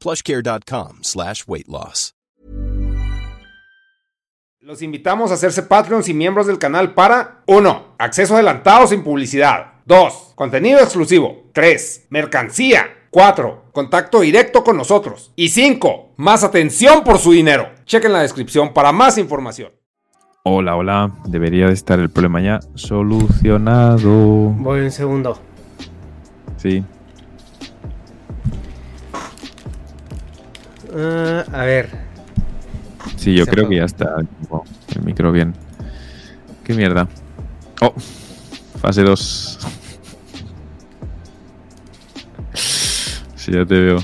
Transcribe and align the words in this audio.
plushcare.com 0.00 0.98
slash 1.02 1.44
weight 1.46 1.68
loss. 1.68 2.14
Los 4.62 4.82
invitamos 4.82 5.30
a 5.30 5.34
hacerse 5.34 5.62
Patreons 5.62 6.08
y 6.10 6.14
miembros 6.14 6.46
del 6.46 6.58
canal 6.58 6.92
para 6.92 7.42
1. 7.46 7.94
Acceso 7.98 8.34
adelantado 8.34 8.86
sin 8.86 9.02
publicidad. 9.02 9.72
2. 9.86 10.34
Contenido 10.34 10.80
exclusivo. 10.80 11.50
3. 11.54 12.08
Mercancía. 12.10 12.86
4. 13.08 13.70
Contacto 13.72 14.20
directo 14.20 14.62
con 14.62 14.76
nosotros. 14.76 15.32
Y 15.34 15.48
5. 15.48 16.12
Más 16.18 16.44
atención 16.44 17.02
por 17.04 17.18
su 17.18 17.32
dinero. 17.32 17.70
Chequen 17.86 18.12
la 18.12 18.20
descripción 18.20 18.74
para 18.74 18.92
más 18.92 19.16
información. 19.16 19.72
Hola, 20.44 20.76
hola. 20.76 21.10
Debería 21.24 21.66
de 21.66 21.72
estar 21.72 21.98
el 21.98 22.10
problema 22.10 22.42
ya 22.42 22.60
solucionado. 22.74 24.10
Voy 24.10 24.80
un 24.80 24.90
segundo. 24.90 25.40
Sí. 26.58 26.84
Ah, 30.94 31.44
a 31.52 31.64
ver. 31.64 31.88
Sí, 33.16 33.34
yo 33.34 33.44
Se 33.44 33.50
creo 33.50 33.68
que 33.68 33.76
ya 33.76 33.84
está 33.84 34.16
oh, 34.48 34.64
el 34.94 35.02
micro 35.02 35.30
bien. 35.32 35.54
¿Qué 36.64 36.74
mierda? 36.74 37.08
Oh, 37.80 37.94
fase 38.80 39.02
2. 39.02 39.58
Sí, 43.36 43.52
ya 43.52 43.64
te 43.64 43.74
veo. 43.74 43.96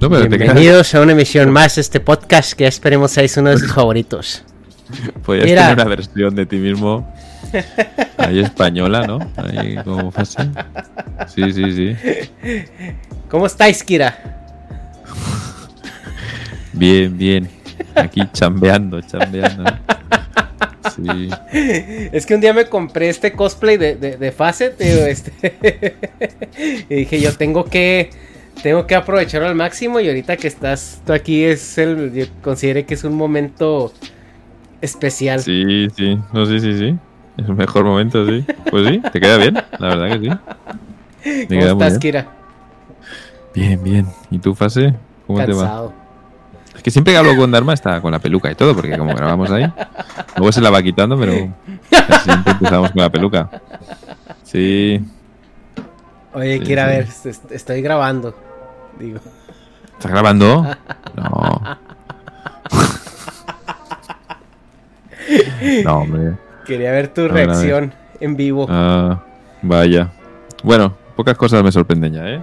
No, 0.00 0.10
pero 0.10 0.28
te 0.28 0.36
Bienvenidos 0.36 0.96
a 0.96 1.00
una 1.00 1.12
emisión 1.12 1.52
más 1.52 1.76
de 1.76 1.82
este 1.82 2.00
podcast 2.00 2.54
que 2.54 2.66
esperemos 2.66 3.12
seáis 3.12 3.36
uno 3.36 3.50
de 3.50 3.58
sus 3.58 3.72
favoritos. 3.72 4.42
podías 5.24 5.44
Mira. 5.44 5.68
tener 5.68 5.74
una 5.74 5.84
versión 5.84 6.34
de 6.34 6.44
ti 6.44 6.56
mismo. 6.56 7.14
Ahí 8.18 8.40
española, 8.40 9.06
¿no? 9.06 9.20
Ahí 9.36 9.76
como 9.84 10.10
fase. 10.10 10.50
Sí, 11.28 11.52
sí, 11.52 11.72
sí. 11.72 11.96
¿Cómo 13.28 13.46
estáis, 13.46 13.84
Kira? 13.84 14.39
Bien, 16.72 17.16
bien. 17.16 17.48
Aquí 17.94 18.22
chambeando, 18.32 19.00
chambeando. 19.00 19.64
Sí. 20.94 21.30
Es 22.12 22.26
que 22.26 22.34
un 22.34 22.40
día 22.40 22.52
me 22.52 22.66
compré 22.66 23.08
este 23.08 23.32
cosplay 23.32 23.76
de, 23.76 23.96
de, 23.96 24.16
de 24.16 24.32
Facet, 24.32 24.76
tío, 24.76 25.06
este. 25.06 25.96
y 26.88 26.94
dije, 26.94 27.20
yo 27.20 27.34
tengo 27.34 27.64
que. 27.64 28.10
Tengo 28.62 28.86
que 28.86 28.94
aprovecharlo 28.94 29.48
al 29.48 29.54
máximo. 29.54 30.00
Y 30.00 30.08
ahorita 30.08 30.36
que 30.36 30.48
estás 30.48 31.00
tú 31.06 31.12
aquí, 31.12 31.44
es 31.44 31.78
el. 31.78 32.12
Yo 32.12 32.26
consideré 32.42 32.84
que 32.84 32.94
es 32.94 33.04
un 33.04 33.14
momento 33.14 33.92
especial. 34.80 35.40
Sí, 35.40 35.88
sí. 35.96 36.18
No, 36.32 36.46
sí, 36.46 36.60
sí, 36.60 36.76
sí. 36.78 36.98
Es 37.36 37.48
el 37.48 37.54
mejor 37.54 37.84
momento, 37.84 38.26
sí. 38.26 38.44
Pues 38.70 38.88
sí, 38.88 39.02
te 39.12 39.20
queda 39.20 39.38
bien, 39.38 39.54
la 39.54 39.88
verdad 39.88 40.20
que 40.20 40.28
sí. 40.28 40.36
Te 41.48 41.58
¿Cómo 41.58 41.60
estás, 41.60 41.92
bien. 41.92 42.00
Kira? 42.00 42.28
Bien, 43.54 43.82
bien. 43.82 44.06
¿Y 44.30 44.38
tu 44.38 44.54
fase? 44.54 44.94
¿Cómo 45.26 45.44
te 45.44 45.52
va? 45.52 45.92
Es 46.80 46.84
que 46.84 46.90
siempre 46.90 47.12
que 47.12 47.18
hablo 47.18 47.36
con 47.36 47.50
Dharma 47.50 47.74
está 47.74 48.00
con 48.00 48.10
la 48.10 48.18
peluca 48.20 48.50
y 48.50 48.54
todo, 48.54 48.74
porque 48.74 48.96
como 48.96 49.14
grabamos 49.14 49.50
ahí, 49.50 49.70
luego 50.36 50.50
se 50.50 50.62
la 50.62 50.70
va 50.70 50.82
quitando, 50.82 51.18
pero 51.18 51.32
siempre 52.24 52.52
empezamos 52.52 52.90
con 52.92 53.02
la 53.02 53.10
peluca. 53.10 53.50
Sí. 54.44 54.98
Oye, 56.32 56.58
Sí, 56.60 56.64
sí. 56.64 56.74
ver, 56.74 57.06
est- 57.26 57.52
estoy 57.52 57.82
grabando. 57.82 58.34
Digo. 58.98 59.20
¿Estás 59.98 60.10
grabando? 60.10 60.66
No. 61.16 61.60
No, 65.84 65.98
hombre. 65.98 66.32
Quería 66.66 66.92
ver 66.92 67.08
tu 67.08 67.28
reacción 67.28 67.92
en 68.20 68.36
vivo. 68.36 68.66
Ah, 68.70 69.20
vaya. 69.60 70.08
Bueno, 70.62 70.94
pocas 71.14 71.36
cosas 71.36 71.62
me 71.62 71.70
sorprenden 71.72 72.14
ya, 72.14 72.26
¿eh? 72.26 72.40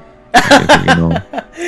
Quiero 0.84 1.10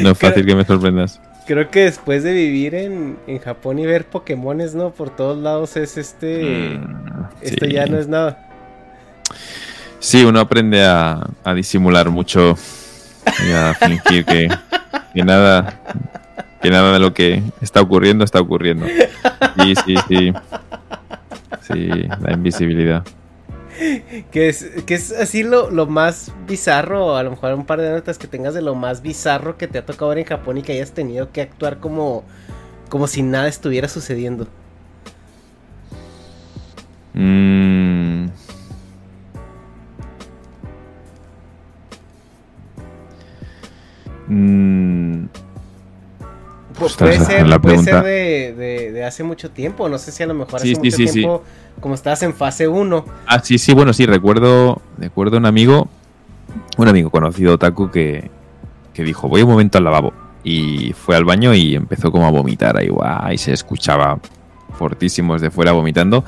no 0.02 0.10
es 0.12 0.18
fácil 0.20 0.46
que 0.46 0.54
me 0.54 0.64
sorprendas. 0.66 1.20
Creo 1.50 1.72
que 1.72 1.86
después 1.86 2.22
de 2.22 2.32
vivir 2.32 2.76
en, 2.76 3.18
en 3.26 3.40
Japón 3.40 3.80
y 3.80 3.86
ver 3.88 4.06
Pokémones, 4.06 4.76
¿no? 4.76 4.92
Por 4.92 5.10
todos 5.10 5.36
lados 5.36 5.78
es 5.78 5.98
este... 5.98 6.44
Mm, 6.78 7.24
Esto 7.42 7.66
sí. 7.66 7.72
ya 7.72 7.88
no 7.88 7.98
es 7.98 8.08
nada. 8.08 8.48
Sí, 9.98 10.24
uno 10.24 10.42
aprende 10.42 10.86
a, 10.86 11.28
a 11.44 11.54
disimular 11.56 12.12
mucho 12.12 12.56
y 13.48 13.52
a 13.52 13.74
fingir 13.80 14.26
que, 14.26 14.48
que 15.12 15.24
nada 15.24 15.82
que 16.62 16.70
nada 16.70 16.94
de 16.94 17.00
lo 17.00 17.16
que 17.16 17.42
está 17.62 17.82
ocurriendo 17.82 18.24
está 18.24 18.40
ocurriendo. 18.40 18.86
Sí, 18.86 19.74
sí, 19.88 19.96
sí. 20.08 20.34
Sí, 21.62 21.90
la 22.22 22.34
invisibilidad. 22.34 23.04
Que 24.32 24.50
es, 24.50 24.66
que 24.86 24.96
es 24.96 25.12
así 25.12 25.44
lo, 25.44 25.70
lo 25.72 25.88
más 25.88 26.34
bizarro, 26.48 27.16
a 27.16 27.24
lo 27.24 27.32
mejor 27.32 27.54
un 27.54 27.66
par 27.66 27.80
de 27.82 27.90
notas 27.90 28.18
que 28.18 28.28
tengas 28.28 28.54
de 28.54 28.62
lo 28.62 28.76
más 28.76 29.02
bizarro 29.02 29.58
que 29.58 29.68
te 29.68 29.78
ha 29.78 29.86
tocado 29.86 30.10
ver 30.10 30.20
en 30.20 30.26
Japón 30.26 30.58
y 30.58 30.64
que 30.64 30.74
hayas 30.74 30.92
tenido 30.94 31.32
que 31.32 31.42
actuar 31.42 31.80
como, 31.80 32.26
como 32.90 33.08
si 33.08 33.22
nada 33.24 33.48
estuviera 33.48 33.88
sucediendo. 33.88 34.48
Mm. 37.16 38.30
Mm, 44.28 45.28
Pues 46.78 46.96
puede 46.96 47.20
ser, 47.20 47.48
la 47.48 47.60
puede 47.60 47.78
ser 47.80 48.02
de, 48.02 48.54
de- 48.54 48.92
de 48.94 49.04
hace 49.04 49.24
mucho 49.24 49.52
tiempo, 49.52 49.90
no 49.90 49.98
sé 49.98 50.12
si 50.12 50.24
a 50.24 50.28
lo 50.28 50.34
mejor 50.34 50.62
hace 50.62 50.76
sí, 50.76 50.76
mucho 50.76 50.98
sí, 50.98 51.08
sí. 51.08 51.34
Como 51.80 51.96
estabas 51.96 52.24
en 52.24 52.34
fase 52.34 52.68
1. 52.68 53.06
Ah, 53.28 53.40
sí, 53.44 53.58
sí, 53.58 53.74
bueno, 53.74 53.94
sí, 53.94 54.06
recuerdo, 54.06 54.82
recuerdo 54.98 55.38
un 55.38 55.46
amigo, 55.46 55.88
un 56.78 56.88
amigo 56.88 57.10
conocido, 57.10 57.56
Otaku, 57.56 57.90
que, 57.92 58.30
que 58.94 59.04
dijo, 59.04 59.28
voy 59.28 59.42
un 59.42 59.50
momento 59.50 59.78
al 59.78 59.84
lavabo. 59.84 60.14
Y 60.44 60.94
fue 60.94 61.16
al 61.16 61.26
baño 61.26 61.54
y 61.54 61.76
empezó 61.76 62.12
como 62.12 62.26
a 62.26 62.32
vomitar 62.32 62.78
ahí, 62.78 62.88
guau, 62.88 63.32
y 63.32 63.38
se 63.38 63.54
escuchaba 63.54 64.20
fortísimo 64.78 65.34
desde 65.34 65.52
fuera 65.52 65.74
vomitando. 65.74 66.24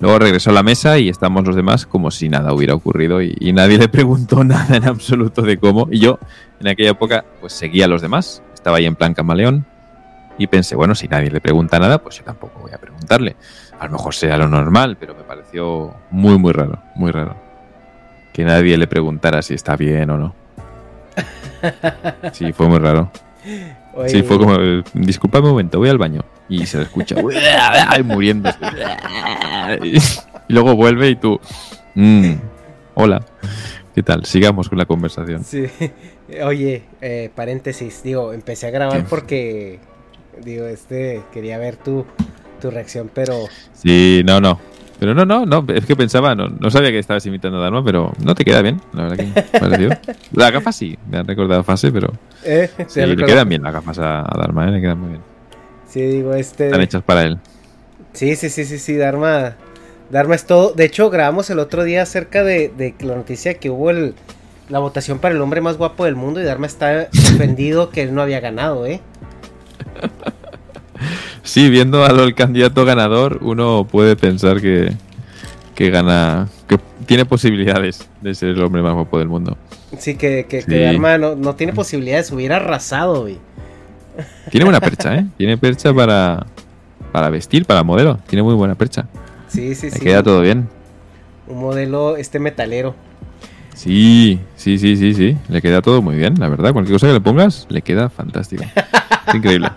Luego 0.00 0.18
regresó 0.18 0.50
a 0.50 0.52
la 0.52 0.62
mesa 0.62 0.98
y 0.98 1.08
estamos 1.08 1.46
los 1.46 1.56
demás 1.56 1.86
como 1.86 2.10
si 2.10 2.28
nada 2.28 2.52
hubiera 2.52 2.74
ocurrido 2.74 3.22
y, 3.22 3.34
y 3.40 3.52
nadie 3.54 3.78
le 3.78 3.88
preguntó 3.88 4.44
nada 4.44 4.76
en 4.76 4.84
absoluto 4.84 5.42
de 5.42 5.56
cómo. 5.56 5.88
Y 5.90 6.00
yo, 6.00 6.18
en 6.60 6.68
aquella 6.68 6.90
época, 6.90 7.24
pues 7.40 7.54
seguía 7.54 7.86
a 7.86 7.88
los 7.88 8.02
demás, 8.02 8.42
estaba 8.54 8.76
ahí 8.76 8.86
en 8.86 8.96
plan 8.96 9.14
camaleón 9.14 9.64
y 10.38 10.46
pensé, 10.46 10.76
bueno, 10.76 10.94
si 10.94 11.08
nadie 11.08 11.30
le 11.30 11.40
pregunta 11.40 11.78
nada, 11.78 11.98
pues 11.98 12.18
yo 12.18 12.24
tampoco 12.24 12.60
voy 12.60 12.72
a 12.72 12.78
preguntarle. 12.78 13.36
A 13.78 13.86
lo 13.86 13.92
mejor 13.92 14.14
sea 14.14 14.36
lo 14.36 14.48
normal, 14.48 14.96
pero 14.98 15.14
me 15.14 15.22
pareció 15.22 15.94
muy, 16.10 16.38
muy 16.38 16.52
raro, 16.52 16.78
muy 16.94 17.10
raro. 17.10 17.36
Que 18.32 18.44
nadie 18.44 18.76
le 18.76 18.86
preguntara 18.86 19.42
si 19.42 19.54
está 19.54 19.76
bien 19.76 20.10
o 20.10 20.18
no. 20.18 20.34
Sí, 22.32 22.52
fue 22.52 22.68
muy 22.68 22.78
raro. 22.78 23.10
Sí, 24.06 24.22
fue 24.22 24.38
como, 24.38 24.58
disculpa 24.92 25.38
un 25.38 25.46
momento, 25.46 25.78
voy 25.78 25.88
al 25.88 25.98
baño. 25.98 26.22
Y 26.48 26.66
se 26.66 26.78
le 26.78 26.84
escucha 26.84 27.16
muriendo. 28.04 28.50
y 29.82 29.98
luego 30.48 30.76
vuelve 30.76 31.10
y 31.10 31.16
tú, 31.16 31.40
mm, 31.94 32.32
hola, 32.94 33.24
¿qué 33.94 34.02
tal? 34.02 34.24
Sigamos 34.26 34.68
con 34.68 34.78
la 34.78 34.86
conversación. 34.86 35.42
Sí, 35.44 35.66
oye, 36.44 36.84
eh, 37.00 37.30
paréntesis, 37.34 38.02
digo, 38.02 38.32
empecé 38.32 38.66
a 38.66 38.70
grabar 38.70 39.04
porque, 39.06 39.80
digo, 40.44 40.66
este, 40.66 41.22
quería 41.32 41.58
ver 41.58 41.76
tu, 41.76 42.04
tu 42.60 42.70
reacción, 42.70 43.10
pero... 43.12 43.46
Sí, 43.72 44.22
no, 44.24 44.40
no, 44.40 44.60
pero 44.98 45.14
no, 45.14 45.26
no, 45.26 45.44
no, 45.44 45.64
es 45.74 45.84
que 45.84 45.94
pensaba, 45.94 46.34
no, 46.34 46.48
no 46.48 46.70
sabía 46.70 46.90
que 46.90 46.98
estabas 46.98 47.24
imitando 47.26 47.58
a 47.58 47.60
Dharma, 47.60 47.84
pero 47.84 48.12
no 48.24 48.34
te 48.34 48.44
queda 48.44 48.62
bien, 48.62 48.80
la 48.94 49.08
verdad 49.08 49.16
que 49.16 49.58
pareció. 49.58 49.90
La 50.32 50.50
gafa 50.50 50.72
sí, 50.72 50.96
me 51.10 51.18
han 51.18 51.26
recordado 51.26 51.62
fase, 51.64 51.92
pero. 51.92 52.12
Eh, 52.44 52.70
sí, 52.86 53.04
le 53.04 53.16
quedan 53.16 53.48
bien 53.48 53.62
las 53.62 53.74
gafas 53.74 53.98
a, 53.98 54.22
Dharma, 54.36 54.68
¿eh? 54.68 54.72
le 54.72 54.80
quedan 54.80 54.98
muy 54.98 55.10
bien. 55.10 55.22
Sí, 55.86 56.00
digo, 56.00 56.34
este. 56.34 56.66
Están 56.66 56.80
hechas 56.80 57.02
para 57.02 57.24
él. 57.24 57.38
Sí, 58.12 58.36
sí, 58.36 58.48
sí, 58.48 58.64
sí, 58.64 58.78
sí, 58.78 58.96
Dharma. 58.96 59.56
Dharma 60.10 60.34
es 60.34 60.46
todo. 60.46 60.72
De 60.72 60.84
hecho, 60.84 61.10
grabamos 61.10 61.50
el 61.50 61.58
otro 61.58 61.84
día 61.84 62.02
acerca 62.02 62.42
de, 62.44 62.72
de 62.74 62.94
la 63.00 63.16
noticia 63.16 63.54
que 63.54 63.68
hubo 63.68 63.90
el, 63.90 64.14
la 64.68 64.78
votación 64.78 65.18
para 65.18 65.34
el 65.34 65.40
hombre 65.40 65.60
más 65.60 65.76
guapo 65.76 66.04
del 66.04 66.16
mundo 66.16 66.40
y 66.40 66.44
Dharma 66.44 66.66
está 66.66 67.08
ofendido 67.34 67.90
que 67.90 68.02
él 68.02 68.14
no 68.14 68.22
había 68.22 68.40
ganado, 68.40 68.86
¿eh? 68.86 69.00
Sí, 71.42 71.70
viendo 71.70 72.04
al 72.04 72.34
candidato 72.34 72.84
ganador, 72.84 73.38
uno 73.40 73.86
puede 73.90 74.16
pensar 74.16 74.60
que, 74.60 74.92
que 75.74 75.90
gana, 75.90 76.48
que 76.66 76.78
tiene 77.06 77.24
posibilidades 77.24 78.08
de 78.20 78.34
ser 78.34 78.50
el 78.50 78.62
hombre 78.62 78.82
más 78.82 78.94
guapo 78.94 79.18
del 79.18 79.28
mundo. 79.28 79.56
Sí, 79.98 80.16
que, 80.16 80.46
que, 80.48 80.64
hermano, 80.84 81.36
no 81.36 81.54
tiene 81.54 81.72
posibilidades, 81.72 82.32
hubiera 82.32 82.56
arrasado, 82.56 83.22
güey. 83.22 83.38
Tiene 84.50 84.64
buena 84.64 84.80
percha, 84.80 85.14
¿eh? 85.14 85.26
Tiene 85.36 85.56
percha 85.56 85.94
para, 85.94 86.46
para 87.12 87.30
vestir, 87.30 87.64
para 87.64 87.82
modelo. 87.82 88.18
Tiene 88.26 88.42
muy 88.42 88.54
buena 88.54 88.74
percha. 88.74 89.06
Sí, 89.48 89.74
sí, 89.74 89.90
sí. 89.90 90.00
queda 90.00 90.22
todo 90.22 90.40
bien. 90.40 90.68
Un 91.46 91.60
modelo, 91.60 92.16
este 92.16 92.38
metalero. 92.38 92.94
Sí, 93.76 94.40
sí, 94.56 94.78
sí, 94.78 94.96
sí, 94.96 95.14
sí. 95.14 95.36
Le 95.48 95.60
queda 95.60 95.82
todo 95.82 96.00
muy 96.00 96.16
bien, 96.16 96.40
la 96.40 96.48
verdad. 96.48 96.72
Cualquier 96.72 96.94
cosa 96.94 97.08
que 97.08 97.12
le 97.12 97.20
pongas, 97.20 97.66
le 97.68 97.82
queda 97.82 98.08
fantástico. 98.08 98.64
Es 99.28 99.34
increíble. 99.34 99.68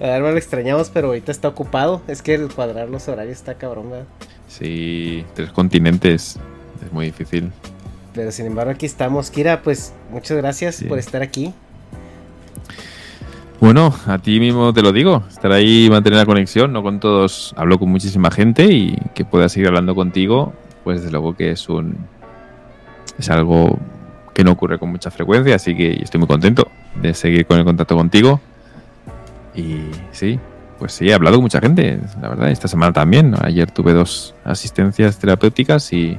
A 0.00 0.06
ver, 0.06 0.20
lo 0.20 0.36
extrañamos, 0.36 0.88
pero 0.88 1.08
ahorita 1.08 1.32
está 1.32 1.48
ocupado. 1.48 2.00
Es 2.06 2.22
que 2.22 2.34
el 2.34 2.48
cuadrar 2.48 2.88
los 2.88 3.08
horarios 3.08 3.38
está 3.38 3.54
cabrón, 3.54 3.90
¿verdad? 3.90 4.06
Sí, 4.46 5.24
tres 5.34 5.50
continentes. 5.50 6.38
Es 6.84 6.92
muy 6.92 7.06
difícil. 7.06 7.50
Pero 8.14 8.30
sin 8.30 8.46
embargo, 8.46 8.70
aquí 8.70 8.86
estamos. 8.86 9.30
Kira, 9.30 9.60
pues 9.62 9.92
muchas 10.12 10.36
gracias 10.36 10.82
por 10.88 11.00
estar 11.00 11.22
aquí. 11.22 11.52
Bueno, 13.58 13.92
a 14.06 14.18
ti 14.18 14.38
mismo 14.38 14.72
te 14.72 14.82
lo 14.82 14.92
digo, 14.92 15.24
estar 15.28 15.50
ahí 15.50 15.86
y 15.86 15.90
mantener 15.90 16.18
la 16.18 16.26
conexión, 16.26 16.72
no 16.72 16.82
con 16.82 17.00
todos, 17.00 17.54
hablo 17.56 17.78
con 17.78 17.88
muchísima 17.88 18.30
gente 18.30 18.64
y 18.64 18.98
que 19.14 19.24
pueda 19.24 19.48
seguir 19.48 19.68
hablando 19.68 19.94
contigo, 19.94 20.52
pues 20.82 21.00
desde 21.00 21.12
luego 21.12 21.34
que 21.34 21.52
es 21.52 21.68
un, 21.68 21.96
es 23.18 23.30
algo 23.30 23.78
que 24.32 24.44
no 24.44 24.52
ocurre 24.52 24.78
con 24.78 24.90
mucha 24.90 25.10
frecuencia, 25.10 25.54
así 25.54 25.76
que 25.76 26.02
estoy 26.02 26.18
muy 26.18 26.28
contento 26.28 26.70
de 27.00 27.14
seguir 27.14 27.46
con 27.46 27.58
el 27.58 27.64
contacto 27.64 27.96
contigo. 27.96 28.40
Y 29.54 29.82
sí, 30.10 30.38
pues 30.78 30.92
sí, 30.92 31.08
he 31.08 31.14
hablado 31.14 31.36
con 31.36 31.44
mucha 31.44 31.60
gente, 31.60 32.00
la 32.20 32.28
verdad, 32.28 32.50
esta 32.50 32.66
semana 32.66 32.92
también. 32.92 33.34
Ayer 33.40 33.70
tuve 33.70 33.92
dos 33.92 34.34
asistencias 34.44 35.18
terapéuticas 35.18 35.92
y, 35.92 36.18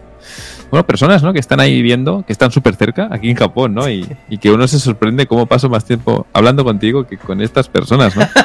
bueno, 0.71 0.86
personas, 0.88 1.21
¿no? 1.21 1.33
Que 1.33 1.39
están 1.39 1.59
ahí 1.59 1.81
viendo, 1.81 2.24
que 2.25 2.31
están 2.31 2.51
súper 2.51 2.75
cerca, 2.75 3.09
aquí 3.12 3.30
en 3.30 3.36
Japón, 3.36 3.74
¿no? 3.74 3.89
Y, 3.89 4.07
y, 4.30 4.38
que 4.38 4.51
uno 4.51 4.68
se 4.68 4.80
sorprende 4.80 5.27
cómo 5.27 5.45
paso 5.45 5.69
más 5.69 5.83
tiempo 5.83 6.25
hablando 6.31 6.63
contigo 6.63 7.06
que 7.06 7.18
con 7.18 7.42
estas 7.42 7.68
personas, 7.69 8.15
¿no? 8.15 8.24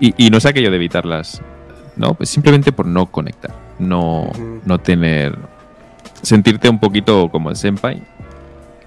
Y, 0.00 0.14
y 0.26 0.30
no 0.30 0.38
sé 0.38 0.50
aquello 0.50 0.70
de 0.70 0.76
evitarlas, 0.76 1.42
¿no? 1.96 2.14
Pues 2.14 2.30
simplemente 2.30 2.70
por 2.70 2.86
no 2.86 3.06
conectar, 3.06 3.52
no, 3.80 4.30
no 4.64 4.78
tener 4.78 5.36
sentirte 6.22 6.68
un 6.68 6.78
poquito 6.78 7.30
como 7.30 7.50
el 7.50 7.56
senpai 7.56 8.02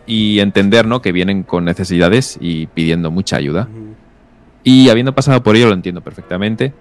y 0.05 0.39
entender 0.39 0.85
¿no? 0.85 1.01
que 1.01 1.11
vienen 1.11 1.43
con 1.43 1.65
necesidades 1.65 2.37
y 2.41 2.67
pidiendo 2.67 3.11
mucha 3.11 3.37
ayuda. 3.37 3.67
Y 4.63 4.89
habiendo 4.89 5.15
pasado 5.15 5.41
por 5.41 5.55
ello 5.55 5.67
lo 5.67 5.73
entiendo 5.73 6.01
perfectamente. 6.01 6.73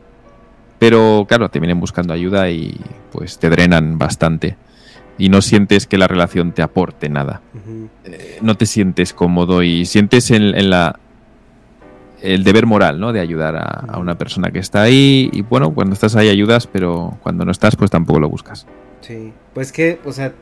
Pero 0.79 1.27
claro, 1.29 1.51
te 1.51 1.61
vienen 1.61 1.79
buscando 1.79 2.15
ayuda 2.15 2.51
y 2.51 2.75
pues 3.13 3.39
te 3.39 3.51
drenan 3.51 3.99
bastante. 3.99 4.57
Y 5.19 5.29
no 5.29 5.43
sientes 5.43 5.87
que 5.87 5.99
la 5.99 6.09
relación 6.09 6.53
te 6.53 6.63
aporte 6.63 7.09
nada. 7.11 7.43
Eh, 8.05 8.39
no 8.41 8.57
te 8.57 8.65
sientes 8.65 9.13
cómodo 9.13 9.63
y 9.63 9.85
sientes 9.85 10.31
en, 10.31 10.71
la 10.71 10.99
el 12.23 12.45
deber 12.45 12.65
moral, 12.65 12.99
¿no? 12.99 13.13
De 13.13 13.21
ayudar 13.21 13.57
a, 13.57 13.85
a, 13.93 13.99
una 13.99 14.17
persona 14.17 14.51
que 14.51 14.59
está 14.59 14.83
ahí. 14.83 15.29
Y 15.33 15.43
bueno, 15.43 15.75
cuando 15.75 15.93
estás 15.93 16.17
ahí 16.17 16.31
ayudas, 16.31 16.67
pero 16.67 17.19
cuando 17.23 17.45
no 17.45 17.53
estás, 17.53 17.77
pues 17.77 17.91
tampoco 17.91 18.19
lo 18.19 18.31
buscas. 18.31 18.67
Sí, 19.01 19.33
pues 19.55 19.73
que, 19.73 19.99
o 20.05 20.13
sea, 20.13 20.33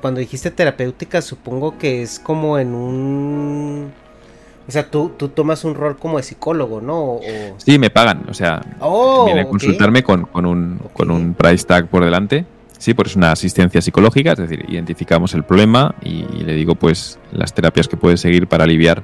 cuando 0.00 0.20
dijiste 0.20 0.50
terapéutica, 0.50 1.20
supongo 1.22 1.78
que 1.78 2.02
es 2.02 2.18
como 2.18 2.58
en 2.58 2.74
un... 2.74 3.92
O 4.68 4.72
sea, 4.72 4.90
tú, 4.90 5.12
tú 5.16 5.28
tomas 5.28 5.64
un 5.64 5.74
rol 5.74 5.96
como 5.96 6.16
de 6.16 6.24
psicólogo, 6.24 6.80
¿no? 6.80 7.20
Sí, 7.58 7.78
me 7.78 7.90
pagan, 7.90 8.24
o 8.28 8.34
sea, 8.34 8.60
oh, 8.80 9.24
viene 9.24 9.42
a 9.42 9.48
consultarme 9.48 10.02
con, 10.02 10.28
un, 10.34 10.80
con 10.92 11.10
un 11.10 11.34
price 11.34 11.64
tag 11.64 11.86
por 11.88 12.02
delante. 12.02 12.46
Sí, 12.78 12.92
pues 12.92 13.10
es 13.10 13.16
una 13.16 13.32
asistencia 13.32 13.80
psicológica, 13.80 14.32
es 14.32 14.38
decir, 14.38 14.64
identificamos 14.68 15.34
el 15.34 15.44
problema 15.44 15.94
y 16.02 16.24
le 16.24 16.54
digo 16.54 16.74
pues 16.74 17.18
las 17.32 17.54
terapias 17.54 17.88
que 17.88 17.96
puede 17.96 18.16
seguir 18.16 18.48
para 18.48 18.64
aliviar 18.64 19.02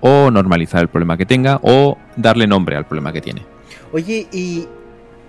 o 0.00 0.30
normalizar 0.30 0.80
el 0.82 0.88
problema 0.88 1.16
que 1.16 1.26
tenga 1.26 1.60
o 1.62 1.98
darle 2.16 2.46
nombre 2.46 2.76
al 2.76 2.86
problema 2.86 3.12
que 3.12 3.20
tiene. 3.20 3.42
Oye, 3.92 4.26
y 4.32 4.66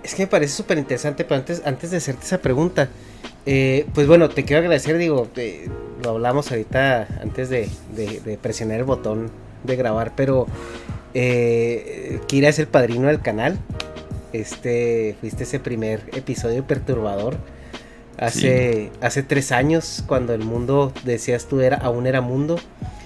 es 0.05 0.13
que 0.13 0.23
me 0.23 0.27
parece 0.27 0.53
súper 0.53 0.77
interesante, 0.77 1.23
pero 1.23 1.39
antes, 1.39 1.63
antes 1.65 1.89
de 1.89 1.97
hacerte 1.97 2.25
esa 2.25 2.37
pregunta, 2.37 2.89
eh, 3.47 3.87
pues 3.93 4.07
bueno, 4.07 4.29
te 4.29 4.45
quiero 4.45 4.61
agradecer, 4.61 4.97
digo, 4.97 5.27
lo 6.03 6.09
hablamos 6.11 6.51
ahorita 6.51 7.07
antes 7.21 7.49
de, 7.49 7.67
presionar 8.41 8.77
el 8.79 8.85
botón 8.85 9.31
de 9.63 9.75
grabar, 9.75 10.13
pero 10.15 10.45
eh, 11.15 12.19
Kira 12.27 12.49
es 12.49 12.59
el 12.59 12.67
padrino 12.67 13.07
del 13.07 13.21
canal. 13.21 13.57
Este, 14.31 15.15
fuiste 15.21 15.43
ese 15.43 15.59
primer 15.59 16.01
episodio 16.13 16.65
perturbador. 16.67 17.37
Hace, 18.17 18.91
hace 19.01 19.23
tres 19.23 19.51
años, 19.51 20.03
cuando 20.05 20.33
el 20.33 20.41
mundo, 20.41 20.93
decías 21.03 21.47
tú, 21.47 21.61
era, 21.61 21.77
aún 21.77 22.05
era 22.05 22.21
mundo. 22.21 22.59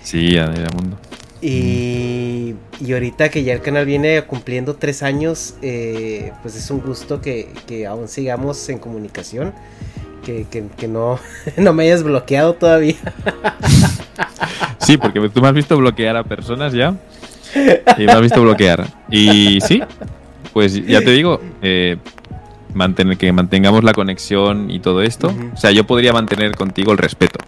Sí, 0.04 0.36
era 0.36 0.70
mundo. 0.76 0.98
Y, 1.42 2.56
y, 2.82 2.94
ahorita 2.94 3.30
que 3.30 3.44
ya 3.44 3.54
el 3.54 3.62
canal 3.62 3.86
viene 3.86 4.22
cumpliendo 4.24 4.76
tres 4.76 5.04
años, 5.04 5.56
eh, 5.62 6.34
pues 6.42 6.56
es 6.56 6.70
un 6.70 6.82
gusto 6.82 7.22
que, 7.22 7.48
que, 7.66 7.88
aún 7.88 8.10
sigamos 8.10 8.68
en 8.70 8.80
comunicación. 8.80 9.54
Que, 10.26 10.46
que, 10.46 10.88
no, 10.88 11.18
no 11.58 11.74
me 11.74 11.84
hayas 11.86 12.04
bloqueado 12.04 12.54
todavía. 12.54 12.96
Sí, 14.80 14.98
porque 14.98 15.30
tú 15.30 15.40
me 15.42 15.48
has 15.50 15.54
visto 15.54 15.78
bloquear 15.78 16.18
a 16.18 16.24
personas 16.24 16.74
ya. 16.74 16.96
Y 17.98 18.06
me 18.06 18.12
has 18.12 18.22
visto 18.22 18.42
bloquear. 18.42 18.88
Y 19.12 19.60
sí, 19.62 19.84
pues 20.52 20.84
ya 20.86 21.02
te 21.02 21.12
digo, 21.12 21.40
eh, 21.62 21.98
mantener, 22.74 23.18
que 23.18 23.32
mantengamos 23.32 23.84
la 23.84 23.94
conexión 23.94 24.72
y 24.72 24.80
todo 24.80 25.04
esto. 25.04 25.32
O 25.54 25.58
sea, 25.58 25.72
yo 25.72 25.86
podría 25.86 26.14
mantener 26.14 26.56
contigo 26.56 26.92
el 26.92 26.98
respeto. 26.98 27.40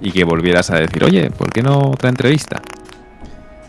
Y 0.00 0.12
que 0.12 0.24
volvieras 0.24 0.70
a 0.70 0.76
decir, 0.76 1.04
oye, 1.04 1.30
¿por 1.30 1.52
qué 1.52 1.62
no 1.62 1.90
otra 1.90 2.08
entrevista? 2.08 2.62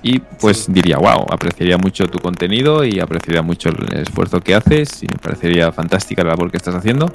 Y 0.01 0.19
pues 0.19 0.71
diría, 0.71 0.97
wow, 0.97 1.25
apreciaría 1.29 1.77
mucho 1.77 2.07
tu 2.07 2.19
contenido 2.19 2.85
y 2.85 2.99
apreciaría 2.99 3.41
mucho 3.41 3.69
el 3.69 3.99
esfuerzo 3.99 4.39
que 4.39 4.55
haces 4.55 5.03
y 5.03 5.07
me 5.07 5.17
parecería 5.21 5.71
fantástica 5.71 6.23
la 6.23 6.29
labor 6.29 6.51
que 6.51 6.57
estás 6.57 6.75
haciendo. 6.75 7.13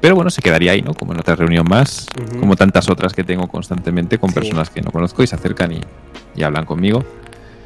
Pero 0.00 0.16
bueno, 0.16 0.30
se 0.30 0.42
quedaría 0.42 0.72
ahí, 0.72 0.82
¿no? 0.82 0.94
Como 0.94 1.12
en 1.12 1.20
otra 1.20 1.36
reunión 1.36 1.64
más, 1.68 2.08
como 2.40 2.56
tantas 2.56 2.90
otras 2.90 3.12
que 3.12 3.22
tengo 3.22 3.46
constantemente 3.46 4.18
con 4.18 4.32
personas 4.32 4.68
que 4.68 4.82
no 4.82 4.90
conozco 4.90 5.22
y 5.22 5.28
se 5.28 5.36
acercan 5.36 5.72
y, 5.72 5.80
y, 6.34 6.42
hablan 6.42 6.64
conmigo. 6.64 7.04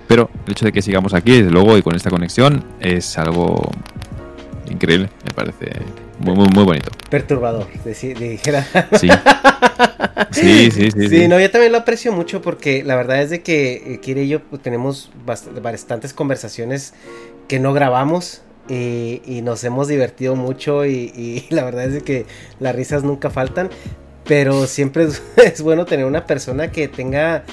Pero 0.07 0.29
el 0.45 0.53
hecho 0.53 0.67
de 0.67 0.73
que 0.73 0.83
sigamos 0.83 1.15
aquí, 1.15 1.39
desde 1.39 1.51
luego, 1.51 1.79
y 1.79 1.83
con 1.83 1.97
esta 1.97 2.11
conexión, 2.11 2.63
es 2.79 3.17
algo 3.17 3.71
increíble, 4.71 5.09
me 5.25 5.33
parece 5.33 5.71
muy, 6.19 6.35
muy, 6.35 6.49
muy 6.49 6.65
bonito. 6.65 6.91
Perturbador, 7.11 7.67
dijera. 7.85 8.67
Sí. 8.99 9.09
Sí, 10.33 10.71
sí, 10.71 10.91
sí, 10.95 11.09
sí. 11.09 11.29
no, 11.29 11.41
yo 11.41 11.51
también 11.51 11.73
lo 11.73 11.79
aprecio 11.79 12.13
mucho 12.13 12.43
porque 12.43 12.85
la 12.85 12.97
verdad 12.97 13.23
es 13.23 13.31
de 13.31 13.43
que 13.43 13.95
eh, 13.95 14.01
Kira 14.01 14.21
y 14.21 14.29
yo 14.29 14.43
pues, 14.43 14.63
tenemos 14.63 15.11
bastantes 15.25 16.13
conversaciones 16.13 16.95
que 17.49 17.59
no 17.59 17.73
grabamos 17.73 18.43
y, 18.69 19.41
nos 19.43 19.63
hemos 19.65 19.89
divertido 19.89 20.35
mucho 20.35 20.85
y, 20.87 21.47
la 21.51 21.65
verdad 21.65 21.85
es 21.85 21.93
de 21.95 22.01
que 22.01 22.27
las 22.61 22.75
risas 22.75 23.05
nunca 23.05 23.31
faltan, 23.31 23.71
pero 24.25 24.67
siempre 24.67 25.09
es, 25.37 25.63
bueno 25.63 25.85
tener 25.85 26.07
una 26.07 26.27
persona 26.27 26.71
que 26.71 26.89
tenga 26.89 27.45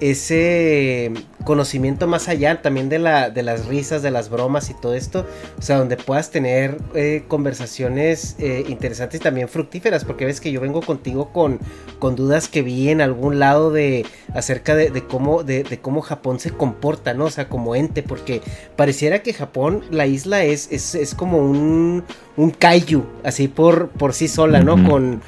ese 0.00 1.12
conocimiento 1.44 2.06
más 2.06 2.28
allá 2.28 2.62
también 2.62 2.88
de, 2.88 2.98
la, 2.98 3.30
de 3.30 3.42
las 3.42 3.66
risas, 3.66 4.02
de 4.02 4.10
las 4.10 4.28
bromas 4.28 4.70
y 4.70 4.74
todo 4.74 4.94
esto. 4.94 5.26
O 5.58 5.62
sea, 5.62 5.78
donde 5.78 5.96
puedas 5.96 6.30
tener 6.30 6.78
eh, 6.94 7.24
conversaciones 7.28 8.36
eh, 8.38 8.64
interesantes 8.68 9.20
y 9.20 9.22
también 9.22 9.48
fructíferas. 9.48 10.04
Porque 10.04 10.24
ves 10.24 10.40
que 10.40 10.52
yo 10.52 10.60
vengo 10.60 10.80
contigo 10.82 11.32
con, 11.32 11.58
con 11.98 12.16
dudas 12.16 12.48
que 12.48 12.62
vi 12.62 12.88
en 12.88 13.00
algún 13.00 13.38
lado 13.38 13.70
de 13.70 14.06
acerca 14.34 14.74
de, 14.74 14.90
cómo, 15.06 15.42
de, 15.42 15.78
cómo 15.80 16.02
Japón 16.02 16.40
se 16.40 16.50
comporta, 16.50 17.14
¿no? 17.14 17.26
O 17.26 17.30
sea, 17.30 17.48
como 17.48 17.74
ente. 17.74 18.02
Porque 18.02 18.40
pareciera 18.76 19.22
que 19.22 19.32
Japón, 19.32 19.84
la 19.90 20.06
isla, 20.06 20.44
es, 20.44 20.70
es, 20.70 21.14
como 21.14 21.38
un, 21.38 22.04
un 22.36 22.50
kaiju, 22.50 23.04
así 23.24 23.48
por, 23.48 23.88
por 23.88 24.14
sí 24.14 24.28
sola, 24.28 24.60
¿no? 24.62 24.72
Con, 24.88 25.22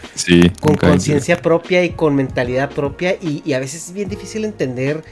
con 0.61 0.76
conciencia 0.76 1.40
propia 1.40 1.85
y 1.85 1.90
con 1.90 2.14
mentalidad 2.14 2.71
propia. 2.71 3.16
Y, 3.21 3.42
y 3.44 3.52
a 3.52 3.59
veces 3.59 3.88
es 3.88 3.92
bien 3.92 4.09
difícil 4.09 4.44
entender 4.44 5.02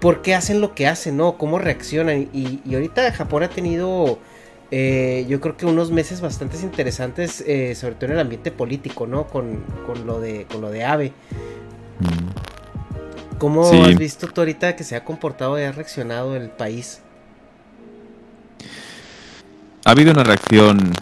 por 0.00 0.22
qué 0.22 0.34
hacen 0.34 0.60
lo 0.60 0.74
que 0.74 0.88
hacen, 0.88 1.16
¿no? 1.16 1.36
Cómo 1.36 1.58
reaccionan. 1.58 2.28
Y, 2.32 2.74
ahorita 2.74 3.12
Japón 3.12 3.42
ha 3.42 3.50
tenido, 3.50 4.18
eh, 4.70 5.26
yo 5.28 5.40
creo 5.40 5.56
que 5.56 5.66
unos 5.66 5.90
meses 5.90 6.20
bastante 6.20 6.56
interesantes, 6.58 7.44
eh, 7.46 7.74
sobre 7.74 7.94
todo 7.94 8.06
en 8.06 8.12
el 8.12 8.20
ambiente 8.20 8.50
político, 8.50 9.06
¿no? 9.06 9.26
Con, 9.26 9.62
lo, 10.06 10.20
de, 10.20 10.46
con 10.46 10.62
lo 10.62 10.70
de 10.70 10.84
Abe. 10.84 11.12
¿Cómo 13.38 13.70
has 13.70 13.96
visto 13.96 14.26
tú 14.28 14.40
ahorita 14.42 14.76
que 14.76 14.84
se 14.84 14.96
ha 14.96 15.04
comportado 15.04 15.58
y 15.58 15.62
ha 15.62 15.72
reaccionado 15.72 16.36
el 16.36 16.50
país? 16.50 17.00
Ha 19.84 19.90
habido 19.92 20.12
una 20.12 20.24
reacción 20.24 20.92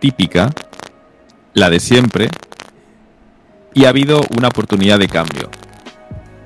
típica, 0.00 0.50
la 1.52 1.68
de 1.68 1.78
siempre, 1.78 2.28
y 3.74 3.84
ha 3.84 3.90
habido 3.90 4.22
una 4.36 4.48
oportunidad 4.48 4.98
de 4.98 5.08
cambio 5.08 5.50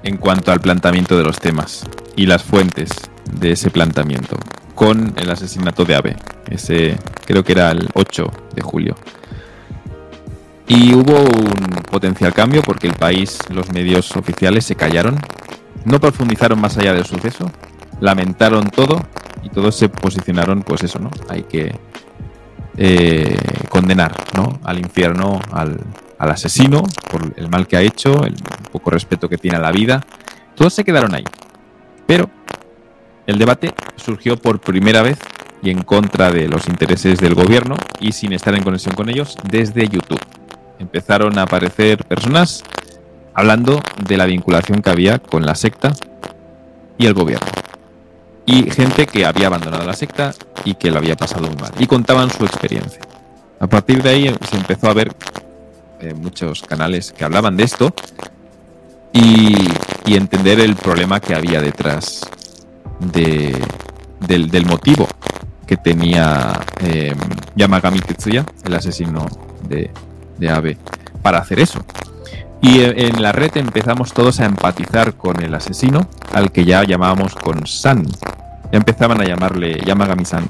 en 0.02 0.16
cuanto 0.16 0.52
al 0.52 0.60
planteamiento 0.60 1.16
de 1.16 1.24
los 1.24 1.38
temas 1.38 1.84
y 2.16 2.26
las 2.26 2.42
fuentes 2.42 2.90
de 3.32 3.52
ese 3.52 3.70
planteamiento 3.70 4.36
con 4.74 5.12
el 5.16 5.30
asesinato 5.30 5.84
de 5.84 5.96
Abe. 5.96 6.16
Ese 6.48 6.96
creo 7.26 7.42
que 7.42 7.52
era 7.52 7.70
el 7.70 7.88
8 7.94 8.30
de 8.54 8.62
julio. 8.62 8.94
Y 10.68 10.94
hubo 10.94 11.18
un 11.18 11.82
potencial 11.90 12.32
cambio 12.32 12.62
porque 12.62 12.86
el 12.86 12.94
país, 12.94 13.38
los 13.50 13.72
medios 13.72 14.16
oficiales 14.16 14.64
se 14.64 14.76
callaron, 14.76 15.18
no 15.84 15.98
profundizaron 15.98 16.60
más 16.60 16.76
allá 16.76 16.92
del 16.92 17.06
suceso, 17.06 17.50
lamentaron 18.00 18.68
todo 18.70 19.00
y 19.42 19.48
todos 19.48 19.74
se 19.76 19.88
posicionaron, 19.88 20.62
pues 20.62 20.82
eso, 20.82 20.98
¿no? 20.98 21.10
Hay 21.28 21.42
que 21.44 21.74
eh, 22.76 23.36
condenar, 23.70 24.14
¿no? 24.36 24.60
Al 24.62 24.78
infierno, 24.78 25.40
al, 25.50 25.80
al 26.18 26.30
asesino 26.30 26.82
por 27.10 27.32
el 27.36 27.48
mal 27.48 27.66
que 27.66 27.76
ha 27.76 27.82
hecho, 27.82 28.24
el 28.24 28.34
poco 28.72 28.90
respeto 28.90 29.28
que 29.28 29.38
tiene 29.38 29.56
a 29.56 29.60
la 29.60 29.70
vida. 29.70 30.04
Todos 30.54 30.74
se 30.74 30.84
quedaron 30.84 31.14
ahí. 31.14 31.24
Pero 32.06 32.28
el 33.26 33.38
debate 33.38 33.72
surgió 33.96 34.36
por 34.36 34.60
primera 34.60 35.02
vez 35.02 35.18
y 35.62 35.70
en 35.70 35.82
contra 35.82 36.30
de 36.30 36.48
los 36.48 36.66
intereses 36.68 37.18
del 37.18 37.34
gobierno 37.34 37.76
y 38.00 38.12
sin 38.12 38.32
estar 38.32 38.54
en 38.54 38.62
conexión 38.62 38.94
con 38.94 39.08
ellos 39.08 39.36
desde 39.50 39.88
YouTube. 39.88 40.20
Empezaron 40.78 41.38
a 41.38 41.42
aparecer 41.42 42.04
personas 42.04 42.62
hablando 43.34 43.80
de 44.06 44.16
la 44.16 44.26
vinculación 44.26 44.82
que 44.82 44.90
había 44.90 45.18
con 45.18 45.44
la 45.44 45.54
secta 45.54 45.92
y 46.96 47.06
el 47.06 47.14
gobierno. 47.14 47.46
Y 48.46 48.70
gente 48.70 49.06
que 49.06 49.26
había 49.26 49.48
abandonado 49.48 49.84
la 49.84 49.92
secta 49.92 50.32
y 50.64 50.74
que 50.74 50.90
lo 50.90 50.98
había 50.98 51.16
pasado 51.16 51.46
muy 51.46 51.56
mal. 51.56 51.72
Y 51.78 51.86
contaban 51.86 52.30
su 52.30 52.44
experiencia. 52.44 53.02
A 53.60 53.66
partir 53.66 54.02
de 54.02 54.10
ahí 54.10 54.34
se 54.48 54.56
empezó 54.56 54.88
a 54.88 54.94
ver 54.94 55.14
eh, 56.00 56.14
muchos 56.14 56.62
canales 56.62 57.12
que 57.12 57.24
hablaban 57.24 57.56
de 57.56 57.64
esto 57.64 57.92
y, 59.12 59.54
entender 60.06 60.58
el 60.58 60.74
problema 60.74 61.20
que 61.20 61.34
había 61.34 61.60
detrás 61.60 62.22
de, 62.98 63.54
del, 64.26 64.64
motivo 64.64 65.06
que 65.66 65.76
tenía 65.76 66.58
eh, 66.80 67.14
Yamagami 67.56 68.00
Tetsuya, 68.00 68.46
el 68.64 68.74
asesino 68.74 69.26
de, 69.68 69.90
de 70.38 70.50
Abe, 70.50 70.78
para 71.22 71.38
hacer 71.38 71.60
eso. 71.60 71.84
Y 72.62 72.80
en 72.80 73.20
la 73.20 73.32
red 73.32 73.56
empezamos 73.56 74.12
todos 74.12 74.40
a 74.40 74.46
empatizar 74.46 75.14
con 75.14 75.42
el 75.42 75.54
asesino, 75.54 76.08
al 76.32 76.50
que 76.50 76.64
ya 76.64 76.82
llamábamos 76.84 77.34
con 77.34 77.66
San. 77.66 78.06
Ya 78.06 78.78
empezaban 78.78 79.20
a 79.20 79.24
llamarle 79.24 79.78
Yamagami-san 79.84 80.48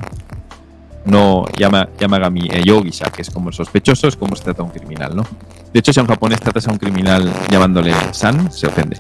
no 1.09 1.45
llama, 1.57 1.89
Yamagami 1.99 2.49
eh, 2.53 2.63
Yogisha, 2.65 3.11
que 3.11 3.23
es 3.23 3.31
como 3.31 3.49
el 3.49 3.55
sospechoso, 3.55 4.09
es 4.09 4.17
como 4.17 4.37
se 4.37 4.45
trata 4.45 4.63
a 4.63 4.65
un 4.65 4.71
criminal, 4.71 5.17
¿no? 5.17 5.25
De 5.73 5.81
hecho, 5.81 5.93
si 5.93 6.01
a 6.01 6.03
un 6.03 6.09
japonés 6.09 6.41
tratas 6.41 6.69
a 6.69 6.73
un 6.73 6.79
criminal 6.79 7.33
llamándole 7.51 7.95
San, 8.13 8.53
se 8.53 8.67
ofende. 8.67 8.99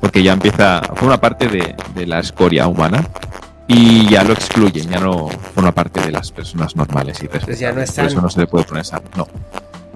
Porque 0.00 0.22
ya 0.22 0.32
empieza, 0.32 0.82
forma 0.94 1.18
parte 1.18 1.48
de, 1.48 2.06
la 2.06 2.20
escoria 2.20 2.66
humana 2.66 3.04
y 3.66 4.08
ya 4.08 4.22
lo 4.22 4.32
excluyen, 4.32 4.88
ya 4.88 5.00
no 5.00 5.28
forma 5.54 5.72
parte 5.72 6.00
de 6.00 6.12
las 6.12 6.30
personas 6.30 6.76
normales 6.76 7.22
y 7.22 7.28
pues 7.28 7.58
ya 7.58 7.72
no 7.72 7.80
es 7.80 7.92
Por 7.92 8.04
eso 8.04 8.20
no 8.20 8.30
se 8.30 8.40
le 8.40 8.46
puede 8.46 8.64
poner 8.64 8.84
San, 8.84 9.02
no. 9.16 9.26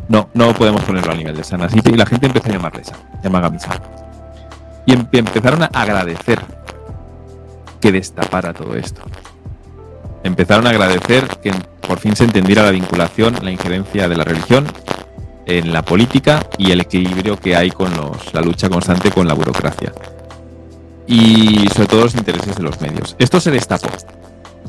No, 0.08 0.28
no 0.34 0.52
podemos 0.54 0.82
ponerlo 0.82 1.12
a 1.12 1.14
nivel 1.14 1.36
de 1.36 1.44
San. 1.44 1.62
Así 1.62 1.80
que 1.80 1.96
la 1.96 2.04
gente 2.04 2.26
empezó 2.26 2.48
a 2.48 2.52
llamarle 2.52 2.84
San, 2.84 2.98
Yamagami 3.22 3.58
San. 3.60 3.78
Y 4.86 4.92
empezaron 4.92 5.62
a 5.62 5.66
agradecer 5.66 6.40
que 7.80 7.92
destapara 7.92 8.52
todo 8.52 8.74
esto 8.74 9.02
empezaron 10.22 10.66
a 10.66 10.70
agradecer 10.70 11.26
que 11.42 11.52
por 11.86 11.98
fin 11.98 12.14
se 12.14 12.24
entendiera 12.24 12.62
la 12.62 12.70
vinculación, 12.70 13.36
la 13.42 13.50
injerencia 13.50 14.08
de 14.08 14.16
la 14.16 14.24
religión 14.24 14.66
en 15.46 15.72
la 15.72 15.82
política 15.82 16.46
y 16.58 16.70
el 16.70 16.80
equilibrio 16.80 17.36
que 17.38 17.56
hay 17.56 17.70
con 17.70 17.94
los, 17.96 18.32
la 18.32 18.40
lucha 18.40 18.68
constante 18.68 19.10
con 19.10 19.26
la 19.26 19.34
burocracia. 19.34 19.92
Y 21.06 21.66
sobre 21.74 21.88
todo 21.88 22.04
los 22.04 22.14
intereses 22.14 22.56
de 22.56 22.62
los 22.62 22.80
medios. 22.80 23.16
Esto 23.18 23.40
se 23.40 23.50
destapó. 23.50 23.88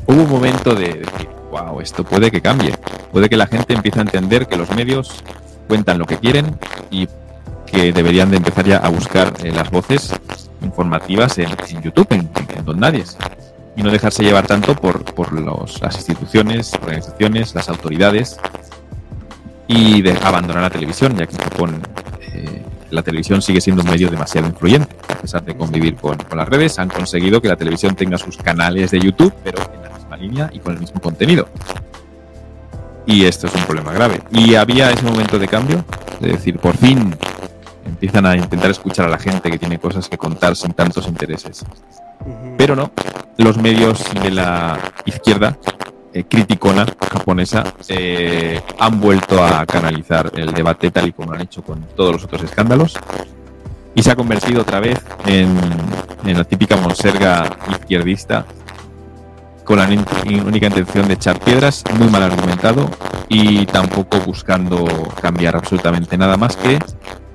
Hubo 0.06 0.22
un 0.22 0.30
momento 0.30 0.74
de 0.74 0.86
decir, 0.94 1.28
wow, 1.50 1.80
esto 1.80 2.02
puede 2.02 2.30
que 2.30 2.40
cambie. 2.40 2.74
Puede 3.12 3.28
que 3.28 3.36
la 3.36 3.46
gente 3.46 3.74
empiece 3.74 4.00
a 4.00 4.02
entender 4.02 4.48
que 4.48 4.56
los 4.56 4.70
medios 4.70 5.22
cuentan 5.68 5.98
lo 5.98 6.06
que 6.06 6.18
quieren 6.18 6.58
y 6.90 7.06
que 7.66 7.92
deberían 7.92 8.30
de 8.30 8.38
empezar 8.38 8.64
ya 8.66 8.78
a 8.78 8.88
buscar 8.88 9.32
eh, 9.44 9.52
las 9.52 9.70
voces 9.70 10.12
informativas 10.62 11.38
en, 11.38 11.48
YouTube, 11.80 12.08
en, 12.10 12.28
en 12.56 12.64
Don 12.64 12.80
Nadie 12.80 13.04
y 13.76 13.82
no 13.82 13.90
dejarse 13.90 14.22
llevar 14.22 14.46
tanto 14.46 14.74
por, 14.74 15.04
por 15.14 15.32
los, 15.32 15.80
las 15.80 15.96
instituciones, 15.96 16.72
organizaciones, 16.74 17.54
las 17.54 17.68
autoridades 17.68 18.38
y 19.66 20.02
de 20.02 20.12
abandonar 20.22 20.62
la 20.62 20.70
televisión, 20.70 21.16
ya 21.16 21.26
que 21.26 21.36
en 21.36 21.42
Japón 21.42 21.82
eh, 22.20 22.62
la 22.90 23.02
televisión 23.02 23.40
sigue 23.40 23.60
siendo 23.60 23.82
un 23.82 23.90
medio 23.90 24.10
demasiado 24.10 24.46
influyente. 24.46 24.94
A 25.08 25.14
pesar 25.14 25.44
de 25.44 25.56
convivir 25.56 25.96
con, 25.96 26.18
con, 26.18 26.36
las 26.36 26.48
redes, 26.48 26.78
han 26.78 26.88
conseguido 26.88 27.40
que 27.40 27.48
la 27.48 27.56
televisión 27.56 27.94
tenga 27.94 28.18
sus 28.18 28.36
canales 28.36 28.90
de 28.90 29.00
YouTube, 29.00 29.32
pero 29.42 29.58
en 29.74 29.82
la 29.82 29.96
misma 29.96 30.16
línea 30.16 30.50
y 30.52 30.58
con 30.58 30.74
el 30.74 30.80
mismo 30.80 31.00
contenido. 31.00 31.48
Y 33.06 33.24
esto 33.24 33.46
es 33.46 33.54
un 33.54 33.62
problema 33.62 33.92
grave. 33.92 34.22
Y 34.30 34.54
había 34.54 34.90
ese 34.90 35.04
momento 35.04 35.38
de 35.38 35.48
cambio, 35.48 35.84
de 36.20 36.32
decir, 36.32 36.58
por 36.58 36.76
fin 36.76 37.16
empiezan 37.84 38.26
a 38.26 38.36
intentar 38.36 38.70
escuchar 38.70 39.06
a 39.06 39.08
la 39.08 39.18
gente 39.18 39.50
que 39.50 39.58
tiene 39.58 39.78
cosas 39.78 40.08
que 40.08 40.16
contar 40.16 40.54
sin 40.56 40.72
tantos 40.72 41.08
intereses. 41.08 41.64
Pero 42.56 42.76
no, 42.76 42.92
los 43.42 43.58
medios 43.58 44.04
de 44.22 44.30
la 44.30 44.78
izquierda 45.04 45.58
eh, 46.12 46.24
criticona 46.24 46.86
japonesa 47.10 47.64
eh, 47.88 48.60
han 48.78 49.00
vuelto 49.00 49.42
a 49.42 49.66
canalizar 49.66 50.30
el 50.36 50.52
debate 50.52 50.90
tal 50.90 51.08
y 51.08 51.12
como 51.12 51.30
lo 51.30 51.36
han 51.36 51.42
hecho 51.42 51.62
con 51.62 51.80
todos 51.96 52.12
los 52.12 52.24
otros 52.24 52.44
escándalos 52.44 52.98
y 53.94 54.02
se 54.02 54.10
ha 54.10 54.16
convertido 54.16 54.62
otra 54.62 54.80
vez 54.80 55.00
en, 55.26 55.56
la 56.24 56.44
típica 56.44 56.76
monserga 56.76 57.56
izquierdista 57.70 58.46
con 59.64 59.78
la 59.78 59.86
única 59.86 60.66
intención 60.66 61.06
de 61.08 61.14
echar 61.14 61.38
piedras, 61.40 61.84
muy 61.98 62.08
mal 62.08 62.22
argumentado 62.22 62.90
y 63.28 63.66
tampoco 63.66 64.18
buscando 64.20 64.84
cambiar 65.20 65.56
absolutamente 65.56 66.16
nada 66.16 66.36
más 66.36 66.56
que 66.56 66.78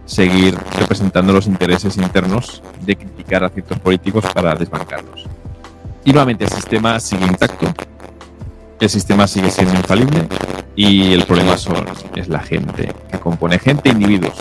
seguir 0.05 0.57
representando 0.77 1.33
los 1.33 1.47
intereses 1.47 1.97
internos 1.97 2.63
de 2.81 2.95
criticar 2.95 3.43
a 3.43 3.49
ciertos 3.49 3.79
políticos 3.79 4.25
para 4.33 4.55
desbancarlos. 4.55 5.25
Y 6.07 6.13
nuevamente 6.13 6.45
el 6.45 6.49
sistema 6.49 7.01
sigue 7.01 7.25
intacto, 7.25 7.65
el 8.79 8.89
sistema 8.89 9.27
sigue 9.27 9.51
siendo 9.51 9.75
infalible 9.75 10.25
y 10.73 11.11
el 11.11 11.25
problema 11.25 11.57
son, 11.57 11.85
es 12.15 12.29
la 12.29 12.39
gente, 12.39 12.93
que 13.11 13.19
compone 13.19 13.59
gente, 13.59 13.89
individuos 13.89 14.37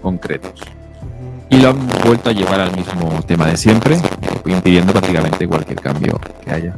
concretos. 0.00 0.60
Y 1.50 1.56
lo 1.58 1.70
han 1.70 1.88
vuelto 2.04 2.30
a 2.30 2.32
llevar 2.32 2.60
al 2.60 2.76
mismo 2.76 3.20
tema 3.26 3.46
de 3.46 3.56
siempre, 3.56 4.00
impidiendo 4.46 4.92
prácticamente 4.92 5.48
cualquier 5.48 5.80
cambio 5.80 6.20
que 6.44 6.52
haya. 6.52 6.76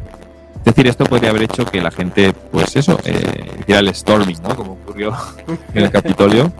Es 0.60 0.64
decir, 0.64 0.86
esto 0.86 1.04
podría 1.04 1.30
haber 1.30 1.44
hecho 1.44 1.64
que 1.64 1.80
la 1.80 1.90
gente, 1.90 2.34
pues 2.52 2.76
eso, 2.76 2.98
eh, 3.04 3.50
hiciera 3.60 3.80
el 3.80 3.94
storming, 3.94 4.42
¿no? 4.42 4.54
Como 4.54 4.72
ocurrió 4.72 5.16
en 5.74 5.84
el 5.84 5.90
Capitolio. 5.90 6.52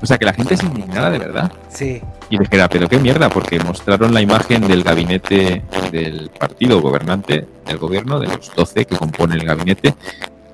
O 0.00 0.06
sea, 0.06 0.16
que 0.16 0.24
la 0.24 0.32
gente 0.32 0.56
se 0.56 0.64
indignara 0.64 1.10
de 1.10 1.18
verdad. 1.18 1.52
Sí. 1.68 2.00
Y 2.30 2.38
dijera, 2.38 2.68
pero 2.68 2.88
qué 2.88 2.98
mierda, 2.98 3.28
porque 3.28 3.58
mostraron 3.58 4.14
la 4.14 4.20
imagen 4.20 4.66
del 4.68 4.84
gabinete 4.84 5.62
del 5.90 6.30
partido 6.38 6.80
gobernante, 6.80 7.46
del 7.66 7.78
gobierno, 7.78 8.20
de 8.20 8.28
los 8.28 8.54
12 8.54 8.84
que 8.84 8.96
componen 8.96 9.40
el 9.40 9.46
gabinete, 9.46 9.94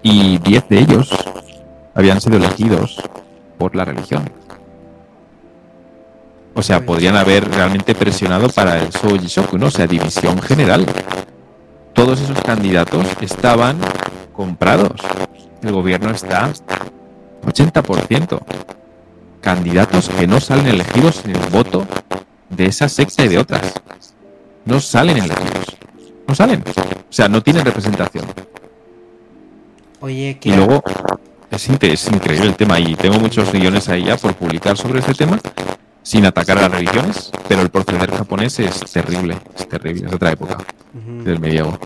y 0.02 0.38
10 0.38 0.68
de 0.70 0.78
ellos 0.78 1.10
habían 1.94 2.20
sido 2.22 2.38
elegidos 2.38 3.02
por 3.58 3.76
la 3.76 3.84
religión. 3.84 4.30
O 6.54 6.62
sea, 6.62 6.86
podrían 6.86 7.16
haber 7.16 7.50
realmente 7.50 7.94
presionado 7.94 8.48
para 8.48 8.78
el 8.78 8.92
Soji 8.92 9.58
¿no? 9.58 9.66
O 9.66 9.70
sea, 9.70 9.86
división 9.86 10.40
general. 10.40 10.86
Todos 11.94 12.20
esos 12.20 12.40
candidatos 12.42 13.06
estaban 13.20 13.78
comprados. 14.32 15.00
El 15.62 15.72
gobierno 15.72 16.10
está 16.10 16.52
80%. 17.46 18.40
Candidatos 19.40 20.08
que 20.08 20.26
no 20.26 20.40
salen 20.40 20.66
elegidos 20.66 21.24
en 21.24 21.36
el 21.36 21.50
voto 21.50 21.86
de 22.50 22.66
esa 22.66 22.88
secta 22.88 23.24
y 23.24 23.28
de 23.28 23.38
otras. 23.38 23.72
No 24.64 24.80
salen 24.80 25.18
elegidos. 25.18 25.76
No 26.26 26.34
salen. 26.34 26.64
O 26.66 27.12
sea, 27.12 27.28
no 27.28 27.42
tienen 27.42 27.64
representación. 27.64 28.26
Oye, 30.00 30.38
Y 30.42 30.52
luego 30.52 30.82
es, 31.50 31.68
es 31.68 32.08
increíble 32.08 32.48
el 32.48 32.56
tema 32.56 32.78
y 32.80 32.94
tengo 32.96 33.18
muchos 33.20 33.52
millones 33.54 33.88
ahí 33.88 34.04
ya 34.04 34.16
por 34.16 34.34
publicar 34.34 34.76
sobre 34.76 34.98
este 34.98 35.14
tema 35.14 35.38
sin 36.04 36.24
atacar 36.26 36.58
a 36.58 36.62
las 36.62 36.70
religiones, 36.70 37.32
pero 37.48 37.62
el 37.62 37.70
proceder 37.70 38.10
japonés 38.12 38.60
es 38.60 38.80
terrible, 38.92 39.36
es 39.58 39.68
terrible, 39.68 40.06
es 40.06 40.12
otra 40.12 40.30
época 40.30 40.58
del 40.92 41.40
medievo. 41.40 41.76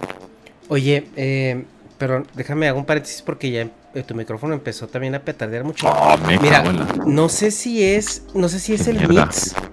Oye, 0.69 1.07
eh, 1.17 1.65
pero 1.97 2.25
déjame 2.35 2.69
hago 2.69 2.79
un 2.79 2.85
paréntesis 2.85 3.23
porque 3.23 3.51
ya 3.51 3.63
eh, 3.95 4.03
tu 4.07 4.15
micrófono 4.15 4.53
empezó 4.55 4.87
también 4.89 5.15
a 5.15 5.21
petardear 5.21 5.65
mucho. 5.65 5.89
Oh, 5.89 6.17
me 6.27 6.39
Mira, 6.39 6.59
cago 6.59 6.71
en 6.71 6.79
la- 6.81 6.87
no 7.07 7.29
sé 7.31 7.51
si 7.51 7.83
es, 7.83 8.25
no 8.35 8.49
sé 8.51 8.59
si 8.61 8.75
es 8.75 8.85
Qué 8.85 8.91
el 8.91 8.99
mierda. 8.99 9.25
mix. 9.27 9.55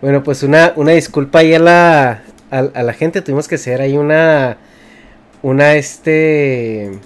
Bueno, 0.00 0.22
pues 0.22 0.42
una, 0.42 0.72
una 0.76 0.92
disculpa 0.92 1.40
ahí 1.40 1.52
a 1.54 1.58
la, 1.58 2.10
a, 2.50 2.58
a 2.58 2.82
la 2.82 2.92
gente. 2.94 3.20
Tuvimos 3.20 3.46
que 3.48 3.56
hacer 3.56 3.82
ahí 3.82 3.98
una, 3.98 4.56
una 5.42 5.74
este, 5.74 6.98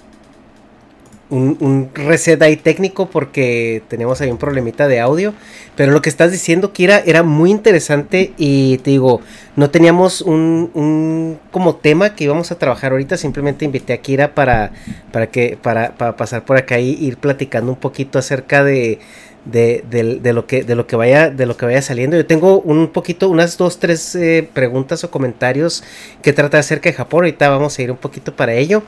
un, 1.37 1.89
reset 1.93 2.41
ahí 2.41 2.55
técnico 2.57 3.09
porque 3.09 3.81
tenemos 3.87 4.21
ahí 4.21 4.29
un 4.31 4.37
problemita 4.37 4.87
de 4.87 4.99
audio. 4.99 5.33
Pero 5.75 5.91
lo 5.91 6.01
que 6.01 6.09
estás 6.09 6.31
diciendo, 6.31 6.71
Kira, 6.73 6.99
era 7.05 7.23
muy 7.23 7.49
interesante 7.51 8.33
y 8.37 8.77
te 8.79 8.91
digo, 8.91 9.21
no 9.55 9.69
teníamos 9.69 10.21
un, 10.21 10.69
un 10.73 11.39
como 11.51 11.75
tema 11.75 12.15
que 12.15 12.25
íbamos 12.25 12.51
a 12.51 12.59
trabajar 12.59 12.91
ahorita. 12.91 13.17
Simplemente 13.17 13.65
invité 13.65 13.93
a 13.93 13.97
Kira 13.97 14.35
para, 14.35 14.71
para 15.11 15.27
que, 15.27 15.57
para, 15.61 15.93
para 15.95 16.15
pasar 16.15 16.45
por 16.45 16.57
acá 16.57 16.79
y 16.79 16.91
ir 16.91 17.17
platicando 17.17 17.71
un 17.71 17.77
poquito 17.77 18.19
acerca 18.19 18.63
de, 18.63 18.99
de, 19.45 19.83
de- 19.89 20.19
de 20.19 20.33
lo 20.33 20.45
que 20.47 20.63
de 20.63 20.75
lo 20.75 20.87
que 20.87 20.95
vaya 20.95 21.29
de 21.29 21.45
lo 21.45 21.57
que 21.57 21.65
vaya 21.65 21.81
saliendo 21.81 22.15
yo 22.15 22.25
tengo 22.25 22.61
un 22.61 22.87
poquito 22.87 23.27
unas 23.29 23.57
dos 23.57 23.77
tres 23.77 24.15
eh, 24.15 24.47
preguntas 24.53 25.03
o 25.03 25.11
comentarios 25.11 25.83
que 26.21 26.31
trata 26.31 26.59
acerca 26.59 26.89
de 26.89 26.95
Japón 26.95 27.19
ahorita 27.25 27.49
vamos 27.49 27.77
a 27.77 27.81
ir 27.81 27.91
un 27.91 27.97
poquito 27.97 28.33
para 28.35 28.53
ello 28.53 28.83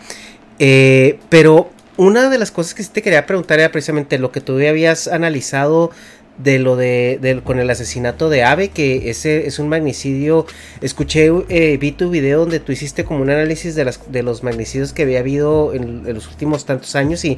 Eh, 0.57 1.19
pero 1.29 1.69
una 1.97 2.29
de 2.29 2.37
las 2.37 2.51
cosas 2.51 2.73
que 2.73 2.83
sí 2.83 2.89
te 2.91 3.01
quería 3.01 3.25
preguntar 3.25 3.59
era 3.59 3.71
precisamente 3.71 4.19
lo 4.19 4.31
que 4.31 4.41
tú 4.41 4.53
habías 4.53 5.07
analizado 5.07 5.91
de 6.37 6.59
lo 6.59 6.75
de, 6.75 7.41
con 7.45 7.59
el 7.59 7.69
asesinato 7.69 8.29
de 8.29 8.43
Abe, 8.43 8.69
que 8.69 9.09
ese 9.09 9.47
es 9.47 9.59
un 9.59 9.69
magnicidio. 9.69 10.45
Escuché, 10.81 11.31
eh, 11.49 11.77
vi 11.77 11.91
tu 11.93 12.09
video 12.09 12.41
donde 12.41 12.59
tú 12.59 12.71
hiciste 12.71 13.05
como 13.05 13.21
un 13.21 13.29
análisis 13.29 13.75
de, 13.75 13.85
las, 13.85 14.11
de 14.11 14.23
los 14.23 14.43
magnicidios 14.43 14.91
que 14.91 15.03
había 15.03 15.19
habido 15.19 15.73
en, 15.73 16.03
en 16.05 16.13
los 16.13 16.27
últimos 16.27 16.65
tantos 16.65 16.95
años 16.95 17.23
y, 17.23 17.37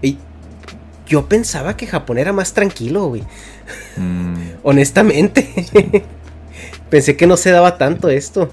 y 0.00 0.16
yo 1.06 1.26
pensaba 1.26 1.76
que 1.76 1.86
Japón 1.86 2.18
era 2.18 2.32
más 2.32 2.52
tranquilo, 2.54 3.08
güey. 3.08 3.22
Mm, 3.96 4.34
Honestamente. 4.62 5.48
Pensé 6.90 7.16
que 7.16 7.26
no 7.26 7.36
se 7.36 7.50
daba 7.50 7.76
tanto 7.76 8.08
esto. 8.08 8.50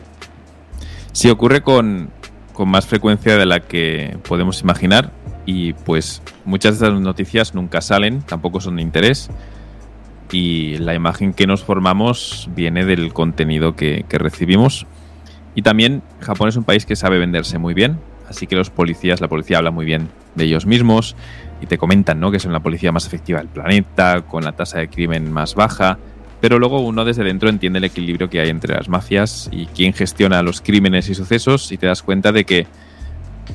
sí, 1.13 1.29
ocurre 1.29 1.61
con, 1.61 2.09
con 2.51 2.67
más 2.67 2.85
frecuencia 2.85 3.37
de 3.37 3.45
la 3.45 3.61
que 3.61 4.17
podemos 4.27 4.61
imaginar 4.61 5.11
y 5.45 5.73
pues 5.73 6.21
muchas 6.43 6.79
de 6.79 6.85
estas 6.85 6.99
noticias 6.99 7.53
nunca 7.53 7.81
salen, 7.81 8.21
tampoco 8.21 8.59
son 8.59 8.77
de 8.77 8.81
interés 8.81 9.29
y 10.31 10.77
la 10.77 10.95
imagen 10.95 11.33
que 11.33 11.47
nos 11.47 11.63
formamos 11.63 12.49
viene 12.55 12.85
del 12.85 13.13
contenido 13.13 13.75
que, 13.75 14.05
que 14.09 14.17
recibimos. 14.17 14.87
Y 15.53 15.61
también 15.61 16.01
Japón 16.19 16.49
es 16.49 16.55
un 16.55 16.63
país 16.63 16.85
que 16.85 16.95
sabe 16.95 17.19
venderse 17.19 17.57
muy 17.57 17.73
bien, 17.73 17.99
así 18.27 18.47
que 18.47 18.55
los 18.55 18.69
policías, 18.69 19.21
la 19.21 19.27
policía 19.27 19.59
habla 19.59 19.71
muy 19.71 19.85
bien 19.85 20.09
de 20.35 20.45
ellos 20.45 20.65
mismos 20.65 21.15
y 21.61 21.67
te 21.67 21.77
comentan 21.77 22.19
¿no? 22.19 22.31
que 22.31 22.39
son 22.39 22.51
la 22.51 22.59
policía 22.59 22.91
más 22.91 23.05
efectiva 23.05 23.39
del 23.39 23.47
planeta, 23.47 24.21
con 24.21 24.43
la 24.43 24.51
tasa 24.51 24.79
de 24.79 24.89
crimen 24.89 25.31
más 25.31 25.55
baja, 25.55 25.97
pero 26.41 26.59
luego 26.59 26.79
uno 26.79 27.05
desde 27.05 27.23
dentro 27.23 27.49
entiende 27.49 27.79
el 27.79 27.85
equilibrio 27.85 28.29
que 28.29 28.41
hay 28.41 28.49
entre 28.49 28.75
las 28.75 28.89
mafias 28.89 29.49
y 29.51 29.67
quién 29.67 29.93
gestiona 29.93 30.43
los 30.43 30.61
crímenes 30.61 31.09
y 31.09 31.15
sucesos 31.15 31.71
y 31.71 31.77
te 31.77 31.87
das 31.87 32.03
cuenta 32.03 32.31
de 32.31 32.43
que 32.43 32.67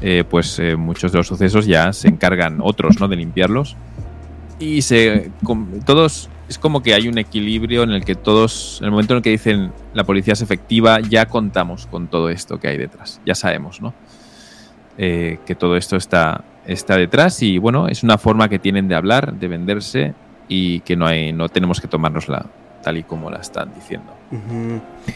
eh, 0.01 0.25
pues 0.29 0.59
eh, 0.59 0.77
muchos 0.77 1.13
de 1.13 1.19
los 1.19 1.27
sucesos 1.27 1.67
ya 1.67 1.93
se 1.93 2.09
encargan 2.09 2.59
otros 2.63 3.01
¿no? 3.01 3.09
de 3.09 3.17
limpiarlos. 3.17 3.77
Y 4.59 4.83
se 4.83 5.31
com- 5.43 5.81
todos 5.87 6.29
es 6.49 6.59
como 6.59 6.83
que 6.83 6.95
hay 6.95 7.09
un 7.09 7.17
equilibrio 7.17 7.83
en 7.85 7.91
el 7.91 8.05
que 8.05 8.15
todos 8.15 8.79
en 8.81 8.87
el 8.87 8.91
momento 8.91 9.15
en 9.15 9.19
el 9.19 9.23
que 9.23 9.31
dicen 9.31 9.73
la 9.95 10.05
policía 10.05 10.33
es 10.35 10.43
efectiva 10.43 11.01
ya 11.01 11.27
contamos 11.27 11.87
con 11.87 12.09
todo 12.09 12.29
esto 12.29 12.59
que 12.59 12.69
hay 12.69 12.77
detrás. 12.77 13.21
Ya 13.25 13.35
sabemos 13.35 13.81
no 13.81 13.95
Eh, 14.99 15.39
que 15.47 15.55
todo 15.55 15.77
esto 15.77 15.97
está 15.97 16.45
está 16.67 16.97
detrás 16.99 17.43
y 17.43 17.57
bueno 17.59 17.89
es 17.89 18.03
una 18.03 18.19
forma 18.19 18.49
que 18.51 18.59
tienen 18.59 18.87
de 18.89 18.95
hablar 18.97 19.33
de 19.33 19.49
venderse 19.49 20.13
y 20.49 20.81
que 20.81 20.95
no 20.97 21.07
hay 21.07 21.33
no 21.33 21.49
tenemos 21.49 21.81
que 21.81 21.89
tomárnosla 21.89 22.45
tal 22.83 22.99
y 22.99 23.03
como 23.05 23.31
la 23.31 23.39
están 23.39 23.73
diciendo 23.75 24.13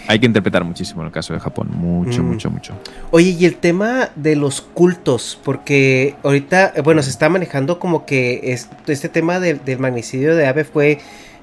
Hay 0.09 0.19
que 0.19 0.27
interpretar 0.27 0.65
muchísimo 0.65 1.03
en 1.03 1.07
el 1.07 1.13
caso 1.13 1.33
de 1.35 1.41
Japón 1.41 1.69
mucho 1.73 2.23
Mm. 2.23 2.27
mucho 2.27 2.51
mucho 2.51 2.75
Oye, 3.13 3.31
y 3.39 3.45
el 3.45 3.57
tema 3.57 4.11
de 4.17 4.35
los 4.35 4.61
cultos, 4.61 5.39
porque 5.45 6.17
ahorita, 6.25 6.73
eh, 6.75 6.81
bueno, 6.83 7.03
se 7.03 7.11
está 7.11 7.29
manejando 7.29 7.79
como 7.79 8.07
que 8.07 8.41
es- 8.53 8.69
este 8.87 9.09
tema 9.09 9.39
del, 9.39 9.65
del 9.65 9.79
magnicidio 9.79 10.35
de 10.35 10.47
Abe 10.47 10.65
fue 10.65 10.99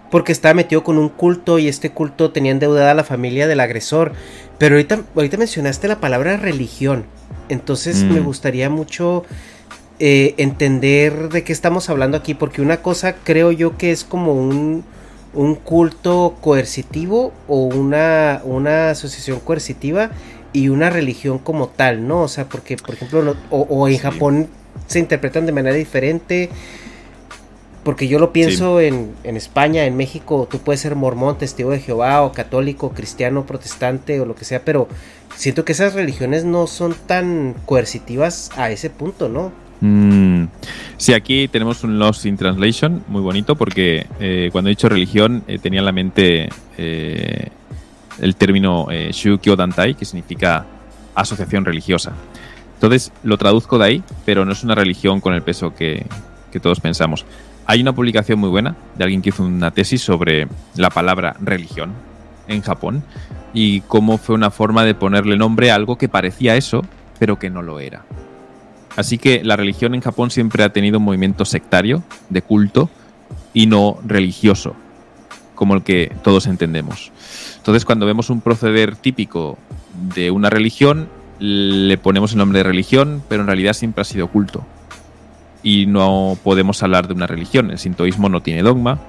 porque 0.09 0.33
estaba 0.33 0.53
metido 0.53 0.83
con 0.83 0.97
un 0.97 1.07
culto 1.07 1.57
y 1.59 1.69
este 1.69 1.91
culto 1.91 2.31
tenía 2.31 2.51
endeudada 2.51 2.91
a 2.91 2.93
la 2.93 3.05
familia 3.05 3.47
del 3.47 3.61
agresor. 3.61 4.11
Pero 4.57 4.75
ahorita, 4.75 4.99
ahorita 5.15 5.37
mencionaste 5.37 5.87
la 5.87 6.01
palabra 6.01 6.35
religión. 6.35 7.05
Entonces 7.47 8.03
Mm. 8.03 8.13
me 8.13 8.19
gustaría 8.19 8.69
mucho 8.69 9.23
eh, 10.03 10.33
entender 10.37 11.29
de 11.29 11.43
qué 11.43 11.53
estamos 11.53 11.89
hablando 11.89 12.17
aquí, 12.17 12.33
porque 12.33 12.61
una 12.61 12.81
cosa 12.81 13.13
creo 13.23 13.51
yo 13.51 13.77
que 13.77 13.91
es 13.91 14.03
como 14.03 14.33
un, 14.33 14.83
un 15.33 15.55
culto 15.55 16.35
coercitivo 16.41 17.31
o 17.47 17.63
una, 17.65 18.41
una 18.43 18.89
asociación 18.91 19.39
coercitiva 19.39 20.11
y 20.53 20.67
una 20.69 20.89
religión 20.89 21.37
como 21.39 21.67
tal, 21.69 22.07
¿no? 22.07 22.21
O 22.23 22.27
sea, 22.27 22.45
porque, 22.45 22.75
por 22.77 22.95
ejemplo, 22.95 23.23
no- 23.23 23.35
o, 23.49 23.61
o 23.69 23.87
en 23.87 23.93
Sí. 23.95 23.99
Japón 23.99 24.47
se 24.87 24.99
interpretan 24.99 25.45
de 25.45 25.51
manera 25.53 25.75
diferente. 25.75 26.49
Porque 27.83 28.07
yo 28.07 28.19
lo 28.19 28.31
pienso 28.31 28.79
en, 28.79 29.11
en 29.23 29.37
España, 29.37 29.85
en 29.85 29.97
México, 29.97 30.47
tú 30.51 30.59
puedes 30.59 30.81
ser 30.81 30.95
mormón, 30.95 31.39
testigo 31.39 31.71
de 31.71 31.79
Jehová, 31.79 32.21
o 32.21 32.31
católico, 32.31 32.91
cristiano, 32.91 33.47
protestante, 33.47 34.19
o 34.21 34.25
lo 34.25 34.35
que 34.35 34.45
sea, 34.45 34.63
pero 34.63 34.87
siento 35.35 35.65
que 35.65 35.71
esas 35.71 35.95
religiones 35.95 36.45
no 36.45 36.67
son 36.67 36.93
tan 37.07 37.55
coercitivas 37.65 38.51
a 38.55 38.69
ese 38.69 38.91
punto, 38.91 39.29
¿no? 39.29 39.51
Mm, 39.81 40.45
Sí, 40.97 41.13
aquí 41.13 41.47
tenemos 41.47 41.83
un 41.83 41.97
Lost 41.97 42.27
in 42.27 42.37
Translation 42.37 43.03
muy 43.07 43.23
bonito 43.23 43.55
porque 43.55 44.05
eh, 44.19 44.49
cuando 44.51 44.69
he 44.69 44.73
dicho 44.73 44.87
religión 44.87 45.43
eh, 45.47 45.57
tenía 45.57 45.79
en 45.79 45.85
la 45.85 45.91
mente 45.91 46.49
eh, 46.77 47.47
el 48.19 48.35
término 48.35 48.85
eh, 48.91 49.09
Shukyo 49.11 49.55
Dantai, 49.55 49.95
que 49.95 50.05
significa 50.05 50.63
asociación 51.15 51.65
religiosa. 51.65 52.13
Entonces 52.75 53.11
lo 53.23 53.39
traduzco 53.39 53.79
de 53.79 53.85
ahí, 53.85 54.03
pero 54.25 54.45
no 54.45 54.51
es 54.51 54.63
una 54.63 54.75
religión 54.75 55.21
con 55.21 55.33
el 55.33 55.41
peso 55.41 55.73
que, 55.73 56.05
que 56.51 56.59
todos 56.59 56.79
pensamos. 56.79 57.25
Hay 57.65 57.81
una 57.81 57.93
publicación 57.93 58.37
muy 58.37 58.49
buena 58.49 58.75
de 58.95 59.03
alguien 59.03 59.23
que 59.23 59.29
hizo 59.29 59.41
una 59.43 59.71
tesis 59.71 60.03
sobre 60.03 60.47
la 60.75 60.91
palabra 60.91 61.35
religión 61.41 61.93
en 62.47 62.61
Japón 62.61 63.03
y 63.55 63.81
cómo 63.81 64.19
fue 64.19 64.35
una 64.35 64.51
forma 64.51 64.83
de 64.85 64.93
ponerle 64.93 65.35
nombre 65.35 65.71
a 65.71 65.75
algo 65.75 65.97
que 65.97 66.09
parecía 66.09 66.55
eso, 66.55 66.85
pero 67.17 67.39
que 67.39 67.49
no 67.49 67.63
lo 67.63 67.79
era. 67.79 68.03
Así 68.95 69.17
que 69.17 69.43
la 69.43 69.55
religión 69.55 69.95
en 69.95 70.01
Japón 70.01 70.31
siempre 70.31 70.63
ha 70.63 70.73
tenido 70.73 70.97
un 70.99 71.05
movimiento 71.05 71.45
sectario, 71.45 72.03
de 72.29 72.41
culto, 72.41 72.89
y 73.53 73.67
no 73.67 73.97
religioso, 74.05 74.75
como 75.55 75.75
el 75.75 75.83
que 75.83 76.15
todos 76.23 76.47
entendemos. 76.47 77.11
Entonces, 77.57 77.85
cuando 77.85 78.05
vemos 78.05 78.29
un 78.29 78.41
proceder 78.41 78.95
típico 78.95 79.57
de 80.15 80.31
una 80.31 80.49
religión, 80.49 81.09
le 81.39 81.97
ponemos 81.97 82.33
el 82.33 82.39
nombre 82.39 82.59
de 82.59 82.63
religión, 82.63 83.23
pero 83.27 83.41
en 83.41 83.47
realidad 83.47 83.73
siempre 83.73 84.01
ha 84.01 84.05
sido 84.05 84.27
culto. 84.27 84.65
Y 85.63 85.85
no 85.85 86.37
podemos 86.43 86.81
hablar 86.83 87.07
de 87.07 87.13
una 87.13 87.27
religión. 87.27 87.71
El 87.71 87.77
sintoísmo 87.77 88.29
no 88.29 88.41
tiene 88.41 88.63
dogma. 88.63 88.99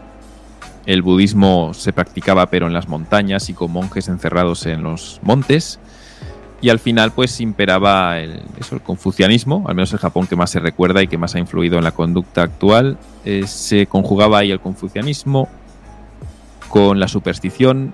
El 0.85 1.03
budismo 1.03 1.73
se 1.75 1.93
practicaba 1.93 2.47
pero 2.47 2.67
en 2.67 2.73
las 2.73 2.89
montañas 2.89 3.49
y 3.49 3.55
con 3.55 3.71
monjes 3.71 4.09
encerrados 4.09 4.67
en 4.67 4.83
los 4.83 5.21
montes 5.23 5.79
y 6.63 6.71
al 6.71 6.79
final 6.79 7.13
pues 7.13 7.41
imperaba 7.41 8.19
el, 8.21 8.41
eso, 8.59 8.77
el 8.77 8.81
confucianismo, 8.81 9.65
al 9.69 9.75
menos 9.75 9.93
el 9.93 9.99
Japón 9.99 10.27
que 10.27 10.37
más 10.37 10.49
se 10.51 10.61
recuerda 10.61 11.03
y 11.03 11.09
que 11.09 11.19
más 11.19 11.35
ha 11.35 11.39
influido 11.41 11.77
en 11.77 11.85
la 11.85 11.91
conducta 11.91 12.43
actual. 12.43 12.97
Eh, 13.25 13.47
se 13.47 13.87
conjugaba 13.87 14.39
ahí 14.39 14.51
el 14.53 14.61
confucianismo 14.61 15.49
con 16.69 16.99
la 17.01 17.09
superstición, 17.09 17.93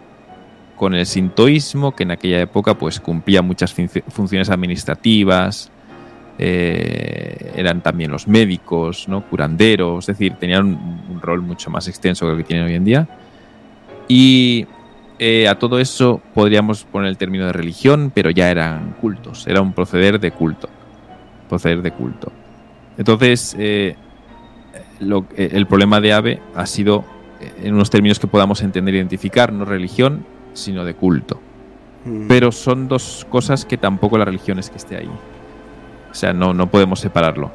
con 0.77 0.95
el 0.95 1.07
sintoísmo, 1.07 1.97
que 1.97 2.05
en 2.05 2.13
aquella 2.13 2.41
época 2.41 2.75
pues 2.75 3.01
cumplía 3.01 3.43
muchas 3.43 3.77
funci- 3.77 4.05
funciones 4.09 4.51
administrativas, 4.51 5.73
eh, 6.39 7.53
eran 7.57 7.81
también 7.81 8.13
los 8.13 8.29
médicos, 8.29 9.09
¿no? 9.09 9.23
curanderos, 9.23 10.09
es 10.09 10.17
decir, 10.19 10.35
tenían 10.39 10.67
un, 10.67 11.03
un 11.11 11.21
rol 11.21 11.43
mucho 11.43 11.71
más 11.71 11.89
extenso 11.89 12.27
que 12.27 12.33
el 12.33 12.39
que 12.39 12.45
tienen 12.45 12.67
hoy 12.67 12.75
en 12.75 12.85
día. 12.85 13.09
Y 14.07 14.67
eh, 15.19 15.49
a 15.49 15.59
todo 15.59 15.79
eso 15.79 16.21
podríamos 16.35 16.85
poner 16.85 17.09
el 17.09 17.17
término 17.17 17.47
de 17.47 17.53
religión, 17.53 18.13
pero 18.15 18.31
ya 18.31 18.51
eran 18.51 18.95
cultos, 19.01 19.47
era 19.47 19.61
un 19.61 19.73
proceder 19.73 20.21
de 20.21 20.31
culto. 20.31 20.69
Proceder 21.49 21.83
de 21.83 21.91
culto. 21.93 22.31
Entonces, 22.97 23.57
eh, 23.59 23.97
lo, 25.01 25.27
eh, 25.37 25.51
el 25.53 25.67
problema 25.67 26.01
de 26.01 26.13
AVE 26.13 26.43
ha 26.55 26.67
sido 26.67 27.05
en 27.63 27.75
unos 27.75 27.91
términos 27.91 28.19
que 28.19 28.27
podamos 28.27 28.63
entender 28.63 28.95
e 28.95 28.99
identificar, 28.99 29.53
no 29.53 29.65
religión, 29.65 30.25
sino 30.53 30.85
de 30.85 30.95
culto. 30.95 31.41
Mm. 32.05 32.29
Pero 32.29 32.53
son 32.53 32.89
dos 32.89 33.27
cosas 33.29 33.65
que 33.65 33.77
tampoco 33.77 34.19
la 34.19 34.25
religión 34.25 34.59
es 34.59 34.71
que 34.71 34.77
esté 34.77 34.97
ahí. 34.97 35.11
O 36.11 36.15
sea, 36.15 36.33
no, 36.33 36.55
no 36.55 36.71
podemos 36.71 37.01
separarlo. 37.01 37.51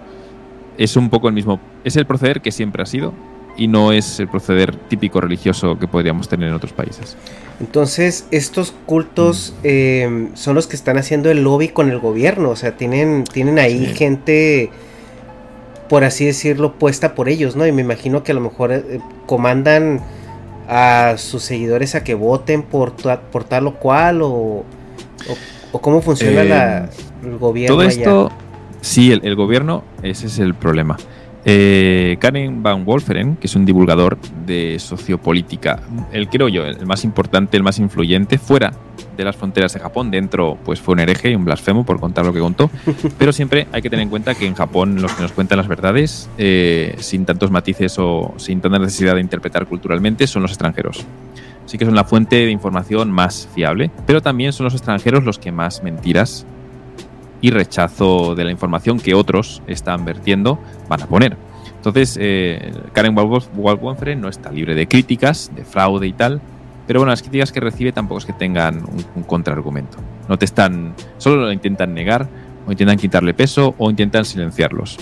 Es 0.77 0.95
un 0.95 1.09
poco 1.09 1.27
el 1.27 1.33
mismo. 1.33 1.59
Es 1.83 1.95
el 1.97 2.05
proceder 2.05 2.41
que 2.41 2.51
siempre 2.51 2.83
ha 2.83 2.85
sido 2.85 3.13
y 3.57 3.67
no 3.67 3.91
es 3.91 4.19
el 4.19 4.27
proceder 4.27 4.75
típico 4.75 5.21
religioso 5.21 5.77
que 5.77 5.87
podríamos 5.87 6.27
tener 6.27 6.49
en 6.49 6.55
otros 6.55 6.73
países. 6.73 7.15
Entonces, 7.59 8.27
estos 8.31 8.73
cultos 8.85 9.53
eh, 9.63 10.29
son 10.33 10.55
los 10.55 10.67
que 10.67 10.75
están 10.75 10.97
haciendo 10.97 11.29
el 11.29 11.43
lobby 11.43 11.69
con 11.69 11.89
el 11.91 11.99
gobierno. 11.99 12.49
O 12.49 12.55
sea, 12.55 12.75
tienen, 12.77 13.23
tienen 13.25 13.59
ahí 13.59 13.87
Sí. 13.87 13.93
gente, 13.95 14.69
por 15.89 16.03
así 16.03 16.25
decirlo, 16.25 16.73
puesta 16.73 17.13
por 17.15 17.29
ellos, 17.29 17.55
¿no? 17.55 17.67
Y 17.67 17.71
me 17.71 17.81
imagino 17.81 18.23
que 18.23 18.31
a 18.31 18.35
lo 18.35 18.41
mejor 18.41 18.71
eh, 18.71 18.99
comandan 19.27 20.01
a 20.67 21.15
sus 21.17 21.43
seguidores 21.43 21.93
a 21.93 22.03
que 22.03 22.15
voten 22.15 22.63
por, 22.63 22.93
por 23.31 23.43
tal 23.43 23.67
o 23.67 23.75
cual 23.75 24.21
o, 24.21 24.29
o, 24.29 24.63
o 25.73 25.81
cómo 25.81 26.01
funciona 26.01 26.41
Eh, 26.41 26.45
la- 26.49 26.89
el 27.23 27.37
gobierno 27.37 27.75
Todo 27.75 27.85
allá. 27.87 27.91
esto, 27.99 28.31
sí, 28.81 29.11
el, 29.11 29.21
el 29.23 29.35
gobierno, 29.35 29.83
ese 30.01 30.27
es 30.27 30.39
el 30.39 30.55
problema. 30.55 30.97
Eh, 31.45 32.17
Karen 32.19 32.63
Van 32.63 32.85
Wolferen, 32.85 33.35
que 33.35 33.47
es 33.47 33.55
un 33.55 33.65
divulgador 33.65 34.17
de 34.45 34.79
sociopolítica, 34.79 35.81
el 36.11 36.29
creo 36.29 36.47
yo, 36.47 36.65
el 36.65 36.85
más 36.85 37.03
importante, 37.03 37.57
el 37.57 37.63
más 37.63 37.79
influyente, 37.79 38.37
fuera 38.37 38.71
de 39.17 39.23
las 39.23 39.35
fronteras 39.35 39.73
de 39.73 39.79
Japón, 39.79 40.09
dentro 40.09 40.57
pues 40.63 40.79
fue 40.79 40.93
un 40.93 41.01
hereje 41.01 41.31
y 41.31 41.35
un 41.35 41.43
blasfemo 41.43 41.85
por 41.85 41.99
contar 41.99 42.25
lo 42.25 42.33
que 42.33 42.39
contó, 42.39 42.71
pero 43.17 43.33
siempre 43.33 43.67
hay 43.73 43.81
que 43.81 43.89
tener 43.89 44.03
en 44.03 44.09
cuenta 44.09 44.35
que 44.35 44.47
en 44.47 44.55
Japón 44.55 45.01
los 45.01 45.11
que 45.13 45.21
nos 45.21 45.33
cuentan 45.33 45.57
las 45.57 45.67
verdades, 45.67 46.29
eh, 46.37 46.95
sin 46.99 47.25
tantos 47.25 47.51
matices 47.51 47.95
o 47.99 48.33
sin 48.37 48.61
tanta 48.61 48.79
necesidad 48.79 49.15
de 49.15 49.21
interpretar 49.21 49.67
culturalmente, 49.67 50.27
son 50.27 50.43
los 50.43 50.51
extranjeros. 50.51 51.05
Sí 51.65 51.77
que 51.77 51.85
son 51.85 51.95
la 51.95 52.03
fuente 52.03 52.37
de 52.37 52.51
información 52.51 53.11
más 53.11 53.49
fiable, 53.53 53.89
pero 54.05 54.21
también 54.21 54.53
son 54.53 54.65
los 54.65 54.73
extranjeros 54.73 55.23
los 55.23 55.39
que 55.39 55.51
más 55.51 55.83
mentiras 55.83 56.45
y 57.43 57.51
rechazo 57.51 58.35
de 58.35 58.45
la 58.45 58.51
información 58.51 58.99
que 58.99 59.13
otros 59.13 59.61
están 59.67 60.05
vertiendo 60.05 60.57
van 60.87 61.03
a 61.03 61.07
poner. 61.07 61.35
Entonces, 61.75 62.17
eh, 62.19 62.71
Karen 62.93 63.15
Waldwonferen 63.17 64.21
no 64.21 64.29
está 64.29 64.49
libre 64.49 64.73
de 64.73 64.87
críticas, 64.87 65.51
de 65.53 65.65
fraude 65.65 66.07
y 66.07 66.13
tal, 66.13 66.39
pero 66.87 67.01
bueno, 67.01 67.11
las 67.11 67.21
críticas 67.21 67.51
que 67.51 67.59
recibe 67.59 67.91
tampoco 67.91 68.19
es 68.19 68.25
que 68.25 68.31
tengan 68.31 68.77
un, 68.77 69.05
un 69.15 69.23
contraargumento. 69.23 69.97
No 70.29 70.39
te 70.39 70.45
están, 70.45 70.95
solo 71.17 71.41
lo 71.41 71.51
intentan 71.51 71.93
negar, 71.93 72.29
o 72.65 72.71
intentan 72.71 72.97
quitarle 72.97 73.33
peso, 73.33 73.75
o 73.77 73.89
intentan 73.89 74.23
silenciarlos. 74.23 74.97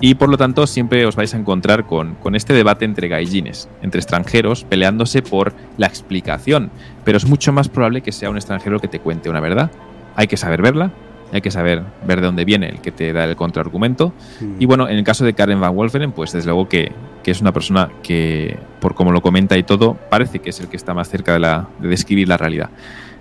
Y 0.00 0.14
por 0.14 0.28
lo 0.28 0.36
tanto, 0.36 0.66
siempre 0.66 1.06
os 1.06 1.14
vais 1.14 1.34
a 1.34 1.36
encontrar 1.36 1.86
con, 1.86 2.16
con 2.16 2.34
este 2.34 2.52
debate 2.52 2.84
entre 2.84 3.06
gaijines, 3.06 3.68
entre 3.80 4.00
extranjeros, 4.00 4.64
peleándose 4.64 5.22
por 5.22 5.52
la 5.76 5.86
explicación. 5.86 6.72
Pero 7.04 7.18
es 7.18 7.26
mucho 7.26 7.52
más 7.52 7.68
probable 7.68 8.00
que 8.00 8.10
sea 8.10 8.30
un 8.30 8.38
extranjero 8.38 8.80
que 8.80 8.88
te 8.88 8.98
cuente 8.98 9.30
una 9.30 9.38
verdad. 9.38 9.70
Hay 10.16 10.26
que 10.26 10.36
saber 10.36 10.62
verla, 10.62 10.90
hay 11.32 11.40
que 11.40 11.50
saber 11.50 11.82
ver 12.06 12.20
de 12.20 12.26
dónde 12.26 12.44
viene 12.44 12.68
el 12.68 12.80
que 12.80 12.90
te 12.92 13.12
da 13.12 13.24
el 13.24 13.36
contraargumento. 13.36 14.12
Y 14.58 14.66
bueno, 14.66 14.88
en 14.88 14.96
el 14.98 15.04
caso 15.04 15.24
de 15.24 15.32
Karen 15.34 15.60
Van 15.60 15.74
Wolferen, 15.74 16.12
pues 16.12 16.32
desde 16.32 16.46
luego 16.50 16.68
que, 16.68 16.92
que 17.22 17.30
es 17.30 17.40
una 17.40 17.52
persona 17.52 17.88
que, 18.02 18.58
por 18.80 18.94
como 18.94 19.12
lo 19.12 19.20
comenta 19.22 19.56
y 19.56 19.62
todo, 19.62 19.94
parece 20.10 20.40
que 20.40 20.50
es 20.50 20.60
el 20.60 20.68
que 20.68 20.76
está 20.76 20.94
más 20.94 21.08
cerca 21.08 21.32
de, 21.34 21.38
la, 21.40 21.68
de 21.78 21.88
describir 21.88 22.28
la 22.28 22.36
realidad. 22.36 22.70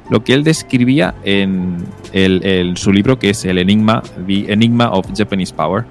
Lo 0.09 0.23
que 0.23 0.33
él 0.33 0.43
describía 0.43 1.13
en 1.23 1.77
el- 2.13 2.43
el- 2.43 2.77
su 2.77 2.91
libro, 2.91 3.19
que 3.19 3.29
es 3.29 3.45
El 3.45 3.59
Enigma, 3.59 4.01
The 4.25 4.51
Enigma 4.53 4.89
of 4.91 5.05
Japanese 5.15 5.53
Power, 5.53 5.85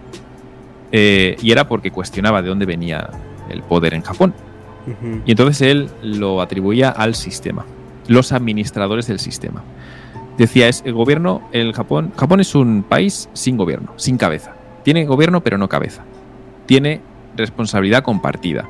eh, 0.91 1.37
y 1.43 1.53
era 1.53 1.69
porque 1.69 1.91
cuestionaba 1.91 2.43
de 2.43 2.49
dónde 2.49 2.67
venía 2.67 3.11
el 3.51 3.63
poder 3.63 3.95
en 3.95 4.03
Japón. 4.03 4.35
Y 5.27 5.31
entonces 5.33 5.61
él 5.63 5.89
lo 6.03 6.41
atribuía 6.41 6.89
al 6.91 7.15
sistema, 7.15 7.65
los 8.09 8.33
administradores 8.33 9.07
del 9.07 9.19
sistema. 9.19 9.63
Decía, 10.39 10.69
es 10.69 10.83
el 10.87 10.95
gobierno, 10.95 11.43
el 11.53 11.73
Japón, 11.73 12.13
Japón 12.17 12.39
es 12.39 12.55
un 12.55 12.85
país 12.85 13.29
sin 13.33 13.57
gobierno, 13.57 13.93
sin 13.97 14.17
cabeza. 14.17 14.55
Tiene 14.85 15.05
gobierno 15.05 15.43
pero 15.43 15.59
no 15.59 15.69
cabeza. 15.69 16.05
Tiene 16.67 17.01
responsabilidad 17.37 18.05
compartida. 18.05 18.69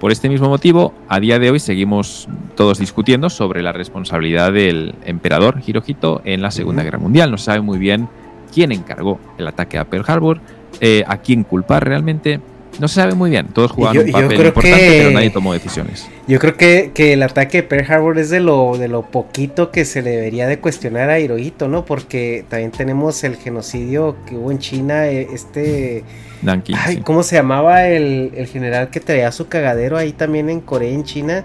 Por 0.00 0.10
este 0.10 0.28
mismo 0.28 0.48
motivo, 0.48 0.92
a 1.08 1.20
día 1.20 1.38
de 1.38 1.50
hoy 1.50 1.60
seguimos 1.60 2.28
todos 2.56 2.78
discutiendo 2.78 3.30
sobre 3.30 3.62
la 3.62 3.72
responsabilidad 3.72 4.52
del 4.52 4.94
emperador 5.04 5.60
Hirohito 5.64 6.20
en 6.24 6.42
la 6.42 6.50
Segunda. 6.50 6.82
Guerra 6.82 6.98
Mundial. 6.98 7.30
No 7.30 7.38
sabe 7.38 7.60
muy 7.60 7.78
bien 7.78 8.08
quién 8.52 8.72
encargó 8.72 9.20
el 9.38 9.46
ataque 9.46 9.78
a 9.78 9.84
Pearl 9.84 10.04
Harbor, 10.06 10.40
eh, 10.80 11.04
a 11.06 11.18
quién 11.18 11.44
culpar 11.44 11.84
realmente. 11.84 12.40
No 12.80 12.86
se 12.86 12.94
sabe 12.96 13.14
muy 13.14 13.30
bien. 13.30 13.46
Todos 13.48 13.72
jugaban 13.72 13.96
yo- 13.96 14.02
un 14.02 14.12
papel 14.12 14.32
importante, 14.46 14.70
que- 14.70 14.98
pero 14.98 15.10
nadie 15.10 15.30
tomó 15.30 15.52
decisiones. 15.52 16.08
Yo 16.28 16.38
creo 16.38 16.56
que, 16.56 16.92
que 16.94 17.14
el 17.14 17.22
ataque 17.24 17.58
de 17.58 17.62
Pearl 17.64 17.90
Harbor 17.92 18.18
es 18.18 18.30
de 18.30 18.38
lo, 18.40 18.76
de 18.78 18.86
lo 18.88 19.02
poquito 19.02 19.70
que 19.72 19.84
se 19.84 20.00
le 20.02 20.10
debería 20.10 20.46
de 20.46 20.58
cuestionar 20.60 21.10
a 21.10 21.18
Hirohito, 21.18 21.66
¿no? 21.68 21.84
Porque 21.84 22.44
también 22.48 22.70
tenemos 22.70 23.24
el 23.24 23.36
genocidio 23.36 24.16
que 24.26 24.36
hubo 24.36 24.52
en 24.52 24.58
China, 24.58 25.08
eh, 25.08 25.26
este... 25.32 26.04
Nanking, 26.42 26.76
Ay, 26.78 26.96
sí. 26.96 27.02
¿cómo 27.02 27.24
se 27.24 27.34
llamaba 27.34 27.88
el, 27.88 28.30
el 28.36 28.46
general 28.46 28.90
que 28.90 29.00
traía 29.00 29.32
su 29.32 29.48
cagadero 29.48 29.96
ahí 29.96 30.12
también 30.12 30.48
en 30.48 30.60
Corea, 30.60 30.90
en 30.92 31.02
China? 31.02 31.44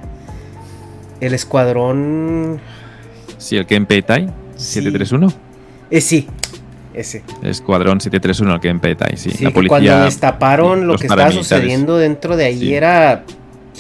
El 1.20 1.34
escuadrón... 1.34 2.60
Sí, 3.40 3.58
el 3.58 3.66
Kenpei 3.66 4.02
Tai, 4.04 4.28
Sí. 4.56 4.82
731. 4.82 5.34
Eh, 5.90 6.00
sí, 6.02 6.28
ese. 6.94 7.24
Escuadrón 7.42 8.00
731, 8.02 8.54
el 8.56 8.60
Kenpei 8.60 8.96
Tai, 8.96 9.18
sí. 9.18 9.32
Sí, 9.32 9.44
la 9.44 9.50
que 9.50 9.54
policía. 9.56 9.70
cuando 9.80 10.06
destaparon 10.06 10.88
lo 10.88 10.96
que 10.98 11.08
estaba 11.08 11.32
sucediendo 11.32 11.98
dentro 11.98 12.36
de 12.38 12.46
ahí 12.46 12.60
Sí. 12.60 12.74
era... 12.74 13.24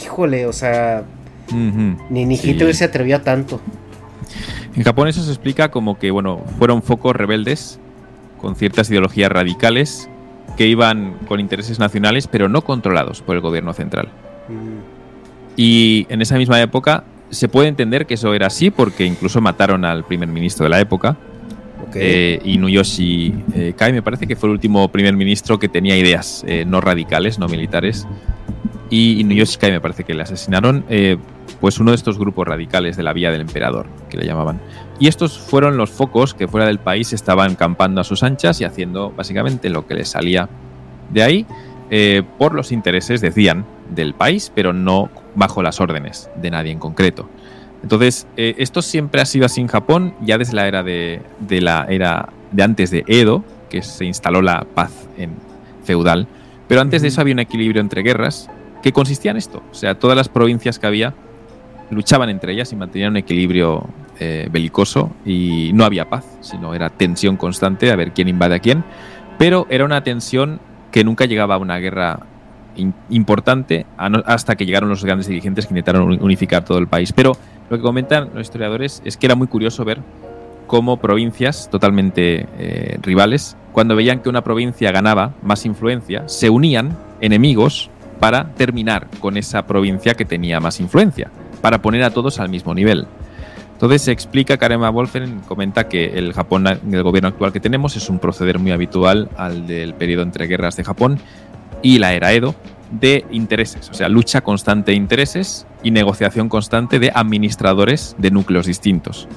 Híjole, 0.03 0.47
o 0.47 0.53
sea, 0.53 1.03
ni, 2.09 2.25
ni 2.25 2.37
Sí. 2.37 2.51
Hitler 2.51 2.73
se 2.73 2.85
atrevió 2.85 3.17
a 3.17 3.19
tanto. 3.19 3.61
En 4.75 4.83
Japón 4.83 5.07
eso 5.07 5.21
se 5.23 5.29
explica 5.29 5.69
como 5.69 5.99
que, 5.99 6.09
bueno, 6.09 6.41
fueron 6.57 6.81
focos 6.81 7.15
rebeldes 7.15 7.79
con 8.41 8.55
ciertas 8.55 8.89
ideologías 8.89 9.31
radicales 9.31 10.09
que 10.57 10.67
iban 10.67 11.13
con 11.27 11.39
intereses 11.39 11.77
nacionales, 11.79 12.27
pero 12.27 12.49
no 12.49 12.63
controlados 12.63 13.21
por 13.21 13.35
el 13.35 13.41
gobierno 13.41 13.73
central. 13.73 14.09
Mm. 14.49 14.79
Y 15.55 16.07
en 16.09 16.21
esa 16.23 16.37
misma 16.37 16.59
época 16.61 17.03
se 17.29 17.47
puede 17.47 17.67
entender 17.67 18.05
que 18.07 18.15
eso 18.15 18.33
era 18.33 18.47
así 18.47 18.71
porque 18.71 19.05
incluso 19.05 19.39
mataron 19.41 19.85
al 19.85 20.03
primer 20.03 20.27
ministro 20.29 20.63
de 20.63 20.69
la 20.71 20.79
época, 20.79 21.17
Ok. 21.93 22.01
eh, 22.01 22.41
Inuyoshi 22.43 23.33
Kai, 23.77 23.93
me 23.93 24.01
parece 24.01 24.27
que 24.27 24.35
fue 24.35 24.49
el 24.49 24.53
último 24.53 24.87
primer 24.91 25.15
ministro 25.15 25.59
que 25.59 25.67
tenía 25.69 25.97
ideas 25.97 26.43
eh, 26.47 26.65
no 26.65 26.81
radicales, 26.81 27.39
no 27.39 27.47
militares. 27.47 28.07
Y 28.89 29.19
Inuyoshi 29.21 29.57
Kai 29.57 29.71
me 29.71 29.81
parece 29.81 30.03
que 30.03 30.13
le 30.13 30.21
asesinaron, 30.21 30.85
eh, 30.89 31.17
pues 31.59 31.79
uno 31.79 31.91
de 31.91 31.95
estos 31.95 32.19
grupos 32.19 32.47
radicales 32.47 32.95
de 32.97 33.03
la 33.03 33.13
vía 33.13 33.31
del 33.31 33.41
emperador, 33.41 33.87
que 34.09 34.17
le 34.17 34.25
llamaban. 34.25 34.59
Y 34.99 35.07
estos 35.07 35.39
fueron 35.39 35.77
los 35.77 35.89
focos 35.89 36.33
que 36.33 36.47
fuera 36.47 36.67
del 36.67 36.79
país 36.79 37.13
estaban 37.13 37.55
campando 37.55 38.01
a 38.01 38.03
sus 38.03 38.21
anchas 38.21 38.61
y 38.61 38.65
haciendo 38.65 39.11
básicamente 39.11 39.69
lo 39.69 39.87
que 39.87 39.95
les 39.95 40.09
salía 40.09 40.47
de 41.11 41.23
ahí 41.23 41.45
eh, 41.89 42.23
por 42.37 42.53
los 42.53 42.71
intereses, 42.71 43.21
decían, 43.21 43.65
del 43.89 44.13
país, 44.13 44.51
pero 44.53 44.73
no 44.73 45.09
bajo 45.35 45.61
las 45.63 45.79
órdenes 45.79 46.29
de 46.35 46.51
nadie 46.51 46.71
en 46.71 46.79
concreto. 46.79 47.29
Entonces, 47.83 48.25
eh, 48.37 48.55
esto 48.57 48.81
siempre 48.81 49.21
ha 49.21 49.25
sido 49.25 49.45
así 49.45 49.61
en 49.61 49.67
Japón, 49.67 50.15
ya 50.21 50.37
desde 50.37 50.55
la 50.55 50.67
era 50.67 50.81
de, 50.83 51.21
de 51.39 51.61
la 51.61 51.85
era 51.89 52.29
de 52.51 52.63
antes 52.63 52.89
de 52.91 53.03
Edo, 53.07 53.43
que 53.69 53.81
se 53.81 54.05
instaló 54.05 54.41
la 54.41 54.65
paz 54.73 54.91
en 55.17 55.31
feudal. 55.83 56.27
Pero 56.67 56.81
antes 56.81 57.01
de 57.01 57.09
eso 57.09 57.19
había 57.21 57.33
un 57.33 57.39
equilibrio 57.39 57.81
entre 57.81 58.01
guerras 58.01 58.49
que 58.81 58.93
consistía 58.93 59.31
en 59.31 59.37
esto. 59.37 59.61
O 59.69 59.73
sea, 59.75 59.99
todas 59.99 60.15
las 60.15 60.29
provincias 60.29 60.79
que 60.79 60.87
había 60.87 61.13
luchaban 61.89 62.29
entre 62.29 62.53
ellas 62.53 62.71
y 62.71 62.75
mantenían 62.75 63.11
un 63.11 63.17
equilibrio 63.17 63.85
eh, 64.19 64.47
belicoso 64.49 65.11
y 65.25 65.71
no 65.73 65.83
había 65.83 66.09
paz, 66.09 66.25
sino 66.41 66.73
era 66.73 66.89
tensión 66.89 67.35
constante 67.35 67.91
a 67.91 67.95
ver 67.95 68.13
quién 68.13 68.29
invade 68.29 68.55
a 68.55 68.59
quién. 68.59 68.83
Pero 69.37 69.67
era 69.69 69.83
una 69.83 70.03
tensión 70.03 70.59
que 70.91 71.03
nunca 71.03 71.25
llegaba 71.25 71.55
a 71.55 71.57
una 71.57 71.77
guerra 71.79 72.19
importante 73.09 73.85
hasta 73.97 74.55
que 74.55 74.65
llegaron 74.65 74.89
los 74.89 75.03
grandes 75.05 75.27
dirigentes 75.27 75.67
que 75.67 75.73
intentaron 75.73 76.03
uni- 76.03 76.19
unificar 76.21 76.63
todo 76.65 76.77
el 76.79 76.87
país. 76.87 77.13
Pero 77.13 77.33
lo 77.69 77.77
que 77.77 77.83
comentan 77.83 78.29
los 78.33 78.41
historiadores 78.41 79.01
es 79.05 79.17
que 79.17 79.25
era 79.25 79.35
muy 79.35 79.47
curioso 79.47 79.85
ver 79.85 79.99
cómo 80.67 80.97
provincias 80.97 81.69
totalmente 81.69 82.47
eh, 82.57 82.97
rivales, 83.01 83.55
cuando 83.71 83.95
veían 83.95 84.21
que 84.21 84.29
una 84.29 84.43
provincia 84.43 84.91
ganaba 84.91 85.33
más 85.41 85.65
influencia, 85.65 86.27
se 86.27 86.49
unían 86.49 86.97
enemigos 87.21 87.89
para 88.19 88.53
terminar 88.53 89.07
con 89.19 89.37
esa 89.37 89.65
provincia 89.65 90.13
que 90.13 90.25
tenía 90.25 90.59
más 90.59 90.79
influencia, 90.79 91.29
para 91.61 91.81
poner 91.81 92.03
a 92.03 92.11
todos 92.11 92.39
al 92.39 92.49
mismo 92.49 92.73
nivel. 92.73 93.05
Entonces 93.73 94.03
se 94.03 94.11
explica, 94.11 94.57
Karema 94.57 94.89
Wolfen 94.89 95.41
comenta 95.41 95.89
que 95.89 96.05
el 96.17 96.33
Japón, 96.33 96.65
el 96.67 97.03
gobierno 97.03 97.27
actual 97.29 97.51
que 97.51 97.59
tenemos, 97.59 97.97
es 97.97 98.09
un 98.09 98.19
proceder 98.19 98.59
muy 98.59 98.71
habitual 98.71 99.29
al 99.35 99.67
del 99.67 99.93
periodo 99.93 100.23
entre 100.23 100.47
guerras 100.47 100.77
de 100.77 100.83
Japón 100.83 101.19
y 101.81 101.99
la 101.99 102.13
era 102.13 102.31
Edo, 102.31 102.55
de 102.91 103.25
intereses, 103.31 103.89
o 103.89 103.93
sea, 103.93 104.07
lucha 104.07 104.41
constante 104.41 104.91
de 104.91 104.97
intereses 104.97 105.65
y 105.83 105.91
negociación 105.91 106.49
constante 106.49 106.97
de 106.99 107.11
administradores 107.13 108.15
de 108.17 108.31
núcleos 108.31 108.65
distintos. 108.65 109.27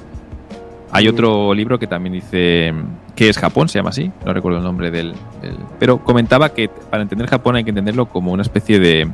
Hay 0.91 1.07
otro 1.09 1.53
libro 1.53 1.77
que 1.77 1.85
también 1.87 2.13
dice 2.13 2.73
que 3.15 3.27
es 3.29 3.37
Japón, 3.37 3.67
se 3.67 3.77
llama 3.79 3.89
así, 3.89 4.09
no 4.25 4.33
recuerdo 4.33 4.59
el 4.59 4.63
nombre 4.63 4.89
del, 4.89 5.13
del- 5.41 5.57
Pero 5.79 5.97
comentaba 6.03 6.53
que 6.53 6.69
para 6.69 7.03
entender 7.03 7.27
Japón 7.27 7.57
hay 7.57 7.63
que 7.65 7.71
entenderlo 7.71 8.05
como 8.07 8.31
una 8.31 8.41
especie 8.43 8.79
de. 8.79 9.09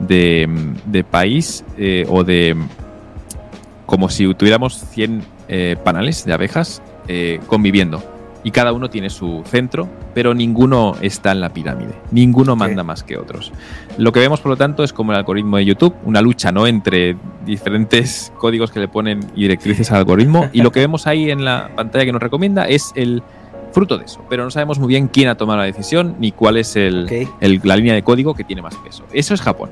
de, 0.00 0.48
de 0.86 1.04
país 1.04 1.64
eh, 1.76 2.06
o 2.08 2.24
de. 2.24 2.56
como 3.84 4.08
si 4.08 4.32
tuviéramos 4.34 4.74
100 4.78 5.22
eh, 5.48 5.76
panales 5.84 6.24
de 6.24 6.32
abejas 6.32 6.82
eh, 7.06 7.38
conviviendo. 7.46 8.02
Y 8.46 8.52
cada 8.52 8.72
uno 8.72 8.88
tiene 8.88 9.10
su 9.10 9.42
centro, 9.44 9.88
pero 10.14 10.32
ninguno 10.32 10.94
está 11.00 11.32
en 11.32 11.40
la 11.40 11.48
pirámide. 11.52 11.94
Ninguno 12.12 12.54
manda 12.54 12.84
más 12.84 13.02
que 13.02 13.18
otros. 13.18 13.50
Lo 13.98 14.12
que 14.12 14.20
vemos, 14.20 14.40
por 14.40 14.50
lo 14.50 14.56
tanto, 14.56 14.84
es 14.84 14.92
como 14.92 15.10
el 15.10 15.18
algoritmo 15.18 15.56
de 15.56 15.64
YouTube, 15.64 15.92
una 16.04 16.20
lucha 16.20 16.52
¿no? 16.52 16.68
entre 16.68 17.16
diferentes 17.44 18.32
códigos 18.38 18.70
que 18.70 18.78
le 18.78 18.86
ponen 18.86 19.18
y 19.34 19.40
directrices 19.42 19.90
al 19.90 19.98
algoritmo. 19.98 20.48
Y 20.52 20.62
lo 20.62 20.70
que 20.70 20.78
vemos 20.78 21.08
ahí 21.08 21.28
en 21.28 21.44
la 21.44 21.70
pantalla 21.74 22.04
que 22.04 22.12
nos 22.12 22.22
recomienda 22.22 22.68
es 22.68 22.92
el 22.94 23.20
fruto 23.72 23.98
de 23.98 24.04
eso. 24.04 24.24
Pero 24.30 24.44
no 24.44 24.50
sabemos 24.52 24.78
muy 24.78 24.86
bien 24.90 25.08
quién 25.08 25.28
ha 25.28 25.34
tomado 25.34 25.58
la 25.58 25.64
decisión 25.64 26.14
ni 26.20 26.30
cuál 26.30 26.56
es 26.56 26.76
el, 26.76 27.06
Ok. 27.06 27.28
el- 27.40 27.60
la 27.64 27.74
línea 27.76 27.94
de 27.94 28.02
código 28.04 28.32
que 28.34 28.44
tiene 28.44 28.62
más 28.62 28.76
peso. 28.76 29.02
Eso 29.12 29.34
es 29.34 29.42
Japón. 29.42 29.70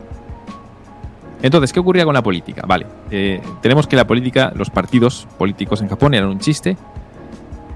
Entonces, 1.43 1.73
¿qué 1.73 1.79
ocurría 1.81 2.05
con 2.05 2.15
la 2.15 2.23
política? 2.23 2.63
Vale, 2.67 2.87
eh, 3.11 3.41
tenemos 3.61 3.87
que 3.87 3.97
la 3.97 4.07
política, 4.07 4.53
los 4.57 4.71
partidos 4.71 5.29
políticos 5.39 5.83
en 5.83 5.89
Japón 5.89 6.15
eran 6.15 6.29
un 6.31 6.39
chiste 6.39 6.77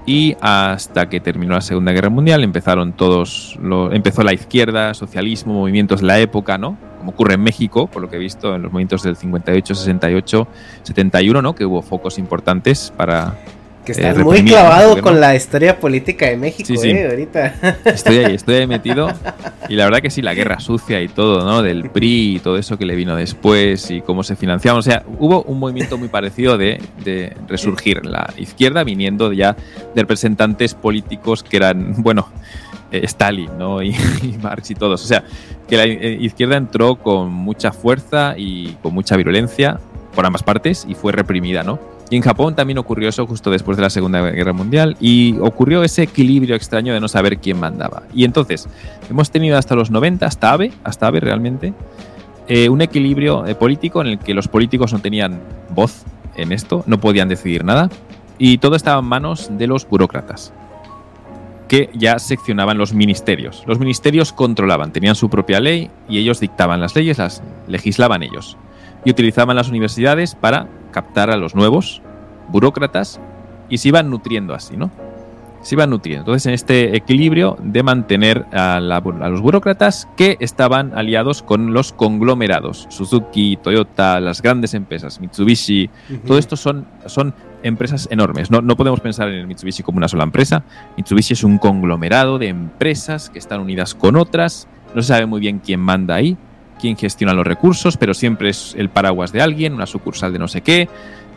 y 0.09 0.35
hasta 0.41 1.07
que 1.07 1.19
terminó 1.19 1.53
la 1.53 1.61
Segunda 1.61 1.91
Guerra 1.91 2.09
Mundial 2.09 2.43
empezaron 2.43 2.93
todos, 2.93 3.59
lo- 3.61 3.93
empezó 3.93 4.23
la 4.23 4.33
izquierda, 4.33 4.95
socialismo, 4.95 5.53
movimientos 5.53 6.01
de 6.01 6.07
la 6.07 6.17
época, 6.19 6.57
¿no? 6.57 6.77
Como 6.97 7.11
ocurre 7.11 7.35
en 7.35 7.41
México, 7.41 7.85
por 7.85 8.01
lo 8.01 8.09
que 8.09 8.15
he 8.15 8.19
visto 8.19 8.55
en 8.55 8.63
los 8.63 8.71
movimientos 8.71 9.03
del 9.03 9.15
58, 9.15 9.75
68, 9.75 10.47
71, 10.81 11.41
¿no? 11.43 11.53
Que 11.53 11.63
hubo 11.63 11.83
focos 11.83 12.17
importantes 12.17 12.91
para... 12.97 13.35
Que 13.93 14.01
Eh, 14.01 14.07
estás 14.09 14.23
muy 14.23 14.43
clavado 14.43 15.01
con 15.01 15.19
la 15.19 15.35
historia 15.35 15.79
política 15.79 16.27
de 16.27 16.37
México, 16.37 16.67
Sí, 16.67 16.77
sí. 16.77 16.89
eh, 16.89 17.07
ahorita. 17.09 17.55
Estoy 17.85 18.17
ahí, 18.17 18.35
estoy 18.35 18.55
ahí 18.55 18.67
metido. 18.67 19.09
Y 19.69 19.75
la 19.75 19.83
verdad 19.85 19.99
que 19.99 20.09
sí, 20.09 20.23
la 20.23 20.33
guerra 20.33 20.59
sucia 20.59 20.99
y 20.99 21.07
todo, 21.07 21.45
¿no? 21.45 21.61
Del 21.61 21.91
PRI 21.91 22.37
y 22.37 22.39
todo 22.39 22.57
eso 22.57 22.75
que 22.79 22.85
le 22.87 22.95
vino 22.95 23.15
después 23.15 23.91
y 23.91 24.01
cómo 24.01 24.23
se 24.23 24.35
financiaba. 24.35 24.79
O 24.79 24.81
sea, 24.81 25.03
hubo 25.19 25.43
un 25.43 25.59
movimiento 25.59 25.95
muy 25.99 26.07
parecido 26.07 26.57
de, 26.57 26.81
de 27.03 27.37
resurgir 27.47 28.03
la 28.03 28.33
izquierda 28.37 28.83
viniendo 28.83 29.31
ya 29.31 29.55
de 29.93 30.01
representantes 30.01 30.73
políticos 30.73 31.43
que 31.43 31.57
eran, 31.57 31.93
bueno, 32.01 32.29
eh, 32.91 33.01
Stalin, 33.03 33.51
¿no? 33.59 33.83
Y, 33.83 33.89
y 34.23 34.37
Marx 34.41 34.71
y 34.71 34.75
todos. 34.75 35.03
O 35.03 35.07
sea, 35.07 35.23
que 35.67 35.77
la 35.77 35.83
eh, 35.85 36.17
izquierda 36.19 36.57
entró 36.57 36.95
con 36.95 37.31
mucha 37.31 37.71
fuerza 37.71 38.33
y 38.37 38.73
con 38.81 38.93
mucha 38.95 39.15
virulencia 39.17 39.79
por 40.15 40.25
ambas 40.25 40.41
partes 40.41 40.83
y 40.89 40.95
fue 40.95 41.11
reprimida, 41.11 41.61
¿no? 41.61 41.79
Y 42.09 42.15
en 42.15 42.23
Japón 42.23 42.55
también 42.55 42.77
ocurrió 42.79 43.09
eso 43.09 43.27
justo 43.27 43.51
después 43.51 43.77
de 43.77 43.83
la 43.83 43.89
Segunda 43.89 44.21
Guerra 44.31 44.53
Mundial 44.53 44.97
y 44.99 45.37
ocurrió 45.39 45.83
ese 45.83 46.03
equilibrio 46.03 46.55
extraño 46.55 46.93
de 46.93 46.99
no 46.99 47.07
saber 47.07 47.37
quién 47.37 47.59
mandaba. 47.59 48.03
Y 48.13 48.23
entonces 48.23 48.67
hemos 49.09 49.29
tenido 49.29 49.57
hasta 49.57 49.75
los 49.75 49.91
90, 49.91 50.25
hasta 50.25 50.51
Abe, 50.51 50.71
hasta 50.83 51.07
Abe 51.07 51.19
realmente, 51.19 51.73
eh, 52.47 52.69
un 52.69 52.81
equilibrio 52.81 53.45
eh, 53.45 53.53
político 53.53 54.01
en 54.01 54.07
el 54.07 54.19
que 54.19 54.33
los 54.33 54.47
políticos 54.47 54.91
no 54.91 54.99
tenían 54.99 55.39
voz 55.69 56.03
en 56.35 56.51
esto, 56.51 56.83
no 56.87 56.99
podían 56.99 57.29
decidir 57.29 57.63
nada 57.63 57.89
y 58.39 58.57
todo 58.57 58.75
estaba 58.75 58.99
en 58.99 59.05
manos 59.05 59.49
de 59.51 59.67
los 59.67 59.87
burócratas 59.87 60.53
que 61.67 61.91
ya 61.93 62.17
seccionaban 62.17 62.79
los 62.79 62.93
ministerios. 62.93 63.63
Los 63.67 63.77
ministerios 63.77 64.33
controlaban, 64.33 64.91
tenían 64.91 65.13
su 65.13 65.29
propia 65.29 65.59
ley 65.59 65.91
y 66.09 66.17
ellos 66.17 66.39
dictaban 66.39 66.81
las 66.81 66.95
leyes, 66.95 67.19
las 67.19 67.43
legislaban 67.67 68.23
ellos. 68.23 68.57
Y 69.05 69.11
utilizaban 69.11 69.55
las 69.55 69.69
universidades 69.69 70.35
para 70.35 70.67
captar 70.91 71.29
a 71.31 71.37
los 71.37 71.55
nuevos 71.55 72.01
burócratas 72.49 73.19
y 73.69 73.77
se 73.77 73.89
iban 73.89 74.09
nutriendo 74.09 74.53
así, 74.53 74.75
¿no? 74.75 74.91
Se 75.61 75.75
iban 75.75 75.89
nutriendo. 75.89 76.21
Entonces, 76.21 76.45
en 76.47 76.53
este 76.53 76.95
equilibrio 76.95 77.57
de 77.61 77.83
mantener 77.83 78.45
a, 78.53 78.79
la- 78.79 78.97
a 78.97 79.29
los 79.29 79.41
burócratas 79.41 80.07
que 80.15 80.37
estaban 80.39 80.97
aliados 80.97 81.43
con 81.43 81.73
los 81.73 81.91
conglomerados, 81.91 82.87
Suzuki, 82.89 83.57
Toyota, 83.61 84.19
las 84.21 84.41
grandes 84.41 84.73
empresas, 84.73 85.19
Mitsubishi, 85.19 85.89
todo 86.25 86.37
esto 86.37 86.55
son, 86.55 86.85
son 87.07 87.33
empresas 87.61 88.07
enormes. 88.09 88.49
No, 88.49 88.61
no 88.61 88.77
podemos 88.77 89.01
pensar 89.01 89.27
en 89.27 89.35
el 89.35 89.47
Mitsubishi 89.47 89.83
como 89.83 89.97
una 89.97 90.07
sola 90.07 90.23
empresa. 90.23 90.63
Mitsubishi 90.95 91.33
es 91.33 91.43
un 91.43 91.57
conglomerado 91.57 92.39
de 92.39 92.47
empresas 92.47 93.29
que 93.29 93.39
están 93.39 93.59
unidas 93.59 93.93
con 93.95 94.15
otras. 94.15 94.67
No 94.95 95.01
se 95.01 95.09
sabe 95.09 95.25
muy 95.25 95.41
bien 95.41 95.59
quién 95.59 95.81
manda 95.81 96.15
ahí, 96.15 96.37
quién 96.79 96.97
gestiona 96.97 97.33
los 97.33 97.45
recursos, 97.45 97.97
pero 97.97 98.13
siempre 98.13 98.49
es 98.49 98.75
el 98.77 98.89
paraguas 98.89 99.31
de 99.31 99.41
alguien, 99.41 99.73
una 99.73 99.85
sucursal 99.85 100.33
de 100.33 100.39
no 100.39 100.47
sé 100.47 100.61
qué. 100.61 100.87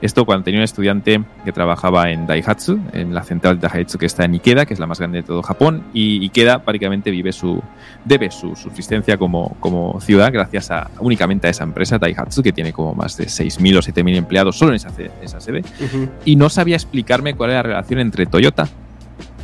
Esto 0.00 0.24
cuando 0.24 0.42
tenía 0.42 0.58
un 0.58 0.64
estudiante 0.64 1.22
que 1.44 1.52
trabajaba 1.52 2.10
en 2.10 2.26
Daihatsu, 2.26 2.76
en 2.92 3.14
la 3.14 3.22
central 3.22 3.60
de 3.60 3.68
Daihatsu 3.68 3.98
que 3.98 4.06
está 4.06 4.24
en 4.24 4.34
Ikeda, 4.34 4.66
que 4.66 4.74
es 4.74 4.80
la 4.80 4.88
más 4.88 4.98
grande 4.98 5.18
de 5.18 5.22
todo 5.22 5.42
Japón, 5.42 5.84
y 5.94 6.24
Ikeda 6.24 6.64
prácticamente 6.64 7.12
vive 7.12 7.30
su, 7.30 7.62
debe 8.04 8.32
su 8.32 8.56
subsistencia 8.56 9.16
como, 9.16 9.56
como 9.60 10.00
ciudad 10.00 10.32
gracias 10.32 10.72
a 10.72 10.90
únicamente 10.98 11.46
a 11.46 11.50
esa 11.50 11.62
empresa, 11.62 11.98
Daihatsu, 11.98 12.42
que 12.42 12.52
tiene 12.52 12.72
como 12.72 12.94
más 12.94 13.16
de 13.16 13.26
6.000 13.26 13.78
o 13.78 13.80
7.000 13.80 14.16
empleados 14.16 14.58
solo 14.58 14.72
en 14.72 14.76
esa, 14.76 14.90
esa 15.22 15.40
sede 15.40 15.60
Ujú. 15.80 16.08
y 16.24 16.34
no 16.34 16.48
sabía 16.48 16.74
explicarme 16.74 17.34
cuál 17.34 17.50
era 17.50 17.58
la 17.60 17.68
relación 17.68 18.00
entre 18.00 18.26
Toyota 18.26 18.68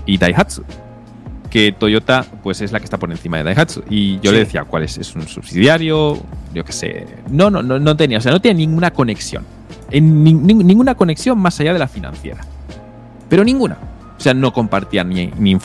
y 0.07 0.19
Daihatsu. 0.19 0.65
Que 1.51 1.73
Toyota, 1.73 2.25
pues 2.43 2.61
es 2.61 2.73
la 2.73 2.79
que 2.79 2.85
está 2.85 2.99
por 2.99 3.11
encima 3.11 3.39
de 3.39 3.45
Daihatsu. 3.45 3.83
Y 3.89 4.21
yo 4.21 4.33
le 4.33 4.41
decía, 4.41 4.65
¿cuál 4.65 4.83
es? 4.83 4.99
¿Es 4.99 5.15
un 5.15 5.27
subsidiario? 5.27 6.19
Yo 6.55 6.65
qué 6.65 6.73
sé. 6.73 7.07
No, 7.31 7.51
no, 7.51 7.63
no, 7.63 7.79
no 7.79 7.97
tenía, 7.97 8.19
o 8.19 8.21
sea, 8.21 8.33
no 8.33 8.41
tenía 8.41 8.67
ninguna 8.67 8.91
conexión. 8.91 9.45
En 9.91 10.23
ni- 10.23 10.35
ni- 10.35 10.53
ninguna 10.55 10.95
conexión 10.95 11.39
más 11.39 11.59
allá 11.61 11.73
de 11.73 11.79
la 11.79 11.89
financiera. 11.89 12.41
Pero 13.31 13.45
ninguna. 13.45 13.79
O 14.19 14.21
sea, 14.21 14.35
no 14.35 14.53
compartían 14.53 15.09
ni, 15.09 15.29
ni 15.39 15.57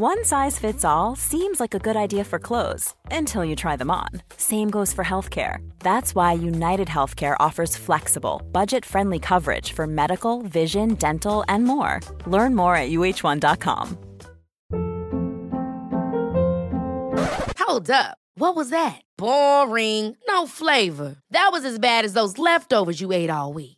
One 0.00 0.22
size 0.22 0.60
fits 0.60 0.84
all 0.84 1.16
seems 1.16 1.58
like 1.58 1.74
a 1.74 1.80
good 1.80 1.96
idea 1.96 2.22
for 2.22 2.38
clothes 2.38 2.94
until 3.10 3.44
you 3.44 3.56
try 3.56 3.74
them 3.74 3.90
on. 3.90 4.10
Same 4.36 4.70
goes 4.70 4.92
for 4.92 5.02
healthcare. 5.02 5.68
That's 5.80 6.14
why 6.14 6.34
United 6.34 6.86
Healthcare 6.86 7.34
offers 7.40 7.74
flexible, 7.74 8.40
budget 8.52 8.84
friendly 8.84 9.18
coverage 9.18 9.72
for 9.72 9.88
medical, 9.88 10.42
vision, 10.42 10.94
dental, 10.94 11.42
and 11.48 11.64
more. 11.64 11.98
Learn 12.28 12.54
more 12.54 12.76
at 12.76 12.90
uh1.com. 12.90 13.98
Hold 17.58 17.90
up. 17.90 18.18
What 18.34 18.54
was 18.54 18.70
that? 18.70 19.02
Boring. 19.16 20.16
No 20.28 20.46
flavor. 20.46 21.16
That 21.32 21.48
was 21.50 21.64
as 21.64 21.80
bad 21.80 22.04
as 22.04 22.12
those 22.12 22.38
leftovers 22.38 23.00
you 23.00 23.10
ate 23.10 23.30
all 23.30 23.52
week. 23.52 23.77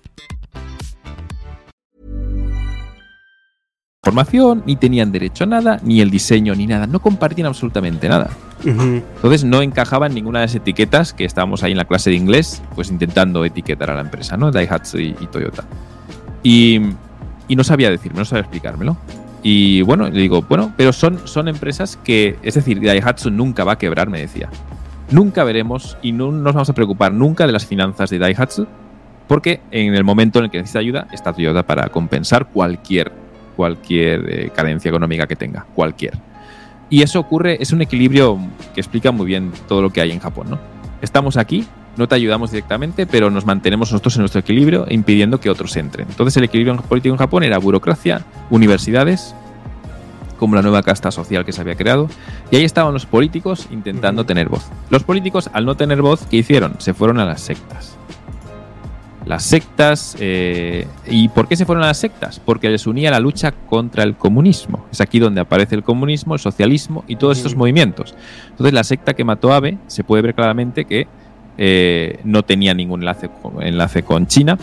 formación, 4.03 4.63
ni 4.65 4.77
tenían 4.77 5.11
derecho 5.11 5.43
a 5.43 5.47
nada, 5.47 5.79
ni 5.83 6.01
el 6.01 6.09
diseño, 6.09 6.55
ni 6.55 6.65
nada. 6.65 6.87
No 6.87 6.99
compartían 7.01 7.45
absolutamente 7.45 8.09
nada. 8.09 8.31
Entonces 8.65 9.43
no 9.43 9.61
encajaba 9.61 10.07
en 10.07 10.15
ninguna 10.15 10.39
de 10.39 10.45
las 10.45 10.55
etiquetas 10.55 11.13
que 11.13 11.23
estábamos 11.23 11.61
ahí 11.61 11.73
en 11.73 11.77
la 11.77 11.85
clase 11.85 12.09
de 12.09 12.15
inglés, 12.15 12.63
pues 12.73 12.89
intentando 12.89 13.45
etiquetar 13.45 13.91
a 13.91 13.93
la 13.93 14.01
empresa, 14.01 14.37
¿no? 14.37 14.51
Daihatsu 14.51 14.97
y, 14.97 15.15
y 15.19 15.27
Toyota. 15.27 15.65
Y, 16.41 16.81
y 17.47 17.55
no 17.55 17.63
sabía 17.63 17.91
decirme, 17.91 18.17
no 18.17 18.25
sabía 18.25 18.41
explicármelo. 18.41 18.97
Y 19.43 19.83
bueno, 19.83 20.09
le 20.09 20.19
digo, 20.19 20.41
bueno, 20.41 20.73
pero 20.75 20.93
son, 20.93 21.19
son 21.27 21.47
empresas 21.47 21.95
que, 22.03 22.39
es 22.41 22.55
decir, 22.55 22.81
Daihatsu 22.81 23.29
nunca 23.29 23.63
va 23.63 23.73
a 23.73 23.77
quebrar, 23.77 24.09
me 24.09 24.19
decía. 24.19 24.49
Nunca 25.11 25.43
veremos 25.43 25.95
y 26.01 26.11
no 26.11 26.31
nos 26.31 26.55
vamos 26.55 26.69
a 26.71 26.73
preocupar 26.73 27.13
nunca 27.13 27.45
de 27.45 27.53
las 27.53 27.67
finanzas 27.67 28.09
de 28.09 28.17
Daihatsu, 28.17 28.65
porque 29.27 29.61
en 29.69 29.93
el 29.93 30.03
momento 30.03 30.39
en 30.39 30.45
el 30.45 30.51
que 30.51 30.57
necesita 30.57 30.79
ayuda 30.79 31.07
está 31.11 31.33
Toyota 31.33 31.61
para 31.61 31.89
compensar 31.89 32.47
cualquier, 32.47 33.11
cualquier 33.55 34.25
eh, 34.27 34.51
carencia 34.55 34.89
económica 34.89 35.27
que 35.27 35.35
tenga, 35.35 35.65
cualquier. 35.73 36.13
Y 36.89 37.01
eso 37.03 37.19
ocurre, 37.19 37.57
es 37.61 37.71
un 37.71 37.81
equilibrio 37.81 38.37
que 38.73 38.81
explica 38.81 39.11
muy 39.11 39.25
bien 39.25 39.51
todo 39.67 39.81
lo 39.81 39.91
que 39.91 40.01
hay 40.01 40.11
en 40.11 40.19
Japón, 40.19 40.49
¿no? 40.49 40.59
Estamos 41.01 41.37
aquí, 41.37 41.65
no 41.97 42.07
te 42.07 42.15
ayudamos 42.15 42.51
directamente, 42.51 43.05
pero 43.05 43.29
nos 43.29 43.45
mantenemos 43.45 43.91
nosotros 43.91 44.15
en 44.15 44.21
nuestro 44.21 44.39
equilibrio, 44.39 44.85
impidiendo 44.89 45.39
que 45.39 45.49
otros 45.49 45.75
entren. 45.77 46.07
Entonces 46.09 46.35
el 46.37 46.43
equilibrio 46.43 46.75
político 46.81 47.13
en 47.13 47.19
Japón 47.19 47.43
era 47.43 47.57
burocracia, 47.57 48.23
universidades, 48.49 49.33
como 50.37 50.55
la 50.55 50.63
nueva 50.63 50.81
casta 50.81 51.11
social 51.11 51.45
que 51.45 51.51
se 51.51 51.61
había 51.61 51.75
creado, 51.75 52.09
y 52.49 52.55
ahí 52.55 52.63
estaban 52.65 52.93
los 52.93 53.05
políticos 53.05 53.67
intentando 53.71 54.25
tener 54.25 54.49
voz. 54.49 54.67
Los 54.89 55.03
políticos, 55.03 55.49
al 55.53 55.65
no 55.65 55.75
tener 55.75 56.01
voz, 56.01 56.25
¿qué 56.25 56.37
hicieron? 56.37 56.75
Se 56.79 56.93
fueron 56.93 57.19
a 57.19 57.25
las 57.25 57.41
sectas. 57.41 57.95
Las 59.25 59.43
sectas. 59.43 60.15
eh, 60.19 60.87
¿Y 61.07 61.29
por 61.29 61.47
qué 61.47 61.55
se 61.55 61.65
fueron 61.65 61.83
a 61.83 61.87
las 61.87 61.97
sectas? 61.97 62.39
Porque 62.39 62.69
les 62.69 62.87
unía 62.87 63.11
la 63.11 63.19
lucha 63.19 63.51
contra 63.51 64.03
el 64.03 64.15
comunismo. 64.15 64.85
Es 64.91 65.01
aquí 65.01 65.19
donde 65.19 65.41
aparece 65.41 65.75
el 65.75 65.83
comunismo, 65.83 66.33
el 66.33 66.39
socialismo 66.39 67.03
y 67.07 67.15
todos 67.17 67.37
estos 67.37 67.55
movimientos. 67.55 68.15
Entonces 68.49 68.73
la 68.73 68.83
secta 68.83 69.13
que 69.13 69.23
mató 69.23 69.53
a 69.53 69.57
Abe 69.57 69.77
se 69.87 70.03
puede 70.03 70.23
ver 70.23 70.33
claramente 70.35 70.85
que 70.85 71.07
eh, 71.57 72.19
no 72.23 72.43
tenía 72.43 72.73
ningún 72.73 73.01
enlace 73.01 73.29
con, 73.29 73.61
enlace 73.61 74.03
con 74.03 74.25
China 74.25 74.57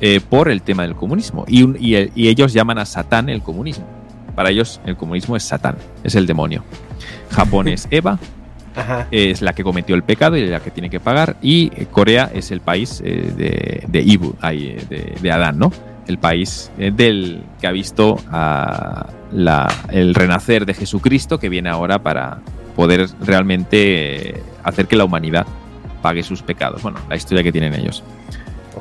eh, 0.00 0.20
por 0.28 0.48
el 0.48 0.62
tema 0.62 0.84
del 0.84 0.94
comunismo. 0.94 1.44
Y, 1.48 1.62
un- 1.62 1.76
y 1.78 1.96
y 2.14 2.28
ellos 2.28 2.52
llaman 2.52 2.78
a 2.78 2.86
Satán 2.86 3.28
el 3.28 3.42
comunismo. 3.42 3.84
Para 4.34 4.50
ellos 4.50 4.80
el 4.86 4.96
comunismo 4.96 5.36
es 5.36 5.44
Satán, 5.44 5.76
es 6.02 6.14
el 6.14 6.26
demonio. 6.26 6.64
Japón 7.30 7.68
es 7.68 7.86
Eva, 7.90 8.18
Ajá. 8.76 9.06
es 9.10 9.40
la 9.42 9.52
que 9.52 9.62
cometió 9.62 9.94
el 9.94 10.02
pecado 10.02 10.36
y 10.36 10.46
la 10.46 10.60
que 10.60 10.70
tiene 10.70 10.90
que 10.90 11.00
pagar. 11.00 11.36
Y 11.42 11.68
Corea 11.86 12.30
es 12.34 12.50
el 12.50 12.60
país 12.60 13.00
eh, 13.04 13.32
de, 13.36 13.84
de 13.86 14.00
Ibu, 14.02 14.34
eh, 14.50 14.84
de, 14.88 15.14
de 15.20 15.32
Adán, 15.32 15.58
¿no? 15.58 15.72
El 16.06 16.18
país 16.18 16.70
eh, 16.78 16.90
del 16.94 17.42
que 17.60 17.66
ha 17.66 17.72
visto 17.72 18.16
a 18.30 19.06
la- 19.32 19.72
el 19.90 20.14
renacer 20.14 20.66
de 20.66 20.74
Jesucristo 20.74 21.38
que 21.38 21.48
viene 21.48 21.70
ahora 21.70 22.00
para 22.02 22.38
poder 22.76 23.08
realmente 23.24 24.42
hacer 24.62 24.86
que 24.86 24.96
la 24.96 25.04
humanidad 25.04 25.46
pague 26.02 26.22
sus 26.22 26.42
pecados. 26.42 26.82
Bueno, 26.82 26.98
la 27.08 27.16
historia 27.16 27.42
que 27.42 27.52
tienen 27.52 27.72
ellos. 27.74 28.02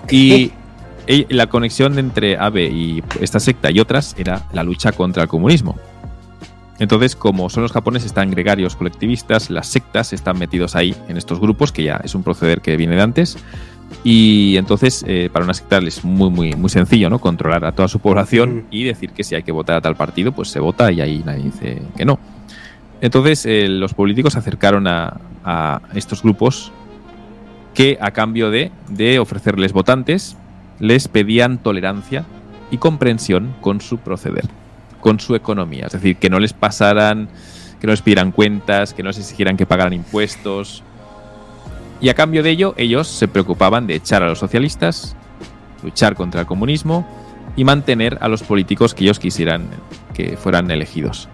Y 0.09 0.51
la 1.29 1.47
conexión 1.47 1.99
entre 1.99 2.37
Abe 2.37 2.65
y 2.65 3.03
esta 3.21 3.39
secta 3.39 3.69
y 3.71 3.79
otras 3.79 4.15
era 4.17 4.43
la 4.53 4.63
lucha 4.63 4.91
contra 4.91 5.23
el 5.23 5.29
comunismo. 5.29 5.77
Entonces, 6.83 7.15
como 7.15 7.49
son 7.49 7.63
los 7.63 7.71
japoneses 7.71 8.13
tan 8.13 8.29
gregarios 8.29 8.75
colectivistas, 8.75 9.49
las 9.49 9.67
sectas 9.67 10.11
están 10.11 10.37
metidos 10.37 10.75
ahí 10.75 10.93
en 11.07 11.15
estos 11.15 11.39
grupos, 11.39 11.71
que 11.71 11.83
ya 11.83 12.01
es 12.03 12.13
un 12.13 12.23
proceder 12.23 12.59
que 12.59 12.75
viene 12.75 12.95
de 12.97 13.01
antes. 13.01 13.37
Y 14.03 14.57
entonces, 14.57 15.05
eh, 15.07 15.29
para 15.31 15.45
una 15.45 15.53
secta 15.53 15.77
es 15.77 16.03
muy, 16.03 16.29
muy, 16.29 16.53
muy 16.55 16.69
sencillo, 16.69 17.09
¿no? 17.09 17.19
Controlar 17.19 17.63
a 17.63 17.71
toda 17.71 17.87
su 17.87 17.99
población 17.99 18.55
Mm. 18.55 18.63
y 18.71 18.83
decir 18.83 19.11
que 19.11 19.23
si 19.23 19.33
hay 19.33 19.43
que 19.43 19.53
votar 19.53 19.77
a 19.77 19.81
tal 19.81 19.95
partido, 19.95 20.33
pues 20.33 20.49
se 20.49 20.59
vota 20.59 20.91
y 20.91 20.99
ahí 20.99 21.23
nadie 21.25 21.43
dice 21.43 21.81
que 21.95 22.03
no. 22.03 22.19
Entonces, 22.99 23.45
eh, 23.45 23.67
los 23.69 23.93
políticos 23.93 24.33
se 24.33 24.39
acercaron 24.39 24.87
a, 24.87 25.21
a 25.45 25.81
estos 25.95 26.21
grupos 26.21 26.71
que, 27.73 27.97
a 28.01 28.11
cambio 28.11 28.51
de, 28.51 28.71
de 28.89 29.19
ofrecerles 29.19 29.71
votantes, 29.71 30.35
les 30.79 31.07
pedían 31.07 31.59
tolerancia 31.59 32.25
y 32.71 32.77
comprensión 32.77 33.55
con 33.61 33.79
su 33.79 33.99
proceder, 33.99 34.45
con 35.03 35.19
su 35.19 35.35
economía. 35.35 35.87
Es 35.87 35.91
decir, 35.91 36.15
que 36.15 36.29
no 36.29 36.39
les 36.39 36.53
pasaran, 36.53 37.27
que 37.81 37.85
no 37.85 37.91
les 37.91 38.01
pidieran 38.01 38.31
cuentas, 38.31 38.93
que 38.93 39.03
no 39.03 39.09
les 39.09 39.19
exigieran 39.19 39.57
que 39.57 39.65
pagaran 39.65 39.91
impuestos. 39.91 40.81
Y 41.99 42.07
a 42.07 42.13
cambio 42.13 42.41
de 42.41 42.51
ello, 42.51 42.73
ellos 42.77 43.09
se 43.09 43.27
preocupaban 43.27 43.85
de 43.85 43.95
echar 43.95 44.23
a 44.23 44.29
los 44.29 44.39
socialistas, 44.39 45.17
luchar 45.83 46.15
contra 46.15 46.41
el 46.41 46.47
comunismo 46.47 47.05
y 47.57 47.65
mantener 47.65 48.17
a 48.21 48.29
los 48.29 48.43
políticos 48.43 48.95
que 48.95 49.03
ellos 49.03 49.19
quisieran 49.19 49.67
que 50.13 50.37
fueran 50.37 50.71
elegidos. 50.71 51.27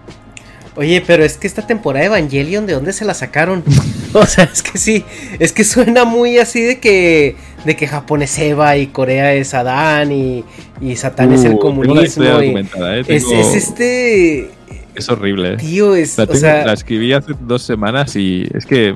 Oye, 0.74 1.02
pero 1.06 1.24
es 1.24 1.36
que 1.36 1.46
esta 1.46 1.64
temporada 1.66 2.00
de 2.00 2.06
Evangelion, 2.06 2.66
¿de 2.66 2.74
dónde 2.74 2.92
se 2.92 3.04
la 3.04 3.14
sacaron? 3.14 3.62
O 4.12 4.26
sea, 4.26 4.42
es 4.42 4.64
que 4.64 4.76
sí, 4.76 5.04
es 5.38 5.52
que 5.52 5.62
suena 5.62 6.04
muy 6.04 6.38
así 6.38 6.60
de 6.62 6.80
que 6.80 7.36
de 7.64 7.76
que 7.76 7.86
Japón 7.86 8.22
es 8.22 8.38
Eva 8.38 8.76
y 8.76 8.86
Corea 8.88 9.32
es 9.34 9.52
Adán 9.54 10.12
y, 10.12 10.44
y 10.80 10.96
Satán 10.96 11.32
es 11.32 11.44
el 11.44 11.54
Uh, 11.54 11.58
comunismo. 11.58 12.24
y- 12.42 12.54
¿eh? 12.56 12.64
es, 13.06 13.26
Tengo- 13.26 13.40
es 13.40 13.54
este 13.54 14.50
es 14.94 15.08
horrible. 15.08 15.54
¿eh? 15.54 15.56
tío, 15.56 15.94
es, 15.94 16.16
La, 16.18 16.24
o 16.24 16.34
sea, 16.34 16.64
la 16.66 16.72
escribí 16.72 17.12
hace 17.12 17.32
dos 17.40 17.62
semanas 17.62 18.16
y 18.16 18.46
es 18.54 18.66
que 18.66 18.94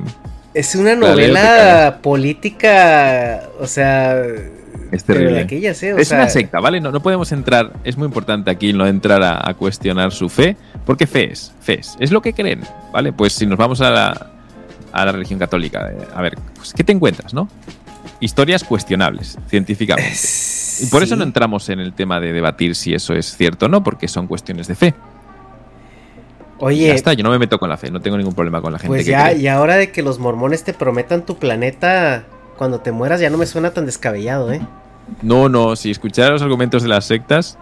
es 0.55 0.75
una 0.77 0.95
novela 0.95 1.99
política, 2.03 3.43
o 3.61 3.67
sea, 3.67 4.23
es 4.93 5.05
terrible. 5.05 5.41
aquellas, 5.41 5.83
¿eh? 5.83 5.95
O 5.95 5.99
es 5.99 6.09
sea, 6.09 6.19
una 6.21 6.29
secta, 6.31 6.61
¿vale? 6.61 6.81
No, 6.81 6.91
no 6.93 7.01
podemos 7.03 7.33
entrar, 7.33 7.73
es 7.85 7.97
muy 7.97 8.07
importante 8.07 8.51
aquí 8.51 8.73
no 8.73 8.87
entrar 8.87 9.23
a, 9.23 9.49
a 9.49 9.55
cuestionar 9.55 10.13
su 10.13 10.29
fe, 10.29 10.57
porque 10.87 11.07
fe 11.07 11.33
es, 11.33 11.53
fe 11.61 11.81
es, 11.81 11.97
es 11.99 12.11
lo 12.13 12.23
que 12.23 12.33
creen, 12.33 12.61
¿vale? 12.93 13.13
Pues 13.13 13.33
si 13.33 13.47
nos 13.47 13.59
vamos 13.59 13.81
a 13.81 13.91
la, 13.91 14.31
a 14.93 15.05
la 15.05 15.13
religión 15.13 15.39
católica, 15.39 15.91
eh, 15.91 15.97
a 16.15 16.23
ver, 16.23 16.37
pues, 16.55 16.73
¿qué 16.73 16.85
te 16.85 16.93
encuentras, 16.93 17.35
no? 17.35 17.49
Historias 18.25 18.65
cuestionables, 18.65 19.37
científicamente. 19.49 20.17
Y 20.81 20.87
por 20.87 21.03
eso 21.03 21.15
no 21.15 21.25
entramos 21.25 21.69
en 21.69 21.79
el 21.79 21.93
tema 21.93 22.21
de 22.21 22.33
debatir 22.33 22.75
si 22.75 22.95
eso 22.95 23.13
es 23.13 23.37
cierto 23.37 23.67
o 23.67 23.69
no, 23.69 23.85
porque 23.85 24.09
son 24.09 24.27
cuestiones 24.29 24.67
de 24.67 24.75
fe. 24.75 24.95
Oye, 26.59 26.87
ya 26.87 26.95
está, 26.95 27.13
yo 27.13 27.23
no 27.23 27.29
me 27.29 27.39
meto 27.39 27.59
con 27.59 27.69
la 27.69 27.77
fe, 27.77 27.91
no 27.91 28.01
tengo 28.01 28.17
ningún 28.17 28.33
problema 28.33 28.63
con 28.63 28.73
la 28.73 28.79
gente 28.79 28.89
pues 28.89 29.05
que 29.05 29.11
ya, 29.11 29.29
cree. 29.29 29.43
y 29.43 29.49
ahora 29.49 29.77
de 29.77 29.93
que 29.93 30.01
los 30.03 30.19
mormones 30.19 30.65
te 30.65 30.73
prometan 30.73 31.27
tu 31.27 31.37
planeta 31.37 32.25
cuando 32.57 32.81
te 32.81 32.93
mueras 32.93 33.21
ya 33.21 33.29
no 33.29 33.37
me 33.37 33.45
suena 33.45 33.73
tan 33.73 33.85
descabellado, 33.85 34.51
¿eh? 34.51 34.63
No, 35.21 35.51
no, 35.51 35.77
si 35.77 35.91
escuchara 35.91 36.31
los 36.31 36.41
argumentos 36.41 36.83
de 36.83 36.89
las 36.89 37.05
sectas, 37.05 37.59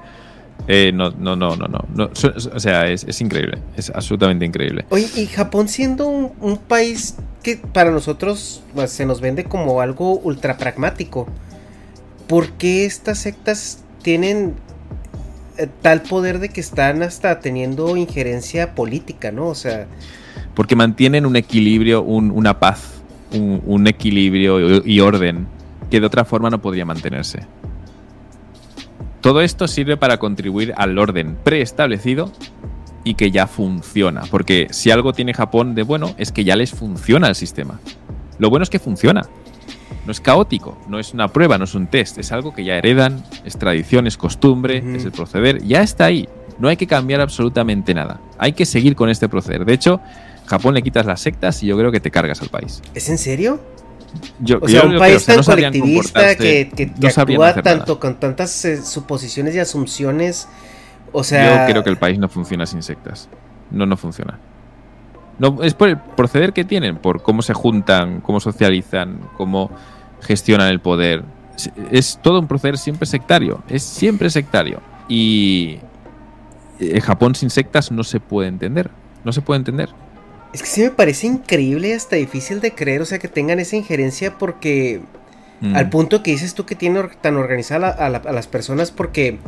eh, 0.69 0.93
no, 0.95 1.11
no, 1.11 1.35
no, 1.37 1.57
no, 1.57 1.67
no, 1.67 1.85
no, 1.95 2.11
so- 2.15 2.33
O 2.55 2.61
sea, 2.61 2.89
es, 2.89 3.05
es 3.05 3.21
increíble, 3.21 3.59
es 3.77 3.91
absolutamente 3.95 4.45
increíble. 4.45 4.85
Oye, 4.91 5.09
y 5.17 5.27
Japón 5.27 5.69
siendo 5.69 6.07
un, 6.09 6.33
un 6.41 6.57
país 6.57 7.17
que 7.43 7.57
para 7.57 7.91
nosotros 7.91 8.63
pues, 8.75 8.93
se 8.93 9.05
nos 9.07 9.21
vende 9.21 9.45
como 9.45 9.81
algo 9.81 10.19
ultra 10.21 10.57
pragmático, 10.59 11.27
¿por 12.29 12.51
qué 12.53 12.85
estas 12.85 13.19
sectas 13.19 13.83
tienen 14.03 14.55
eh, 15.59 15.67
tal 15.83 16.03
poder 16.03 16.39
de 16.39 16.49
que 16.49 16.61
están 16.61 17.03
hasta 17.03 17.41
teniendo 17.41 17.97
injerencia 17.97 18.75
política, 18.75 19.33
¿no? 19.33 19.49
O 19.49 19.55
sea, 19.55 19.87
Porque 20.55 20.77
mantienen 20.77 21.27
un 21.27 21.37
equilibrio, 21.37 22.03
un- 22.03 22.31
una 22.31 22.59
paz, 22.61 22.81
un, 23.35 23.63
un 23.67 23.87
equilibrio 23.89 24.79
y, 24.85 24.95
y 24.95 25.01
orden 25.01 25.47
que 25.91 26.01
de 26.01 26.07
otra 26.07 26.25
forma 26.25 26.49
no 26.51 26.61
podría 26.63 26.85
mantenerse. 26.87 27.41
Todo 29.23 29.41
esto 29.41 29.69
sirve 29.69 29.97
para 29.97 30.19
contribuir 30.19 30.75
al 30.77 30.99
orden 30.99 31.39
preestablecido 31.45 32.33
y 33.05 33.15
que 33.15 33.31
ya 33.31 33.47
funciona. 33.47 34.23
Porque 34.29 34.67
si 34.71 34.91
algo 34.91 35.13
tiene 35.13 35.33
Japón 35.33 35.77
de 35.77 35.85
bueno 35.85 36.13
es 36.19 36.33
que 36.33 36.43
ya 36.43 36.57
les 36.57 36.73
funciona 36.73 37.29
el 37.29 37.37
sistema. 37.37 37.79
Lo 38.39 38.51
bueno 38.51 38.65
es 38.65 38.71
que 38.71 38.81
funciona. 38.81 39.23
No 40.05 40.11
es 40.11 40.21
caótico, 40.21 40.77
no 40.89 40.99
es 40.99 41.15
una 41.15 41.29
prueba, 41.29 41.57
no 41.57 41.65
es 41.65 41.77
un 41.77 41.87
test, 41.87 42.19
es 42.19 42.33
algo 42.33 42.53
que 42.53 42.65
ya 42.65 42.77
heredan, 42.77 43.23
es 43.45 43.57
tradición, 43.57 44.09
es 44.09 44.17
costumbre, 44.17 44.83
es 44.97 45.05
el 45.05 45.13
proceder, 45.13 45.63
ya 45.63 45.83
está 45.83 46.07
ahí. 46.07 46.29
No 46.59 46.67
hay 46.67 46.77
que 46.77 46.89
cambiar 46.89 47.21
absolutamente 47.21 47.95
nada. 47.95 48.21
Hay 48.39 48.55
que 48.55 48.67
seguir 48.67 48.97
con 48.97 49.09
este 49.09 49.29
proceder. 49.29 49.65
De 49.65 49.73
hecho, 49.73 50.01
Japón 50.47 50.75
le 50.75 50.83
quitas 50.83 51.07
las 51.07 51.21
sectas 51.21 51.63
y 51.63 51.67
yo 51.67 51.79
creo 51.79 51.93
que 51.93 52.01
te 52.01 52.11
cargas 52.11 52.43
al 52.43 52.49
país. 52.49 52.83
¿es 52.95 53.09
en 53.09 53.19
serio? 53.19 53.61
Yo, 54.41 54.59
O 54.59 54.69
yo 54.69 54.81
sea, 54.81 54.85
un 54.85 54.99
país 54.99 55.25
tan 55.25 55.37
no 55.37 55.43
colectivista 55.43 56.37
que, 56.37 56.93
no 56.99 57.09
actúa 57.09 57.49
nada. 57.51 57.63
tanto 57.63 57.99
con 57.99 58.21
tantas 58.21 58.65
eh, 58.65 58.83
suposiciones 58.83 59.55
y 59.55 59.59
asunciones. 59.59 60.49
O 61.13 61.25
sea, 61.25 61.67
Yo 61.67 61.73
creo 61.73 61.85
que 61.85 61.91
el 61.91 61.99
país 61.99 62.19
no 62.19 62.29
funciona 62.29 62.67
sin 62.67 62.83
sectas. 62.83 63.29
No, 63.71 63.87
no 63.87 63.97
funciona. 63.97 64.39
No, 65.39 65.63
es 65.63 65.75
por 65.75 65.89
el 65.89 65.99
proceder 65.99 66.53
que 66.53 66.65
tienen, 66.65 66.97
por 66.97 67.23
cómo 67.23 67.43
se 67.43 67.55
juntan, 67.55 68.21
cómo 68.21 68.39
socializan, 68.41 69.19
cómo 69.37 69.71
gestionan 70.21 70.69
el 70.69 70.81
poder. 70.81 71.25
Es, 71.57 71.71
es 71.91 72.19
todo 72.23 72.39
un 72.39 72.47
proceder 72.47 72.79
siempre 72.79 73.07
sectario. 73.07 73.63
Es 73.69 73.83
siempre 73.83 74.31
sectario. 74.31 74.81
Y 75.09 75.79
eh, 76.79 77.01
Japón 77.01 77.35
sin 77.35 77.51
sectas 77.51 77.91
no 77.91 78.05
se 78.05 78.21
puede 78.21 78.49
entender. 78.49 78.91
No 79.25 79.33
se 79.33 79.41
puede 79.41 79.59
entender. 79.59 79.89
Es 80.53 80.61
que 80.63 80.69
sí 80.69 80.83
me 80.83 80.91
parece 80.91 81.27
increíble 81.27 81.89
y 81.89 81.93
hasta 81.93 82.17
difícil 82.17 82.61
de 82.61 82.73
creer, 82.75 83.01
o 83.01 83.07
sea, 83.07 83.19
que 83.19 83.29
tengan 83.29 83.59
esa 83.59 83.77
injerencia 83.77 84.37
porque 84.39 85.01
Mm. 85.61 85.77
al 85.77 85.89
punto 85.91 86.23
que 86.23 86.33
dices 86.33 86.55
tú 86.55 86.67
que 86.67 86.75
tiene 86.75 86.99
or- 86.99 87.15
tan 87.21 87.37
organizada 87.37 87.89
a, 87.91 88.09
la- 88.09 88.19
a 88.19 88.33
las 88.33 88.49
personas 88.49 88.91
porque 88.91 89.39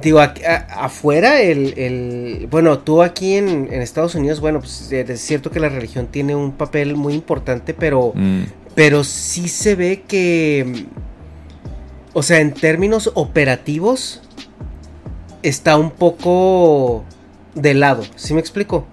digo 0.00 0.20
a- 0.20 0.32
afuera 0.78 1.40
el, 1.42 1.76
el- 1.78 2.46
bueno 2.50 2.78
tú 2.78 3.02
aquí 3.02 3.34
en, 3.34 3.48
en 3.72 3.82
Estados 3.82 4.14
Unidos 4.14 4.40
bueno 4.40 4.60
pues 4.60 4.90
eh, 4.92 5.04
es 5.08 5.20
cierto 5.20 5.50
que 5.50 5.58
la 5.58 5.68
religión 5.70 6.06
tiene 6.06 6.34
un 6.36 6.52
papel 6.52 6.94
muy 6.96 7.14
importante 7.14 7.74
pero 7.74 8.12
Mm. 8.14 8.42
pero 8.76 9.02
sí 9.04 9.48
se 9.48 9.74
ve 9.74 10.02
que 10.06 10.86
o 12.12 12.22
sea 12.22 12.38
en 12.40 12.52
términos 12.52 13.10
operativos 13.14 14.22
está 15.42 15.76
un 15.76 15.90
poco 15.90 17.04
de 17.56 17.74
lado 17.74 18.04
¿sí 18.16 18.34
me 18.34 18.40
explico? 18.40 18.86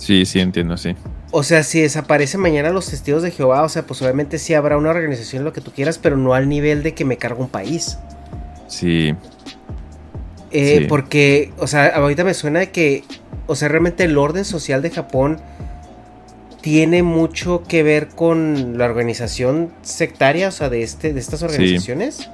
Sí, 0.00 0.24
sí, 0.24 0.40
entiendo, 0.40 0.78
sí. 0.78 0.96
O 1.30 1.42
sea, 1.42 1.62
si 1.62 1.80
desaparece 1.80 2.38
mañana 2.38 2.70
los 2.70 2.88
testigos 2.88 3.22
de 3.22 3.30
Jehová, 3.30 3.62
o 3.62 3.68
sea, 3.68 3.82
pues 3.86 4.00
obviamente 4.00 4.38
sí 4.38 4.54
habrá 4.54 4.78
una 4.78 4.88
organización, 4.90 5.44
lo 5.44 5.52
que 5.52 5.60
tú 5.60 5.72
quieras, 5.72 5.98
pero 5.98 6.16
no 6.16 6.32
al 6.32 6.48
nivel 6.48 6.82
de 6.82 6.94
que 6.94 7.04
me 7.04 7.18
carga 7.18 7.38
un 7.40 7.50
país. 7.50 7.98
Sí. 8.66 9.14
Eh, 10.50 10.78
Sí. 10.80 10.86
Porque, 10.88 11.52
o 11.58 11.66
sea, 11.66 11.88
ahorita 11.88 12.24
me 12.24 12.32
suena 12.32 12.60
de 12.60 12.70
que, 12.70 13.04
o 13.46 13.54
sea, 13.54 13.68
realmente 13.68 14.02
el 14.04 14.16
orden 14.16 14.46
social 14.46 14.80
de 14.80 14.90
Japón 14.90 15.38
tiene 16.62 17.02
mucho 17.02 17.62
que 17.68 17.82
ver 17.82 18.08
con 18.08 18.78
la 18.78 18.86
organización 18.86 19.70
sectaria, 19.82 20.48
o 20.48 20.52
sea, 20.52 20.70
de, 20.70 20.82
este, 20.82 21.12
de 21.12 21.20
estas 21.20 21.42
organizaciones. 21.42 22.30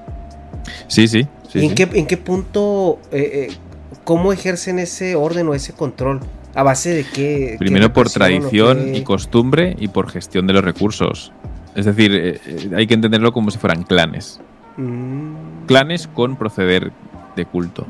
Sí, 0.86 1.08
sí. 1.08 1.26
sí, 1.50 1.58
¿Y 1.58 1.64
en, 1.64 1.68
sí. 1.70 1.74
qué, 1.74 1.98
en 1.98 2.06
qué 2.06 2.16
punto, 2.16 3.00
eh, 3.10 3.48
eh, 3.50 3.56
cómo 4.04 4.32
ejercen 4.32 4.78
ese 4.78 5.16
orden 5.16 5.48
o 5.48 5.54
ese 5.54 5.72
control? 5.72 6.20
¿A 6.56 6.62
base 6.62 6.90
de 6.90 7.04
qué? 7.04 7.50
qué 7.52 7.56
Primero 7.58 7.92
por 7.92 8.10
tradición 8.10 8.94
y 8.94 9.02
costumbre 9.02 9.76
y 9.78 9.88
por 9.88 10.08
gestión 10.08 10.46
de 10.46 10.54
los 10.54 10.64
recursos. 10.64 11.32
Es 11.74 11.84
decir, 11.84 12.12
eh, 12.14 12.40
eh, 12.46 12.70
hay 12.74 12.86
que 12.86 12.94
entenderlo 12.94 13.32
como 13.32 13.50
si 13.50 13.58
fueran 13.58 13.82
clanes. 13.82 14.40
Mm. 14.78 15.66
Clanes 15.66 16.08
con 16.08 16.36
proceder 16.36 16.92
de 17.36 17.44
culto 17.44 17.86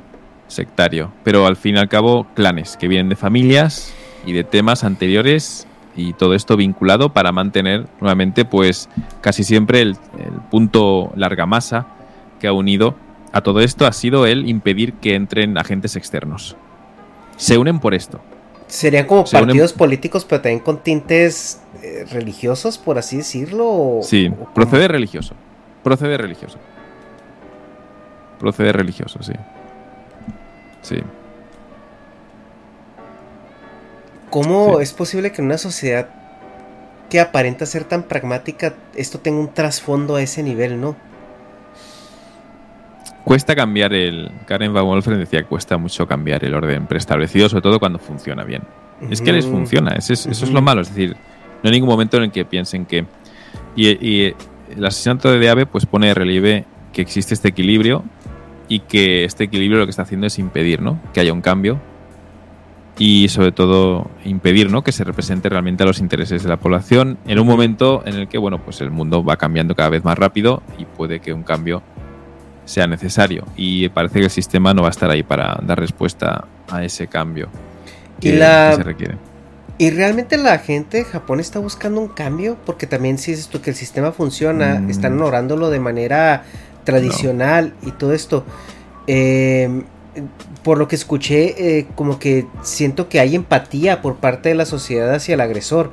sectario. 0.49 1.13
Pero 1.23 1.47
al 1.47 1.57
fin 1.57 1.77
y 1.77 1.79
al 1.79 1.89
cabo, 1.89 2.27
clanes 2.35 2.77
que 2.77 2.89
vienen 2.89 3.09
de 3.09 3.15
familias 3.15 3.95
y 4.27 4.33
de 4.33 4.43
temas 4.43 4.83
anteriores 4.83 5.69
y 5.95 6.13
todo 6.13 6.35
esto 6.35 6.57
vinculado 6.57 7.13
para 7.13 7.31
mantener 7.31 7.87
nuevamente, 8.01 8.45
pues 8.45 8.89
casi 9.21 9.45
siempre 9.45 9.81
el, 9.81 9.97
el 10.19 10.41
punto 10.51 11.13
larga 11.15 11.47
masa 11.47 11.87
que 12.41 12.49
ha 12.49 12.53
unido 12.53 12.97
a 13.33 13.43
todo 13.43 13.61
esto 13.61 13.87
ha 13.87 13.93
sido 13.93 14.27
el 14.27 14.49
impedir 14.49 14.95
que 14.95 15.15
entren 15.15 15.57
agentes 15.57 15.95
externos. 15.95 16.57
Se 17.37 17.59
unen 17.59 17.79
por 17.79 17.95
esto. 17.95 18.21
Serían 18.69 19.07
como 19.07 19.25
unen- 19.25 19.31
partidos 19.31 19.73
políticos, 19.73 20.25
pero 20.25 20.43
también 20.43 20.61
con 20.61 20.79
tintes 20.83 21.61
eh, 21.83 22.05
religiosos, 22.11 22.79
por 22.79 22.99
así 22.99 23.19
decirlo. 23.19 23.65
o- 23.69 24.03
Sí, 24.03 24.29
o 24.29 24.37
cómo? 24.37 24.55
proceder 24.55 24.91
religioso. 24.93 25.35
Proceder 25.85 26.21
religioso. 26.21 26.59
Proceder 28.41 28.77
religioso, 28.77 29.23
sí. 29.23 29.33
Sí. 30.83 31.01
¿Cómo 34.31 34.77
Sí. 34.77 34.83
es 34.83 34.93
posible 34.93 35.33
que 35.33 35.41
en 35.41 35.47
una 35.47 35.59
sociedad 35.59 36.09
que 37.09 37.21
aparenta 37.21 37.67
ser 37.67 37.85
tan 37.85 38.03
pragmática, 38.03 38.75
esto 38.97 39.21
tenga 39.21 39.39
un 39.41 39.53
trasfondo 39.55 40.17
a 40.17 40.23
ese 40.23 40.43
nivel, 40.43 40.81
no? 40.81 40.97
Cuesta 43.27 43.57
cambiar 43.57 43.93
el. 43.93 44.31
Karen 44.47 44.73
Van 44.73 44.85
Wolfren 44.85 45.19
decía 45.19 45.41
que 45.43 45.49
cuesta 45.49 45.77
mucho 45.79 46.07
cambiar 46.07 46.45
el 46.45 46.55
orden 46.55 46.87
preestablecido, 46.87 47.49
sobre 47.49 47.63
todo 47.63 47.81
cuando 47.81 47.99
funciona 47.99 48.45
bien. 48.45 48.63
Es 49.11 49.21
que 49.21 49.33
les 49.33 49.45
funciona, 49.45 49.91
es- 49.97 50.11
eso 50.11 50.31
es 50.31 50.51
lo 50.53 50.63
malo. 50.63 50.83
Es 50.83 50.89
decir, 50.91 51.17
no 51.63 51.69
hay 51.69 51.73
ningún 51.73 51.89
momento 51.89 52.19
en 52.19 52.23
el 52.23 52.31
que 52.31 52.45
piensen 52.45 52.87
que. 52.87 53.05
Y, 53.75 53.89
y 53.89 54.35
el 54.77 54.85
asesinato 54.85 55.31
de 55.37 55.49
Ave 55.51 55.67
pues 55.67 55.87
pone 55.87 56.07
de 56.07 56.15
relieve 56.15 56.65
que 56.93 57.03
existe 57.03 57.35
este 57.35 57.49
equilibrio 57.49 58.05
y 58.69 58.79
que 58.81 59.25
este 59.25 59.43
equilibrio 59.45 59.81
lo 59.81 59.87
que 59.87 59.91
está 59.91 60.03
haciendo 60.03 60.29
es 60.29 60.39
impedir 60.39 60.81
¿no? 60.81 61.01
que 61.13 61.19
haya 61.21 61.33
un 61.33 61.41
cambio 61.43 61.81
y 62.97 63.29
sobre 63.29 63.51
todo 63.53 64.09
impedir 64.25 64.71
¿no? 64.71 64.83
que 64.83 64.93
se 64.93 65.03
represente 65.05 65.49
realmente 65.49 65.83
a 65.83 65.87
los 65.87 65.99
intereses 65.99 66.43
de 66.45 66.49
la 66.49 66.57
población 66.59 67.19
en 67.27 67.39
un 67.39 67.47
momento 67.47 68.03
en 68.07 68.15
el 68.15 68.29
que 68.29 68.39
bueno 68.39 68.59
pues 68.65 68.81
el 68.81 68.91
mundo 68.91 69.23
va 69.25 69.37
cambiando 69.37 69.75
cada 69.75 69.91
vez 69.91 70.05
más 70.05 70.17
rápido 70.19 70.63
y 70.79 70.85
puede 70.87 71.21
que 71.21 71.33
un 71.33 71.43
cambio 71.43 71.83
sea 72.67 72.87
necesario 72.87 73.47
y 73.57 73.89
parece 73.89 74.19
que 74.19 74.25
el 74.27 74.31
sistema 74.31 74.75
no 74.75 74.83
va 74.83 74.89
a 74.89 74.91
estar 74.91 75.09
ahí 75.11 75.23
para 75.23 75.59
dar 75.63 75.81
respuesta 75.81 76.45
a 76.71 76.85
ese 76.85 77.07
cambio 77.07 77.49
Y 78.21 78.33
la- 78.33 78.69
que 78.73 78.77
se 78.77 78.83
requiere. 78.83 79.15
¿Y 79.79 79.91
realmente 79.91 80.37
la 80.37 80.59
gente 80.59 80.99
de 80.99 81.05
Japón 81.05 81.39
está 81.41 81.59
buscando 81.59 82.01
un 82.01 82.09
cambio? 82.09 82.57
Porque 82.67 82.87
también 82.87 83.17
si 83.19 83.31
dices 83.31 83.49
tú 83.49 83.61
que 83.63 83.71
el 83.71 83.77
sistema 83.77 84.13
funciona, 84.13 84.81
Mm. 84.81 84.91
están 84.91 85.13
honorándolo 85.15 85.71
de 85.71 85.81
manera 85.81 86.45
tradicional 86.85 87.75
y 87.83 87.91
todo 87.93 88.13
esto. 88.15 88.45
Eh, 89.07 89.83
por 90.63 90.79
lo 90.79 90.89
que 90.89 90.97
escuché, 90.97 91.79
eh, 91.79 91.87
como 91.95 92.19
que 92.19 92.47
siento 92.63 93.09
que 93.09 93.21
hay 93.21 93.35
empatía 93.35 94.01
por 94.03 94.17
parte 94.17 94.49
de 94.49 94.55
la 94.55 94.65
sociedad 94.65 95.13
hacia 95.15 95.35
el 95.35 95.41
agresor. 95.43 95.93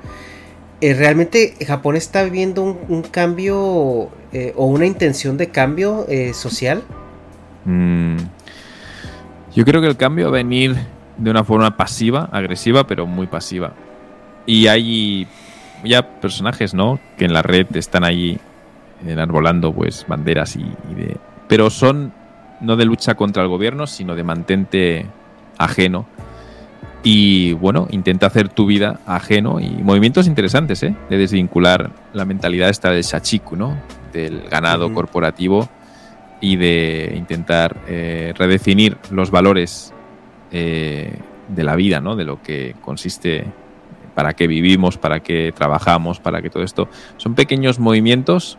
Eh, 0.82 0.94
¿Realmente 0.94 1.56
Japón 1.68 1.96
está 1.98 2.24
viviendo 2.24 2.62
un, 2.64 2.78
un 2.88 3.02
cambio 3.02 4.10
eh, 4.34 4.54
o 4.56 4.66
una 4.66 4.86
intención 4.86 5.38
de 5.38 5.50
cambio 5.50 6.06
eh, 6.10 6.34
social? 6.34 6.84
Mm, 7.66 8.18
Yo 9.56 9.64
creo 9.64 9.80
que 9.80 9.88
el 9.88 9.96
cambio 9.96 10.26
va 10.26 10.30
a 10.30 10.34
venir 10.34 10.76
de 11.18 11.30
una 11.30 11.44
forma 11.44 11.78
pasiva, 11.78 12.30
agresiva, 12.32 12.88
pero 12.88 13.06
muy 13.06 13.28
pasiva. 13.28 13.74
Y 14.46 14.68
hay 14.68 15.28
ya 15.84 16.20
personajes, 16.20 16.74
¿no? 16.74 17.00
Que 17.18 17.26
en 17.26 17.34
la 17.34 17.42
red 17.44 17.68
están 17.76 18.04
ahí 18.04 18.40
enarbolando 19.06 19.72
pues 19.74 20.06
banderas 20.08 20.56
y, 20.56 20.62
y 20.62 20.96
de... 20.96 21.18
Pero 21.48 21.70
son 21.70 22.12
no 22.62 22.76
de 22.76 22.86
lucha 22.86 23.16
contra 23.16 23.44
el 23.44 23.50
gobierno, 23.50 23.86
sino 23.86 24.16
de 24.16 24.24
mantente 24.24 25.06
ajeno. 25.58 26.08
Y 27.04 27.52
bueno, 27.54 27.88
intenta 27.92 28.28
hacer 28.28 28.48
tu 28.48 28.66
vida 28.66 29.02
ajeno 29.06 29.60
y 29.60 29.70
movimientos 29.70 30.26
interesantes, 30.26 30.82
¿eh? 30.84 30.96
De 31.10 31.18
desvincular 31.18 31.92
la 32.14 32.24
mentalidad 32.24 32.70
esta 32.70 32.90
del 32.92 33.04
shachiku, 33.04 33.58
¿no? 33.58 33.78
Del 34.14 34.48
ganado 34.50 34.94
corporativo 34.94 35.68
y 36.40 36.56
de 36.58 37.14
intentar 37.16 37.78
eh, 37.88 38.34
redefinir 38.38 38.98
los 39.12 39.32
valores 39.32 39.94
eh, 40.52 41.18
de 41.48 41.64
la 41.64 41.76
vida, 41.76 42.00
¿no? 42.00 42.16
De 42.16 42.26
lo 42.26 42.42
que 42.42 42.76
consiste, 42.82 43.46
para 44.14 44.34
qué 44.34 44.46
vivimos, 44.46 44.98
para 44.98 45.22
qué 45.22 45.52
trabajamos, 45.56 46.20
para 46.20 46.42
qué 46.42 46.50
todo 46.50 46.64
esto. 46.64 46.90
Son 47.18 47.34
pequeños 47.34 47.80
movimientos 47.80 48.58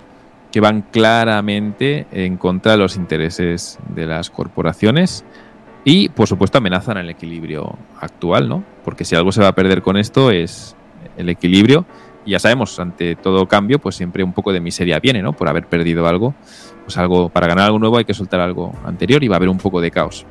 que 0.50 0.60
van 0.60 0.82
claramente 0.82 2.06
en 2.12 2.36
contra 2.36 2.72
de 2.72 2.78
los 2.78 2.96
intereses 2.96 3.78
de 3.94 4.06
las 4.06 4.30
corporaciones 4.30 5.24
y, 5.84 6.08
por 6.08 6.26
supuesto, 6.26 6.58
amenazan 6.58 6.96
el 6.96 7.10
equilibrio 7.10 7.76
actual, 8.00 8.48
¿no? 8.48 8.64
Porque 8.84 9.04
si 9.04 9.14
algo 9.14 9.30
se 9.30 9.42
va 9.42 9.48
a 9.48 9.54
perder 9.54 9.82
con 9.82 9.96
esto 9.96 10.30
es 10.30 10.74
el 11.16 11.28
equilibrio. 11.28 11.84
Y 12.24 12.32
ya 12.32 12.38
sabemos, 12.38 12.78
ante 12.78 13.16
todo 13.16 13.46
cambio, 13.46 13.78
pues 13.78 13.96
siempre 13.96 14.24
un 14.24 14.32
poco 14.32 14.52
de 14.52 14.60
miseria 14.60 14.98
viene, 15.00 15.22
¿no? 15.22 15.32
Por 15.32 15.48
haber 15.48 15.66
perdido 15.66 16.06
algo. 16.06 16.34
Pues 16.84 16.96
algo, 16.98 17.28
para 17.28 17.46
ganar 17.46 17.66
algo 17.66 17.78
nuevo 17.78 17.98
hay 17.98 18.04
que 18.04 18.14
soltar 18.14 18.40
algo 18.40 18.72
anterior 18.84 19.22
y 19.22 19.28
va 19.28 19.36
a 19.36 19.38
haber 19.38 19.48
un 19.48 19.58
poco 19.58 19.80
de 19.80 19.90
caos. 19.90 20.26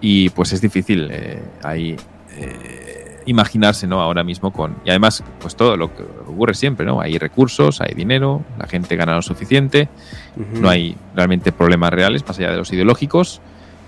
Y 0.00 0.30
pues 0.30 0.52
es 0.52 0.60
difícil 0.60 1.08
eh, 1.10 1.42
ahí 1.62 1.96
eh, 2.36 3.22
imaginarse, 3.26 3.86
¿no? 3.86 4.00
Ahora 4.00 4.24
mismo 4.24 4.52
con. 4.52 4.76
Y 4.84 4.90
además, 4.90 5.22
pues 5.40 5.56
todo 5.56 5.76
lo 5.76 5.94
que 5.94 6.02
ocurre 6.02 6.54
siempre, 6.54 6.86
¿no? 6.86 7.00
Hay 7.00 7.18
recursos, 7.18 7.80
hay 7.80 7.94
dinero, 7.94 8.42
la 8.58 8.66
gente 8.66 8.96
gana 8.96 9.14
lo 9.14 9.22
suficiente, 9.22 9.88
no 10.36 10.70
hay 10.70 10.96
realmente 11.14 11.52
problemas 11.52 11.90
reales 11.92 12.26
más 12.26 12.38
allá 12.38 12.50
de 12.50 12.56
los 12.56 12.72
ideológicos 12.72 13.42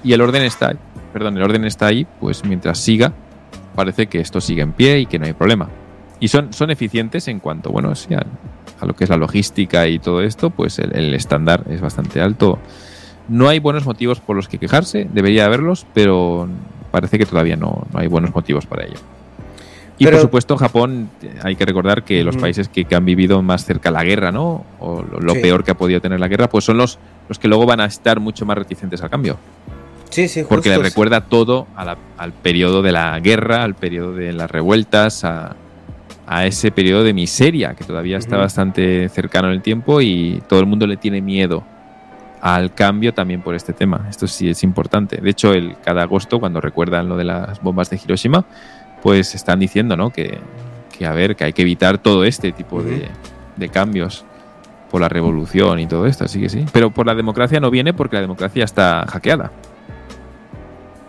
y 0.04 0.12
el 0.12 0.20
orden 0.20 0.42
está 0.42 0.74
perdón 1.12 1.36
el 1.36 1.42
orden 1.42 1.64
está 1.64 1.86
ahí 1.86 2.06
pues 2.20 2.44
mientras 2.44 2.78
siga 2.78 3.12
parece 3.74 4.06
que 4.06 4.20
esto 4.20 4.40
sigue 4.40 4.62
en 4.62 4.72
pie 4.72 5.00
y 5.00 5.06
que 5.06 5.18
no 5.18 5.26
hay 5.26 5.32
problema 5.32 5.68
y 6.22 6.28
son, 6.28 6.52
son 6.52 6.70
eficientes 6.70 7.26
en 7.28 7.40
cuanto 7.40 7.70
bueno 7.70 7.94
sí, 7.94 8.14
a, 8.14 8.24
a 8.80 8.86
lo 8.86 8.94
que 8.94 9.04
es 9.04 9.10
la 9.10 9.16
logística 9.16 9.88
y 9.88 9.98
todo 9.98 10.22
esto 10.22 10.50
pues 10.50 10.78
el, 10.78 10.94
el 10.96 11.12
estándar 11.14 11.64
es 11.68 11.80
bastante 11.80 12.20
alto 12.20 12.58
no 13.28 13.48
hay 13.48 13.58
buenos 13.58 13.84
motivos 13.86 14.20
por 14.20 14.36
los 14.36 14.46
que 14.48 14.58
quejarse 14.58 15.08
debería 15.12 15.44
haberlos 15.46 15.84
pero 15.94 16.48
parece 16.90 17.18
que 17.18 17.26
todavía 17.26 17.56
no, 17.56 17.86
no 17.92 17.98
hay 17.98 18.06
buenos 18.06 18.34
motivos 18.34 18.66
para 18.66 18.84
ello 18.84 18.98
y 19.98 20.04
Pero- 20.04 20.16
por 20.16 20.22
supuesto, 20.22 20.56
Japón, 20.56 21.10
hay 21.44 21.54
que 21.54 21.64
recordar 21.66 22.02
que 22.02 22.24
los 22.24 22.36
países 22.36 22.68
que, 22.68 22.86
que 22.86 22.94
han 22.96 23.04
vivido 23.04 23.40
más 23.42 23.64
cerca 23.66 23.90
la 23.92 24.02
guerra, 24.02 24.32
¿no? 24.32 24.64
O 24.80 25.02
lo, 25.02 25.20
lo 25.20 25.34
Sí. 25.34 25.40
peor 25.40 25.62
que 25.62 25.70
ha 25.70 25.74
podido 25.76 26.00
tener 26.00 26.18
la 26.18 26.26
guerra, 26.28 26.48
pues 26.48 26.64
son 26.64 26.78
los, 26.78 26.98
los 27.28 27.38
que 27.38 27.46
luego 27.46 27.66
van 27.66 27.80
a 27.80 27.84
estar 27.84 28.18
mucho 28.18 28.44
más 28.46 28.56
reticentes 28.58 29.00
al 29.02 29.10
cambio. 29.10 29.36
Sí, 30.10 30.26
sí, 30.28 30.42
Porque 30.48 30.70
le 30.70 30.78
recuerda 30.78 31.20
todo 31.20 31.68
a 31.76 31.84
la- 31.84 31.98
al 32.16 32.32
periodo 32.32 32.82
de 32.82 32.90
la 32.90 33.20
guerra, 33.20 33.62
al 33.62 33.74
periodo 33.74 34.14
de 34.14 34.32
las 34.32 34.50
revueltas, 34.50 35.24
a, 35.24 35.54
a 36.34 36.46
ese 36.46 36.70
periodo 36.70 37.04
de 37.04 37.12
miseria 37.12 37.74
que 37.74 37.84
todavía 37.84 38.16
está 38.16 38.38
bastante 38.38 39.08
cercano 39.10 39.48
en 39.48 39.54
el 39.54 39.62
tiempo 39.62 40.00
y 40.00 40.42
todo 40.48 40.60
el 40.60 40.66
mundo 40.66 40.86
le 40.86 40.96
tiene 40.96 41.20
miedo 41.20 41.62
al 42.40 42.72
cambio 42.72 43.12
también 43.12 43.42
por 43.42 43.54
este 43.54 43.74
tema. 43.74 44.06
Esto 44.08 44.26
sí 44.26 44.48
es 44.48 44.62
importante. 44.62 45.18
De 45.18 45.28
hecho, 45.28 45.52
el, 45.52 45.76
cada 45.84 46.02
agosto, 46.02 46.40
cuando 46.40 46.60
recuerdan 46.60 47.08
lo 47.08 47.18
de 47.18 47.24
las 47.24 47.60
bombas 47.60 47.90
de 47.90 48.00
Hiroshima, 48.02 48.46
pues 49.02 49.34
están 49.34 49.60
diciendo, 49.60 49.94
¿no? 49.94 50.10
Que, 50.10 50.38
que 50.96 51.04
a 51.04 51.12
ver, 51.12 51.36
que 51.36 51.44
hay 51.44 51.52
que 51.52 51.62
evitar 51.62 51.98
todo 51.98 52.24
este 52.24 52.50
tipo 52.52 52.82
de, 52.82 53.08
de 53.56 53.68
cambios 53.68 54.24
por 54.90 55.02
la 55.02 55.10
revolución 55.10 55.80
y 55.80 55.86
todo 55.86 56.06
esto, 56.06 56.24
así 56.24 56.40
que 56.40 56.48
sí. 56.48 56.64
Pero 56.72 56.90
por 56.90 57.06
la 57.06 57.14
democracia 57.14 57.60
no 57.60 57.70
viene 57.70 57.92
porque 57.92 58.16
la 58.16 58.22
democracia 58.22 58.64
está 58.64 59.04
hackeada. 59.06 59.52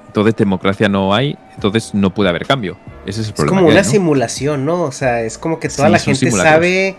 Entonces 0.08 0.36
democracia 0.36 0.90
no 0.90 1.14
hay, 1.16 1.38
entonces 1.56 1.96
no 1.96 2.14
puede 2.14 2.30
haber 2.30 2.46
cambio. 2.46 2.78
Ese 3.06 3.22
es 3.22 3.28
el 3.28 3.32
Es 3.32 3.32
problema. 3.34 3.58
como 3.60 3.70
una 3.70 3.80
hay, 3.80 3.86
¿no? 3.86 3.92
simulación, 3.92 4.66
¿no? 4.66 4.84
O 4.84 4.92
sea, 4.92 5.22
es 5.22 5.38
como 5.38 5.60
que 5.60 5.70
toda 5.70 5.88
Sí, 5.88 5.92
la 5.92 6.00
gente 6.00 6.32
sabe. 6.32 6.88
eh, 6.90 6.96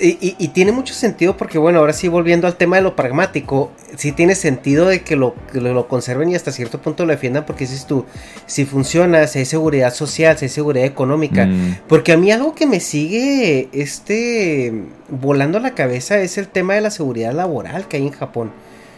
eh, 0.00 0.18
Y, 0.20 0.36
y 0.38 0.48
tiene 0.48 0.72
mucho 0.72 0.94
sentido 0.94 1.36
porque, 1.36 1.58
bueno, 1.58 1.80
ahora 1.80 1.92
sí, 1.92 2.08
volviendo 2.08 2.46
al 2.46 2.56
tema 2.56 2.76
de 2.76 2.82
lo 2.82 2.96
pragmático, 2.96 3.70
sí 3.96 4.12
tiene 4.12 4.34
sentido 4.34 4.86
de 4.86 5.02
que 5.02 5.14
lo, 5.16 5.34
que 5.52 5.60
lo 5.60 5.88
conserven 5.88 6.30
y 6.30 6.34
hasta 6.34 6.52
cierto 6.52 6.80
punto 6.80 7.04
lo 7.04 7.12
defiendan 7.12 7.44
porque 7.44 7.64
dices 7.64 7.86
tú, 7.86 8.06
si 8.46 8.64
funciona, 8.64 9.26
si 9.26 9.40
hay 9.40 9.44
seguridad 9.44 9.92
social, 9.92 10.38
si 10.38 10.46
hay 10.46 10.48
seguridad 10.50 10.86
económica. 10.86 11.46
Mm, 11.46 11.78
Porque 11.88 12.12
a 12.12 12.16
mí 12.16 12.30
algo 12.32 12.54
que 12.54 12.66
me 12.66 12.80
sigue 12.80 13.68
este 13.72 14.72
volando 15.08 15.58
la 15.60 15.74
cabeza 15.74 16.18
es 16.18 16.38
el 16.38 16.48
tema 16.48 16.74
de 16.74 16.80
la 16.80 16.90
seguridad 16.90 17.32
laboral 17.34 17.86
que 17.88 17.96
hay 17.98 18.06
en 18.06 18.12
Japón. 18.12 18.52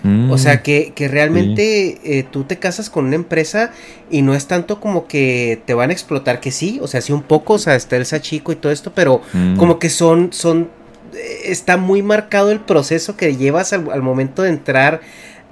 Mm, 0.06 0.30
O 0.30 0.38
sea, 0.38 0.62
que, 0.62 0.92
que 0.94 1.08
realmente 1.08 1.98
eh, 2.04 2.24
tú 2.30 2.44
te 2.44 2.58
casas 2.58 2.90
con 2.90 3.06
una 3.06 3.16
empresa 3.16 3.72
y 4.10 4.22
no 4.22 4.34
es 4.34 4.46
tanto 4.46 4.80
como 4.80 5.06
que 5.06 5.60
te 5.66 5.74
van 5.74 5.90
a 5.90 5.92
explotar, 5.92 6.40
que 6.40 6.50
sí, 6.50 6.78
o 6.82 6.86
sea, 6.86 7.00
sí 7.00 7.12
un 7.12 7.22
poco, 7.22 7.54
o 7.54 7.58
sea, 7.58 7.74
está 7.74 7.96
el 7.96 8.06
sachico 8.06 8.52
y 8.52 8.56
todo 8.56 8.72
esto, 8.72 8.92
pero 8.94 9.20
mm, 9.32 9.56
como 9.56 9.78
que 9.78 9.90
son, 9.90 10.32
son, 10.32 10.70
eh, 11.14 11.40
está 11.44 11.76
muy 11.76 12.02
marcado 12.02 12.50
el 12.50 12.60
proceso 12.60 13.16
que 13.16 13.36
llevas 13.36 13.72
al, 13.72 13.90
al 13.90 14.02
momento 14.02 14.42
de 14.42 14.50
entrar 14.50 15.00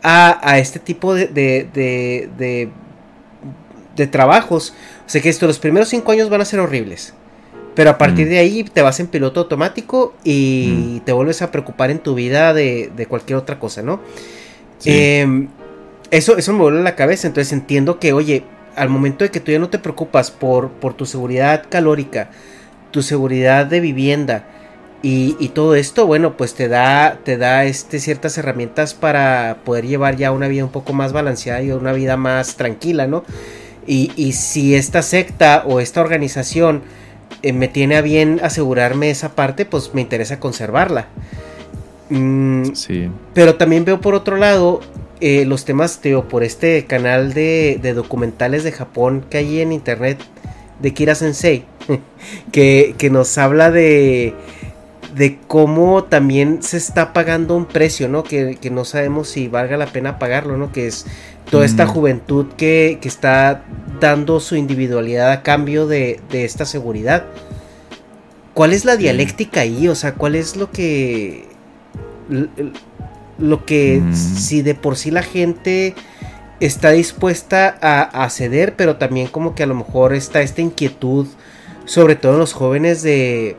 a, 0.03 0.39
a 0.49 0.59
este 0.59 0.79
tipo 0.79 1.15
de, 1.15 1.27
de, 1.27 1.69
de, 1.73 2.29
de, 2.39 2.69
de 3.97 4.07
trabajos. 4.07 4.75
O 5.07 5.09
sea, 5.09 5.21
que 5.21 5.29
esto, 5.29 5.47
los 5.47 5.59
primeros 5.59 5.89
cinco 5.89 6.13
años 6.13 6.31
van 6.31 6.41
a 6.41 6.45
ser 6.45 6.61
horribles. 6.61 7.15
Pero 7.75 7.91
a 7.91 7.99
partir 7.99 8.29
de 8.29 8.39
ahí 8.39 8.63
te 8.63 8.83
vas 8.83 9.01
en 9.01 9.09
piloto 9.09 9.41
automático 9.41 10.15
y 10.23 11.01
te 11.01 11.13
vuelves 11.13 11.43
a 11.43 11.51
preocupar 11.51 11.91
en 11.91 11.99
tu 11.99 12.15
vida 12.15 12.55
de, 12.55 13.07
cualquier 13.09 13.37
otra 13.37 13.59
cosa, 13.59 13.83
¿no? 13.83 14.01
Em, 14.85 15.49
eso, 16.11 16.37
eso 16.37 16.53
me 16.53 16.61
vuelve 16.61 16.83
la 16.83 16.97
cabeza. 16.97 17.27
Entonces 17.27 17.53
entiendo 17.53 17.99
que, 17.99 18.13
oye, 18.13 18.45
al 18.77 18.89
momento 18.89 19.25
de 19.25 19.31
que 19.31 19.41
tú 19.41 19.53
ya 19.53 19.59
no 19.59 19.71
te 19.71 19.79
preocupas 19.79 20.31
por, 20.31 20.71
por 20.71 20.95
tu 20.95 21.07
seguridad 21.07 21.65
calórica, 21.69 22.31
tu 22.91 23.03
seguridad 23.03 23.67
de 23.67 23.81
vivienda 23.81 24.47
y, 25.05 25.37
y, 25.39 25.51
todo 25.51 25.75
esto, 25.75 26.07
bueno, 26.07 26.35
pues 26.39 26.55
te 26.55 26.67
da, 26.67 27.19
te 27.25 27.37
da 27.37 27.67
este, 27.67 28.01
ciertas 28.01 28.39
herramientas 28.39 28.95
para 28.95 29.59
poder 29.63 29.87
llevar 29.87 30.17
ya 30.17 30.33
una 30.33 30.49
vida 30.49 30.65
un 30.65 30.71
poco 30.71 30.95
más 30.95 31.13
balanceada 31.13 31.61
y 31.61 31.71
una 31.73 31.93
vida 31.93 32.17
más 32.17 32.57
tranquila, 32.57 33.07
¿no? 33.07 33.23
Y, 33.87 34.13
y 34.17 34.33
si 34.33 34.75
esta 34.75 35.03
secta 35.03 35.65
o 35.67 35.81
esta 35.81 36.01
organización 36.01 36.81
eh, 37.43 37.53
me 37.53 37.69
tiene 37.69 37.97
a 37.97 38.01
bien 38.01 38.41
asegurarme 38.43 39.11
esa 39.11 39.35
parte, 39.35 39.67
pues 39.67 39.93
me 39.93 40.01
interesa 40.01 40.41
conservarla. 40.41 41.09
Mm, 42.11 42.75
sí. 42.75 43.09
Pero 43.33 43.57
también 43.57 43.85
veo 43.85 44.01
por 44.01 44.15
otro 44.15 44.37
lado 44.37 44.81
eh, 45.21 45.45
los 45.47 45.65
temas, 45.65 46.01
teo, 46.01 46.29
por 46.29 46.45
este 46.45 46.85
canal 46.87 47.35
de, 47.35 47.79
de, 47.81 47.95
documentales 47.95 48.65
de 48.65 48.73
Japón 48.73 49.25
que 49.31 49.39
hay 49.39 49.61
en 49.61 49.73
internet 49.73 50.19
de 50.81 50.93
Kira 50.93 51.15
Sensei, 51.15 51.65
que, 52.53 52.95
que 52.99 53.11
nos 53.11 53.39
habla 53.39 53.71
de, 53.71 54.35
de 55.15 55.39
cómo 55.47 56.05
también 56.05 56.63
se 56.63 56.77
está 56.77 57.13
pagando 57.13 57.57
un 57.57 57.67
precio, 57.67 58.09
¿no? 58.09 58.25
Que, 58.25 58.59
que, 58.61 58.71
no 58.71 58.85
sabemos 58.85 59.29
si 59.29 59.49
valga 59.49 59.77
la 59.77 59.87
pena 59.87 60.19
pagarlo, 60.19 60.57
¿no? 60.57 60.73
Que 60.73 60.89
es 60.89 61.07
toda 61.51 61.65
esta 61.65 61.87
juventud 61.87 62.47
que, 62.57 62.99
está 63.03 63.65
dando 64.01 64.41
su 64.41 64.57
individualidad 64.57 65.31
a 65.31 65.43
cambio 65.43 65.87
de, 65.87 66.21
esta 66.33 66.65
seguridad. 66.65 67.25
¿Cuál 68.55 68.73
es 68.73 68.85
la 68.85 68.97
dialéctica 68.97 69.61
ahí? 69.61 69.89
O 69.89 69.95
sea, 69.95 70.15
¿cuál 70.15 70.35
es 70.35 70.57
lo 70.57 70.71
que... 70.71 71.49
Lo 73.39 73.65
que 73.65 74.03
si 74.13 74.63
de 74.63 74.75
por 74.75 74.97
sí 74.97 75.11
la 75.11 75.23
gente 75.23 75.95
está 76.61 76.91
dispuesta 76.91 77.77
a, 77.81 78.31
ceder, 78.31 78.75
pero 78.77 78.97
también 78.97 79.27
como 79.27 79.55
que 79.55 79.63
a 79.63 79.67
lo 79.67 79.75
mejor 79.75 80.15
está 80.15 80.41
esta 80.41 80.61
inquietud, 80.61 81.27
sobre 81.85 82.15
todo 82.17 82.35
en 82.35 82.39
los 82.39 82.53
jóvenes, 82.53 83.03
de, 83.03 83.57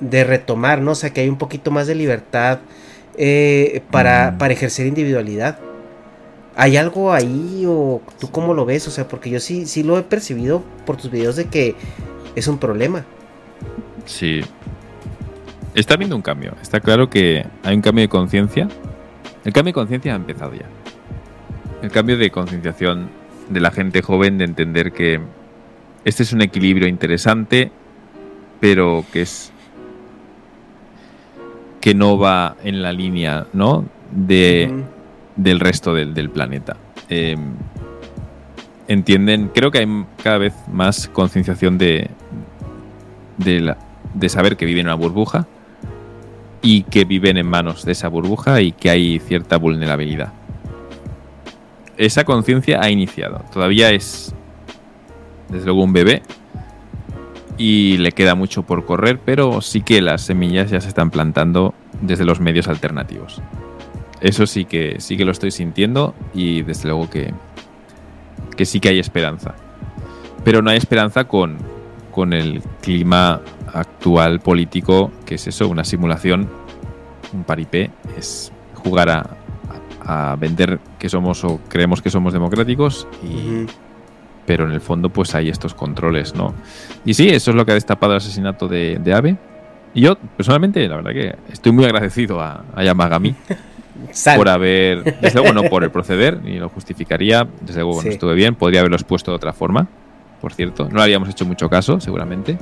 de 0.00 0.24
retomar, 0.24 0.80
¿no? 0.80 0.92
O 0.92 0.94
sea, 0.94 1.10
que 1.10 1.22
hay 1.22 1.28
un 1.28 1.38
poquito 1.38 1.70
más 1.70 1.86
de 1.86 1.94
libertad 1.94 2.60
eh, 3.16 3.82
para, 3.90 4.36
para 4.38 4.52
ejercer 4.54 4.86
individualidad. 4.86 5.58
¿Hay 6.56 6.76
algo 6.76 7.12
ahí 7.12 7.64
o 7.68 8.00
tú 8.18 8.30
cómo 8.30 8.54
lo 8.54 8.64
ves? 8.64 8.88
O 8.88 8.90
sea, 8.90 9.06
porque 9.06 9.30
yo 9.30 9.40
sí, 9.40 9.66
sí 9.66 9.82
lo 9.82 9.98
he 9.98 10.02
percibido 10.02 10.64
por 10.86 10.96
tus 10.96 11.10
videos 11.10 11.36
de 11.36 11.46
que 11.46 11.76
es 12.34 12.48
un 12.48 12.58
problema. 12.58 13.04
Sí. 14.06 14.40
Está 15.78 15.94
habiendo 15.94 16.16
un 16.16 16.22
cambio. 16.22 16.56
Está 16.60 16.80
claro 16.80 17.08
que 17.08 17.46
hay 17.62 17.76
un 17.76 17.82
cambio 17.82 18.02
de 18.02 18.08
conciencia. 18.08 18.66
El 19.44 19.52
cambio 19.52 19.70
de 19.70 19.74
conciencia 19.74 20.12
ha 20.12 20.16
empezado 20.16 20.52
ya. 20.52 20.66
El 21.82 21.92
cambio 21.92 22.18
de 22.18 22.32
concienciación 22.32 23.08
de 23.48 23.60
la 23.60 23.70
gente 23.70 24.02
joven 24.02 24.38
de 24.38 24.44
entender 24.44 24.90
que 24.90 25.20
este 26.04 26.24
es 26.24 26.32
un 26.32 26.42
equilibrio 26.42 26.88
interesante, 26.88 27.70
pero 28.58 29.04
que 29.12 29.22
es 29.22 29.52
que 31.80 31.94
no 31.94 32.18
va 32.18 32.56
en 32.64 32.82
la 32.82 32.92
línea, 32.92 33.46
¿no? 33.52 33.84
De 34.10 34.82
del 35.36 35.60
resto 35.60 35.94
del, 35.94 36.30
planeta. 36.30 36.76
Em, 37.08 37.52
entienden, 38.88 39.52
creo 39.54 39.70
que 39.70 39.78
hay 39.78 40.04
cada 40.24 40.38
vez 40.38 40.54
más 40.72 41.06
concienciación 41.06 41.78
de, 41.78 42.10
de, 43.36 43.76
de 44.14 44.28
saber 44.28 44.56
que 44.56 44.66
viven 44.66 44.80
en 44.80 44.86
una 44.86 44.96
burbuja 44.96 45.46
y 46.62 46.82
que 46.84 47.04
viven 47.04 47.36
en 47.36 47.46
manos 47.46 47.84
de 47.84 47.92
esa 47.92 48.08
burbuja 48.08 48.60
y 48.60 48.72
que 48.72 48.90
hay 48.90 49.18
cierta 49.20 49.56
vulnerabilidad. 49.56 50.32
Esa 51.96 52.24
conciencia 52.24 52.80
ha 52.80 52.90
iniciado. 52.90 53.44
Todavía 53.52 53.90
es, 53.90 54.34
desde 55.48 55.66
luego, 55.66 55.82
un 55.82 55.92
bebé 55.92 56.22
y 57.56 57.96
le 57.98 58.12
queda 58.12 58.34
mucho 58.34 58.62
por 58.62 58.86
correr, 58.86 59.18
pero 59.24 59.60
sí 59.60 59.82
que 59.82 60.00
las 60.00 60.22
semillas 60.22 60.70
ya 60.70 60.80
se 60.80 60.88
están 60.88 61.10
plantando 61.10 61.74
desde 62.00 62.24
los 62.24 62.40
medios 62.40 62.68
alternativos. 62.68 63.42
Eso 64.20 64.46
sí 64.46 64.64
que 64.64 64.96
sí 64.98 65.16
que 65.16 65.24
lo 65.24 65.32
estoy 65.32 65.50
sintiendo 65.50 66.14
y 66.34 66.62
desde 66.62 66.88
luego 66.88 67.10
que, 67.10 67.32
que 68.56 68.64
sí 68.64 68.80
que 68.80 68.90
hay 68.90 68.98
esperanza. 68.98 69.54
Pero 70.44 70.62
no 70.62 70.70
hay 70.70 70.76
esperanza 70.76 71.24
con, 71.24 71.58
con 72.10 72.32
el 72.32 72.62
clima 72.80 73.40
actual 73.72 74.40
político, 74.40 75.10
que 75.24 75.36
es 75.36 75.46
eso, 75.46 75.68
una 75.68 75.84
simulación, 75.84 76.48
un 77.32 77.44
paripé, 77.44 77.90
es 78.16 78.52
jugar 78.74 79.10
a, 79.10 79.26
a 80.00 80.36
vender 80.36 80.78
que 80.98 81.08
somos 81.08 81.44
o 81.44 81.60
creemos 81.68 82.00
que 82.00 82.10
somos 82.10 82.32
democráticos 82.32 83.06
y, 83.22 83.66
pero 84.46 84.64
en 84.64 84.72
el 84.72 84.80
fondo 84.80 85.10
pues 85.10 85.34
hay 85.34 85.50
estos 85.50 85.74
controles, 85.74 86.34
¿no? 86.34 86.54
Y 87.04 87.14
sí, 87.14 87.28
eso 87.28 87.50
es 87.50 87.56
lo 87.56 87.66
que 87.66 87.72
ha 87.72 87.74
destapado 87.74 88.12
el 88.12 88.18
asesinato 88.18 88.68
de, 88.68 88.98
de 88.98 89.14
Abe. 89.14 89.36
Y 89.92 90.02
yo, 90.02 90.16
personalmente, 90.16 90.86
la 90.88 90.96
verdad 90.96 91.12
que 91.12 91.52
estoy 91.52 91.72
muy 91.72 91.84
agradecido 91.84 92.40
a, 92.40 92.64
a 92.74 92.82
Yamagami 92.82 93.34
por 94.36 94.48
haber, 94.48 95.20
desde 95.20 95.40
luego 95.40 95.52
no 95.52 95.68
por 95.68 95.84
el 95.84 95.90
proceder, 95.90 96.42
ni 96.42 96.58
lo 96.58 96.70
justificaría, 96.70 97.46
desde 97.60 97.82
luego 97.82 98.02
no 98.02 98.08
estuve 98.08 98.34
bien, 98.34 98.54
podría 98.54 98.80
haberlo 98.80 98.96
expuesto 98.96 99.30
de 99.30 99.36
otra 99.36 99.52
forma, 99.52 99.88
por 100.40 100.52
cierto, 100.54 100.88
no 100.88 100.96
le 100.96 101.02
habíamos 101.02 101.28
hecho 101.28 101.44
mucho 101.44 101.68
caso, 101.68 102.00
seguramente. 102.00 102.56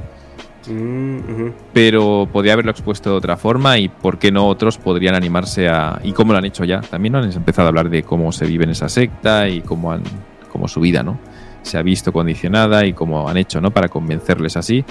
Mm, 0.69 1.51
Pero 1.73 2.29
podría 2.33 2.55
haberlo 2.55 2.71
expuesto 2.71 3.11
de 3.11 3.17
otra 3.17 3.37
forma 3.37 3.79
y 3.79 3.89
por 3.89 4.19
qué 4.19 4.33
no 4.33 4.47
otros 4.49 4.79
podrían 4.79 5.15
animarse 5.15 5.69
a... 5.69 6.01
¿Y 6.03 6.13
cómo 6.13 6.33
lo 6.33 6.39
han 6.39 6.45
hecho 6.45 6.65
ya? 6.65 6.81
También 6.81 7.17
han 7.17 7.31
empezado 7.31 7.67
a 7.67 7.71
hablar 7.71 7.91
de 7.91 8.03
cómo 8.03 8.33
se 8.33 8.47
vive 8.47 8.65
en 8.65 8.71
esa 8.71 8.89
secta 8.89 9.49
y 9.49 9.61
cómo, 9.61 9.93
han, 9.93 10.03
cómo 10.51 10.69
su 10.69 10.81
vida 10.81 11.03
¿no? 11.03 11.19
se 11.63 11.79
ha 11.79 11.83
visto 11.83 12.13
condicionada 12.13 12.87
y 12.87 12.93
cómo 12.93 13.29
han 13.29 13.37
hecho 13.37 13.61
¿no? 13.61 13.71
para 13.71 13.89
convencerles 13.89 14.57
así. 14.57 14.85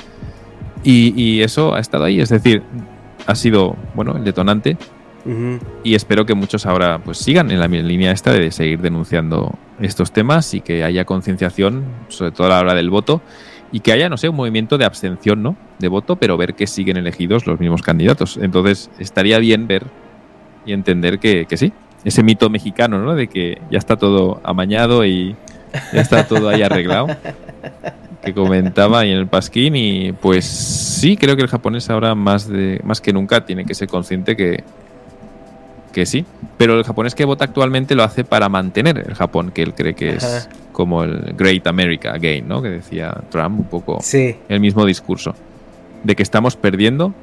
Y, 0.83 1.13
y 1.21 1.41
eso 1.41 1.73
ha 1.73 1.79
estado 1.79 2.03
ahí, 2.03 2.19
es 2.19 2.29
decir, 2.29 2.61
ha 3.25 3.35
sido 3.35 3.75
bueno 3.95 4.15
el 4.15 4.23
detonante 4.23 4.77
y 5.83 5.95
espero 5.95 6.27
que 6.27 6.35
muchos 6.35 6.67
ahora 6.67 6.99
pues 7.03 7.17
sigan 7.17 7.49
en 7.49 7.59
la 7.59 7.67
línea 7.67 8.11
esta 8.11 8.31
de 8.31 8.51
seguir 8.51 8.79
denunciando 8.79 9.57
estos 9.79 10.11
temas 10.11 10.53
y 10.53 10.61
que 10.61 10.83
haya 10.83 11.05
concienciación, 11.05 11.83
sobre 12.09 12.31
todo 12.31 12.47
a 12.47 12.49
la 12.51 12.59
hora 12.59 12.73
del 12.75 12.91
voto, 12.91 13.21
y 13.71 13.79
que 13.81 13.91
haya, 13.91 14.09
no 14.09 14.17
sé, 14.17 14.29
un 14.29 14.35
movimiento 14.35 14.77
de 14.77 14.85
abstención, 14.85 15.43
¿no? 15.43 15.55
De 15.79 15.87
voto, 15.87 16.15
pero 16.15 16.37
ver 16.37 16.53
que 16.53 16.67
siguen 16.67 16.97
elegidos 16.97 17.47
los 17.47 17.59
mismos 17.59 17.81
candidatos. 17.81 18.37
Entonces, 18.37 18.89
estaría 18.99 19.39
bien 19.39 19.67
ver 19.67 19.85
y 20.65 20.73
entender 20.73 21.19
que, 21.19 21.45
que 21.45 21.57
sí, 21.57 21.73
ese 22.03 22.23
mito 22.23 22.49
mexicano, 22.49 22.99
¿no? 22.99 23.15
De 23.15 23.27
que 23.27 23.61
ya 23.71 23.77
está 23.77 23.97
todo 23.97 24.39
amañado 24.43 25.05
y 25.05 25.35
ya 25.91 26.01
está 26.01 26.27
todo 26.27 26.49
ahí 26.49 26.61
arreglado. 26.61 27.07
que 28.25 28.33
comentaba 28.33 29.01
ahí 29.01 29.11
en 29.11 29.19
el 29.19 29.27
pasquín 29.27 29.75
y 29.75 30.11
pues 30.11 30.45
sí, 30.45 31.15
creo 31.15 31.35
que 31.35 31.43
el 31.43 31.47
japonés 31.47 31.89
ahora 31.91 32.15
más 32.15 32.49
de 32.49 32.81
más 32.83 32.99
que 32.99 33.13
nunca 33.13 33.45
tiene 33.45 33.65
que 33.65 33.75
ser 33.75 33.87
consciente 33.87 34.35
que 34.35 34.63
que 35.95 36.05
sí, 36.05 36.25
pero 36.57 36.77
el 36.77 36.83
japonés 36.83 37.15
que 37.15 37.23
vota 37.23 37.45
actualmente 37.45 37.95
lo 37.95 38.03
hace 38.03 38.25
para 38.25 38.49
mantener 38.49 38.97
el 39.07 39.15
Japón, 39.15 39.51
que 39.51 39.61
él 39.61 39.73
cree 39.73 39.95
que 39.95 40.09
es 40.09 40.49
como 40.73 41.03
el 41.03 41.33
Great 41.37 41.65
America 41.67 42.11
Again, 42.11 42.49
¿no? 42.49 42.61
Que 42.61 42.67
decía 42.67 43.15
Trump 43.31 43.61
un 43.61 43.65
poco 43.69 43.99
el 44.13 44.59
mismo 44.59 44.85
discurso, 44.85 45.35
de 46.03 46.17
que 46.17 46.21
estamos 46.21 46.57
perdiendo 46.57 47.13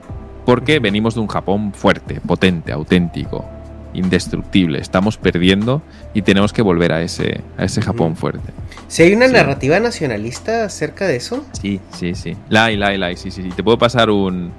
porque 0.47 0.79
venimos 0.79 1.17
de 1.17 1.21
un 1.21 1.27
Japón 1.27 1.75
fuerte, 1.75 2.19
potente, 2.27 2.73
auténtico, 2.73 3.45
indestructible. 3.93 4.79
Estamos 4.79 5.19
perdiendo 5.19 5.83
y 6.15 6.23
tenemos 6.23 6.55
que 6.55 6.63
volver 6.63 6.93
a 6.95 7.03
ese, 7.03 7.43
a 7.59 7.65
ese 7.65 7.83
Japón 7.83 8.17
fuerte. 8.17 8.55
Si 8.89 9.03
hay 9.03 9.13
una 9.13 9.29
narrativa 9.29 9.81
nacionalista 9.81 10.65
acerca 10.65 11.07
de 11.07 11.17
eso. 11.17 11.45
Sí, 11.61 11.79
sí, 11.95 12.15
sí. 12.15 12.39
La, 12.49 12.71
la, 12.71 12.97
la, 12.97 13.15
sí, 13.17 13.31
sí, 13.31 13.43
sí. 13.43 13.51
Te 13.51 13.63
puedo 13.63 13.77
pasar 13.77 14.09
un, 14.09 14.51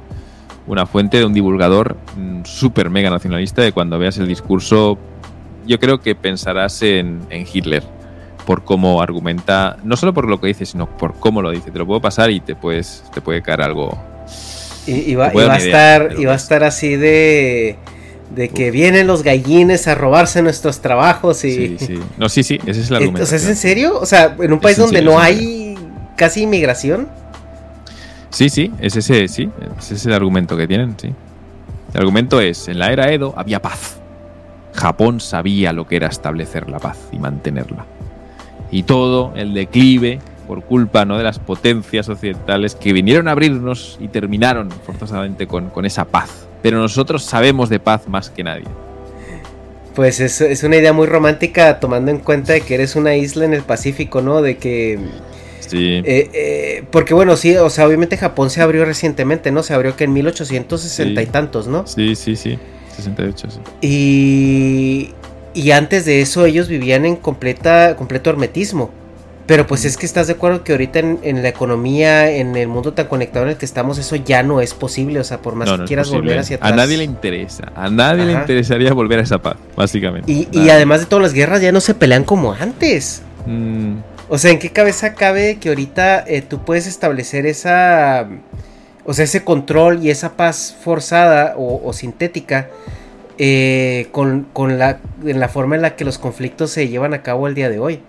una 0.68 0.86
fuente 0.86 1.18
de 1.18 1.26
un 1.26 1.34
divulgador 1.34 1.98
mm, 2.18 2.44
súper 2.44 2.90
mega 2.90 3.10
nacionalista 3.10 3.62
de 3.62 3.72
cuando 3.72 4.00
veas 4.00 4.18
el 4.18 4.28
discurso, 4.28 4.98
yo 5.66 5.80
creo 5.80 6.00
que 6.00 6.16
pensarás 6.16 6.82
en, 6.82 7.22
Hitler 7.32 7.84
por 8.46 8.64
cómo 8.64 9.02
argumenta, 9.02 9.78
no 9.84 9.96
solo 9.96 10.14
por 10.14 10.28
lo 10.28 10.40
que 10.42 10.48
dice, 10.48 10.66
sino 10.66 10.88
por 10.98 11.14
cómo 11.14 11.42
lo 11.42 11.52
dice. 11.52 11.72
Te 11.72 11.80
lo 11.80 11.86
puedo 11.86 12.02
pasar 12.02 12.30
y 12.30 12.42
te 12.42 12.56
puedes, 12.56 13.04
te 13.14 13.22
puede 13.22 13.42
caer 13.42 13.62
algo. 13.62 13.98
Y, 14.86 15.16
va, 15.16 15.28
a 15.28 15.58
estar, 15.58 16.16
y 16.20 16.26
va 16.26 16.34
a 16.34 16.36
estar 16.36 16.62
así 16.66 16.98
de 16.98 17.78
de 18.36 18.50
que 18.50 18.72
vienen 18.72 19.08
los 19.08 19.24
gallines 19.24 19.88
a 19.88 19.96
robarse 19.96 20.42
nuestros 20.42 20.82
trabajos 20.82 21.44
y... 21.44 21.78
Sí, 21.78 21.78
sí. 21.80 22.00
No, 22.18 22.30
sí, 22.30 22.44
sí, 22.44 22.60
ese 22.66 22.82
es 22.82 22.90
el 22.90 22.96
argumento. 22.98 23.24
O 23.24 23.26
sea, 23.26 23.38
¿es 23.38 23.48
en 23.48 23.56
serio? 23.56 24.00
O 24.00 24.06
sea, 24.06 24.36
en 24.40 24.52
un 24.52 24.60
país 24.60 24.78
donde 24.78 25.02
no 25.02 25.20
hay 25.20 25.78
casi 26.16 26.42
inmigración. 26.42 27.08
Sí, 28.34 28.50
sí, 28.50 28.72
es 28.80 28.96
ese, 28.96 29.28
sí, 29.28 29.48
ese 29.78 29.94
es 29.94 30.06
el 30.08 30.14
argumento 30.14 30.58
que 30.58 30.68
tienen, 30.68 30.96
sí. 31.00 31.14
El 31.94 32.00
argumento 32.00 32.42
es, 32.42 32.68
en 32.68 32.80
la 32.80 32.92
era 32.92 33.14
Edo 33.14 33.36
había 33.38 33.62
paz. 33.62 33.98
Japón 34.74 35.20
sabía 35.20 35.72
lo 35.72 35.86
que 35.86 35.98
era 35.98 36.08
establecer 36.08 36.68
la 36.68 36.80
paz 36.80 36.98
y 37.12 37.20
mantenerla. 37.20 37.86
Y 38.72 38.84
todo 38.84 39.34
el 39.36 39.54
declive 39.54 40.18
por 40.48 40.64
culpa 40.64 41.06
¿no? 41.06 41.20
de 41.20 41.24
las 41.24 41.38
potencias 41.38 42.10
occidentales 42.10 42.74
que 42.74 42.92
vinieron 42.92 43.28
a 43.28 43.34
abrirnos 43.34 44.00
y 44.02 44.08
terminaron 44.08 44.72
forzosamente 44.72 45.46
con, 45.46 45.70
con 45.70 45.86
esa 45.86 46.06
paz. 46.06 46.48
Pero 46.64 46.80
nosotros 46.80 47.22
sabemos 47.24 47.70
de 47.70 47.80
paz 47.80 48.08
más 48.08 48.32
que 48.32 48.44
nadie. 48.44 48.66
Pues 49.94 50.20
es, 50.20 50.42
es 50.42 50.64
una 50.64 50.78
idea 50.78 50.92
muy 50.92 51.06
romántica 51.06 51.80
tomando 51.80 52.10
en 52.10 52.18
cuenta 52.18 52.54
de 52.54 52.62
que 52.62 52.74
eres 52.74 52.96
una 52.96 53.16
isla 53.16 53.46
en 53.46 53.54
el 53.54 53.62
Pacífico, 53.62 54.24
¿no? 54.24 54.42
De 54.42 54.58
que... 54.58 54.98
Sí. 55.70 56.02
Eh, 56.06 56.30
eh, 56.34 56.84
porque 56.92 57.14
bueno, 57.14 57.36
sí, 57.38 57.56
o 57.56 57.70
sea, 57.70 57.88
obviamente 57.88 58.18
Japón 58.18 58.50
se 58.50 58.62
abrió 58.62 58.86
recientemente, 58.86 59.52
¿no? 59.52 59.64
Se 59.64 59.74
abrió 59.74 59.96
que 59.96 60.04
en 60.06 60.14
1860 60.14 61.22
y 61.22 61.26
Sí. 61.26 61.32
tantos, 61.32 61.68
¿no? 61.68 61.86
Sí, 61.88 62.16
sí, 62.16 62.36
sí. 62.36 62.58
68, 62.96 63.48
sí. 63.50 63.60
Y, 63.82 65.14
y 65.54 65.72
antes 65.72 66.06
de 66.06 66.22
eso 66.22 66.46
ellos 66.46 66.68
vivían 66.68 67.06
en 67.06 67.16
completa, 67.16 67.96
completo 67.96 68.30
hermetismo. 68.30 68.92
Pero 69.46 69.68
pues 69.68 69.84
es 69.84 69.98
que 69.98 70.06
estás 70.06 70.28
de 70.28 70.34
acuerdo 70.34 70.64
que 70.64 70.72
ahorita 70.72 71.00
en, 71.00 71.20
en 71.22 71.44
la 71.44 71.50
economía, 71.50 72.32
en 72.32 72.56
el 72.56 72.70
mundo 72.70 72.94
tan 72.94 73.08
conectado 73.08 73.44
en 73.44 73.52
el 73.52 73.58
que 73.58 73.66
estamos, 73.66 73.98
eso 73.98 74.16
ya 74.16 74.42
no 74.42 74.62
es 74.62 74.74
posible. 74.74 75.20
O 75.20 75.24
sea, 75.26 75.40
por 75.42 75.56
más 75.56 75.68
No, 75.68 75.76
que 75.76 75.82
no 75.82 75.86
quieras 75.88 76.10
volver 76.12 76.40
hacia 76.40 76.56
atrás. 76.56 76.72
A 76.72 76.76
nadie 76.78 76.96
le 76.98 77.04
interesa. 77.04 77.70
A 77.76 77.90
nadie 77.90 78.24
le 78.26 78.32
interesaría 78.32 78.94
volver 78.94 79.20
a 79.20 79.24
esa 79.24 79.40
paz, 79.42 79.58
básicamente. 79.76 80.32
y, 80.32 80.48
y 80.54 80.70
además 80.70 81.02
de 81.02 81.08
todas 81.08 81.24
las 81.24 81.34
guerras 81.34 81.62
ya 81.62 81.74
no 81.74 81.82
se 81.82 81.94
pelean 81.94 82.24
como 82.24 82.54
antes. 82.54 83.22
Mm, 83.46 83.96
O 84.34 84.40
sea, 84.40 84.50
¿en 84.50 84.58
qué 84.58 84.72
cabeza 84.72 85.14
cabe 85.14 85.60
que 85.60 85.70
ahorita 85.70 86.24
eh, 86.26 86.42
tú 86.42 86.66
puedes 86.66 86.88
establecer 86.88 87.46
esa... 87.46 88.28
O 89.06 89.14
sea, 89.14 89.26
ese 89.26 89.44
control 89.44 90.04
y 90.04 90.10
esa 90.10 90.36
paz 90.36 90.76
forzada 90.84 91.54
o, 91.56 91.94
sintética 91.94 92.68
eh, 93.38 94.08
con, 94.12 94.48
con 94.52 94.80
la, 94.80 95.00
en 95.24 95.40
la 95.40 95.50
forma 95.50 95.76
en 95.76 95.84
la 95.84 95.96
que 95.96 96.04
los 96.04 96.18
conflictos 96.18 96.72
se 96.72 96.88
llevan 96.88 97.14
a 97.14 97.22
cabo 97.22 97.48
el 97.48 97.54
día 97.54 97.70
de 97.70 97.78
hoy? 97.78 98.00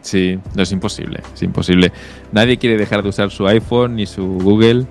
sí, 0.00 0.38
no 0.54 0.62
es 0.62 0.72
imposible. 0.72 1.20
Es 1.34 1.42
imposible. 1.42 1.92
Nadie 2.32 2.56
quiere 2.56 2.78
dejar 2.78 3.02
de 3.02 3.10
usar 3.10 3.30
su 3.30 3.46
iPhone 3.46 3.96
ni 3.96 4.06
su 4.06 4.38
Google. 4.38 4.86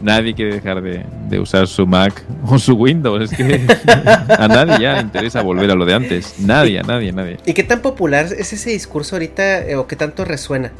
Nadie 0.00 0.34
quiere 0.34 0.54
dejar 0.54 0.82
de, 0.82 1.04
de 1.28 1.38
usar 1.40 1.66
su 1.66 1.86
Mac 1.86 2.24
o 2.46 2.58
su 2.58 2.74
Windows. 2.74 3.30
Es 3.30 3.36
que 3.36 3.66
a 4.38 4.48
nadie 4.48 4.78
ya 4.80 4.94
le 4.94 5.00
interesa 5.00 5.42
volver 5.42 5.70
a 5.70 5.74
lo 5.74 5.84
de 5.86 5.94
antes. 5.94 6.34
Nadie, 6.40 6.80
a 6.80 6.82
nadie, 6.82 7.12
nadie. 7.12 7.38
¿Y 7.46 7.54
qué 7.54 7.62
tan 7.62 7.80
popular 7.80 8.26
es 8.26 8.52
ese 8.52 8.70
discurso 8.70 9.16
ahorita 9.16 9.60
eh, 9.60 9.76
o 9.76 9.86
qué 9.86 9.96
tanto 9.96 10.24
resuena? 10.24 10.72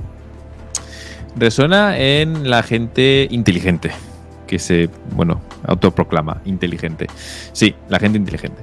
Resuena 1.36 1.98
en 1.98 2.48
la 2.48 2.62
gente 2.62 3.26
inteligente, 3.30 3.90
que 4.46 4.58
se, 4.58 4.88
bueno, 5.12 5.40
autoproclama 5.66 6.40
inteligente. 6.44 7.08
Sí, 7.52 7.74
la 7.88 7.98
gente 7.98 8.18
inteligente. 8.18 8.62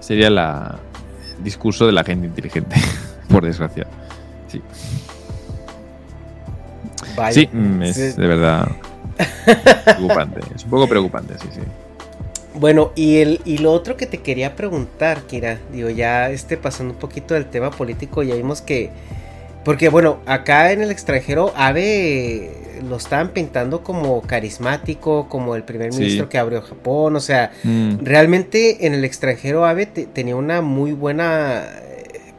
Sería 0.00 0.28
la, 0.28 0.78
el 1.38 1.44
discurso 1.44 1.86
de 1.86 1.92
la 1.92 2.04
gente 2.04 2.26
inteligente, 2.26 2.76
por 3.28 3.44
desgracia. 3.44 3.86
Sí, 4.48 4.60
sí 7.30 7.48
mm, 7.52 7.82
es 7.82 7.96
Sí. 7.96 8.20
de 8.20 8.26
verdad 8.26 8.68
preocupante. 9.84 10.40
Es 10.54 10.64
un 10.64 10.70
poco 10.70 10.88
preocupante, 10.88 11.34
sí, 11.40 11.48
sí. 11.52 11.60
Bueno, 12.54 12.92
y 12.94 13.16
el 13.18 13.40
y 13.44 13.58
lo 13.58 13.72
otro 13.72 13.96
que 13.96 14.06
te 14.06 14.18
quería 14.18 14.54
preguntar, 14.54 15.22
Kira, 15.22 15.58
digo, 15.72 15.90
ya 15.90 16.30
este 16.30 16.56
pasando 16.56 16.94
un 16.94 17.00
poquito 17.00 17.34
del 17.34 17.46
tema 17.46 17.70
político, 17.70 18.22
ya 18.22 18.34
vimos 18.36 18.62
que 18.62 18.90
porque 19.64 19.88
bueno, 19.88 20.18
acá 20.26 20.70
en 20.72 20.82
el 20.82 20.90
extranjero 20.90 21.52
Abe 21.56 22.50
lo 22.88 22.96
estaban 22.96 23.30
pintando 23.30 23.82
como 23.82 24.20
carismático, 24.22 25.26
como 25.28 25.56
el 25.56 25.62
primer 25.64 25.92
Sí. 25.92 25.98
ministro 26.00 26.28
que 26.28 26.38
abrió 26.38 26.60
Japón, 26.62 27.16
o 27.16 27.20
sea, 27.20 27.50
Mm, 27.64 27.96
realmente 28.04 28.86
en 28.86 28.94
el 28.94 29.04
extranjero 29.04 29.64
Abe 29.64 29.86
te- 29.86 30.06
tenía 30.06 30.36
una 30.36 30.60
muy 30.60 30.92
buena 30.92 31.64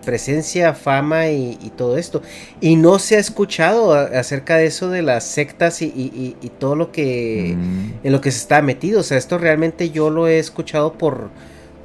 presencia, 0.05 0.73
fama 0.73 1.27
y, 1.29 1.57
y 1.61 1.71
todo 1.75 1.97
esto. 1.97 2.21
Y 2.61 2.75
no 2.77 2.99
se 2.99 3.17
ha 3.17 3.19
escuchado 3.19 3.93
a- 3.93 4.03
acerca 4.03 4.55
de 4.57 4.67
eso 4.67 4.89
de 4.89 5.01
las 5.01 5.25
sectas 5.25 5.81
y, 5.81 5.85
y- 5.85 6.11
y- 6.15 6.35
y 6.45 6.49
todo 6.49 6.75
lo 6.75 6.91
que 6.91 7.55
mm, 7.57 8.05
en 8.05 8.11
lo 8.13 8.21
que 8.21 8.31
se 8.31 8.37
está 8.37 8.61
metido. 8.61 9.01
O 9.01 9.03
sea, 9.03 9.17
esto 9.17 9.37
realmente 9.37 9.89
yo 9.89 10.09
lo 10.09 10.27
he 10.27 10.39
escuchado 10.39 10.93
por, 10.93 11.29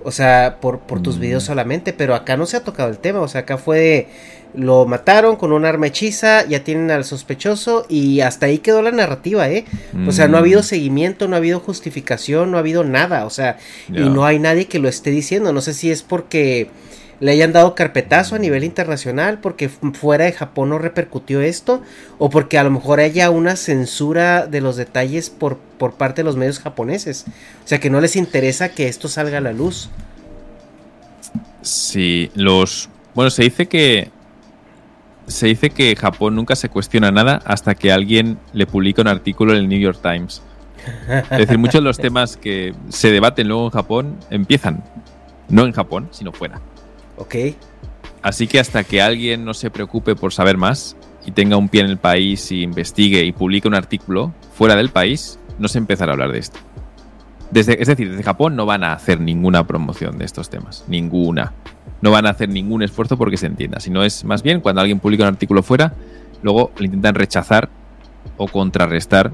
o 0.05 0.13
sea, 0.13 0.59
por, 0.61 0.79
por 0.81 1.03
tus 1.03 1.17
Mm. 1.17 1.21
videos 1.21 1.43
solamente, 1.45 1.93
pero 1.93 2.15
acá 2.15 2.37
no 2.37 2.47
se 2.47 2.57
ha 2.59 2.63
tocado 2.65 2.89
el 2.91 2.99
tema. 2.99 3.21
O 3.21 3.29
sea, 3.29 3.41
acá 3.43 3.59
fue 3.59 3.79
de, 3.79 4.07
lo 4.53 4.85
mataron 4.85 5.37
con 5.37 5.53
un 5.53 5.65
arma 5.65 5.87
hechiza, 5.87 6.45
ya 6.45 6.65
tienen 6.65 6.91
al 6.91 7.05
sospechoso 7.05 7.87
y 7.89 8.21
hasta 8.21 8.47
ahí 8.47 8.59
quedó 8.59 8.83
la 8.83 8.91
narrativa, 8.91 9.49
¿eh? 9.49 9.65
O 10.09 10.11
sea, 10.11 10.27
no 10.27 10.37
ha 10.37 10.41
mm, 10.41 10.43
habido 10.43 10.63
seguimiento, 10.65 11.29
no 11.29 11.37
ha 11.37 11.39
habido 11.39 11.61
justificación, 11.61 12.51
no 12.51 12.57
ha 12.57 12.61
habido 12.61 12.83
nada. 12.83 13.27
O 13.27 13.31
sea, 13.31 13.59
y 13.89 14.01
no 14.09 14.25
hay 14.25 14.39
nadie 14.41 14.67
que 14.67 14.81
lo 14.81 14.89
esté 14.89 15.11
diciendo. 15.11 15.53
No 15.53 15.61
sé 15.61 15.73
si 15.75 15.91
es 15.93 16.03
porque 16.03 16.69
le 17.21 17.33
hayan 17.33 17.53
dado 17.53 17.75
carpetazo 17.75 18.35
a 18.35 18.39
nivel 18.39 18.65
internacional, 18.65 19.41
porque 19.41 19.69
fuera 19.69 20.25
de 20.25 20.33
Japón 20.33 20.71
no 20.71 20.79
repercutió 20.79 21.43
esto, 21.43 21.83
o 22.19 22.31
porque 22.31 22.59
a 22.59 22.65
lo 22.65 22.71
mejor 22.71 23.01
haya 23.01 23.31
una 23.31 23.57
censura 23.57 24.47
de 24.47 24.63
los 24.63 24.77
detalles 24.77 25.29
por, 25.29 25.59
por 25.59 25.95
parte 25.95 26.23
de 26.23 26.25
los 26.25 26.37
medios 26.37 26.59
japoneses. 26.59 27.27
O 27.65 27.69
sea, 27.69 27.79
que 27.79 27.91
no 27.91 28.01
les 28.01 28.17
interesa 28.17 28.71
que 28.71 28.89
esto 28.89 29.09
salga 29.09 29.39
a 29.39 29.43
la 29.43 29.53
luz. 29.53 29.91
Sí, 31.63 32.31
los. 32.35 32.89
Bueno, 33.15 33.31
se 33.31 33.43
dice 33.43 33.67
que. 33.67 34.11
Se 35.27 35.47
dice 35.47 35.71
que 35.71 35.95
Japón 35.95 36.35
nunca 36.35 36.57
se 36.57 36.69
cuestiona 36.69 37.13
nada 37.13 37.41
hasta 37.45 37.77
que 37.77 37.93
alguien 37.93 38.39
le 38.53 38.67
publica 38.67 39.03
un 39.03 39.09
artículo 39.09 39.53
en 39.53 39.59
el 39.59 39.69
New 39.69 39.79
York 39.79 40.01
Times. 40.03 40.43
Es 41.31 41.39
decir, 41.39 41.57
muchos 41.59 41.75
de 41.75 41.83
los 41.83 41.99
temas 41.99 42.37
que 42.37 42.75
se 42.89 43.13
debaten 43.13 43.47
luego 43.47 43.67
en 43.67 43.71
Japón 43.71 44.17
empiezan 44.31 44.83
no 45.51 45.65
en 45.67 45.73
Japón, 45.73 46.09
sino 46.11 46.33
fuera. 46.33 46.61
Ok. 47.21 47.35
Así 48.23 48.47
que 48.47 48.59
hasta 48.59 48.83
que 48.83 49.03
alguien 49.03 49.45
no 49.45 49.55
se 49.55 49.71
preocupe 49.71 50.17
por 50.17 50.33
saber 50.33 50.57
más 50.57 50.97
y 51.27 51.33
tenga 51.33 51.57
un 51.57 51.69
pie 51.69 51.83
en 51.83 51.91
el 51.91 51.99
país 51.99 52.51
y 52.51 52.63
investigue 52.63 53.23
y 53.25 53.33
publique 53.33 53.69
un 53.69 53.75
artículo 53.75 54.33
fuera 54.55 54.75
del 54.75 54.89
país, 54.89 55.39
no 55.59 55.69
se 55.69 55.79
empezará 55.79 56.13
a 56.13 56.15
hablar 56.15 56.33
de 56.33 56.39
esto. 56.39 56.59
Es 57.53 57.67
decir, 57.67 58.09
desde 58.11 58.23
Japón 58.23 58.57
no 58.57 58.65
van 58.65 58.85
a 58.85 58.93
hacer 58.93 59.21
ninguna 59.21 59.67
promoción 59.67 60.19
de 60.19 60.25
estos 60.25 60.49
temas, 60.49 60.85
ninguna. 60.89 61.53
No 62.01 62.11
van 62.11 62.27
a 62.27 62.31
hacer 62.31 62.49
ningún 62.49 62.83
esfuerzo 62.83 63.19
porque 63.19 63.37
se 63.37 63.47
entienda. 63.47 63.81
Si 63.81 63.91
no 63.91 64.03
es 64.03 64.25
más 64.25 64.43
bien 64.43 64.61
cuando 64.61 64.81
alguien 64.81 65.01
publica 65.01 65.25
un 65.25 65.29
artículo 65.29 65.63
fuera, 65.63 65.93
luego 66.43 66.73
lo 66.79 66.85
intentan 66.85 67.17
rechazar 67.17 67.69
o 68.37 68.47
contrarrestar 68.49 69.33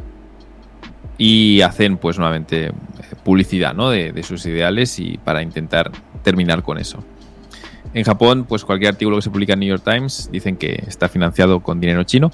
y 1.18 1.60
hacen 1.60 1.98
pues 1.98 2.18
nuevamente 2.18 2.66
eh, 2.66 2.72
publicidad 3.22 3.74
¿no? 3.74 3.90
de, 3.90 4.12
de 4.12 4.22
sus 4.22 4.44
ideales 4.46 4.98
y 4.98 5.18
para 5.18 5.42
intentar 5.42 5.92
terminar 6.22 6.62
con 6.62 6.78
eso. 6.78 7.04
En 7.96 8.04
Japón, 8.04 8.44
pues 8.46 8.62
cualquier 8.62 8.90
artículo 8.90 9.16
que 9.16 9.22
se 9.22 9.30
publica 9.30 9.54
en 9.54 9.60
New 9.60 9.68
York 9.70 9.82
Times 9.82 10.28
dicen 10.30 10.58
que 10.58 10.84
está 10.86 11.08
financiado 11.08 11.60
con 11.60 11.80
dinero 11.80 12.02
chino 12.04 12.30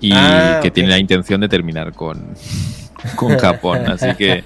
y 0.00 0.10
Ah, 0.14 0.60
que 0.62 0.70
tiene 0.70 0.88
la 0.88 0.98
intención 0.98 1.38
de 1.42 1.50
terminar 1.50 1.92
con, 1.92 2.28
con 3.14 3.36
Japón. 3.36 3.80
Así 3.88 4.14
que 4.16 4.42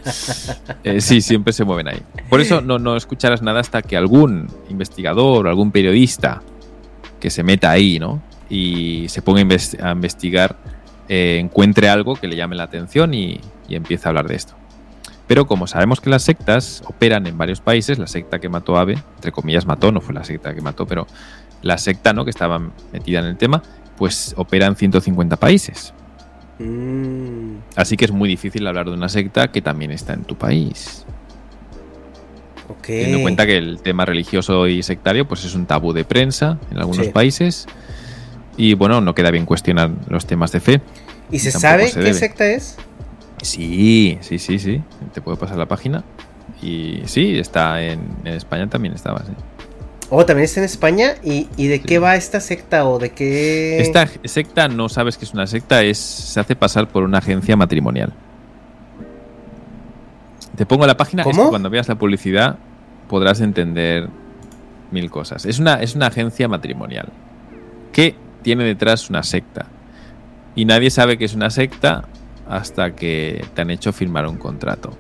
eh, 0.83 1.01
sí, 1.01 1.21
siempre 1.21 1.53
se 1.53 1.63
mueven 1.63 1.87
ahí. 1.87 2.03
Por 2.29 2.41
eso 2.41 2.61
no, 2.61 2.81
no 2.81 2.97
escucharás 2.97 3.43
nada 3.43 3.61
hasta 3.61 3.81
que 3.81 3.97
algún 3.97 4.49
investigador 4.71 5.47
o 5.47 5.49
algún 5.49 5.71
periodista 5.71 6.43
que 7.21 7.31
se 7.31 7.45
meta 7.45 7.71
ahí, 7.71 8.01
¿no? 8.01 8.21
Y 8.51 9.09
se 9.11 9.23
ponga 9.23 9.41
a 9.41 9.93
investigar, 9.93 10.57
eh, 11.09 11.39
encuentre 11.41 11.89
algo 11.89 12.17
que 12.17 12.27
le 12.27 12.35
llame 12.35 12.57
la 12.57 12.65
atención 12.65 13.15
y, 13.15 13.41
y 13.69 13.77
empiece 13.77 14.09
a 14.09 14.11
hablar 14.11 14.27
de 14.27 14.35
esto. 14.35 14.55
Pero 15.27 15.47
como 15.47 15.67
sabemos 15.67 16.01
que 16.01 16.11
las 16.11 16.23
sectas 16.23 16.83
operan 16.87 17.27
en 17.27 17.39
varios 17.39 17.61
países, 17.61 17.99
la 17.99 18.07
secta 18.07 18.39
que 18.41 18.49
mató 18.49 18.77
a 18.77 18.83
Abe, 18.83 18.99
entre 19.17 19.33
comillas 19.33 19.65
mató, 19.67 19.91
no 19.91 20.01
fue 20.01 20.15
la 20.15 20.23
secta 20.25 20.55
que 20.55 20.61
mató, 20.61 20.87
pero 20.87 21.07
la 21.63 21.79
secta 21.79 22.13
¿no? 22.13 22.25
que 22.25 22.31
estaba 22.31 22.61
metida 22.93 23.21
en 23.21 23.25
el 23.27 23.37
tema, 23.39 23.63
pues 23.97 24.35
opera 24.37 24.67
en 24.67 24.77
150 24.77 25.37
países. 25.37 25.95
Mm, 26.59 27.57
Así 27.77 27.97
que 27.97 28.05
es 28.05 28.13
muy 28.13 28.29
difícil 28.29 28.67
hablar 28.67 28.87
de 28.87 28.93
una 28.93 29.09
secta 29.09 29.51
que 29.51 29.63
también 29.63 29.91
está 29.91 30.13
en 30.13 30.25
tu 30.25 30.37
país. 30.37 31.05
ok. 32.69 32.83
Teniendo 32.83 33.17
en 33.19 33.23
cuenta 33.23 33.47
que 33.47 33.57
el 33.57 33.81
tema 33.81 34.05
religioso 34.05 34.67
y 34.69 34.83
sectario 34.83 35.27
pues 35.27 35.45
es 35.45 35.55
un 35.55 35.67
tabú 35.67 35.93
de 35.93 36.05
prensa 36.05 36.59
en 36.71 36.79
algunos 36.79 37.07
Sí. 37.07 37.13
países. 37.13 37.67
Y 38.57 38.75
bueno, 38.75 39.01
no 39.01 39.15
queda 39.15 39.31
bien 39.31 39.47
cuestionar 39.47 39.91
los 40.09 40.27
temas 40.27 40.53
de 40.53 40.61
fe. 40.61 40.81
¿Y 41.31 41.39
se 41.41 41.51
sabe 41.51 41.89
se 41.89 41.95
qué 41.95 42.01
debe. 42.05 42.15
secta 42.15 42.47
es? 42.47 42.77
Sí, 43.45 44.19
sí, 44.23 44.39
sí, 44.39 44.59
sí. 44.59 44.83
Te 45.13 45.21
puedo 45.21 45.37
pasar 45.39 45.57
la 45.59 45.67
página. 45.67 46.03
Y 46.63 47.03
sí, 47.07 47.39
está 47.39 47.83
en, 47.83 48.01
en 48.25 48.35
España 48.35 48.69
también 48.69 48.95
estaba. 48.95 49.21
sí. 49.21 49.33
Oh, 50.11 50.25
también 50.25 50.45
está 50.45 50.61
en 50.61 50.67
España. 50.67 51.15
¿Y, 51.23 51.49
y 51.57 51.67
de 51.67 51.79
Sí. 51.79 51.85
qué 51.85 51.99
va 51.99 52.15
esta 52.17 52.41
secta 52.41 52.87
o 52.87 52.99
de 52.99 53.11
qué...? 53.11 53.81
Esta 53.81 54.07
secta 54.25 54.69
no 54.69 54.89
sabes 54.89 55.17
que 55.19 55.25
es 55.25 55.33
una 55.33 55.47
secta, 55.47 55.83
es 55.83 55.99
se 55.99 56.39
hace 56.41 56.55
pasar 56.57 56.89
por 56.89 57.03
una 57.03 57.19
agencia 57.19 57.57
matrimonial. 57.57 58.13
Te 60.57 60.67
pongo 60.67 60.87
la 60.87 60.97
página, 60.97 61.23
es 61.23 61.37
que 61.37 61.43
cuando 61.49 61.69
veas 61.71 61.89
la 61.89 61.97
publicidad 61.97 62.57
podrás 63.09 63.41
entender 63.41 64.09
mil 64.93 65.11
cosas. 65.11 65.47
Es 65.47 65.59
una, 65.59 65.83
es 65.83 65.95
una 65.97 66.07
agencia 66.07 66.47
matrimonial 66.49 67.09
que 67.93 68.15
tiene 68.43 68.65
detrás 68.65 69.11
una 69.11 69.23
secta. 69.23 69.67
Y 70.55 70.65
nadie 70.67 70.91
sabe 70.91 71.19
que 71.19 71.25
es 71.25 71.35
una 71.35 71.51
secta 71.51 72.05
hasta 72.49 72.95
que 72.95 73.45
te 73.55 73.63
han 73.63 73.71
hecho 73.71 73.93
firmar 73.93 74.27
un 74.27 74.37
contrato. 74.37 74.97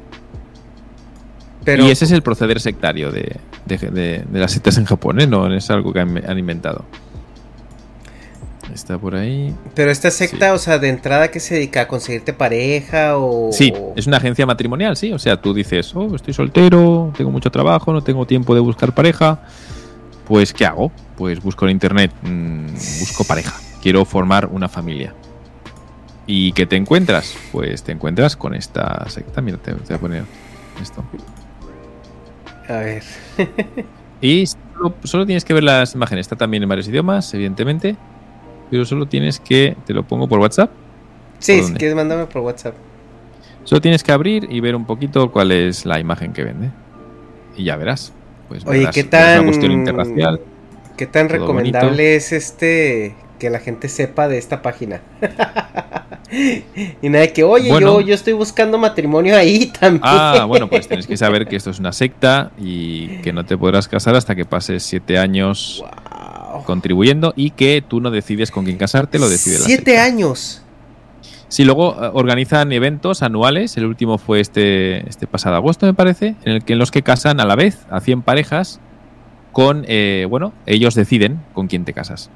Pero, 1.64 1.86
Y 1.86 1.90
ese 1.90 2.04
es 2.04 2.10
el 2.10 2.22
proceder 2.22 2.60
sectario 2.60 3.10
de, 3.10 3.36
de- 3.66 3.78
de- 3.78 4.24
de 4.28 4.38
las 4.40 4.52
sectas 4.52 4.76
en 4.78 4.84
Japón, 4.84 5.20
¿eh? 5.20 5.26
no 5.26 5.52
es 5.54 5.70
algo 5.70 5.92
que 5.92 6.00
han, 6.00 6.28
han 6.28 6.38
inventado. 6.38 6.84
Está 8.72 8.98
por 8.98 9.14
ahí. 9.14 9.54
Pero 9.74 9.90
esta 9.90 10.10
secta, 10.10 10.52
o 10.52 10.58
sea, 10.58 10.78
de 10.78 10.88
entrada, 10.88 11.28
¿qué 11.30 11.38
se 11.38 11.54
dedica? 11.54 11.82
¿A 11.82 11.88
conseguirte 11.88 12.32
pareja 12.32 13.16
o...? 13.18 13.50
Sí, 13.52 13.72
es 13.94 14.06
una 14.06 14.16
agencia 14.16 14.46
matrimonial, 14.46 14.96
sí. 14.96 15.12
O 15.12 15.18
sea, 15.18 15.40
tú 15.40 15.54
dices, 15.54 15.94
oh, 15.94 16.14
estoy 16.16 16.34
soltero, 16.34 17.12
tengo 17.16 17.30
mucho 17.30 17.50
trabajo, 17.50 17.92
no 17.92 18.02
tengo 18.02 18.26
tiempo 18.26 18.54
de 18.54 18.60
buscar 18.60 18.92
pareja. 18.94 19.40
Pues, 20.26 20.52
¿qué 20.52 20.66
hago? 20.66 20.90
Pues 21.16 21.40
busco 21.40 21.66
en 21.66 21.70
internet, 21.72 22.10
mm, 22.22 22.66
busco 23.00 23.24
pareja. 23.24 23.54
Quiero 23.80 24.04
formar 24.04 24.46
una 24.46 24.68
familia. 24.68 25.14
¿Y 26.26 26.52
qué 26.52 26.66
te 26.66 26.76
encuentras? 26.76 27.36
Pues 27.52 27.82
te 27.82 27.92
encuentras 27.92 28.36
con 28.36 28.54
esta 28.54 29.08
secta. 29.10 29.40
Mira, 29.42 29.58
te, 29.58 29.72
te 29.74 29.84
voy 29.84 29.96
a 29.96 29.98
poner 29.98 30.24
esto. 30.80 31.04
A 32.68 32.76
ver. 32.78 33.02
Y 34.20 34.46
solo, 34.46 34.94
solo 35.04 35.26
tienes 35.26 35.44
que 35.44 35.52
ver 35.52 35.64
las 35.64 35.94
imágenes. 35.94 36.22
Está 36.24 36.36
también 36.36 36.62
en 36.62 36.68
varios 36.68 36.88
idiomas, 36.88 37.32
evidentemente. 37.34 37.96
Pero 38.70 38.84
solo 38.86 39.06
tienes 39.06 39.38
que. 39.38 39.76
Te 39.86 39.92
lo 39.92 40.02
pongo 40.02 40.26
por 40.26 40.38
WhatsApp. 40.38 40.70
Sí, 41.40 41.58
¿Por 41.58 41.66
si 41.66 41.74
quieres, 41.74 41.94
mándame 41.94 42.24
por 42.26 42.40
WhatsApp. 42.42 42.74
Solo 43.64 43.80
tienes 43.82 44.02
que 44.02 44.12
abrir 44.12 44.46
y 44.50 44.60
ver 44.60 44.76
un 44.76 44.86
poquito 44.86 45.30
cuál 45.30 45.52
es 45.52 45.84
la 45.84 46.00
imagen 46.00 46.32
que 46.32 46.44
vende. 46.44 46.70
Y 47.56 47.64
ya 47.64 47.76
verás. 47.76 48.12
Pues 48.48 48.64
Oye, 48.66 48.80
verás, 48.80 48.94
¿qué 48.94 49.00
es 49.00 49.06
una 49.06 49.18
tan- 49.18 49.44
cuestión 49.44 49.72
interracial. 49.72 50.40
¿Qué 50.96 51.06
tan 51.06 51.28
recomendable 51.28 51.88
bonito. 51.88 52.02
es 52.02 52.32
este 52.32 53.14
que 53.38 53.50
la 53.50 53.58
gente 53.60 53.88
sepa 53.88 54.28
de 54.28 54.38
esta 54.38 54.62
página? 54.62 55.00
y 57.02 57.08
nada 57.08 57.22
de 57.26 57.32
que, 57.32 57.44
oye, 57.44 57.70
Bueno. 57.70 58.00
yo, 58.00 58.08
yo 58.08 58.14
estoy 58.14 58.32
buscando 58.32 58.78
matrimonio 58.78 59.36
ahí 59.36 59.66
también. 59.80 60.00
Ah, 60.04 60.44
bueno, 60.46 60.68
pues 60.68 60.88
tienes 60.88 61.06
que 61.06 61.16
saber 61.16 61.46
que 61.46 61.56
esto 61.56 61.70
es 61.70 61.78
una 61.78 61.92
secta 61.92 62.50
y 62.58 63.08
que 63.18 63.32
no 63.32 63.44
te 63.44 63.56
podrás 63.56 63.88
casar 63.88 64.14
hasta 64.16 64.34
que 64.34 64.44
pases 64.44 64.82
siete 64.82 65.18
años 65.18 65.82
Wow. 66.54 66.62
contribuyendo 66.64 67.32
y 67.34 67.50
que 67.50 67.82
tú 67.86 68.00
no 68.00 68.12
decides 68.12 68.52
con 68.52 68.64
quién 68.64 68.78
casarte, 68.78 69.18
lo 69.18 69.28
decide 69.28 69.58
la 69.58 69.64
Siete 69.64 69.98
años. 69.98 70.62
Sí, 71.48 71.64
luego 71.64 71.92
eh, 72.02 72.10
organizan 72.14 72.70
eventos 72.72 73.22
anuales. 73.24 73.76
El 73.76 73.86
último 73.86 74.18
fue 74.18 74.38
este, 74.40 75.08
este 75.08 75.26
pasado 75.26 75.56
agosto, 75.56 75.84
me 75.86 75.94
parece, 75.94 76.36
en 76.44 76.52
el 76.52 76.64
que 76.64 76.74
en 76.74 76.78
los 76.78 76.90
que 76.92 77.02
casan 77.02 77.40
a 77.40 77.44
la 77.44 77.56
vez 77.56 77.78
a 77.90 78.00
100 78.00 78.22
parejas 78.22 78.80
con, 79.52 79.84
eh, 79.88 80.26
bueno, 80.30 80.52
ellos 80.66 80.94
deciden 80.94 81.40
con 81.54 81.66
quién 81.66 81.84
te 81.84 81.92
casas. 81.92 82.30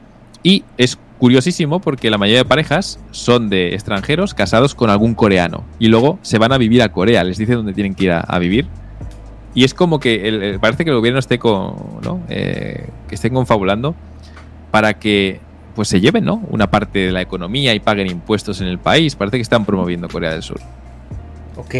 Y 0.48 0.64
es 0.78 0.96
curiosísimo 1.18 1.78
porque 1.80 2.08
la 2.10 2.16
mayoría 2.16 2.38
de 2.38 2.44
parejas 2.48 2.98
son 3.10 3.50
de 3.50 3.74
extranjeros 3.74 4.32
casados 4.32 4.74
con 4.74 4.88
algún 4.88 5.14
coreano. 5.14 5.64
Y 5.78 5.88
luego 5.88 6.18
se 6.22 6.38
van 6.38 6.52
a 6.52 6.56
vivir 6.58 6.80
a 6.80 6.90
Corea, 6.90 7.22
les 7.22 7.36
dicen 7.36 7.56
dónde 7.56 7.74
tienen 7.74 7.94
que 7.94 8.04
ir 8.04 8.12
a, 8.12 8.20
a 8.20 8.38
vivir. 8.38 8.66
Y 9.54 9.64
es 9.64 9.74
como 9.74 10.00
que 10.00 10.26
el- 10.26 10.42
el- 10.42 10.58
parece 10.58 10.84
que 10.84 10.90
el 10.90 10.96
gobierno 10.96 11.18
esté 11.18 11.38
con, 11.38 12.00
¿no? 12.02 12.22
Eh, 12.30 12.86
que 13.08 13.14
estén 13.14 13.34
confabulando 13.34 13.94
para 14.70 14.94
que 14.94 15.40
pues 15.74 15.88
se 15.88 16.00
lleven 16.00 16.24
¿no? 16.24 16.42
una 16.48 16.70
parte 16.70 16.98
de 17.00 17.12
la 17.12 17.20
economía 17.20 17.74
y 17.74 17.80
paguen 17.80 18.08
impuestos 18.10 18.62
en 18.62 18.68
el 18.68 18.78
país. 18.78 19.14
Parece 19.14 19.36
que 19.36 19.42
están 19.42 19.66
promoviendo 19.66 20.08
Corea 20.08 20.32
del 20.32 20.42
Sur. 20.42 20.60
Ok. 21.56 21.74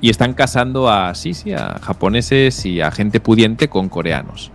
Y 0.00 0.10
están 0.10 0.32
casando 0.34 0.88
a, 0.88 1.14
sí, 1.14 1.34
sí, 1.34 1.52
a 1.52 1.78
japoneses 1.82 2.64
y 2.64 2.80
a 2.80 2.90
gente 2.90 3.20
pudiente 3.20 3.68
con 3.68 3.88
coreanos. 3.88 4.50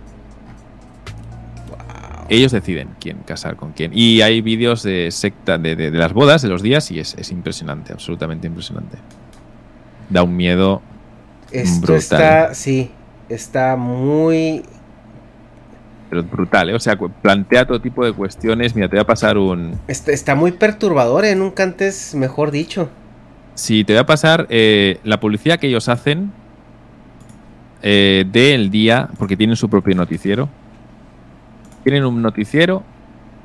Ellos 2.28 2.52
deciden 2.52 2.90
quién 3.00 3.18
casar 3.24 3.56
con 3.56 3.72
quién. 3.72 3.90
Y 3.94 4.20
hay 4.20 4.40
vídeos 4.42 4.82
de 4.82 5.10
secta 5.10 5.56
de, 5.58 5.76
de- 5.76 5.90
de 5.90 5.98
las 5.98 6.12
bodas, 6.12 6.42
de 6.42 6.48
los 6.48 6.62
días, 6.62 6.90
y 6.90 6.98
es, 7.00 7.14
es 7.14 7.30
impresionante, 7.30 7.92
absolutamente 7.92 8.46
impresionante. 8.46 8.98
Da 10.10 10.22
un 10.22 10.36
miedo. 10.36 10.82
Esto 11.50 11.80
Brutal. 11.86 11.96
está, 11.98 12.54
sí, 12.54 12.90
está 13.28 13.76
muy... 13.76 14.62
Pero 16.10 16.22
brutal, 16.22 16.70
¿eh? 16.70 16.74
O 16.74 16.80
sea, 16.80 16.96
plantea 16.96 17.66
todo 17.66 17.80
tipo 17.80 18.04
de 18.04 18.12
cuestiones. 18.12 18.74
Mira, 18.74 18.88
te 18.88 18.96
voy 18.96 19.02
a 19.02 19.06
pasar 19.06 19.36
un, 19.36 19.78
Está, 19.88 20.12
está 20.12 20.34
muy 20.34 20.52
perturbador, 20.52 21.24
¿eh? 21.26 21.34
Nunca 21.34 21.62
antes, 21.62 22.14
mejor 22.14 22.50
dicho. 22.50 22.88
Sí, 23.54 23.84
te 23.84 23.92
voy 23.92 24.00
a 24.00 24.06
pasar 24.06 24.46
eh, 24.50 25.00
la 25.04 25.20
publicidad 25.20 25.58
que 25.58 25.66
ellos 25.66 25.88
hacen 25.88 26.32
eh, 27.82 28.24
del 28.30 28.70
día, 28.70 29.08
porque 29.18 29.36
tienen 29.36 29.56
su 29.56 29.68
propio 29.68 29.94
noticiero 29.94 30.48
tienen 31.82 32.04
un 32.04 32.22
noticiero 32.22 32.82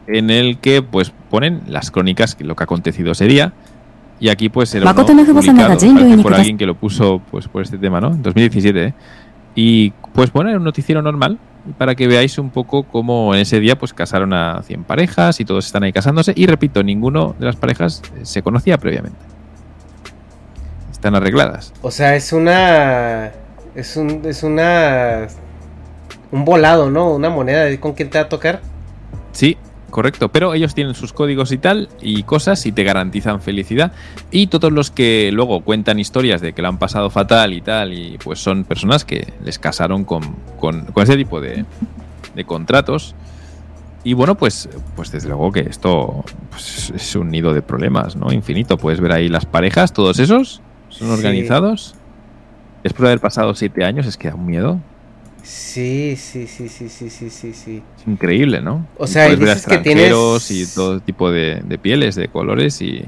en 0.07 0.29
el 0.29 0.57
que 0.57 0.81
pues 0.81 1.13
ponen 1.29 1.61
las 1.67 1.91
crónicas, 1.91 2.37
lo 2.39 2.55
que 2.55 2.63
ha 2.63 2.65
acontecido 2.65 3.11
ese 3.11 3.25
día. 3.25 3.53
Y 4.19 4.29
aquí 4.29 4.49
pues 4.49 4.73
el 4.75 4.83
por 4.83 6.33
alguien 6.33 6.57
que 6.57 6.65
lo 6.65 6.75
puso 6.75 7.21
pues 7.31 7.47
por 7.47 7.61
este 7.61 7.77
tema, 7.77 7.99
¿no? 7.99 8.07
En 8.07 8.21
2017. 8.21 8.83
¿eh? 8.83 8.93
Y 9.55 9.91
pues 10.13 10.29
ponen 10.29 10.55
un 10.55 10.63
noticiero 10.63 11.01
normal 11.01 11.39
para 11.77 11.95
que 11.95 12.07
veáis 12.07 12.37
un 12.37 12.49
poco 12.49 12.83
cómo 12.83 13.33
en 13.33 13.41
ese 13.41 13.59
día 13.59 13.77
pues 13.77 13.93
casaron 13.93 14.33
a 14.33 14.61
100 14.63 14.83
parejas 14.83 15.39
y 15.39 15.45
todos 15.45 15.65
están 15.65 15.83
ahí 15.83 15.93
casándose. 15.93 16.33
Y 16.35 16.45
repito, 16.45 16.83
ninguno 16.83 17.35
de 17.39 17.45
las 17.45 17.55
parejas 17.55 18.01
eh, 18.15 18.19
se 18.23 18.41
conocía 18.41 18.77
previamente. 18.77 19.19
Están 20.91 21.15
arregladas. 21.15 21.73
O 21.81 21.91
sea, 21.91 22.15
es 22.15 22.33
una... 22.33 23.31
Es, 23.75 23.97
un, 23.97 24.21
es 24.25 24.43
una 24.43 25.27
un 26.33 26.45
volado, 26.45 26.89
¿no? 26.89 27.11
Una 27.13 27.29
moneda 27.29 27.63
de 27.65 27.79
con 27.79 27.93
quién 27.93 28.09
te 28.09 28.17
va 28.17 28.25
a 28.25 28.29
tocar. 28.29 28.59
Sí, 29.33 29.55
correcto. 29.91 30.29
Pero 30.29 30.55
ellos 30.55 30.73
tienen 30.73 30.95
sus 30.95 31.13
códigos 31.13 31.51
y 31.51 31.59
tal, 31.59 31.89
y 32.01 32.23
cosas, 32.23 32.65
y 32.65 32.71
te 32.71 32.83
garantizan 32.83 33.39
felicidad. 33.39 33.91
Y 34.31 34.47
todos 34.47 34.71
los 34.71 34.89
que 34.89 35.29
luego 35.31 35.61
cuentan 35.61 35.99
historias 35.99 36.41
de 36.41 36.53
que 36.53 36.63
lo 36.63 36.69
han 36.69 36.79
pasado 36.79 37.11
fatal 37.11 37.53
y 37.53 37.61
tal, 37.61 37.93
y 37.93 38.17
pues 38.23 38.39
son 38.39 38.63
personas 38.63 39.05
que 39.05 39.31
les 39.43 39.59
casaron 39.59 40.05
con, 40.05 40.23
con, 40.59 40.85
con 40.87 41.03
ese 41.03 41.15
tipo 41.17 41.39
de, 41.39 41.65
de 42.33 42.43
contratos. 42.45 43.13
Y 44.03 44.13
bueno, 44.13 44.35
pues, 44.35 44.67
pues 44.95 45.11
desde 45.11 45.29
luego 45.29 45.51
que 45.51 45.61
esto 45.61 46.25
pues, 46.49 46.91
es 46.95 47.15
un 47.15 47.29
nido 47.29 47.53
de 47.53 47.61
problemas, 47.61 48.15
¿no? 48.15 48.33
Infinito. 48.33 48.77
Puedes 48.77 48.99
ver 48.99 49.11
ahí 49.11 49.29
las 49.29 49.45
parejas, 49.45 49.93
todos 49.93 50.17
esos, 50.19 50.61
son 50.89 51.07
Sí. 51.09 51.13
organizados. 51.13 51.95
Después 52.81 53.03
de 53.03 53.07
haber 53.09 53.21
pasado 53.21 53.53
siete 53.53 53.85
años, 53.85 54.05
es 54.07 54.17
que 54.17 54.27
da 54.29 54.35
un 54.35 54.45
miedo. 54.47 54.79
Sí, 55.43 56.15
sí, 56.17 56.47
sí, 56.47 56.69
sí, 56.69 56.87
sí, 56.87 57.09
sí, 57.09 57.29
sí, 57.29 57.53
sí. 57.53 57.83
Es 57.99 58.07
increíble, 58.07 58.61
¿no? 58.61 58.87
O 58.97 59.07
sea, 59.07 59.25
y 59.25 59.35
puedes 59.35 59.39
ver 59.41 59.49
a 59.49 59.53
dices 59.55 59.67
que 59.67 59.77
tienes- 59.79 60.51
y 60.51 60.65
todo 60.73 60.99
tipo 61.01 61.29
de, 61.31 61.61
de 61.65 61.77
pieles, 61.77 62.15
de 62.15 62.29
colores 62.29 62.81
y 62.81 63.03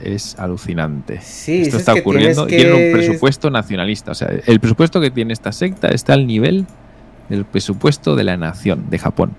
es 0.00 0.36
alucinante. 0.38 1.20
Sí, 1.20 1.62
Esto 1.62 1.76
está 1.78 1.94
que 1.94 2.00
ocurriendo. 2.00 2.46
tienes 2.46 2.64
Tienen 2.66 2.80
que- 2.80 2.86
un 2.92 2.98
presupuesto 2.98 3.50
nacionalista. 3.50 4.12
O 4.12 4.14
sea, 4.14 4.28
el 4.46 4.60
presupuesto 4.60 5.00
que 5.00 5.10
tiene 5.10 5.32
esta 5.32 5.50
secta 5.52 5.88
está 5.88 6.12
al 6.14 6.26
nivel 6.26 6.66
del 7.28 7.44
presupuesto 7.44 8.14
de 8.14 8.24
la 8.24 8.36
nación 8.36 8.88
de 8.88 8.98
Japón. 8.98 9.32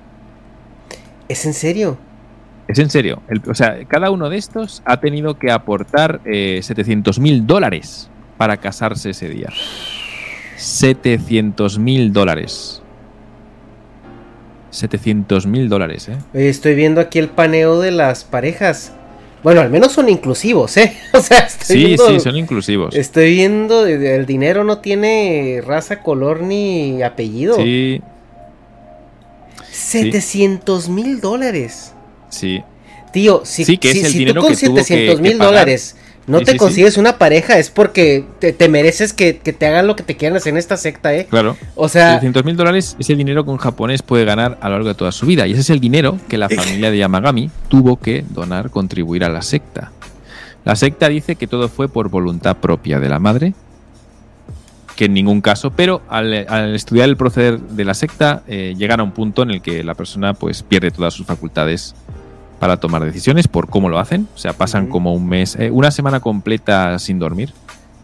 ¿Es 1.29 1.45
en 1.45 1.53
serio? 1.53 1.97
Es 2.67 2.79
en 2.79 2.89
serio. 2.89 3.21
El- 3.29 3.41
o 3.49 3.55
sea, 3.55 3.77
cada 3.87 4.09
uno 4.11 4.29
de 4.29 4.37
estos 4.37 4.81
ha 4.85 4.99
tenido 4.99 5.37
que 5.39 5.49
aportar 5.51 6.19
700 6.25 7.19
mil 7.19 7.47
dólares 7.47 8.09
para 8.37 8.57
casarse 8.57 9.11
ese 9.11 9.29
día. 9.29 9.47
700 10.63 11.77
mil 11.79 12.13
dólares. 12.13 12.81
700 14.71 15.45
mil 15.45 15.69
dólares, 15.69 16.09
¿eh? 16.09 16.17
Estoy 16.49 16.73
viendo 16.73 16.99
aquí 17.01 17.19
el 17.19 17.29
paneo 17.29 17.79
de 17.79 17.91
las 17.91 18.23
parejas. 18.23 18.93
Bueno, 19.43 19.59
al 19.61 19.69
menos 19.69 19.91
son 19.91 20.09
inclusivos, 20.09 20.77
¿eh? 20.77 20.95
O 21.13 21.19
sea, 21.19 21.39
estoy 21.39 21.75
Sí, 21.77 21.83
viendo, 21.85 22.07
sí, 22.09 22.19
son 22.21 22.37
inclusivos. 22.37 22.95
Estoy 22.95 23.31
viendo, 23.35 23.83
de- 23.83 24.15
el 24.15 24.25
dinero 24.25 24.63
no 24.63 24.77
tiene 24.79 25.61
raza, 25.65 26.01
color 26.01 26.41
ni 26.41 27.03
apellido. 27.03 27.55
Sí, 27.57 28.01
700 29.69 30.89
mil 30.89 31.19
dólares. 31.21 31.93
sí. 32.29 32.63
Tío, 33.11 33.41
si, 33.45 33.63
Sí, 33.63 33.77
que 33.77 33.89
es 33.91 33.93
si- 33.93 34.05
el 34.05 34.11
si 34.11 34.17
dinero 34.17 34.41
tú 34.41 34.47
con 34.47 34.55
que 34.55 34.65
tuvo 34.65 34.75
que- 34.77 34.83
700 34.85 35.21
mil 35.21 35.37
dólares 35.37 35.95
no 36.27 36.39
Sí, 36.39 36.45
te 36.45 36.51
sí, 36.51 36.55
sí. 36.55 36.59
consigues 36.59 36.97
una 36.97 37.17
pareja, 37.17 37.57
es 37.59 37.69
porque 37.69 38.25
te, 38.39 38.53
te 38.53 38.69
mereces 38.69 39.13
que, 39.13 39.37
que 39.39 39.53
te 39.53 39.65
hagan 39.67 39.87
lo 39.87 39.95
que 39.95 40.03
te 40.03 40.15
quieran 40.15 40.37
hacer 40.37 40.51
en 40.51 40.57
esta 40.57 40.77
secta, 40.77 41.13
¿eh? 41.13 41.27
Claro. 41.29 41.57
O 41.75 41.89
sea, 41.89 42.11
700 42.13 42.45
mil 42.45 42.55
dólares 42.55 42.95
es 42.99 43.09
el 43.09 43.17
dinero 43.17 43.43
que 43.43 43.51
un 43.51 43.57
japonés 43.57 44.01
puede 44.01 44.25
ganar 44.25 44.57
a 44.61 44.69
lo 44.69 44.75
largo 44.75 44.89
de 44.89 44.95
toda 44.95 45.11
su 45.11 45.25
vida. 45.25 45.45
Y 45.47 45.51
ese 45.51 45.61
es 45.61 45.69
el 45.69 45.79
dinero 45.79 46.17
que 46.29 46.37
la 46.37 46.49
familia 46.49 46.91
de 46.91 46.97
Yamagami 46.97 47.49
tuvo 47.67 47.97
que 47.97 48.23
donar, 48.29 48.69
contribuir 48.69 49.23
a 49.23 49.29
la 49.29 49.41
secta. 49.41 49.91
La 50.65 50.75
secta 50.77 51.09
dice 51.09 51.35
que 51.35 51.47
todo 51.47 51.67
fue 51.67 51.89
por 51.89 52.09
voluntad 52.09 52.55
propia 52.57 52.99
de 53.01 53.09
la 53.09 53.19
madre, 53.19 53.53
que 54.95 55.05
en 55.05 55.13
ningún 55.13 55.41
caso, 55.41 55.71
pero 55.71 56.03
al, 56.07 56.45
al 56.47 56.75
estudiar 56.75 57.09
el 57.09 57.17
proceder 57.17 57.59
de 57.59 57.83
la 57.83 57.93
secta, 57.95 58.43
eh, 58.47 58.75
llegan 58.77 58.99
a 58.99 59.03
un 59.03 59.11
punto 59.11 59.41
en 59.41 59.49
el 59.49 59.61
que 59.61 59.83
la 59.83 59.95
persona 59.95 60.35
pues 60.35 60.61
pierde 60.63 60.91
todas 60.91 61.13
sus 61.15 61.25
facultades 61.25 61.95
para 62.63 62.77
tomar 62.77 63.03
decisiones 63.03 63.49
por 63.49 63.69
cómo 63.69 63.89
lo 63.89 63.99
hacen. 63.99 64.25
O 64.35 64.37
sea, 64.37 64.53
pasan 64.53 64.83
Ujú. 64.83 64.91
como 64.93 65.13
un 65.13 65.27
mes, 65.27 65.57
eh, 65.59 65.69
una 65.69 65.91
semana 65.91 66.21
completa 66.21 66.97
sin 66.97 67.19
dormir. 67.19 67.51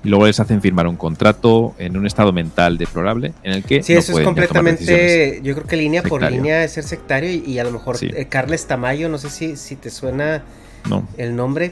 Y 0.04 0.10
luego 0.10 0.26
les 0.28 0.38
hacen 0.42 0.62
firmar 0.62 0.86
un 0.86 0.98
contrato 0.98 1.76
en 1.78 1.96
un 1.96 2.06
estado 2.06 2.34
mental 2.34 2.78
deplorable 2.78 3.32
en 3.44 3.54
el 3.54 3.64
que 3.64 3.82
sí, 3.84 3.94
no 3.94 4.00
eso 4.00 4.12
es 4.12 4.16
pueden 4.16 4.36
decisiones. 4.36 4.48
completamente, 4.74 5.42
yo 5.48 5.56
creo 5.56 5.66
que 5.66 5.78
línea 5.78 6.02
por 6.04 6.20
Sectario. 6.20 6.38
línea 6.42 6.64
es 6.66 6.74
ser 6.74 6.84
sectario 6.84 7.32
y, 7.32 7.44
y 7.46 7.58
a 7.60 7.64
lo 7.64 7.72
mejor 7.72 7.96
Sí. 7.98 8.10
eh, 8.14 8.26
Carles 8.28 8.66
Tamayo, 8.68 9.08
no 9.08 9.18
sé 9.18 9.30
si, 9.30 9.56
si 9.56 9.78
te 9.78 9.90
suena 9.90 10.44
No. 10.90 11.08
el 11.18 11.38
nombre, 11.38 11.72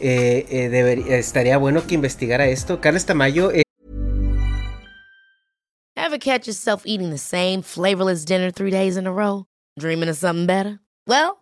eh, 0.00 0.46
eh, 0.50 0.68
debería- 0.70 1.18
estaría 1.18 1.58
bueno 1.58 1.86
que 1.86 1.94
investigara 1.94 2.46
esto. 2.46 2.80
Carles 2.80 3.04
Tamayo 3.04 3.50
eh, 3.52 3.62
Ever 5.96 6.18
catch 6.18 6.46
yourself 6.46 6.82
eating 6.86 7.10
the 7.10 7.18
same 7.18 7.62
flavorless 7.62 8.24
dinner 8.24 8.50
three 8.50 8.70
days 8.70 8.96
in 8.96 9.06
a 9.06 9.12
row? 9.12 9.44
Dreaming 9.78 10.08
of 10.08 10.16
something 10.16 10.46
better? 10.46 10.80
Well, 11.06 11.41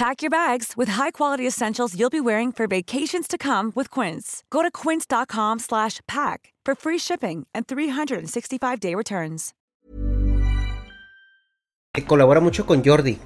Pack 0.00 0.22
your 0.22 0.30
bags 0.30 0.78
with 0.78 0.88
high-quality 0.88 1.46
essentials 1.46 1.94
you'll 1.94 2.08
be 2.08 2.22
wearing 2.22 2.52
for 2.52 2.66
vacations 2.66 3.28
to 3.28 3.36
come 3.36 3.70
with 3.76 3.90
Quince. 3.90 4.42
Go 4.50 4.62
to 4.62 4.70
quince.com 4.70 5.58
slash 5.58 6.00
pack 6.08 6.54
for 6.64 6.74
free 6.74 6.96
shipping 6.96 7.46
and 7.54 7.66
365-day 7.66 8.94
returns. 8.94 9.52
Colabora 12.06 12.40
mucho 12.40 12.64
con 12.64 12.82
Jordi. 12.82 13.18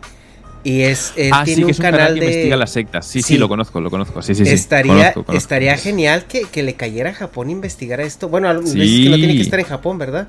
Y 0.65 0.81
es, 0.81 1.13
él 1.17 1.31
ah, 1.33 1.45
tiene 1.45 1.59
sí, 1.59 1.65
un 1.65 1.71
es 1.71 1.79
un 1.79 1.83
canal, 1.85 2.01
canal 2.01 2.15
que 2.15 2.21
de... 2.21 2.27
investiga 2.27 2.57
las 2.57 2.71
sectas. 2.73 3.07
Sí, 3.07 3.23
sí, 3.23 3.35
Sí. 3.35 3.39
lo 3.39 3.49
conozco, 3.49 3.81
lo 3.81 3.89
conozco. 3.89 4.21
Sí, 4.23 4.35
sí, 4.35 4.45
sí. 4.45 4.53
estaría 4.53 4.93
Conozco, 4.95 5.13
conozco. 5.27 5.35
estaría 5.35 5.77
genial 5.77 6.25
que, 6.25 6.47
que 6.47 6.65
le 6.65 6.75
cayera 6.75 7.11
a 7.11 7.15
Japón 7.15 7.51
investigar 7.51 8.01
esto. 8.01 8.29
Bueno, 8.29 8.49
al- 8.49 8.67
Sí. 8.67 8.81
dices 8.81 9.05
que 9.05 9.11
no 9.11 9.17
tiene 9.17 9.37
que 9.37 9.43
estar 9.43 9.61
en 9.61 9.67
Japón, 9.67 9.99
¿verdad? 9.99 10.27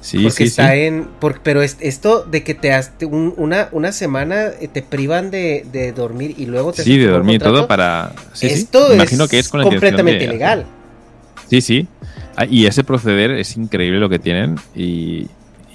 Sí, 0.00 0.18
Porque 0.22 0.36
sí, 0.36 0.44
está 0.44 0.72
sí. 0.72 0.78
en. 0.80 1.04
por- 1.18 1.40
pero 1.40 1.60
es- 1.62 1.76
esto 1.80 2.22
de 2.22 2.44
que 2.44 2.54
te 2.54 2.72
has- 2.72 2.92
un- 3.02 3.34
una, 3.36 3.68
una 3.72 3.90
semana 3.92 4.44
eh, 4.60 4.68
te 4.72 4.80
privan 4.82 5.30
de, 5.30 5.66
de 5.72 5.92
dormir 5.92 6.34
y 6.38 6.46
luego 6.46 6.72
te 6.72 6.82
Sí, 6.84 6.96
de 6.98 7.06
dormir 7.08 7.36
y 7.36 7.38
todo 7.40 7.66
para. 7.66 8.12
Esto 8.40 8.88
Me 8.90 8.94
Imagino 8.94 9.24
es 9.24 9.30
que 9.30 9.38
es 9.40 9.48
con 9.48 9.62
completamente 9.62 10.20
de- 10.20 10.24
ilegal. 10.26 10.66
Sí, 11.50 11.60
sí. 11.60 11.88
Ah, 12.36 12.44
Y 12.48 12.66
ese 12.66 12.84
proceder 12.84 13.32
es 13.32 13.56
increíble 13.56 13.98
lo 13.98 14.08
que 14.08 14.18
tienen. 14.20 14.54
Y, 14.74 15.26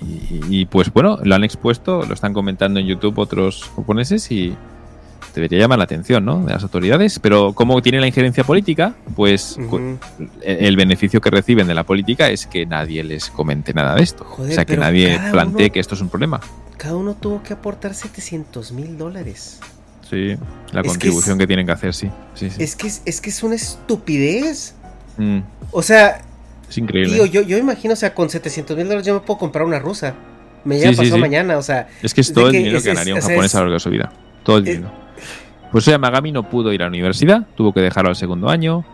y- 0.02 0.42
y, 0.50 0.66
pues 0.66 0.92
bueno, 0.94 1.18
lo 1.24 1.36
han 1.36 1.44
expuesto, 1.44 2.04
lo 2.04 2.14
están 2.14 2.34
comentando 2.34 2.80
en 2.80 2.86
YouTube 2.88 3.20
otros 3.20 3.70
japoneses 3.76 4.32
y 4.32 4.56
debería 5.34 5.60
llamar 5.60 5.78
la 5.78 5.84
atención, 5.86 6.26
¿no? 6.26 6.44
De 6.46 6.54
las 6.54 6.64
autoridades. 6.64 7.20
Pero 7.20 7.54
como 7.54 7.82
tiene 7.82 8.00
la 8.00 8.08
injerencia 8.08 8.44
política, 8.44 8.94
pues 9.16 9.58
el 10.42 10.58
el 10.74 10.76
beneficio 10.76 11.22
que 11.22 11.30
reciben 11.30 11.68
de 11.68 11.74
la 11.74 11.84
política 11.84 12.30
es 12.30 12.46
que 12.48 12.66
nadie 12.66 13.04
les 13.04 13.30
comente 13.30 13.74
nada 13.74 13.96
de 13.96 14.04
esto. 14.04 14.24
Joder, 14.26 14.52
o 14.52 14.56
sea, 14.56 14.66
que 14.66 14.78
nadie 14.78 15.20
plantee 15.32 15.66
uno- 15.66 15.74
que 15.74 15.80
esto 15.80 15.96
es 15.96 16.02
un 16.02 16.10
problema. 16.10 16.40
Cada 16.78 16.96
uno 16.96 17.16
tuvo 17.16 17.42
que 17.44 17.54
aportar 17.54 17.94
700 17.94 18.72
mil 18.72 18.98
dólares. 18.98 19.60
Sí, 20.10 20.36
la 20.72 20.82
Es 20.82 20.84
que 20.84 20.88
contribución 20.90 21.36
es- 21.38 21.40
que, 21.40 21.48
tienen 21.48 21.66
que 21.66 21.72
hacer, 21.72 21.94
sí. 21.94 22.10
Sí, 22.34 22.50
sí. 22.50 22.62
Es 22.64 22.76
que 22.76 22.88
es, 22.88 23.02
es 23.06 23.22
que 23.22 23.30
es 23.30 23.42
una 23.44 23.56
estupidez. 23.56 24.76
Mm, 25.18 25.40
O 25.72 25.82
sea, 25.82 26.22
es 26.70 26.78
increíble. 26.78 27.16
tío, 27.16 27.26
yo, 27.26 27.42
yo 27.42 27.58
imagino, 27.58 27.94
o 27.94 27.98
sea, 27.98 28.14
con 28.14 28.30
700 28.30 28.76
mil 28.76 28.86
dólares 28.88 29.06
yo 29.06 29.14
me 29.14 29.20
puedo 29.22 29.38
comprar 29.40 29.66
una 29.66 29.80
rusa. 29.80 30.14
Me 30.66 30.78
llega 30.80 30.94
sí, 31.04 31.12
mañana, 31.18 31.58
o 31.58 31.62
sea. 31.62 31.88
Es 32.02 32.14
que 32.14 32.22
es 32.22 32.32
todo 32.34 32.48
el 32.48 32.54
dinero 32.54 32.82
que 32.82 32.88
ganaría 32.90 33.16
un 33.16 33.22
japonés 33.22 33.54
a 33.56 33.60
lo 33.60 33.66
largo 33.66 33.74
de 33.76 33.80
su 33.80 33.90
vida. 33.90 34.12
Todo 34.44 34.58
el 34.58 34.68
eh, 34.68 34.72
dinero. 34.74 34.92
Pues 35.72 35.86
Yamagami 35.86 36.32
no 36.32 36.50
pudo 36.50 36.72
ir 36.72 36.82
a 36.82 36.86
la 36.86 36.90
universidad, 36.90 37.48
tuvo 37.56 37.74
que 37.74 37.82
dejarlo 37.82 38.10
al 38.10 38.16
segundo 38.16 38.50
año. 38.50 38.86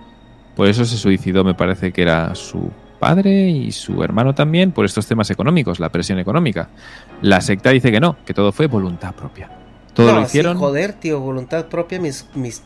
Por 0.55 0.67
eso 0.67 0.85
se 0.85 0.97
suicidó, 0.97 1.43
me 1.43 1.53
parece 1.53 1.91
que 1.91 2.01
era 2.01 2.33
su 2.35 2.71
padre 2.99 3.49
y 3.49 3.71
su 3.71 4.03
hermano 4.03 4.35
también, 4.35 4.71
por 4.71 4.85
estos 4.85 5.05
temas 5.07 5.29
económicos, 5.29 5.79
la 5.79 5.89
presión 5.89 6.19
económica. 6.19 6.69
La 7.21 7.39
secta 7.41 7.69
dice 7.71 7.91
que 7.91 7.99
no, 7.99 8.17
que 8.25 8.33
todo 8.33 8.51
fue 8.51 8.67
voluntad 8.67 9.13
propia. 9.15 9.49
Todo 9.93 10.07
no, 10.07 10.13
lo 10.15 10.19
sí, 10.21 10.25
hicieron. 10.27 10.57
joder, 10.57 10.93
tío, 10.93 11.19
voluntad 11.19 11.67
propia, 11.67 11.99
mis, 11.99 12.27
mis 12.35 12.61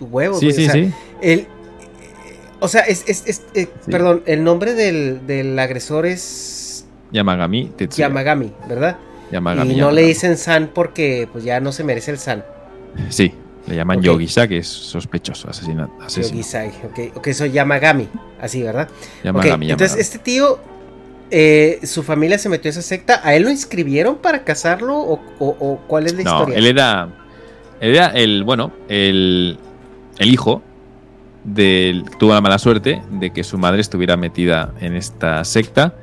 huevos. 0.00 0.40
sí, 0.40 0.46
güey, 0.46 0.56
sí, 0.56 0.62
o 0.68 0.70
sea, 0.70 0.74
sí. 0.74 0.92
El, 1.22 1.46
o 2.60 2.68
sea, 2.68 2.80
es, 2.82 3.04
es, 3.08 3.26
es- 3.26 3.46
eh, 3.54 3.68
Sí. 3.84 3.90
perdón, 3.90 4.22
el 4.26 4.42
nombre 4.44 4.74
del, 4.74 5.26
del 5.26 5.58
agresor 5.58 6.06
es 6.06 6.86
Yamagami, 7.12 7.66
Tetsuya. 7.76 8.08
Yamagami, 8.08 8.52
¿verdad? 8.68 8.96
Yamagami, 9.32 9.70
y 9.70 9.72
no 9.74 9.78
Yamagami. 9.78 10.00
le 10.02 10.08
dicen 10.08 10.36
San 10.36 10.68
porque 10.74 11.28
pues 11.32 11.44
ya 11.44 11.60
no 11.60 11.72
se 11.72 11.84
merece 11.84 12.10
el 12.10 12.18
San. 12.18 12.44
Sí, 13.10 13.32
le 13.66 13.76
llaman 13.76 13.98
Ok. 13.98 14.04
Yogisa, 14.04 14.48
que 14.48 14.58
es 14.58 14.66
sospechoso, 14.68 15.48
asesinato. 15.50 15.92
asesino. 16.02 16.28
Yogisai, 16.36 16.68
ok, 16.84 17.16
ok, 17.16 17.28
soy 17.32 17.50
Yamagami, 17.52 18.08
así, 18.40 18.62
¿verdad? 18.62 18.88
Yamagami, 19.24 19.66
Ok, 19.66 19.70
entonces 19.72 19.90
Yamagami. 19.96 20.00
este 20.00 20.18
tío, 20.18 20.58
eh, 21.30 21.78
su 21.82 22.02
familia 22.02 22.38
se 22.38 22.48
metió 22.48 22.68
a 22.68 22.72
esa 22.72 22.82
secta, 22.82 23.20
¿a 23.22 23.34
él 23.34 23.42
lo 23.42 23.50
inscribieron 23.50 24.16
para 24.16 24.44
casarlo 24.44 24.96
o, 24.98 25.20
o- 25.38 25.56
o 25.60 25.80
cuál 25.86 26.06
es 26.06 26.14
la 26.14 26.22
No, 26.24 26.30
historia? 26.32 26.56
él 26.58 26.66
era. 26.66 27.08
Él 27.80 27.90
era 27.94 28.06
el, 28.08 28.42
bueno, 28.44 28.72
el, 28.88 29.58
el 30.18 30.28
hijo 30.32 30.62
del. 31.44 32.04
Tuvo 32.18 32.32
la 32.34 32.40
mala 32.40 32.58
suerte 32.58 33.02
de 33.10 33.30
que 33.30 33.44
su 33.44 33.56
madre 33.58 33.80
estuviera 33.80 34.16
metida 34.16 34.72
en 34.80 34.96
esta 34.96 35.44
secta 35.44 35.94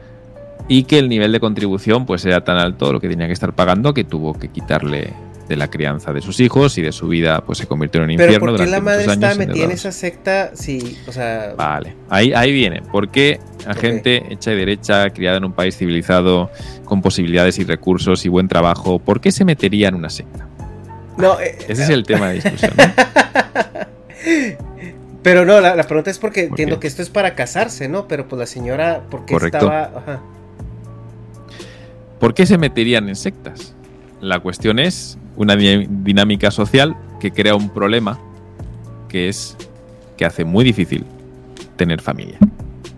y 0.68 0.84
que 0.84 0.97
el 0.99 1.09
nivel 1.09 1.32
de 1.32 1.39
contribución 1.39 2.05
pues 2.05 2.26
era 2.26 2.43
tan 2.43 2.57
alto 2.57 2.91
lo 2.91 2.99
que 2.99 3.07
tenía 3.09 3.28
que 3.28 3.34
estar 3.34 3.53
pagando 3.53 3.93
que 3.93 4.03
tuvo 4.03 4.34
que 4.34 4.47
quitarle 4.49 5.13
de 5.47 5.55
la 5.55 5.68
crianza 5.70 6.11
de 6.11 6.22
sus 6.22 6.39
hijos 6.39 6.76
y 6.80 6.82
de 6.82 6.91
su 6.91 7.07
vida 7.07 7.41
pues 7.45 7.59
se 7.59 7.68
convirtió 7.68 8.01
en 8.01 8.09
un 8.09 8.18
Pero 8.18 8.32
infierno 8.32 8.47
¿por 8.47 8.49
qué 8.57 8.63
durante 8.66 8.72
la 8.72 8.82
madre 8.82 9.05
estaba 9.05 9.36
metida 9.36 9.66
en 9.66 9.72
esa 9.72 9.91
secta? 9.91 10.51
Sí, 10.55 10.97
o 11.07 11.11
sea, 11.11 11.53
Vale, 11.55 11.95
ahí, 12.09 12.34
ahí 12.34 12.51
viene. 12.51 12.82
Porque 12.91 13.39
la 13.63 13.74
Ok. 13.74 13.78
gente 13.78 14.24
hecha 14.34 14.51
y 14.53 14.55
derecha, 14.55 15.07
criada 15.11 15.38
en 15.38 15.45
un 15.45 15.53
país 15.53 15.78
civilizado, 15.78 16.49
con 16.84 17.03
posibilidades 17.03 17.59
y 17.59 17.63
recursos 17.63 18.26
y 18.26 18.30
buen 18.30 18.47
trabajo, 18.47 18.97
¿por 18.97 19.22
qué 19.22 19.32
se 19.32 19.45
metería 19.45 19.89
en 19.89 19.95
una 19.95 20.09
secta? 20.09 20.47
no, 21.18 21.39
eh, 21.39 21.55
Ese 21.68 21.84
es 21.84 21.89
el 21.89 22.03
tema 22.03 22.30
de 22.30 22.34
discusión. 22.36 22.74
¿no? 22.76 22.84
Pero 25.24 25.45
no, 25.45 25.59
la, 25.59 25.76
la 25.76 25.84
pregunta 25.84 26.11
es 26.11 26.20
porque 26.20 26.41
¿Por 26.43 26.49
entiendo 26.49 26.76
qué? 26.78 26.82
que 26.82 26.88
esto 26.88 27.01
es 27.01 27.09
para 27.09 27.36
casarse, 27.36 27.88
¿no? 27.88 28.07
Pero 28.07 28.28
pues 28.28 28.39
la 28.39 28.45
señora, 28.45 29.01
¿por 29.09 29.26
qué 29.26 29.34
Correcto. 29.34 29.57
estaba...? 29.57 29.91
Ajá. 29.99 30.22
¿Por 32.26 32.34
qué 32.34 32.47
se 32.47 32.57
meterían 32.57 33.07
en 33.07 33.15
sectas? 33.15 33.76
La 34.19 34.39
cuestión 34.39 34.80
es 34.80 35.15
una 35.36 35.55
di- 35.55 35.86
dinámica 35.88 36.49
social 36.49 36.95
que 37.19 37.30
crea 37.30 37.53
un 37.53 37.69
problema 37.69 38.19
que 39.07 39.30
es 39.30 39.55
que 40.17 40.26
hace 40.26 40.43
muy 40.43 40.63
difícil 40.65 41.05
tener 41.76 42.01
familia, 42.01 42.39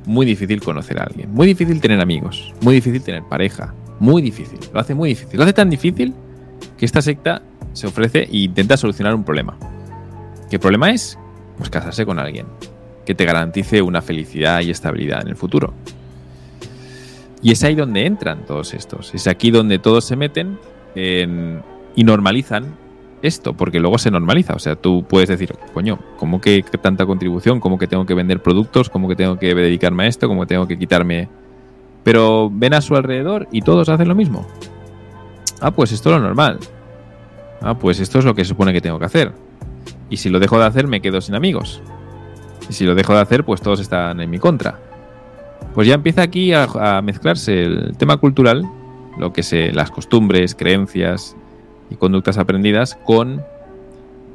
muy 0.05 0.25
difícil 0.25 0.61
conocer 0.61 0.97
a 1.01 1.03
alguien, 1.03 1.29
muy 1.33 1.45
difícil 1.45 1.81
tener 1.81 1.99
amigos, 1.99 2.53
muy 2.61 2.75
difícil 2.75 3.01
tener 3.01 3.21
pareja, 3.23 3.73
muy 3.99 4.21
difícil, 4.21 4.59
lo 4.73 4.79
hace 4.79 4.95
muy 4.95 5.09
difícil, 5.09 5.35
lo 5.37 5.43
hace 5.43 5.51
tan 5.51 5.69
difícil 5.69 6.13
que 6.77 6.85
esta 6.85 7.01
secta 7.01 7.41
se 7.73 7.87
ofrece 7.87 8.19
e 8.31 8.37
intenta 8.37 8.77
solucionar 8.77 9.13
un 9.13 9.25
problema. 9.25 9.57
¿Qué 10.49 10.57
problema 10.57 10.91
es? 10.91 11.19
Pues 11.57 11.69
casarse 11.69 12.05
con 12.05 12.17
alguien. 12.17 12.45
que 13.05 13.13
te 13.13 13.25
garantice 13.25 13.81
una 13.81 14.01
felicidad 14.01 14.61
y 14.61 14.69
estabilidad 14.69 15.21
en 15.21 15.27
el 15.27 15.35
futuro. 15.35 15.73
Y 17.47 17.51
es 17.51 17.63
ahí 17.63 17.75
donde 17.75 18.05
entran 18.05 18.45
todos 18.45 18.73
estos. 18.73 19.15
Es 19.15 19.25
aquí 19.25 19.51
donde 19.51 19.79
todos 19.79 20.03
se 20.03 20.17
meten 20.17 20.59
y 20.93 22.03
normalizan 22.03 22.75
esto, 23.21 23.53
porque 23.53 23.79
luego 23.79 23.97
se 23.99 24.11
normaliza. 24.11 24.53
O 24.53 24.59
sea, 24.59 24.75
tú 24.75 25.05
puedes 25.07 25.29
decir, 25.29 25.55
coño, 25.73 25.97
¿cómo 26.17 26.41
que 26.41 26.61
tanta 26.81 27.05
contribución? 27.05 27.61
¿Cómo 27.61 27.77
que 27.77 27.87
tengo 27.87 28.05
que 28.05 28.15
vender 28.15 28.41
productos? 28.41 28.89
¿Cómo 28.89 29.07
que 29.07 29.15
tengo 29.15 29.39
que 29.39 29.55
dedicarme 29.55 30.03
a 30.03 30.07
esto? 30.07 30.27
¿Cómo 30.27 30.41
que 30.41 30.47
tengo 30.47 30.67
que 30.67 30.77
quitarme? 30.77 31.29
Pero 32.03 32.51
ven 32.51 32.73
a 32.73 32.81
su 32.81 32.97
alrededor 32.97 33.47
y 33.49 33.61
todos 33.61 33.87
hacen 33.87 34.09
lo 34.09 34.15
mismo. 34.15 34.45
Ah, 35.61 35.71
pues 35.71 35.93
esto 35.93 36.09
es 36.09 36.17
lo 36.17 36.21
normal. 36.21 36.59
Ah, 37.61 37.79
pues 37.79 38.01
esto 38.01 38.19
es 38.19 38.25
lo 38.25 38.35
que 38.35 38.43
se 38.43 38.49
supone 38.49 38.73
que 38.73 38.81
tengo 38.81 38.99
que 38.99 39.05
hacer. 39.05 39.31
Y 40.09 40.17
si 40.17 40.27
lo 40.27 40.39
dejo 40.39 40.59
de 40.59 40.65
hacer, 40.65 40.87
me 40.87 40.99
quedo 40.99 41.21
sin 41.21 41.33
amigos. 41.33 41.81
Y 42.69 42.73
si 42.73 42.83
lo 42.83 42.93
dejo 42.93 43.13
de 43.13 43.21
hacer, 43.21 43.45
pues 43.45 43.61
todos 43.61 43.79
están 43.79 44.19
en 44.19 44.29
mi 44.29 44.37
contra. 44.37 44.81
Pues 45.77 45.87
ya 45.87 45.93
empieza 45.93 46.23
aquí 46.23 46.53
a, 46.53 47.03
mezclarse 47.03 47.61
el 47.61 47.95
tema 47.97 48.17
cultural, 48.17 48.67
lo 49.15 49.31
que 49.31 49.43
se, 49.43 49.71
las 49.73 49.91
costumbres, 49.91 50.55
creencias 50.55 51.35
y 51.91 51.95
conductas 51.97 52.39
aprendidas 52.39 52.97
con, 53.05 53.43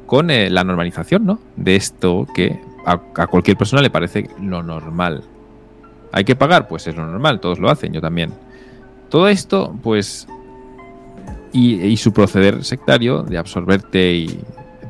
con 0.05 0.31
eh, 0.31 0.49
la 0.49 0.63
normalización, 0.63 1.25
¿no? 1.25 1.39
De 1.57 1.75
esto 1.75 2.25
que 2.33 2.61
a, 2.85 2.93
a 3.15 3.27
cualquier 3.27 3.57
persona 3.57 3.81
le 3.81 3.89
parece 3.89 4.29
lo 4.41 4.63
normal. 4.63 5.25
¿Hay 6.13 6.23
que 6.23 6.37
pagar? 6.37 6.69
Pues 6.69 6.87
es 6.87 6.95
lo 6.95 7.05
normal, 7.05 7.41
todos 7.41 7.59
lo 7.59 7.69
hacen, 7.69 7.91
yo 7.91 7.99
también. 7.99 8.31
Todo 9.09 9.27
esto, 9.27 9.75
pues 9.83 10.25
y, 11.51 11.97
su 11.97 12.13
proceder 12.13 12.63
sectario 12.63 13.21
de 13.21 13.37
absorberte 13.37 14.13
y 14.13 14.39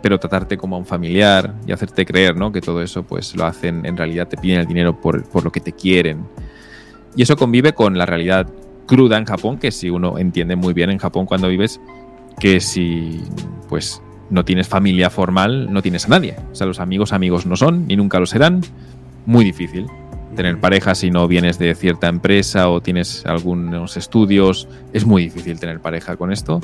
pero 0.03 0.19
tratarte 0.19 0.57
como 0.57 0.75
a 0.75 0.79
un 0.79 0.85
familiar 0.85 1.55
y 1.65 1.71
hacerte 1.71 2.05
creer 2.05 2.35
¿no? 2.35 2.51
que 2.51 2.59
todo 2.59 2.83
eso 2.83 3.03
pues 3.03 3.35
lo 3.35 3.45
hacen 3.45 3.85
en 3.85 3.95
realidad 3.95 4.27
te 4.27 4.37
piden 4.37 4.59
el 4.59 4.67
dinero 4.67 4.99
por, 4.99 5.23
por, 5.23 5.45
lo 5.45 5.51
que 5.51 5.61
te 5.61 5.71
quieren 5.71 6.25
y 7.15 7.23
eso 7.23 7.37
convive 7.37 7.71
con 7.71 7.97
la 7.97 8.05
realidad 8.05 8.47
cruda 8.85 9.17
en 9.17 9.23
Japón 9.23 9.57
que 9.57 9.71
si 9.71 9.89
uno 9.89 10.19
entiende 10.19 10.57
muy 10.57 10.73
bien 10.73 10.89
en 10.89 10.97
Japón 10.97 11.25
cuando 11.25 11.47
vives 11.47 11.79
que 12.37 12.59
si 12.59 13.23
pues 13.69 14.01
no 14.29 14.43
tienes 14.43 14.67
familia 14.67 15.09
formal 15.09 15.71
no 15.71 15.81
tienes 15.81 16.05
a 16.05 16.09
nadie 16.09 16.35
o 16.51 16.55
sea 16.55 16.67
los 16.67 16.81
amigos 16.81 17.13
amigos 17.13 17.45
no 17.45 17.55
son 17.55 17.87
ni 17.87 17.95
nunca 17.95 18.19
lo 18.19 18.25
serán 18.25 18.61
muy 19.25 19.45
difícil 19.45 19.87
tener 20.33 20.59
pareja 20.59 20.95
si 20.95 21.11
no 21.11 21.27
vienes 21.27 21.57
de 21.59 21.73
cierta 21.75 22.07
empresa 22.07 22.69
o 22.69 22.81
tienes 22.81 23.25
algunos 23.25 23.97
estudios. 23.97 24.67
Es 24.91 25.05
muy 25.05 25.23
difícil 25.23 25.59
tener 25.59 25.79
pareja 25.79 26.17
con 26.17 26.31
esto. 26.31 26.59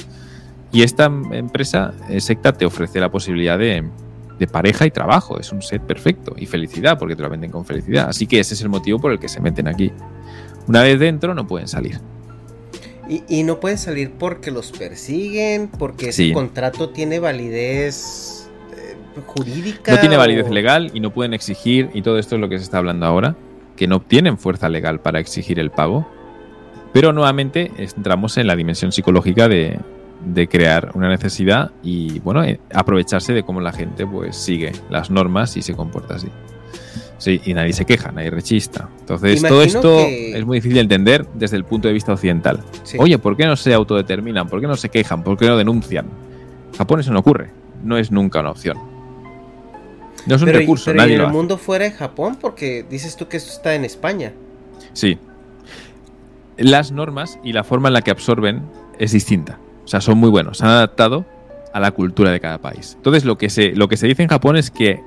Y 0.72 0.84
esta 0.84 1.06
empresa 1.06 1.94
eh, 2.10 2.22
secta 2.22 2.54
te 2.54 2.66
ofrece 2.66 3.00
la 3.00 3.10
posibilidad 3.10 3.58
de, 3.58 3.90
pareja 4.52 4.86
y 4.86 4.92
trabajo. 4.92 5.40
Es 5.40 5.52
un 5.52 5.62
set 5.62 5.82
perfecto. 5.82 6.36
Y 6.38 6.46
felicidad, 6.46 6.98
porque 6.98 7.16
te 7.16 7.22
lo 7.22 7.30
venden 7.30 7.52
con 7.52 7.66
felicidad. 7.66 8.08
Así 8.10 8.28
que 8.28 8.40
ese 8.40 8.54
es 8.54 8.62
el 8.62 8.70
motivo 8.70 9.00
por 9.00 9.12
el 9.12 9.20
que 9.20 9.28
se 9.28 9.42
meten 9.42 9.68
aquí. 9.68 9.92
Una 10.68 10.84
vez 10.84 11.00
dentro 11.00 11.34
no 11.34 11.48
pueden 11.48 11.68
salir. 11.68 12.00
Y, 13.28 13.42
no 13.42 13.60
pueden 13.60 13.80
salir 13.80 14.12
porque 14.12 14.52
los 14.52 14.72
persiguen, 14.72 15.68
porque 15.68 16.10
ese 16.10 16.32
contrato 16.32 16.90
tiene 16.90 17.18
validez 17.18 18.52
eh, 18.78 18.96
jurídica. 19.26 19.94
No 19.94 20.00
tiene 20.00 20.16
validez 20.16 20.48
legal 20.52 20.92
y 20.94 21.00
no 21.00 21.12
pueden 21.12 21.34
exigir, 21.34 21.90
y 21.96 22.04
todo 22.04 22.20
esto 22.20 22.36
es 22.36 22.42
lo 22.42 22.50
que 22.50 22.60
se 22.60 22.66
está 22.66 22.78
hablando 22.78 23.08
ahora, 23.08 23.36
que 23.76 23.88
no 23.88 24.00
tienen 24.00 24.38
fuerza 24.38 24.70
legal 24.70 25.00
para 25.00 25.20
exigir 25.20 25.60
el 25.60 25.72
pago. 25.72 26.08
Pero 26.94 27.12
nuevamente 27.12 27.72
entramos 27.78 28.38
en 28.38 28.46
la 28.46 28.56
dimensión 28.56 28.92
psicológica 28.92 29.48
de, 29.48 29.80
crear 30.50 30.92
una 30.94 31.10
necesidad 31.10 31.72
y 31.84 32.20
bueno, 32.20 32.44
eh, 32.44 32.60
aprovecharse 32.74 33.34
de 33.34 33.44
cómo 33.44 33.62
la 33.62 33.72
gente 33.72 34.06
pues 34.06 34.36
sigue 34.36 34.72
las 34.90 35.10
normas 35.10 35.58
y 35.58 35.62
se 35.62 35.74
comporta 35.76 36.16
así. 36.16 36.28
Sí, 37.18 37.42
y 37.46 37.54
nadie 37.54 37.74
se 37.74 37.86
queja, 37.86 38.14
nadie 38.14 38.30
rechista. 38.30 38.90
Entonces, 39.02 39.42
todo 39.42 39.62
esto 39.62 40.00
es 40.00 40.46
muy 40.46 40.58
difícil 40.58 40.76
de 40.76 40.82
entender 40.82 41.28
desde 41.34 41.58
el 41.58 41.66
punto 41.66 41.90
de 41.90 41.94
vista 41.94 42.14
occidental. 42.14 42.64
Oye, 42.98 43.18
¿por 43.18 43.36
qué 43.36 43.46
no 43.46 43.58
se 43.58 43.74
autodeterminan? 43.74 44.48
¿Por 44.48 44.62
qué 44.62 44.68
no 44.68 44.78
se 44.78 44.88
quejan? 44.88 45.22
¿Por 45.24 45.38
qué 45.38 45.48
no 45.48 45.58
denuncian? 45.58 46.06
Japón 46.78 47.02
eso 47.02 47.12
no 47.12 47.20
ocurre. 47.20 47.50
No 47.84 47.98
es 47.98 48.10
nunca 48.10 48.40
una 48.40 48.52
opción. 48.52 48.78
No 50.26 50.36
es 50.36 50.42
un 50.42 50.50
recurso, 50.50 50.94
nadie 50.94 51.16
en 51.16 51.22
el 51.22 51.28
mundo 51.28 51.58
fuera 51.58 51.86
de 51.86 51.92
Japón, 51.92 52.38
porque 52.40 52.86
dices 52.90 53.16
tú 53.16 53.28
que 53.28 53.38
esto 53.38 53.52
está 53.52 53.76
en 53.76 53.84
España. 53.84 54.34
Sí. 54.94 55.18
Las 56.58 56.92
normas 56.92 57.40
y 57.44 57.54
la 57.54 57.64
forma 57.64 57.90
en 57.90 57.94
la 57.94 58.02
que 58.02 58.12
absorben 58.12 58.64
es 58.98 59.12
distinta. 59.12 59.60
O 59.90 59.92
sea, 59.92 60.02
son 60.02 60.20
muy 60.20 60.30
buenos. 60.30 60.60
Se 60.60 60.66
han 60.66 60.70
adaptado 60.70 61.26
a 61.74 61.80
la 61.80 61.90
cultura 61.90 62.30
de 62.30 62.40
cada 62.40 62.60
país. 62.60 62.94
Entonces, 62.98 63.26
lo 63.26 63.40
que 63.40 63.50
se, 63.50 63.72
lo 63.72 63.88
que 63.88 63.98
se 63.98 64.06
dice 64.06 64.22
en 64.22 64.30
Japón 64.30 64.56
es 64.56 64.70
que 64.70 65.02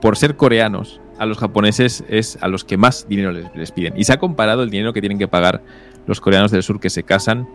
por 0.00 0.16
ser 0.16 0.36
coreanos, 0.36 1.00
a 1.18 1.26
los 1.26 1.38
japoneses 1.38 2.04
es 2.08 2.38
a 2.40 2.46
los 2.46 2.62
que 2.62 2.76
más 2.76 3.08
dinero 3.08 3.32
les, 3.32 3.72
piden. 3.72 3.94
Y 3.96 4.04
se 4.04 4.12
ha 4.12 4.18
comparado 4.20 4.62
el 4.62 4.70
dinero 4.70 4.92
que 4.92 5.00
tienen 5.00 5.18
que 5.18 5.26
pagar 5.26 5.64
los 6.06 6.20
coreanos 6.20 6.52
del 6.52 6.62
sur 6.62 6.78
que 6.78 6.90
se 6.90 7.02
casan 7.02 7.48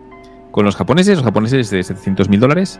con 0.50 0.66
los 0.66 0.76
japoneses. 0.76 1.16
Los 1.16 1.24
japoneses 1.24 1.70
de 1.70 1.82
700 1.82 2.28
mil 2.28 2.40
dólares. 2.40 2.78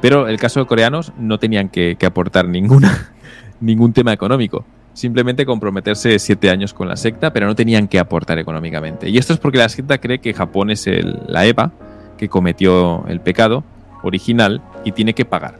Pero 0.00 0.26
el 0.26 0.38
caso 0.38 0.60
de 0.60 0.66
coreanos 0.66 1.12
no 1.18 1.38
tenían 1.38 1.68
que 1.68 1.98
aportar 2.06 2.48
ninguna, 2.48 3.12
ningún 3.60 3.92
tema 3.92 4.14
económico. 4.14 4.64
Simplemente 4.94 5.44
comprometerse 5.44 6.18
siete 6.18 6.48
años 6.48 6.72
con 6.72 6.88
la 6.88 6.96
secta, 6.96 7.34
pero 7.34 7.46
no 7.46 7.54
tenían 7.54 7.88
que 7.88 7.98
aportar 7.98 8.38
económicamente. 8.38 9.10
Y 9.10 9.18
esto 9.18 9.34
es 9.34 9.38
porque 9.38 9.58
la 9.58 9.68
secta 9.68 9.98
cree 9.98 10.20
que 10.20 10.32
Japón 10.32 10.70
es 10.70 10.86
el, 10.86 11.20
la 11.28 11.44
Eva 11.44 11.74
que 12.16 12.28
cometió 12.28 13.04
el 13.08 13.20
pecado 13.20 13.64
original 14.02 14.62
y 14.84 14.92
tiene 14.92 15.14
que 15.14 15.24
pagar. 15.24 15.58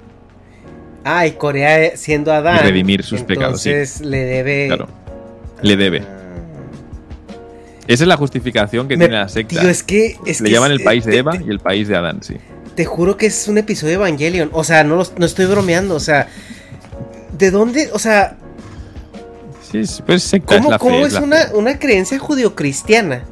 Ah, 1.04 1.26
y 1.26 1.32
Corea 1.32 1.96
siendo 1.96 2.32
Adán. 2.32 2.56
Y 2.56 2.68
redimir 2.68 3.02
sus 3.02 3.22
pecados. 3.22 3.64
Entonces 3.66 4.00
le 4.00 4.24
debe. 4.24 4.66
Claro. 4.68 4.88
Le 5.62 5.76
debe. 5.76 6.00
Ah. 6.00 6.20
Esa 7.86 8.04
es 8.04 8.08
la 8.08 8.16
justificación 8.16 8.88
que 8.88 8.96
tiene 8.96 9.14
la 9.14 9.28
secta. 9.28 9.60
Tío, 9.60 9.68
es 9.68 9.82
que, 9.82 10.16
Le 10.40 10.50
llaman 10.50 10.72
el 10.72 10.82
país 10.82 11.04
de 11.04 11.18
Eva 11.18 11.36
y 11.36 11.50
el 11.50 11.60
país 11.60 11.88
de 11.88 11.96
Adán, 11.96 12.22
sí. 12.22 12.36
Te 12.74 12.86
juro 12.86 13.16
que 13.16 13.26
es 13.26 13.46
un 13.46 13.58
episodio 13.58 13.90
de 13.90 14.06
Evangelion. 14.06 14.50
O 14.52 14.64
sea, 14.64 14.82
no, 14.84 15.02
no 15.16 15.26
estoy 15.26 15.44
bromeando. 15.44 15.94
O 15.94 16.00
sea, 16.00 16.28
¿De 17.38 17.50
dónde? 17.50 17.90
O 17.92 17.98
sea. 17.98 18.36
Sí, 19.70 19.82
pues 20.06 20.32
¿Cómo 20.78 21.04
es, 21.04 21.14
una, 21.14 21.78
creencia 21.78 22.18
judio-cristiana? 22.18 23.24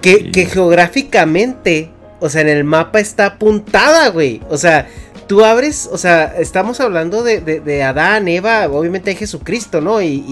Que, 0.00 0.48
geográficamente, 0.50 1.90
o 2.20 2.28
sea, 2.28 2.42
en 2.42 2.48
el 2.48 2.64
mapa 2.64 3.00
está 3.00 3.26
apuntada, 3.26 4.08
güey. 4.08 4.40
O 4.48 4.56
sea, 4.56 4.88
tú 5.26 5.44
abres, 5.44 5.88
o 5.92 5.98
sea, 5.98 6.34
estamos 6.38 6.80
hablando 6.80 7.22
de, 7.22 7.82
Adán, 7.82 8.26
Eva, 8.28 8.66
obviamente 8.68 9.10
hay 9.10 9.16
Jesucristo, 9.16 9.80
¿no? 9.80 10.02
Y, 10.02 10.24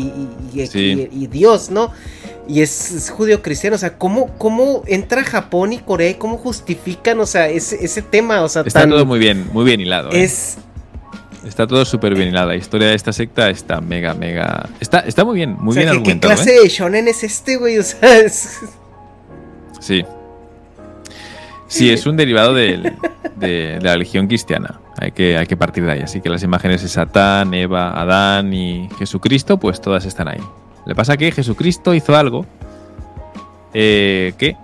y, 0.52 1.26
Dios, 1.28 1.70
¿no? 1.70 1.92
Y 2.48 2.62
es, 2.62 3.10
judio-cristiano, 3.14 3.76
o 3.76 3.78
sea, 3.78 3.98
¿cómo, 3.98 4.36
¿cómo 4.38 4.82
entra 4.86 5.22
Japón 5.24 5.72
y 5.72 5.78
Corea 5.78 6.10
y 6.10 6.14
cómo 6.14 6.38
justifican, 6.38 7.20
o 7.20 7.26
sea, 7.26 7.48
ese, 7.48 7.84
ese 7.84 8.02
tema? 8.02 8.42
O 8.42 8.48
sea, 8.48 8.62
está 8.62 8.88
todo 8.88 9.04
muy 9.04 9.18
bien, 9.18 9.46
muy 9.52 9.64
bien 9.64 9.80
hilado. 9.80 10.10
¿eh? 10.12 10.24
Es, 10.24 10.56
Está 11.46 11.64
todo 11.64 11.84
súper 11.84 12.16
bien 12.16 12.30
hilado. 12.30 12.48
La 12.48 12.56
historia 12.56 12.88
de 12.88 12.94
esta 12.94 13.12
secta 13.12 13.48
está 13.50 13.80
mega, 13.80 14.14
mega. 14.14 14.68
Está, 14.80 15.00
está 15.00 15.24
muy 15.24 15.36
bien, 15.36 15.56
muy 15.60 15.76
bien 15.76 16.02
¿qué, 16.02 16.14
¿Qué 16.14 16.18
clase 16.18 16.56
¿eh? 16.56 16.62
de 16.62 16.68
shonen 16.68 17.06
es 17.06 17.22
este, 17.22 17.56
güey? 17.56 17.78
O 17.78 17.84
sea, 17.84 18.18
es... 18.24 18.58
Sí. 19.78 20.04
Sí, 21.68 21.90
es 21.90 22.06
un 22.06 22.16
derivado 22.16 22.54
de, 22.54 22.92
la 23.80 23.92
religión 23.92 24.26
cristiana. 24.26 24.80
Hay 24.98 25.12
que, 25.12 25.36
hay 25.36 25.46
que 25.46 25.56
partir 25.56 25.84
de 25.84 25.92
ahí. 25.92 26.00
Así 26.00 26.20
que 26.20 26.28
las 26.28 26.42
imágenes 26.42 26.82
de 26.82 26.88
Satán, 26.88 27.52
Eva, 27.54 28.00
Adán 28.00 28.52
y 28.52 28.88
Jesucristo, 28.98 29.58
pues 29.58 29.80
todas 29.80 30.04
están 30.06 30.28
ahí. 30.28 30.40
Le 30.86 30.94
pasa 30.94 31.16
que 31.16 31.32
Jesucristo 31.32 31.94
hizo 31.94 32.16
algo 32.16 32.46
eh, 33.74 34.32
que 34.38 34.56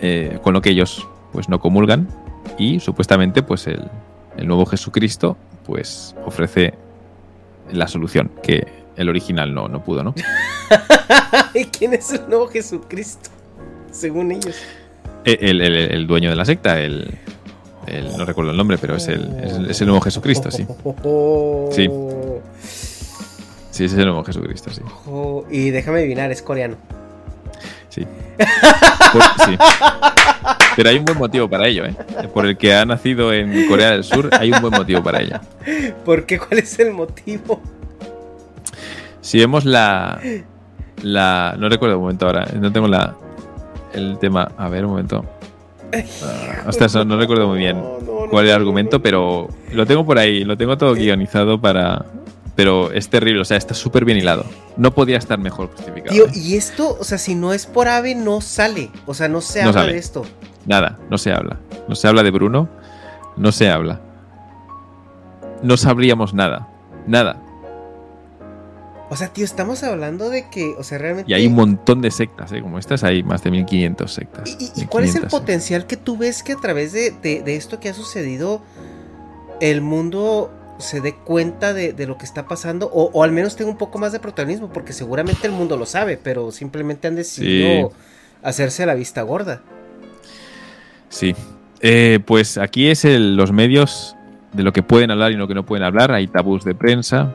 eh, 0.00 0.38
con 0.42 0.54
lo 0.54 0.62
que 0.62 0.70
ellos 0.70 1.06
pues 1.32 1.48
no 1.48 1.60
comulgan 1.60 2.08
y 2.58 2.80
supuestamente 2.80 3.42
pues 3.42 3.66
el, 3.66 3.88
el 4.36 4.48
nuevo 4.48 4.66
Jesucristo 4.66 5.36
pues 5.64 6.16
ofrece 6.26 6.74
la 7.70 7.86
solución 7.86 8.30
que 8.42 8.66
el 8.96 9.08
original 9.08 9.54
no, 9.54 9.68
no 9.68 9.82
pudo, 9.82 10.02
¿no? 10.02 10.14
¿Y 11.54 11.64
quién 11.78 11.94
es 11.94 12.12
el 12.12 12.28
nuevo 12.28 12.48
Jesucristo? 12.48 13.30
Según 13.90 14.32
ellos. 14.32 14.56
Eh, 15.24 15.38
el, 15.40 16.06
dueño 16.06 16.30
de 16.30 16.36
la 16.36 16.44
secta, 16.44 16.80
el, 16.80 17.18
no 18.16 18.24
recuerdo 18.24 18.50
el 18.50 18.56
nombre, 18.56 18.78
pero 18.78 18.96
es 18.96 19.08
el, 19.08 19.68
es, 19.68 19.80
el 19.80 19.86
nuevo 19.86 20.00
Jesucristo, 20.00 20.50
sí. 20.50 20.66
Sí. 21.70 21.88
Sí, 23.70 23.84
ese 23.84 23.94
es 23.94 23.98
el 24.00 24.06
nuevo 24.06 24.24
Jesucristo, 24.24 24.70
sí. 24.70 24.82
Y 25.50 25.70
déjame 25.70 26.00
adivinar, 26.00 26.30
es 26.30 26.42
coreano. 26.42 26.76
Sí. 27.88 28.06
sí. 29.44 29.58
Pero 30.76 30.88
hay 30.88 30.96
un 30.96 31.04
buen 31.04 31.18
motivo 31.18 31.48
para 31.48 31.68
ello, 31.68 31.84
¿eh? 31.84 31.94
Por 32.32 32.46
el 32.46 32.56
que 32.56 32.74
ha 32.74 32.84
nacido 32.84 33.32
en 33.32 33.68
Corea 33.68 33.90
del 33.90 34.04
Sur, 34.04 34.30
hay 34.32 34.50
un 34.50 34.60
buen 34.60 34.72
motivo 34.72 35.02
para 35.02 35.20
ello. 35.20 35.40
¿Por 36.04 36.24
qué? 36.24 36.38
¿Cuál 36.38 36.60
es 36.60 36.78
el 36.78 36.92
motivo? 36.92 37.60
Si 39.20 39.38
vemos 39.38 39.64
la. 39.64 40.20
la 41.02 41.54
no 41.58 41.68
recuerdo 41.68 41.96
un 41.96 42.02
momento 42.02 42.26
ahora, 42.26 42.46
no 42.58 42.72
tengo 42.72 42.88
la. 42.88 43.14
El 43.92 44.18
tema. 44.18 44.52
A 44.56 44.68
ver, 44.68 44.84
un 44.84 44.92
momento. 44.92 45.24
Uh, 45.94 47.04
no, 47.04 47.18
recuerdo 47.18 47.48
muy 47.48 47.58
bien 47.58 47.78
cuál 48.30 48.46
es 48.46 48.50
el 48.50 48.56
argumento, 48.56 49.02
pero 49.02 49.48
lo 49.72 49.84
tengo 49.84 50.06
por 50.06 50.18
ahí, 50.18 50.42
lo 50.42 50.56
tengo 50.56 50.78
todo 50.78 50.94
guionizado 50.94 51.60
para, 51.60 52.06
pero 52.54 52.90
es 52.92 53.08
terrible, 53.10 53.40
o 53.40 53.44
sea, 53.44 53.58
está 53.58 53.74
súper 53.74 54.04
bien 54.04 54.16
hilado. 54.16 54.44
No 54.76 54.94
podía 54.94 55.18
estar 55.18 55.38
mejor 55.38 55.68
justificado. 55.68 56.14
Tío, 56.14 56.26
¿eh? 56.26 56.32
y 56.34 56.56
esto, 56.56 56.96
o 56.98 57.04
sea, 57.04 57.18
si 57.18 57.34
no 57.34 57.52
es 57.52 57.66
por 57.66 57.88
ave, 57.88 58.14
no 58.14 58.40
sale. 58.40 58.90
O 59.04 59.12
sea, 59.12 59.28
no 59.28 59.40
se 59.40 59.60
habla 59.60 59.72
sale. 59.72 59.92
de 59.92 59.98
esto. 59.98 60.24
Nada, 60.64 60.98
no 61.10 61.18
se 61.18 61.32
habla. 61.32 61.58
No 61.88 61.94
se 61.94 62.08
habla 62.08 62.22
de 62.22 62.30
Bruno, 62.30 62.68
no 63.36 63.52
se 63.52 63.68
habla. 63.68 64.00
No 65.62 65.76
sabríamos 65.76 66.32
nada, 66.34 66.68
nada. 67.06 67.42
O 69.12 69.16
sea, 69.16 69.28
tío, 69.28 69.44
estamos 69.44 69.82
hablando 69.82 70.30
de 70.30 70.48
que, 70.48 70.74
o 70.78 70.82
sea, 70.82 70.96
realmente. 70.96 71.30
Y 71.30 71.34
hay 71.34 71.46
un 71.46 71.52
montón 71.54 72.00
de 72.00 72.10
sectas, 72.10 72.50
¿eh? 72.52 72.62
como 72.62 72.78
estas, 72.78 73.04
hay 73.04 73.22
más 73.22 73.42
de 73.44 73.50
1500 73.50 74.10
sectas. 74.10 74.56
¿Y, 74.58 74.86
cuál 74.86 75.04
es 75.04 75.14
el 75.16 75.22
1500, 75.22 75.22
¿eh? 75.24 75.28
potencial 75.28 75.86
que 75.86 75.96
tú 75.98 76.16
ves 76.16 76.42
que 76.42 76.52
a 76.52 76.56
través 76.56 76.92
de, 76.94 77.10
de- 77.10 77.42
de 77.42 77.56
esto 77.56 77.78
que 77.78 77.90
ha 77.90 77.94
sucedido, 77.94 78.62
el 79.60 79.82
mundo 79.82 80.50
se 80.78 81.02
dé 81.02 81.14
cuenta 81.14 81.74
de, 81.74 81.92
de 81.92 82.06
lo 82.06 82.16
que 82.16 82.24
está 82.24 82.46
pasando? 82.48 82.86
O, 82.90 83.10
o 83.12 83.22
al 83.22 83.32
menos 83.32 83.54
tenga 83.54 83.70
un 83.70 83.76
poco 83.76 83.98
más 83.98 84.12
de 84.12 84.18
protagonismo, 84.18 84.72
porque 84.72 84.94
seguramente 84.94 85.46
el 85.46 85.52
mundo 85.52 85.76
lo 85.76 85.84
sabe, 85.84 86.16
pero 86.16 86.50
simplemente 86.50 87.06
han 87.06 87.14
decidido 87.16 87.90
Sí. 87.90 87.96
hacerse 88.42 88.86
la 88.86 88.94
vista 88.94 89.20
gorda. 89.20 89.60
Sí. 91.10 91.34
Eh, 91.80 92.18
pues 92.24 92.56
aquí 92.56 92.88
es 92.88 93.04
el- 93.04 93.36
los 93.36 93.52
medios 93.52 94.16
de 94.54 94.62
lo 94.62 94.72
que 94.72 94.82
pueden 94.82 95.10
hablar 95.10 95.32
y 95.32 95.36
lo 95.36 95.48
que 95.48 95.54
no 95.54 95.66
pueden 95.66 95.84
hablar. 95.84 96.12
Hay 96.12 96.28
tabús 96.28 96.64
de 96.64 96.74
prensa. 96.74 97.34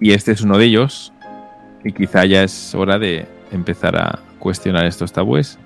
Y 0.00 0.12
este 0.12 0.32
es 0.32 0.40
uno 0.42 0.58
de 0.58 0.66
ellos. 0.66 1.12
Y 1.84 1.92
quizá 1.92 2.24
ya 2.24 2.42
es 2.42 2.74
hora 2.74 2.98
de 2.98 3.26
empezar 3.52 3.96
a 3.96 4.18
cuestionar 4.38 4.84
estos 4.86 5.12
tabúes. 5.12 5.58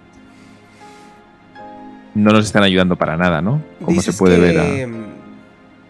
No 2.15 2.33
nos 2.33 2.45
están 2.45 2.63
ayudando 2.63 2.97
para 2.97 3.17
nada, 3.17 3.41
¿no? 3.41 3.63
Como 3.85 4.03
se 4.03 4.13
puede 4.13 4.37
que, 4.37 4.41
ver. 4.43 4.59
a- 4.59 4.87
mm, 4.87 5.21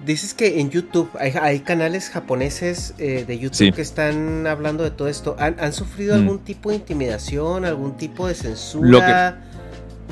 Dices 0.04 0.32
que 0.32 0.60
en 0.60 0.70
YouTube 0.70 1.10
hay, 1.20 1.32
hay 1.42 1.60
canales 1.60 2.08
japoneses 2.08 2.94
eh, 2.96 3.24
de 3.28 3.38
YouTube 3.38 3.54
Sí. 3.56 3.70
que 3.72 3.82
están 3.82 4.46
hablando 4.46 4.82
de 4.82 4.90
todo 4.90 5.08
esto. 5.08 5.36
¿Han, 5.38 5.56
han 5.60 5.74
sufrido 5.74 6.14
Mm. 6.16 6.20
algún 6.20 6.38
tipo 6.38 6.70
de 6.70 6.76
intimidación, 6.76 7.66
algún 7.66 7.98
tipo 7.98 8.26
de 8.26 8.34
censura? 8.34 9.42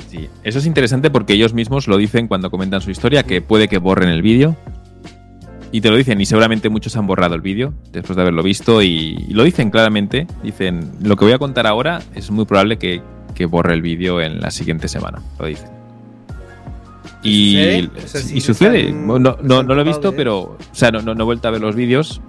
Sí, 0.09 0.29
eso 0.43 0.59
es 0.59 0.67
interesante 0.67 1.09
porque 1.09 1.33
ellos 1.33 1.53
mismos 1.55 1.87
lo 1.87 1.97
dicen 1.97 2.27
cuando 2.27 2.51
comentan 2.51 2.81
su 2.81 2.91
historia, 2.91 3.23
que 3.23 3.41
puede 3.41 3.67
que 3.67 3.79
borren 3.79 4.09
el 4.09 4.21
vídeo. 4.21 4.55
Y 5.71 5.81
te 5.81 5.89
lo 5.91 5.97
dicen, 5.97 6.19
y 6.19 6.25
seguramente 6.25 6.69
muchos 6.69 6.95
han 6.97 7.05
borrado 7.05 7.35
el 7.35 7.41
vídeo 7.41 7.73
después 7.91 8.15
de 8.15 8.23
haberlo 8.23 8.41
visto, 8.41 8.81
y, 8.81 9.23
y 9.27 9.33
lo 9.33 9.43
dicen 9.43 9.69
claramente. 9.69 10.25
Dicen, 10.43 10.91
lo 11.03 11.15
que 11.15 11.25
voy 11.25 11.33
a 11.33 11.37
contar 11.37 11.67
ahora 11.67 12.01
es 12.15 12.31
muy 12.31 12.45
probable 12.45 12.77
que, 12.77 13.01
que 13.35 13.45
borre 13.45 13.73
el 13.75 13.81
vídeo 13.83 14.19
en 14.19 14.39
la 14.41 14.49
siguiente 14.51 14.87
semana, 14.87 15.21
lo 15.39 15.45
dicen. 15.45 15.69
Y 17.21 17.51
¿Sucede? 17.53 17.89
O 18.03 18.07
sea, 18.07 18.21
sí 18.21 18.31
y 18.31 18.35
le 18.35 18.41
sucede, 18.41 18.79
están- 18.87 19.07
no, 19.07 19.19
no, 19.19 19.37
no, 19.43 19.75
lo 19.75 19.81
he 19.81 19.83
visto, 19.83 20.13
pero, 20.15 20.39
o 20.39 20.57
sea, 20.71 20.89
no, 20.89 21.01
no, 21.01 21.13
no 21.13 21.23
he 21.23 21.25
vuelto 21.25 21.47
a 21.47 21.51
ver 21.51 21.61
los 21.61 21.75
vídeos, 21.75 22.21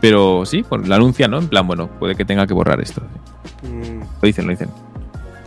pero 0.00 0.44
sí, 0.46 0.62
pues 0.68 0.86
lo 0.86 0.94
anuncian, 0.94 1.30
¿no? 1.30 1.38
En 1.38 1.48
plan, 1.48 1.66
bueno, 1.66 1.88
puede 1.98 2.14
que 2.14 2.24
tenga 2.24 2.46
que 2.46 2.52
borrar 2.54 2.80
esto. 2.80 3.00
Mm. 3.62 4.00
Lo 4.00 4.26
dicen, 4.26 4.44
lo 4.46 4.50
dicen. 4.52 4.68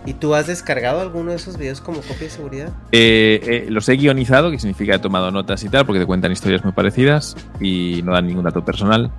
¿Y 0.07 0.13
tú 0.13 0.33
has 0.33 0.47
descargado 0.47 1.01
alguno 1.01 1.31
de 1.31 1.35
esos 1.35 1.57
videos 1.57 1.81
como 1.81 1.97
copia 1.97 2.19
de 2.19 2.29
seguridad? 2.29 2.69
Eh, 2.93 3.41
eh, 3.43 3.65
los 3.69 3.89
he 3.89 3.97
guionizado, 3.97 4.49
que 4.49 4.57
significa 4.57 4.95
he 4.95 4.99
tomado 4.99 5.31
notas 5.31 5.61
y 5.65 5.69
tal, 5.69 5.85
porque 5.85 5.99
te 5.99 6.05
cuentan 6.05 6.31
historias 6.31 6.63
muy 6.63 6.71
parecidas 6.71 7.35
y 7.59 8.01
no 8.05 8.13
dan 8.13 8.25
ningún 8.25 8.45
dato 8.45 8.63
personal. 8.63 9.11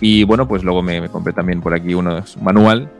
Y 0.00 0.24
bueno, 0.24 0.48
pues 0.48 0.64
luego 0.64 0.82
me, 0.82 1.08
compré 1.08 1.32
también 1.32 1.60
por 1.60 1.72
aquí 1.72 1.94
uno 1.94 2.24
manual, 2.40 2.90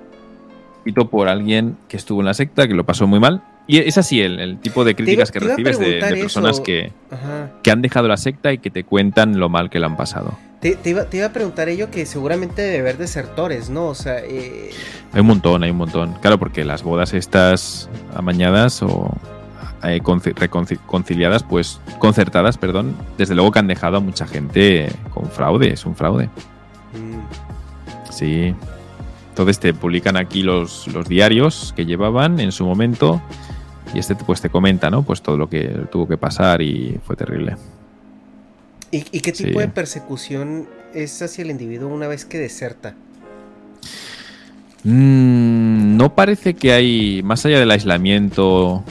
escrito 0.77 1.11
por 1.11 1.27
alguien 1.27 1.77
que 1.89 1.97
estuvo 1.97 2.21
en 2.21 2.27
la 2.27 2.35
secta, 2.35 2.69
que 2.69 2.75
lo 2.75 2.87
pasó 2.87 3.09
muy 3.09 3.19
mal. 3.19 3.43
Y 3.67 3.79
es 3.79 3.97
así 3.97 4.21
el, 4.21 4.41
el 4.41 4.59
tipo 4.59 4.85
de 4.85 4.95
críticas 4.97 5.31
que 5.31 5.39
te 5.39 5.47
recibes 5.47 5.79
de, 5.79 6.01
personas 6.21 6.61
que, 6.61 6.93
que 7.63 7.71
han 7.71 7.81
dejado 7.81 8.09
la 8.09 8.17
secta 8.17 8.53
y 8.53 8.59
que 8.59 8.71
te 8.71 8.85
cuentan 8.85 9.39
lo 9.39 9.49
mal 9.49 9.71
que 9.71 9.79
le 9.79 9.87
han 9.87 9.97
pasado. 9.97 10.37
Te, 10.61 10.75
te 10.77 10.91
iba, 10.91 11.05
te 11.05 11.19
iba 11.19 11.27
a 11.27 11.33
preguntar 11.33 11.69
ello 11.69 11.91
que 11.91 12.05
seguramente 12.07 12.63
debe 12.63 12.79
haber 12.81 12.99
desertores, 12.99 13.71
¿no? 13.71 13.87
O 13.87 13.95
sea, 13.95 14.19
eh, 14.21 14.71
Hay 15.13 15.21
un 15.21 15.27
montón, 15.27 15.63
hay 15.63 15.71
un 15.71 15.77
montón. 15.77 16.15
Claro, 16.21 16.39
porque 16.39 16.65
las 16.65 16.83
bodas 16.83 17.15
estas 17.15 17.89
amañadas 18.15 18.83
o 18.83 19.13
eh, 19.85 20.01
conci- 20.03 20.35
reconci- 20.35 20.79
conciliadas, 20.87 21.43
pues 21.43 21.81
concertadas, 21.99 22.59
perdón, 22.59 22.97
desde 23.19 23.35
luego 23.35 23.51
que 23.53 23.59
han 23.61 23.67
dejado 23.69 23.97
a 23.97 24.01
mucha 24.01 24.27
gente 24.27 24.89
con 25.15 25.29
fraude, 25.31 25.73
es 25.73 25.85
un 25.87 25.95
fraude. 25.97 26.27
mm, 26.95 28.13
Sí. 28.13 28.55
Entonces 29.31 29.59
te 29.59 29.73
publican 29.73 30.17
aquí 30.17 30.43
los, 30.43 30.87
los 30.89 31.09
diarios 31.09 31.73
que 31.75 31.87
llevaban 31.87 32.39
en 32.39 32.53
su 32.53 32.67
momento 32.67 33.23
y 33.95 33.99
este 33.99 34.15
pues 34.15 34.41
te 34.41 34.49
comenta, 34.51 34.91
¿no? 34.91 35.03
Pues 35.03 35.23
todo 35.23 35.37
lo 35.37 35.49
que 35.49 35.69
tuvo 35.91 36.07
que 36.09 36.17
pasar 36.17 36.63
y 36.63 36.99
fue 37.05 37.17
terrible. 37.17 37.57
¿Y, 38.91 39.05
y 39.11 39.21
qué 39.21 39.33
tipo 39.33 39.59
Sí. 39.59 39.67
de 39.67 39.69
persecución 39.69 40.67
es 40.95 41.21
hacia 41.23 41.43
el 41.43 41.51
individuo 41.51 41.89
una 41.89 42.09
vez 42.09 42.25
que 42.25 42.39
deserta? 42.39 42.95
Mm, 44.85 45.97
no 45.97 46.15
parece 46.15 46.55
que 46.55 46.73
hay, 46.73 47.23
más 47.23 47.45
allá 47.47 47.59
del 47.61 47.71
aislamiento 47.71 48.83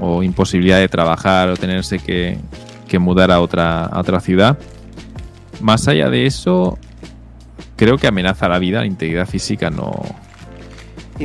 o 0.00 0.22
imposibilidad 0.22 0.78
de 0.78 0.88
trabajar 0.88 1.48
o 1.48 1.56
tenerse 1.56 1.98
que, 1.98 2.38
que 2.86 2.98
mudar 2.98 3.30
a 3.30 3.40
otra, 3.40 3.86
a 3.86 3.98
otra 4.00 4.20
ciudad, 4.20 4.58
más 5.60 5.88
allá 5.88 6.08
de 6.10 6.26
eso, 6.26 6.78
creo 7.76 7.96
que 7.96 8.06
amenaza 8.06 8.48
la 8.48 8.58
vida, 8.58 8.80
la 8.80 8.86
integridad 8.86 9.26
física 9.26 9.70
no, 9.70 9.92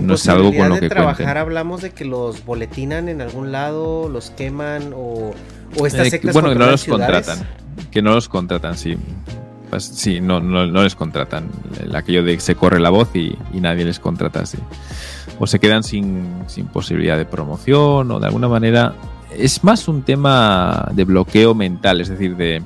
no 0.01 0.13
es 0.15 0.27
algo 0.27 0.51
con 0.53 0.69
lo 0.69 0.75
de 0.75 0.81
que 0.81 0.89
trabajar, 0.89 1.17
cuenten. 1.17 1.37
hablamos 1.37 1.81
de 1.81 1.91
que 1.91 2.05
los 2.05 2.43
boletinan 2.45 3.09
en 3.09 3.21
algún 3.21 3.51
lado, 3.51 4.09
los 4.09 4.29
queman 4.31 4.93
o, 4.95 5.33
o 5.79 5.87
estas 5.87 6.07
Eh, 6.07 6.09
sectas 6.11 6.33
bueno, 6.33 6.49
que 6.49 6.55
no 6.55 6.65
los 6.71 6.81
ciudades. 6.81 7.27
contratan. 7.27 7.47
Que 7.91 8.01
no 8.01 8.13
los 8.13 8.29
contratan, 8.29 8.77
sí. 8.77 8.97
Pues 9.69 9.83
sí, 9.85 10.21
no, 10.21 10.39
no, 10.39 10.67
no 10.67 10.83
les 10.83 10.95
contratan. 10.95 11.49
El- 11.81 11.95
Aquello 11.95 12.23
de 12.23 12.35
que 12.35 12.41
se 12.41 12.55
corre 12.55 12.79
la 12.79 12.89
voz 12.91 13.09
y, 13.15 13.35
y 13.53 13.59
nadie 13.59 13.85
les 13.85 13.99
contrata, 13.99 14.45
sí. 14.45 14.57
O 15.39 15.47
se 15.47 15.59
quedan 15.59 15.83
sin, 15.83 16.23
sin 16.47 16.67
posibilidad 16.67 17.17
de 17.17 17.25
promoción 17.25 18.11
o 18.11 18.19
de 18.19 18.27
alguna 18.27 18.47
manera. 18.47 18.93
Es 19.35 19.63
más 19.63 19.87
un 19.87 20.03
tema 20.03 20.89
de 20.93 21.05
bloqueo 21.05 21.55
mental, 21.55 22.01
es 22.01 22.09
decir, 22.09 22.35
de, 22.37 22.61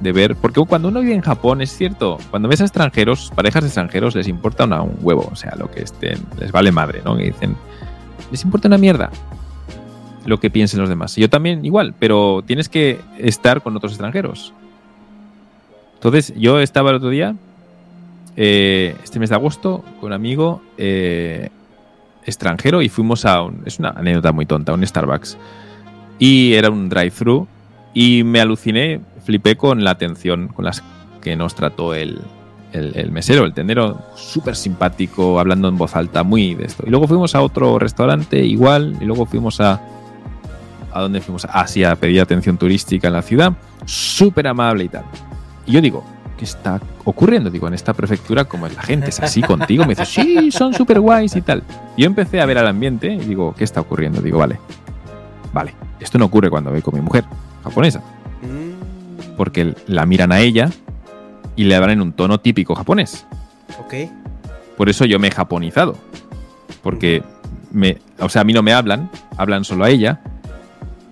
de 0.00 0.12
ver. 0.12 0.36
Porque 0.36 0.60
cuando 0.66 0.88
uno 0.88 1.00
vive 1.00 1.14
en 1.14 1.20
Japón, 1.20 1.60
es 1.60 1.76
cierto, 1.76 2.18
cuando 2.30 2.48
ves 2.48 2.60
a 2.60 2.64
extranjeros, 2.64 3.32
parejas 3.34 3.62
de 3.62 3.68
extranjeros, 3.68 4.14
les 4.14 4.28
importa 4.28 4.64
un 4.64 4.98
huevo, 5.00 5.28
o 5.30 5.36
sea, 5.36 5.54
lo 5.56 5.70
que 5.70 5.82
estén, 5.82 6.18
les 6.38 6.52
vale 6.52 6.72
madre, 6.72 7.02
¿no? 7.04 7.16
Que 7.16 7.24
dicen, 7.24 7.56
les 8.30 8.44
importa 8.44 8.68
una 8.68 8.78
mierda 8.78 9.10
lo 10.24 10.40
que 10.40 10.50
piensen 10.50 10.80
los 10.80 10.88
demás. 10.88 11.16
Yo 11.16 11.28
también 11.28 11.64
igual, 11.64 11.94
pero 11.98 12.42
tienes 12.46 12.68
que 12.68 13.00
estar 13.18 13.62
con 13.62 13.76
otros 13.76 13.92
extranjeros. 13.92 14.52
Entonces, 15.94 16.34
yo 16.36 16.60
estaba 16.60 16.90
el 16.90 16.96
otro 16.96 17.10
día, 17.10 17.34
eh, 18.36 18.96
este 19.02 19.18
mes 19.18 19.30
de 19.30 19.36
agosto, 19.36 19.84
con 20.00 20.08
un 20.08 20.12
amigo 20.12 20.62
eh, 20.76 21.50
extranjero 22.26 22.82
y 22.82 22.88
fuimos 22.88 23.24
a 23.24 23.42
un... 23.42 23.62
Es 23.64 23.78
una 23.78 23.90
anécdota 23.90 24.32
muy 24.32 24.46
tonta, 24.46 24.72
un 24.72 24.86
Starbucks. 24.86 25.36
Y 26.18 26.54
era 26.54 26.70
un 26.70 26.88
drive-thru 26.88 27.46
y 27.94 28.24
me 28.24 28.40
aluciné, 28.40 29.00
flipé 29.24 29.56
con 29.56 29.84
la 29.84 29.92
atención 29.92 30.48
con 30.48 30.64
las 30.64 30.82
que 31.22 31.36
nos 31.36 31.54
trató 31.54 31.94
el, 31.94 32.20
el, 32.72 32.92
el 32.96 33.12
mesero, 33.12 33.44
el 33.44 33.54
tendero, 33.54 34.02
súper 34.16 34.56
simpático, 34.56 35.38
hablando 35.38 35.68
en 35.68 35.78
voz 35.78 35.96
alta, 35.96 36.24
muy 36.24 36.54
de 36.54 36.66
esto. 36.66 36.82
Y 36.86 36.90
luego 36.90 37.06
fuimos 37.06 37.34
a 37.34 37.40
otro 37.40 37.78
restaurante 37.78 38.44
igual, 38.44 38.98
y 39.00 39.04
luego 39.04 39.24
fuimos 39.24 39.60
a... 39.60 39.80
¿A 40.92 41.00
dónde 41.00 41.20
fuimos? 41.20 41.46
Ah, 41.50 41.66
sí, 41.66 41.82
a 41.82 41.96
pedir 41.96 42.20
atención 42.20 42.56
turística 42.56 43.08
en 43.08 43.14
la 43.14 43.22
ciudad, 43.22 43.54
súper 43.84 44.46
amable 44.46 44.84
y 44.84 44.88
tal. 44.88 45.04
Y 45.66 45.72
yo 45.72 45.80
digo, 45.80 46.04
¿qué 46.38 46.44
está 46.44 46.80
ocurriendo? 47.04 47.50
Digo, 47.50 47.66
en 47.66 47.74
esta 47.74 47.94
prefectura, 47.94 48.44
como 48.44 48.66
es 48.68 48.76
la 48.76 48.82
gente, 48.82 49.08
es 49.08 49.18
así 49.18 49.42
contigo. 49.42 49.84
Me 49.84 49.96
dice, 49.96 50.06
sí, 50.06 50.52
son 50.52 50.72
súper 50.72 51.00
guays 51.00 51.34
y 51.34 51.42
tal. 51.42 51.64
Yo 51.96 52.06
empecé 52.06 52.40
a 52.40 52.46
ver 52.46 52.58
al 52.58 52.68
ambiente 52.68 53.12
y 53.12 53.18
digo, 53.18 53.54
¿qué 53.58 53.64
está 53.64 53.80
ocurriendo? 53.80 54.20
Digo, 54.20 54.38
vale, 54.38 54.60
vale, 55.52 55.74
esto 55.98 56.16
no 56.16 56.26
ocurre 56.26 56.48
cuando 56.48 56.70
voy 56.70 56.82
con 56.82 56.94
mi 56.94 57.00
mujer 57.00 57.24
japonesa 57.64 58.00
Mm, 58.42 59.36
porque 59.36 59.74
la 59.86 60.04
miran 60.06 60.30
a 60.30 60.40
ella 60.40 60.70
y 61.56 61.64
le 61.64 61.74
hablan 61.74 61.90
en 61.92 62.02
un 62.02 62.12
tono 62.12 62.38
típico 62.40 62.74
japonés. 62.74 63.26
ok. 63.80 63.94
Por 64.76 64.88
eso 64.88 65.04
yo 65.04 65.18
me 65.18 65.28
he 65.28 65.30
japonizado. 65.30 65.96
Porque, 66.82 67.22
me, 67.72 67.98
o 68.18 68.28
sea, 68.28 68.42
a 68.42 68.44
mí 68.44 68.52
no 68.52 68.62
me 68.62 68.72
hablan, 68.72 69.08
hablan 69.36 69.64
solo 69.64 69.84
a 69.84 69.90
ella. 69.90 70.20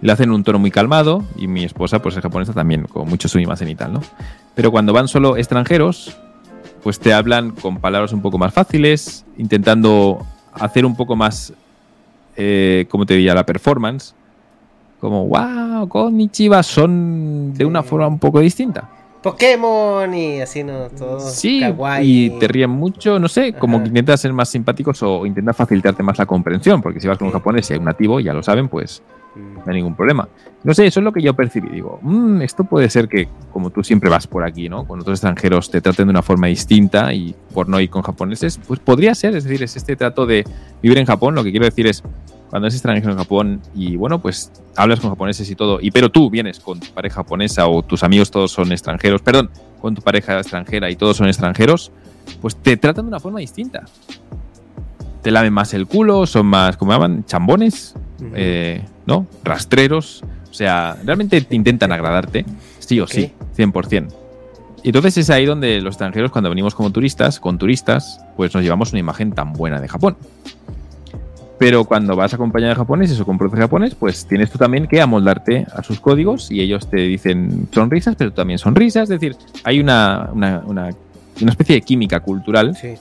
Le 0.00 0.12
hacen 0.12 0.30
un 0.32 0.42
tono 0.42 0.58
muy 0.58 0.70
calmado 0.70 1.24
y 1.36 1.46
mi 1.46 1.64
esposa, 1.64 2.02
pues 2.02 2.16
es 2.16 2.22
japonesa 2.22 2.52
también, 2.52 2.84
con 2.84 3.08
mucho 3.08 3.28
sumimasen 3.28 3.68
y 3.68 3.74
tal, 3.76 3.92
¿no? 3.92 4.02
Pero 4.54 4.70
cuando 4.72 4.92
van 4.92 5.06
solo 5.08 5.36
extranjeros, 5.36 6.16
pues 6.82 6.98
te 6.98 7.14
hablan 7.14 7.52
con 7.52 7.78
palabras 7.78 8.12
un 8.12 8.20
poco 8.20 8.36
más 8.36 8.52
fáciles, 8.52 9.24
intentando 9.38 10.26
hacer 10.52 10.84
un 10.84 10.96
poco 10.96 11.14
más, 11.14 11.52
eh, 12.36 12.86
¿cómo 12.90 13.06
te 13.06 13.14
diría? 13.14 13.34
La 13.34 13.46
performance. 13.46 14.14
Como, 15.02 15.26
wow, 15.26 15.88
konnichiwa, 15.88 16.62
son 16.62 17.52
de 17.54 17.64
una 17.64 17.82
forma 17.82 18.06
un 18.06 18.20
poco 18.20 18.38
distinta. 18.38 18.88
Pokémon 19.20 20.14
y 20.14 20.40
así, 20.40 20.62
¿no? 20.62 20.88
Todo 20.96 21.18
Sí, 21.18 21.58
kawaii. 21.58 22.26
y 22.26 22.30
te 22.38 22.46
ríen 22.46 22.70
mucho, 22.70 23.18
no 23.18 23.26
sé, 23.26 23.52
como 23.52 23.78
Ajá. 23.78 23.82
que 23.82 23.88
intentas 23.88 24.20
ser 24.20 24.32
más 24.32 24.48
simpáticos 24.48 25.02
o 25.02 25.26
intentas 25.26 25.56
facilitarte 25.56 26.04
más 26.04 26.18
la 26.18 26.26
comprensión, 26.26 26.80
porque 26.80 27.00
si 27.00 27.08
vas 27.08 27.18
con 27.18 27.26
un 27.26 27.32
japonés 27.32 27.68
y 27.68 27.72
hay 27.72 27.80
un 27.80 27.86
nativo, 27.86 28.20
ya 28.20 28.32
lo 28.32 28.44
saben, 28.44 28.68
pues 28.68 29.02
Mm. 29.34 29.54
no 29.56 29.62
hay 29.66 29.74
ningún 29.74 29.96
problema. 29.96 30.28
No 30.62 30.72
sé, 30.72 30.86
eso 30.86 31.00
es 31.00 31.04
lo 31.04 31.10
que 31.12 31.20
yo 31.20 31.34
percibí. 31.34 31.68
Digo, 31.70 31.98
"Mm, 32.02 32.42
esto 32.42 32.62
puede 32.62 32.88
ser 32.88 33.08
que, 33.08 33.26
como 33.52 33.70
tú 33.70 33.82
siempre 33.82 34.08
vas 34.08 34.28
por 34.28 34.44
aquí, 34.44 34.68
¿no? 34.68 34.84
Con 34.86 35.00
otros 35.00 35.14
extranjeros 35.18 35.68
te 35.68 35.80
traten 35.80 36.06
de 36.06 36.10
una 36.10 36.22
forma 36.22 36.46
distinta 36.46 37.12
y 37.12 37.34
por 37.52 37.68
no 37.68 37.80
ir 37.80 37.90
con 37.90 38.02
japoneses, 38.02 38.60
pues 38.68 38.78
podría 38.78 39.16
ser. 39.16 39.34
Es 39.34 39.42
decir, 39.44 39.64
es 39.64 39.74
este 39.76 39.96
trato 39.96 40.26
de 40.26 40.44
vivir 40.80 40.98
en 40.98 41.06
Japón. 41.06 41.34
Lo 41.34 41.42
que 41.42 41.50
quiero 41.50 41.64
decir 41.66 41.88
es, 41.88 42.04
cuando 42.52 42.66
eres 42.66 42.74
extranjero 42.74 43.12
en 43.12 43.16
Japón 43.16 43.62
y, 43.74 43.96
bueno, 43.96 44.20
pues 44.20 44.52
hablas 44.76 45.00
con 45.00 45.08
japoneses 45.08 45.48
y 45.50 45.54
todo, 45.54 45.78
y 45.80 45.90
pero 45.90 46.10
tú 46.10 46.28
vienes 46.28 46.60
con 46.60 46.78
tu 46.80 46.88
pareja 46.92 47.14
japonesa 47.14 47.66
o 47.66 47.82
tus 47.82 48.02
amigos 48.02 48.30
todos 48.30 48.52
son 48.52 48.70
extranjeros, 48.72 49.22
perdón, 49.22 49.48
con 49.80 49.94
tu 49.94 50.02
pareja 50.02 50.38
extranjera 50.38 50.90
y 50.90 50.96
todos 50.96 51.16
son 51.16 51.28
extranjeros, 51.28 51.92
pues 52.42 52.54
te 52.56 52.76
tratan 52.76 53.06
de 53.06 53.08
una 53.08 53.20
forma 53.20 53.38
distinta. 53.40 53.84
Te 55.22 55.30
lamen 55.30 55.50
más 55.50 55.72
el 55.72 55.86
culo, 55.86 56.26
son 56.26 56.44
más, 56.44 56.76
¿cómo 56.76 56.92
llaman? 56.92 57.24
Chambones, 57.24 57.94
Ujú. 58.20 58.32
eh, 58.34 58.84
¿no? 59.06 59.26
Rastreros. 59.44 60.22
O 60.50 60.52
sea, 60.52 60.98
realmente 61.06 61.40
te 61.40 61.56
intentan 61.56 61.90
agradarte, 61.90 62.44
sí 62.80 63.00
o 63.00 63.06
sí, 63.06 63.32
100%. 63.56 64.08
Y 64.82 64.88
entonces 64.88 65.16
es 65.16 65.30
ahí 65.30 65.46
donde 65.46 65.80
los 65.80 65.94
extranjeros, 65.94 66.30
cuando 66.30 66.50
venimos 66.50 66.74
como 66.74 66.92
turistas, 66.92 67.40
con 67.40 67.56
turistas, 67.56 68.20
pues 68.36 68.52
nos 68.52 68.62
llevamos 68.62 68.90
una 68.92 69.00
imagen 69.00 69.32
tan 69.32 69.54
buena 69.54 69.80
de 69.80 69.88
Japón. 69.88 70.18
Pero 71.64 71.84
cuando 71.84 72.16
vas 72.16 72.34
acompañado 72.34 72.70
de 72.70 72.74
japoneses 72.74 73.20
o 73.20 73.24
con 73.24 73.39
profes 73.39 73.60
japonés, 73.60 73.94
pues 73.94 74.26
tienes 74.26 74.51
tú 74.51 74.59
también 74.59 74.89
que 74.89 75.01
amoldarte 75.01 75.64
a 75.72 75.84
sus 75.84 76.01
códigos 76.01 76.51
y 76.51 76.60
ellos 76.60 76.89
te 76.90 76.97
dicen 76.97 77.68
sonrisas, 77.70 78.16
pero 78.16 78.32
también 78.32 78.59
sonrisas. 78.59 79.05
Es 79.05 79.09
decir, 79.20 79.36
hay 79.62 79.78
una, 79.78 80.28
una, 80.32 80.60
una, 80.66 80.90
una 81.40 81.51
especie 81.52 81.76
de 81.76 81.82
química 81.82 82.18
cultural 82.18 82.74
Sí. 82.74 82.94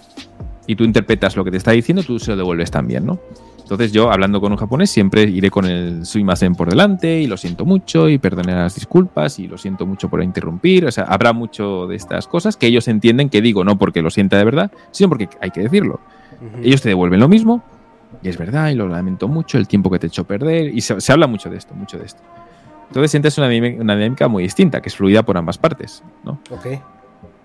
y 0.68 0.76
tú 0.76 0.84
interpretas 0.84 1.36
lo 1.36 1.44
que 1.44 1.50
te 1.50 1.58
está 1.58 1.72
diciendo, 1.72 2.04
tú 2.04 2.20
se 2.20 2.30
lo 2.30 2.38
devuelves 2.38 2.70
también, 2.70 3.04
¿no? 3.04 3.18
Entonces 3.64 3.92
yo, 3.94 4.12
hablando 4.12 4.40
con 4.40 4.52
un 4.52 4.60
japonés, 4.60 4.92
siempre 4.92 5.24
iré 5.24 5.50
con 5.50 5.66
el 5.66 6.06
suimasen 6.06 6.54
por 6.54 6.70
delante 6.70 7.20
y 7.20 7.26
lo 7.26 7.38
siento 7.38 7.66
mucho 7.66 8.10
y 8.10 8.20
perdone 8.20 8.54
las 8.54 8.76
disculpas 8.76 9.40
y 9.40 9.48
lo 9.48 9.58
siento 9.58 9.88
mucho 9.88 10.08
por 10.08 10.22
interrumpir. 10.22 10.86
O 10.86 10.92
sea, 10.92 11.06
habrá 11.06 11.34
mucho 11.34 11.88
de 11.88 11.96
estas 11.96 12.28
cosas 12.28 12.58
que 12.58 12.68
ellos 12.68 12.88
entienden 12.88 13.30
que 13.30 13.42
digo 13.42 13.64
no 13.64 13.80
porque 13.80 14.04
lo 14.04 14.12
sienta 14.12 14.38
de 14.38 14.44
verdad, 14.46 14.72
sino 14.92 15.10
porque 15.10 15.30
hay 15.42 15.50
que 15.50 15.62
decirlo. 15.62 16.00
Ujú. 16.42 16.62
Ellos 16.64 16.82
te 16.84 16.90
devuelven 16.90 17.20
lo 17.20 17.28
mismo 17.28 17.64
y 18.22 18.30
es 18.30 18.38
verdad 18.38 18.70
y 18.70 18.76
lo 18.76 18.88
lamento 18.88 19.28
mucho, 19.28 19.58
el 19.58 19.68
tiempo 19.68 19.90
que 19.90 20.00
te 20.00 20.08
he 20.08 20.10
hecho 20.10 20.26
perder 20.26 20.74
y 20.74 20.82
se, 20.82 21.00
se 21.02 21.12
habla 21.12 21.28
mucho 21.28 21.50
de 21.50 21.58
esto, 21.58 21.74
mucho 21.74 21.98
de 21.98 22.06
esto. 22.06 22.22
Entonces 22.92 23.12
sientes 23.12 23.38
una, 23.38 23.48
dinámica 23.48 24.28
muy 24.28 24.44
distinta, 24.44 24.82
que 24.82 24.90
es 24.90 24.96
fluida 24.98 25.24
por 25.24 25.38
ambas 25.38 25.58
partes, 25.58 26.04
¿no? 26.26 26.42
Ok. 26.50 26.66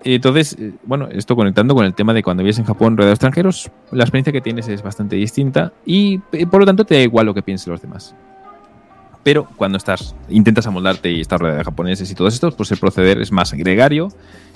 Y 0.03 0.15
Entonces, 0.15 0.57
eh, 0.59 0.73
bueno, 0.83 1.07
esto 1.09 1.37
conectando 1.37 1.73
con 1.73 1.85
el 1.85 1.93
tema 1.93 2.13
de 2.13 2.21
cuando 2.21 2.43
vives 2.43 2.59
en 2.59 2.65
Japón 2.65 2.97
rodeado 2.97 3.11
de 3.11 3.13
extranjeros, 3.13 3.71
la 3.91 4.03
experiencia 4.03 4.33
que 4.33 4.41
tienes 4.41 4.67
es 4.67 4.83
bastante 4.83 5.15
distinta 5.15 5.71
y 5.85 6.19
eh, 6.33 6.45
por 6.45 6.59
lo 6.59 6.65
tanto 6.65 6.83
te 6.83 6.95
da 6.95 7.01
igual 7.01 7.27
lo 7.27 7.33
que 7.33 7.41
piensen 7.41 7.71
los 7.71 7.81
demás. 7.81 8.13
Pero 9.27 9.45
cuando 9.57 9.77
estás, 9.77 10.15
intentas 10.29 10.67
amoldarte 10.67 11.11
y 11.11 11.19
estás 11.19 11.37
rodeado 11.41 11.57
de 11.57 11.65
japoneses 11.65 12.09
y 12.09 12.15
todos 12.15 12.33
estos, 12.33 12.55
pues 12.55 12.71
el 12.71 12.77
proceder 12.77 13.19
es 13.19 13.29
más 13.33 13.51
gregario 13.51 14.07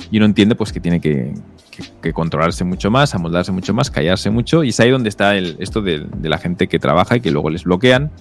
y 0.09 0.15
uno 0.15 0.25
entiende 0.25 0.55
pues 0.55 0.71
que 0.71 0.79
tiene 0.79 1.01
que, 1.01 1.33
que- 1.71 1.83
que 2.01 2.13
controlarse 2.13 2.63
mucho 2.63 2.89
más, 2.89 3.13
amoldarse 3.13 3.51
mucho 3.51 3.73
más, 3.73 3.91
callarse 3.91 4.29
mucho. 4.29 4.63
Y 4.63 4.69
es 4.69 4.79
ahí 4.79 4.89
donde 4.89 5.09
está 5.09 5.35
el, 5.35 5.57
esto 5.59 5.81
de, 5.81 6.07
de 6.15 6.29
la 6.29 6.37
gente 6.37 6.67
que 6.69 6.79
trabaja 6.79 7.17
y 7.17 7.19
que 7.19 7.31
luego 7.31 7.49
les 7.49 7.65
bloquean 7.65 8.11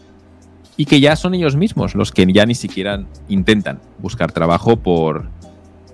y 0.77 0.87
que 0.87 0.99
ya 0.99 1.15
son 1.15 1.35
ellos 1.35 1.55
mismos 1.55 1.95
los 1.95 2.11
que 2.11 2.27
ya 2.33 2.45
ni 2.47 2.57
siquiera 2.57 3.05
intentan 3.29 3.79
buscar 3.99 4.33
trabajo 4.33 4.75
por 4.75 5.27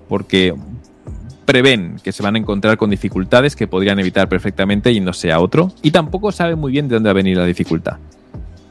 porque 0.09 0.55
prevén 1.45 1.97
que 2.03 2.13
se 2.13 2.23
van 2.23 2.35
a 2.35 2.39
encontrar 2.39 2.79
con 2.79 2.89
dificultades 2.89 3.57
que 3.57 3.67
podrían 3.67 3.99
evitar 3.99 4.27
perfectamente 4.31 4.95
yéndose 4.95 5.31
a 5.33 5.39
otro 5.39 5.71
y 5.83 5.91
tampoco 5.91 6.33
saben 6.33 6.59
muy 6.59 6.73
bien 6.73 6.89
de 6.89 6.95
dónde 6.95 7.09
va 7.09 7.11
a 7.11 7.15
venir 7.15 7.37
la 7.37 7.45
dificultad 7.45 7.99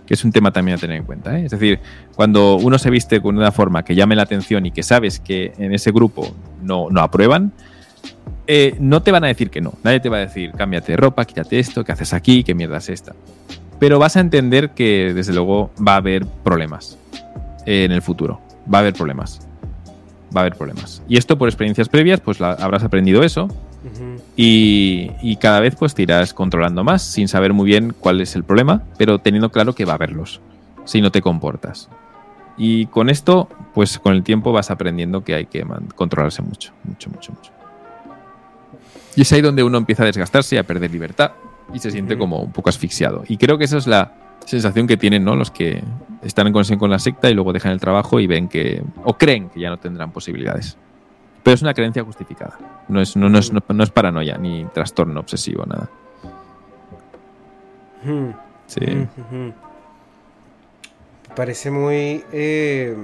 que 0.06 0.14
es 0.14 0.23
un 0.23 0.32
tema 0.32 0.52
también 0.52 0.77
a 0.77 0.82
tener 0.82 0.98
en 0.98 1.03
cuenta. 1.03 1.38
¿eh? 1.40 1.45
Es 1.45 1.52
decir, 1.52 1.80
cuando 2.15 2.56
uno 2.57 2.77
se 2.77 2.90
viste 2.90 3.22
con 3.22 3.38
una 3.38 3.52
forma 3.52 3.84
que 3.84 3.95
llame 3.95 4.15
la 4.15 4.23
atención 4.23 4.65
y 4.65 4.72
que 4.72 4.84
sabes 4.84 5.19
que 5.19 5.53
en 5.57 5.73
ese 5.73 5.91
grupo 5.91 6.34
no, 6.61 6.90
no 6.90 7.02
aprueban, 7.02 7.52
eh, 8.48 8.76
no 8.80 9.02
te 9.02 9.11
van 9.11 9.23
a 9.23 9.27
decir 9.27 9.49
que 9.49 9.61
no. 9.61 9.73
Nadie 9.84 9.99
te 9.99 10.10
va 10.10 10.18
a 10.18 10.22
decir, 10.22 10.52
cámbiate 10.52 10.94
de 10.94 10.98
ropa, 10.98 11.26
quítate 11.26 11.60
esto, 11.60 11.84
¿qué 11.84 11.91
haces 11.91 12.14
aquí? 12.14 12.44
¿Qué 12.44 12.53
mierda 12.53 12.77
es 12.77 12.90
esta? 12.90 13.15
Pero 13.80 13.99
vas 13.99 14.15
a 14.15 14.19
entender 14.19 14.72
que 14.72 15.14
desde 15.14 15.34
luego 15.34 15.72
va 15.86 15.94
a 15.94 15.98
haber 15.98 16.26
problemas 16.26 16.98
eh, 17.65 17.86
en 17.86 17.91
el 17.91 18.02
futuro. 18.02 18.40
Va 18.72 18.80
a 18.80 18.82
haber 18.82 18.94
problemas. 18.94 19.48
Va 20.36 20.41
a 20.41 20.44
haber 20.44 20.56
problemas. 20.56 21.02
Y 21.07 21.18
esto 21.18 21.38
por 21.38 21.49
experiencias 21.49 21.90
previas, 21.90 22.19
pues 22.19 22.40
habrás 22.41 22.84
aprendido 22.84 23.23
eso. 23.23 23.48
Ujú. 23.86 24.22
Y, 24.36 25.12
y 25.22 25.36
cada 25.38 25.60
vez 25.60 25.76
pues 25.76 25.94
te 25.94 26.02
irás 26.02 26.34
controlando 26.34 26.84
más 26.84 27.03
sin 27.03 27.28
saber 27.28 27.53
muy 27.53 27.66
bien 27.66 27.94
cuál 27.99 28.20
es 28.22 28.36
el 28.36 28.44
problema, 28.44 28.84
pero 28.98 29.20
teniendo 29.20 29.52
claro 29.52 29.74
que 29.74 29.86
va 29.86 29.94
a 29.94 29.95
haberlos 29.95 30.41
si 30.86 31.02
no 31.02 31.12
te 31.12 31.22
comportas. 31.22 31.90
Y 32.57 32.86
con 32.88 33.10
esto, 33.10 33.49
pues 33.74 33.99
con 33.99 34.14
el 34.14 34.24
tiempo 34.24 34.52
vas 34.53 34.72
aprendiendo 34.72 35.24
que 35.24 35.36
hay 35.36 35.45
que 35.45 35.66
controlarse 35.95 36.41
mucho, 36.41 36.74
mucho, 36.84 37.10
mucho, 37.10 37.34
mucho. 37.34 37.52
Y 39.16 39.22
es 39.22 39.32
ahí 39.34 39.41
donde 39.41 39.64
uno 39.64 39.78
empieza 39.78 40.03
a 40.03 40.06
desgastarse 40.06 40.56
y 40.56 40.57
a 40.60 40.64
perder 40.64 40.91
libertad 40.91 41.32
y 41.74 41.80
se 41.80 41.91
siente 41.91 42.14
Ujú. 42.16 42.22
como 42.22 42.40
un 42.41 42.52
poco 42.52 42.70
asfixiado. 42.70 43.24
Y 43.28 43.38
creo 43.38 43.57
que 43.57 43.66
esa 43.66 43.78
es 43.78 43.88
la 43.88 44.14
sensación 44.45 44.88
que 44.88 44.98
tienen 44.98 45.24
¿no? 45.24 45.36
los 45.36 45.52
que 45.52 45.84
están 46.22 46.48
en 46.48 46.53
conexión 46.53 46.80
con 46.80 46.90
la 46.90 46.99
secta 46.99 47.30
y 47.30 47.34
luego 47.34 47.52
dejan 47.52 47.72
el 47.72 47.80
trabajo 47.80 48.20
y 48.20 48.28
ven 48.28 48.48
que, 48.48 48.84
o 49.03 49.18
creen 49.18 49.49
que 49.49 49.60
ya 49.60 49.70
no 49.70 49.78
tendrán 49.78 50.12
posibilidades. 50.12 50.78
Pero 51.45 51.53
es 51.53 51.61
una 51.61 51.76
creencia 51.76 52.03
justificada. 52.03 52.57
No 52.89 52.99
es, 52.99 53.15
no, 53.15 53.30
no 53.30 53.38
es, 53.38 53.53
no, 53.53 53.61
no 53.69 53.84
es 53.84 53.91
paranoia 53.91 54.35
ni 54.39 54.65
trastorno 54.73 55.19
obsesivo, 55.19 55.63
nada. 55.67 55.88
Ujú. 58.03 58.34
Sí. 58.65 59.07
Parece 61.35 61.69
muy. 61.69 62.23
eh, 62.31 62.95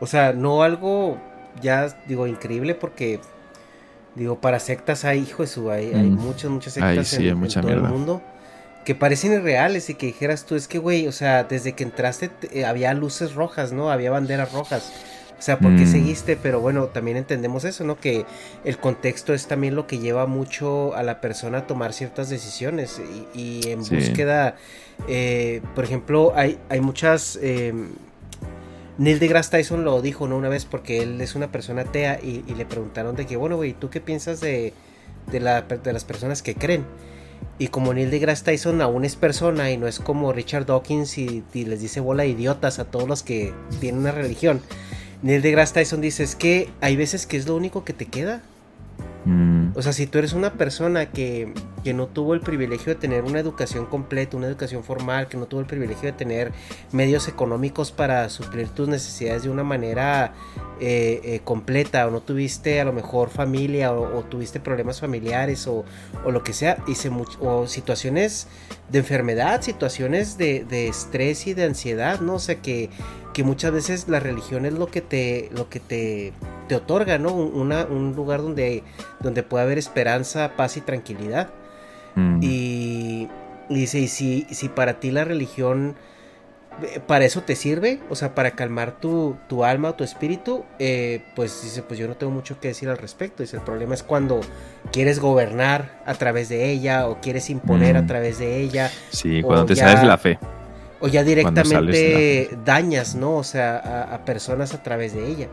o 0.00 0.06
sea, 0.06 0.34
no 0.34 0.62
algo 0.62 1.16
ya, 1.62 1.88
digo, 2.06 2.26
increíble 2.26 2.74
porque. 2.74 3.20
Digo, 4.14 4.38
para 4.42 4.58
sectas 4.58 5.06
hay, 5.06 5.20
hijo 5.20 5.42
de 5.42 5.46
su, 5.48 5.70
hay, 5.70 5.94
hay 5.94 6.10
Mm. 6.10 6.18
muchas, 6.18 6.50
muchas 6.50 6.76
Ay, 6.76 6.96
sectas 6.96 7.08
sí, 7.08 7.28
en, 7.28 7.42
en 7.42 7.50
todo 7.50 7.70
el 7.70 7.80
mundo 7.80 8.20
que 8.84 8.94
parecen 8.94 9.32
irreales 9.32 9.88
y 9.88 9.94
que 9.94 10.04
dijeras 10.06 10.44
tú, 10.44 10.54
es 10.56 10.68
que, 10.68 10.78
güey, 10.78 11.06
o 11.08 11.12
sea, 11.12 11.44
desde 11.44 11.72
que 11.72 11.84
entraste 11.84 12.28
te- 12.28 12.58
eh, 12.60 12.66
había 12.66 12.92
luces 12.92 13.32
rojas, 13.34 13.72
¿no? 13.72 13.90
Había 13.90 14.10
banderas 14.10 14.52
rojas. 14.52 14.92
O 15.42 15.44
sea, 15.44 15.58
¿por 15.58 15.74
qué 15.74 15.82
Mm. 15.86 15.90
seguiste? 15.90 16.36
Pero 16.36 16.60
bueno, 16.60 16.86
también 16.86 17.16
entendemos 17.16 17.64
eso, 17.64 17.82
¿no? 17.82 17.98
Que 17.98 18.24
el 18.64 18.78
contexto 18.78 19.34
es 19.34 19.48
también 19.48 19.74
lo 19.74 19.88
que 19.88 19.98
lleva 19.98 20.26
mucho 20.26 20.94
a 20.94 21.02
la 21.02 21.20
persona 21.20 21.58
a 21.58 21.66
tomar 21.66 21.92
ciertas 21.92 22.30
decisiones 22.30 23.00
y, 23.34 23.40
y 23.66 23.70
en 23.72 23.84
Sí. 23.84 23.96
búsqueda, 23.96 24.54
eh, 25.08 25.60
por 25.74 25.82
ejemplo, 25.82 26.32
hay, 26.36 26.60
hay 26.68 26.80
muchas... 26.80 27.40
eh, 27.42 27.74
Neil 28.98 29.18
deGrasse 29.18 29.50
Tyson 29.50 29.84
lo 29.84 30.00
dijo, 30.00 30.28
¿no? 30.28 30.36
Una 30.36 30.48
vez 30.48 30.64
porque 30.64 31.02
él 31.02 31.20
es 31.20 31.34
una 31.34 31.50
persona 31.50 31.82
atea 31.82 32.20
y, 32.22 32.44
y 32.46 32.54
le 32.54 32.64
preguntaron 32.64 33.16
de 33.16 33.26
que, 33.26 33.36
bueno, 33.36 33.56
güey, 33.56 33.72
¿tú 33.72 33.90
qué 33.90 34.00
piensas 34.00 34.40
de, 34.40 34.72
de, 35.32 35.40
la- 35.40 35.62
de 35.62 35.92
las 35.92 36.04
personas 36.04 36.40
que 36.42 36.54
creen? 36.54 36.84
Y 37.58 37.66
como 37.68 37.92
Neil 37.94 38.12
deGrasse 38.12 38.44
Tyson 38.44 38.80
aún 38.80 39.04
es 39.04 39.16
persona 39.16 39.72
y 39.72 39.76
no 39.76 39.88
es 39.88 39.98
como 39.98 40.32
Richard 40.32 40.66
Dawkins 40.66 41.18
y, 41.18 41.42
y 41.52 41.64
les 41.64 41.80
dice 41.80 41.98
bola 41.98 42.22
de 42.22 42.28
idiotas 42.28 42.78
a 42.78 42.84
todos 42.84 43.08
los 43.08 43.24
que 43.24 43.52
tienen 43.80 44.02
una 44.02 44.12
religión. 44.12 44.60
Neil 45.22 45.40
deGrasse 45.40 45.74
Tyson 45.74 46.00
dice, 46.00 46.24
es 46.24 46.34
que 46.34 46.68
hay 46.80 46.96
veces 46.96 47.26
que 47.26 47.36
es 47.36 47.46
lo 47.46 47.54
único 47.54 47.84
que 47.84 47.92
te 47.92 48.06
queda. 48.06 48.42
Mm, 49.24 49.76
O 49.76 49.82
sea, 49.82 49.92
si 49.92 50.06
tú 50.06 50.18
eres 50.18 50.32
una 50.32 50.54
persona 50.54 51.06
que, 51.10 51.52
que 51.84 51.94
no 51.94 52.06
tuvo 52.08 52.34
el 52.34 52.40
privilegio 52.40 52.92
de 52.94 53.00
tener 53.00 53.24
una 53.24 53.38
educación 53.38 53.86
completa, 53.86 54.36
una 54.36 54.48
educación 54.48 54.82
formal, 54.82 55.28
que 55.28 55.36
no 55.36 55.46
tuvo 55.46 55.60
el 55.60 55.66
privilegio 55.66 56.10
de 56.10 56.12
tener 56.12 56.52
medios 56.90 57.28
económicos 57.28 57.92
para 57.92 58.28
suplir 58.28 58.68
tus 58.68 58.88
necesidades 58.88 59.44
de 59.44 59.50
una 59.50 59.62
manera 59.62 60.32
eh, 60.80 61.20
eh, 61.24 61.40
completa, 61.44 62.06
o 62.06 62.10
no 62.10 62.20
tuviste 62.20 62.80
a 62.80 62.84
lo 62.84 62.92
mejor 62.92 63.30
familia, 63.30 63.92
o, 63.92 64.24
tuviste 64.24 64.58
problemas 64.58 65.00
familiares, 65.00 65.66
o, 65.68 65.84
o 66.24 66.30
lo 66.30 66.42
que 66.42 66.52
sea, 66.52 66.78
y 66.86 66.94
o 67.40 67.66
situaciones 67.66 68.48
de 68.90 68.98
enfermedad, 68.98 69.62
situaciones 69.62 70.36
de, 70.36 70.64
de 70.64 70.88
estrés 70.88 71.46
y 71.46 71.54
de 71.54 71.64
ansiedad, 71.64 72.20
¿no? 72.20 72.34
O 72.34 72.38
sea, 72.38 72.56
que, 72.60 72.90
que 73.32 73.42
muchas 73.42 73.72
veces 73.72 74.08
la 74.08 74.20
religión 74.20 74.66
es 74.66 74.74
lo 74.74 74.86
que 74.88 75.00
te, 75.00 75.48
lo 75.52 75.68
que 75.68 75.80
te, 75.80 76.32
te 76.68 76.76
otorga, 76.76 77.18
¿no? 77.18 77.32
Un 77.32 78.12
lugar 78.14 78.42
donde, 78.42 78.82
donde 79.22 79.42
puede 79.42 79.64
haber 79.64 79.78
esperanza, 79.78 80.52
paz 80.56 80.76
y 80.76 80.80
tranquilidad. 80.80 81.48
mm. 82.16 82.38
Y, 82.42 83.28
y 83.68 83.74
dice, 83.74 84.00
y 84.00 84.08
si, 84.08 84.46
si 84.50 84.68
para 84.68 85.00
ti 85.00 85.10
la 85.10 85.24
religión, 85.24 85.94
eh, 86.82 87.00
para 87.06 87.24
eso 87.24 87.42
te 87.42 87.54
sirve, 87.54 88.00
o 88.10 88.14
sea, 88.16 88.34
para 88.34 88.50
calmar 88.52 88.92
tu, 89.00 89.36
tu 89.48 89.64
alma 89.64 89.90
o 89.90 89.94
tu 89.94 90.04
espíritu, 90.04 90.64
eh, 90.78 91.22
pues 91.36 91.62
dice, 91.62 91.82
pues 91.82 91.98
yo 92.00 92.08
no 92.08 92.16
tengo 92.16 92.32
mucho 92.32 92.58
que 92.60 92.68
decir 92.68 92.88
al 92.88 92.98
respecto. 92.98 93.42
Dice, 93.42 93.56
el 93.56 93.62
problema 93.62 93.94
es 93.94 94.02
cuando 94.02 94.40
quieres 94.90 95.20
gobernar 95.20 96.02
a 96.06 96.14
través 96.14 96.48
de 96.48 96.70
ella 96.70 97.08
o 97.08 97.20
quieres 97.20 97.48
imponer 97.50 97.94
Mm. 97.94 97.98
a 98.04 98.06
través 98.06 98.38
de 98.38 98.58
ella. 98.60 98.90
Sí, 99.10 99.40
cuando 99.42 99.66
te 99.66 99.74
ya- 99.74 99.84
sales 99.84 100.00
de 100.02 100.06
la 100.06 100.18
fe. 100.18 100.38
O 101.00 101.08
ya 101.08 101.24
directamente 101.24 102.50
dañas, 102.64 103.14
¿no? 103.16 103.36
O 103.36 103.44
sea, 103.44 103.76
a, 103.78 104.14
a 104.14 104.24
personas 104.24 104.72
a 104.74 104.82
través 104.82 105.14
de 105.14 105.26
ella. 105.28 105.48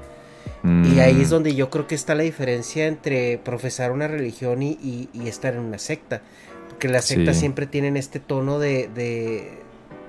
Y 0.64 1.00
ahí 1.00 1.22
es 1.22 1.28
Mm, 1.30 1.32
donde 1.32 1.56
yo 1.56 1.70
creo 1.70 1.88
que 1.88 1.96
está 1.96 2.16
la 2.16 2.24
diferencia 2.24 2.88
entre 2.88 3.38
profesar 3.38 3.92
una 3.92 4.08
religión 4.08 4.62
y, 4.62 4.72
y- 4.82 5.10
y 5.14 5.28
estar 5.28 5.54
en 5.54 5.62
una 5.62 5.78
secta. 5.78 6.22
Porque 6.70 6.88
las 6.90 7.06
sectas 7.06 7.36
Sí. 7.36 7.42
siempre 7.42 7.66
tienen 7.66 7.96
este 7.98 8.20
tono 8.20 8.60
de, 8.60 8.90
de 8.94 9.60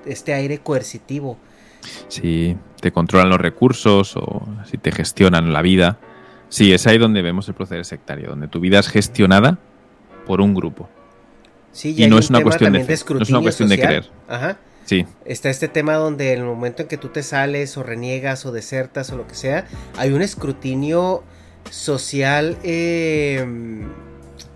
este 0.06 0.34
aire 0.34 0.58
coercitivo. 0.58 1.38
Si 2.08 2.56
te 2.80 2.92
controlan 2.92 3.28
los 3.28 3.40
recursos 3.40 4.16
o 4.16 4.42
si 4.68 4.76
te 4.78 4.92
gestionan 4.92 5.52
la 5.52 5.62
vida. 5.62 5.98
Sí, 6.48 6.72
es 6.72 6.86
ahí 6.86 6.98
donde 6.98 7.22
vemos 7.22 7.46
el 7.48 7.54
proceder 7.54 7.84
sectario, 7.84 8.28
donde 8.30 8.48
tu 8.48 8.58
vida 8.60 8.80
es 8.80 8.88
gestionada 8.88 9.58
por 10.26 10.40
un 10.40 10.54
grupo. 10.54 10.88
Sí, 11.72 11.94
Y 11.96 12.02
hay 12.04 12.10
no 12.10 12.18
es 12.18 12.28
una 12.30 12.42
cuestión 12.42 12.72
de 12.72 12.80
fe, 12.84 12.96
no 13.14 13.20
es 13.22 13.30
una 13.30 13.40
cuestión 13.40 13.68
de 13.68 13.78
creer. 13.78 14.10
Ajá. 14.28 14.58
Sí, 14.90 15.06
Está 15.24 15.50
este 15.50 15.68
tema 15.68 15.94
donde 15.94 16.32
en 16.32 16.40
el 16.40 16.46
momento 16.46 16.82
en 16.82 16.88
que 16.88 16.96
tú 16.96 17.10
te 17.10 17.22
sales 17.22 17.76
o 17.76 17.84
reniegas 17.84 18.44
o 18.44 18.50
desertas 18.50 19.12
o 19.12 19.16
lo 19.16 19.28
que 19.28 19.36
sea, 19.36 19.68
hay 19.96 20.10
un 20.10 20.20
escrutinio 20.20 21.22
social 21.70 22.58
eh, 22.64 23.46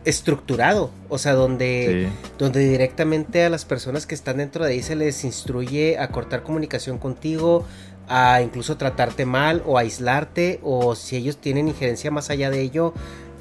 estructurado. 0.04 0.90
O 1.08 1.18
sea, 1.18 1.34
donde, 1.34 2.08
sí. 2.08 2.32
donde 2.36 2.68
directamente 2.68 3.44
a 3.44 3.48
las 3.48 3.64
personas 3.64 4.06
que 4.06 4.16
están 4.16 4.38
dentro 4.38 4.64
de 4.64 4.72
ahí 4.72 4.82
se 4.82 4.96
les 4.96 5.22
instruye 5.22 6.00
a 6.00 6.08
cortar 6.08 6.42
comunicación 6.42 6.98
contigo, 6.98 7.64
a 8.08 8.42
incluso 8.42 8.76
tratarte 8.76 9.26
mal 9.26 9.62
o 9.64 9.78
aislarte, 9.78 10.58
o 10.64 10.96
si 10.96 11.14
ellos 11.14 11.36
tienen 11.36 11.68
injerencia 11.68 12.10
más 12.10 12.30
allá 12.30 12.50
de 12.50 12.60
ello. 12.60 12.92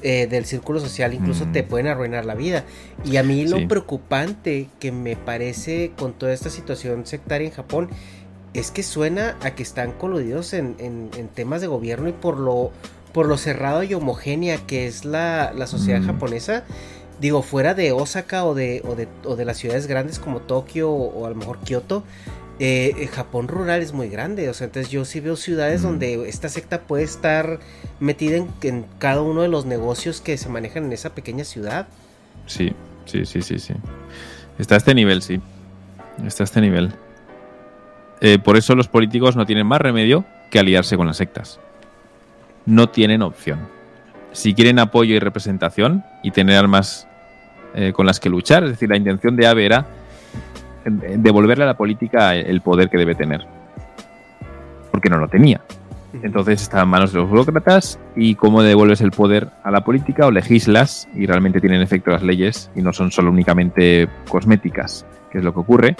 Eh, 0.06 0.26
del 0.28 0.44
círculo 0.44 0.78
social 0.80 1.14
incluso 1.14 1.46
Mm. 1.46 1.52
te 1.52 1.62
pueden 1.64 1.86
arruinar 1.88 2.24
la 2.26 2.34
vida 2.34 2.64
y 3.04 3.16
a 3.16 3.22
mí 3.22 3.46
lo 3.46 3.56
Sí. 3.56 3.66
preocupante 3.66 4.68
que 4.78 4.92
me 4.92 5.16
parece 5.16 5.92
con 5.98 6.12
toda 6.12 6.32
esta 6.34 6.50
situación 6.50 7.06
sectaria 7.06 7.48
en 7.48 7.54
Japón 7.54 7.88
es 8.52 8.70
que 8.70 8.82
suena 8.84 9.36
a 9.42 9.54
que 9.54 9.62
están 9.64 9.92
coludidos 9.92 10.52
en, 10.52 10.76
en- 10.78 11.10
en 11.16 11.28
temas 11.28 11.60
de 11.62 11.66
gobierno 11.66 12.08
y 12.08 12.12
por 12.12 12.38
lo 12.38 12.70
por 13.12 13.26
lo 13.26 13.38
cerrado 13.38 13.82
y 13.84 13.94
homogénea 13.94 14.58
que 14.66 14.86
es 14.88 15.04
la, 15.04 15.52
la 15.56 15.66
sociedad 15.66 16.00
Mm. 16.00 16.06
japonesa 16.06 16.64
digo, 17.20 17.42
fuera 17.42 17.72
de 17.74 17.92
Osaka 17.92 18.44
o 18.44 18.54
de, 18.54 18.82
o 18.86 18.96
de, 18.96 19.06
o 19.24 19.36
de 19.36 19.44
las 19.44 19.56
ciudades 19.56 19.86
grandes 19.86 20.18
como 20.18 20.40
Tokio 20.40 20.90
o, 20.90 21.20
o 21.20 21.26
a 21.26 21.30
lo 21.30 21.36
mejor 21.36 21.58
Kioto, 21.60 22.02
eh, 22.58 22.94
eh, 22.96 23.06
Japón 23.08 23.48
rural 23.48 23.82
es 23.82 23.92
muy 23.92 24.08
grande. 24.08 24.48
O 24.48 24.54
sea, 24.54 24.66
entonces 24.66 24.90
yo 24.90 25.04
sí 25.04 25.20
veo 25.20 25.36
ciudades 25.36 25.80
Mm. 25.82 25.84
donde 25.84 26.28
esta 26.28 26.48
secta 26.48 26.82
puede 26.82 27.04
estar 27.04 27.58
metida 28.00 28.36
en, 28.36 28.48
en 28.62 28.86
cada 28.98 29.22
uno 29.22 29.42
de 29.42 29.48
los 29.48 29.66
negocios 29.66 30.20
que 30.20 30.36
se 30.36 30.48
manejan 30.48 30.84
en 30.84 30.92
esa 30.92 31.14
pequeña 31.14 31.44
ciudad. 31.44 31.88
Sí, 32.46 32.72
sí, 33.06 33.24
sí, 33.26 33.42
sí, 33.42 33.58
sí. 33.58 33.74
Está 34.58 34.76
a 34.76 34.78
este 34.78 34.94
nivel, 34.94 35.22
sí. 35.22 35.40
Está 36.24 36.42
a 36.42 36.46
este 36.46 36.60
nivel. 36.60 36.92
Eh, 38.20 38.38
por 38.38 38.56
eso 38.56 38.74
los 38.74 38.88
políticos 38.88 39.36
no 39.36 39.46
tienen 39.46 39.66
más 39.66 39.80
remedio 39.80 40.24
que 40.50 40.58
aliarse 40.58 40.96
con 40.96 41.06
las 41.06 41.16
sectas. 41.16 41.58
No 42.66 42.88
tienen 42.88 43.22
opción. 43.22 43.58
Si 44.32 44.54
quieren 44.54 44.78
apoyo 44.78 45.14
y 45.14 45.18
representación 45.18 46.04
y 46.22 46.30
tener 46.30 46.56
armas 46.56 47.06
eh, 47.74 47.92
con 47.92 48.06
las 48.06 48.20
que 48.20 48.28
luchar, 48.30 48.64
es 48.64 48.70
decir, 48.70 48.88
la 48.88 48.96
intención 48.96 49.36
de 49.36 49.46
AVE 49.46 49.66
era 49.66 49.86
devolverle 50.84 51.64
a 51.64 51.68
la 51.68 51.76
política 51.76 52.34
el 52.34 52.60
poder 52.60 52.88
que 52.90 52.98
debe 52.98 53.14
tener. 53.14 53.46
Porque 54.90 55.08
no 55.08 55.18
lo 55.18 55.28
tenía. 55.28 55.60
Entonces 56.22 56.62
está 56.62 56.82
en 56.82 56.88
manos 56.88 57.12
de 57.12 57.18
los 57.18 57.28
burócratas 57.28 57.98
y 58.14 58.36
cómo 58.36 58.62
devuelves 58.62 59.00
el 59.00 59.10
poder 59.10 59.48
a 59.64 59.70
la 59.70 59.84
política 59.84 60.26
o 60.26 60.30
legislas 60.30 61.08
y 61.14 61.26
realmente 61.26 61.60
tienen 61.60 61.82
efecto 61.82 62.12
las 62.12 62.22
leyes 62.22 62.70
y 62.76 62.82
no 62.82 62.92
son 62.92 63.10
solo 63.10 63.30
únicamente 63.30 64.08
cosméticas, 64.28 65.04
que 65.32 65.38
es 65.38 65.44
lo 65.44 65.52
que 65.52 65.60
ocurre. 65.60 65.96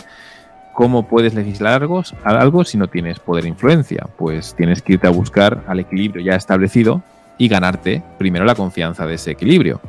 ¿Cómo 0.72 1.08
puedes 1.08 1.34
legislar 1.34 1.82
algo, 1.82 2.02
algo 2.24 2.64
si 2.64 2.78
no 2.78 2.88
tienes 2.88 3.18
poder 3.20 3.44
e 3.44 3.48
influencia? 3.48 4.06
Pues 4.16 4.54
tienes 4.54 4.82
que 4.82 4.94
irte 4.94 5.06
a 5.06 5.10
buscar 5.10 5.64
al 5.66 5.80
equilibrio 5.80 6.24
ya 6.24 6.34
establecido 6.34 7.02
y 7.38 7.48
ganarte 7.48 8.02
primero 8.18 8.44
la 8.44 8.54
confianza 8.54 9.06
de 9.06 9.14
ese 9.14 9.32
equilibrio. 9.32 9.80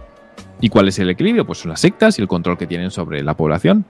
¿Y 0.62 0.70
cuál 0.70 0.88
es 0.88 0.98
el 1.00 1.10
equilibrio? 1.10 1.46
Pues 1.46 1.60
son 1.60 1.70
las 1.70 1.82
sectas 1.82 2.18
y 2.18 2.22
el 2.22 2.28
control 2.28 2.58
que 2.58 2.68
tienen 2.68 2.92
sobre 2.92 3.24
la 3.24 3.36
población. 3.36 3.86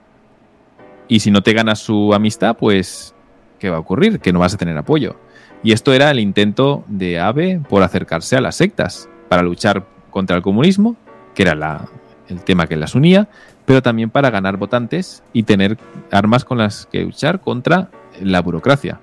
Y 1.08 1.20
si 1.20 1.30
no 1.30 1.42
te 1.42 1.52
ganas 1.52 1.78
su 1.78 2.12
amistad, 2.14 2.56
pues 2.56 3.14
¿qué 3.58 3.70
va 3.70 3.76
a 3.76 3.80
ocurrir? 3.80 4.20
Que 4.20 4.32
no 4.32 4.40
vas 4.40 4.54
a 4.54 4.56
tener 4.56 4.76
apoyo. 4.76 5.16
Y 5.62 5.72
esto 5.72 5.92
era 5.92 6.10
el 6.10 6.20
intento 6.20 6.84
de 6.88 7.18
AVE 7.20 7.60
por 7.68 7.82
acercarse 7.82 8.36
a 8.36 8.40
las 8.40 8.56
sectas, 8.56 9.08
para 9.28 9.42
luchar 9.42 9.84
contra 10.10 10.36
el 10.36 10.42
comunismo, 10.42 10.96
que 11.34 11.42
era 11.42 11.54
la- 11.54 11.88
el 12.28 12.42
tema 12.42 12.66
que 12.66 12.76
las 12.76 12.94
unía, 12.94 13.28
pero 13.64 13.82
también 13.82 14.10
para 14.10 14.30
ganar 14.30 14.56
votantes 14.56 15.22
y 15.32 15.44
tener 15.44 15.76
armas 16.10 16.44
con 16.44 16.58
las 16.58 16.86
que 16.86 17.02
luchar 17.02 17.40
contra 17.40 17.90
la 18.20 18.40
burocracia. 18.42 19.00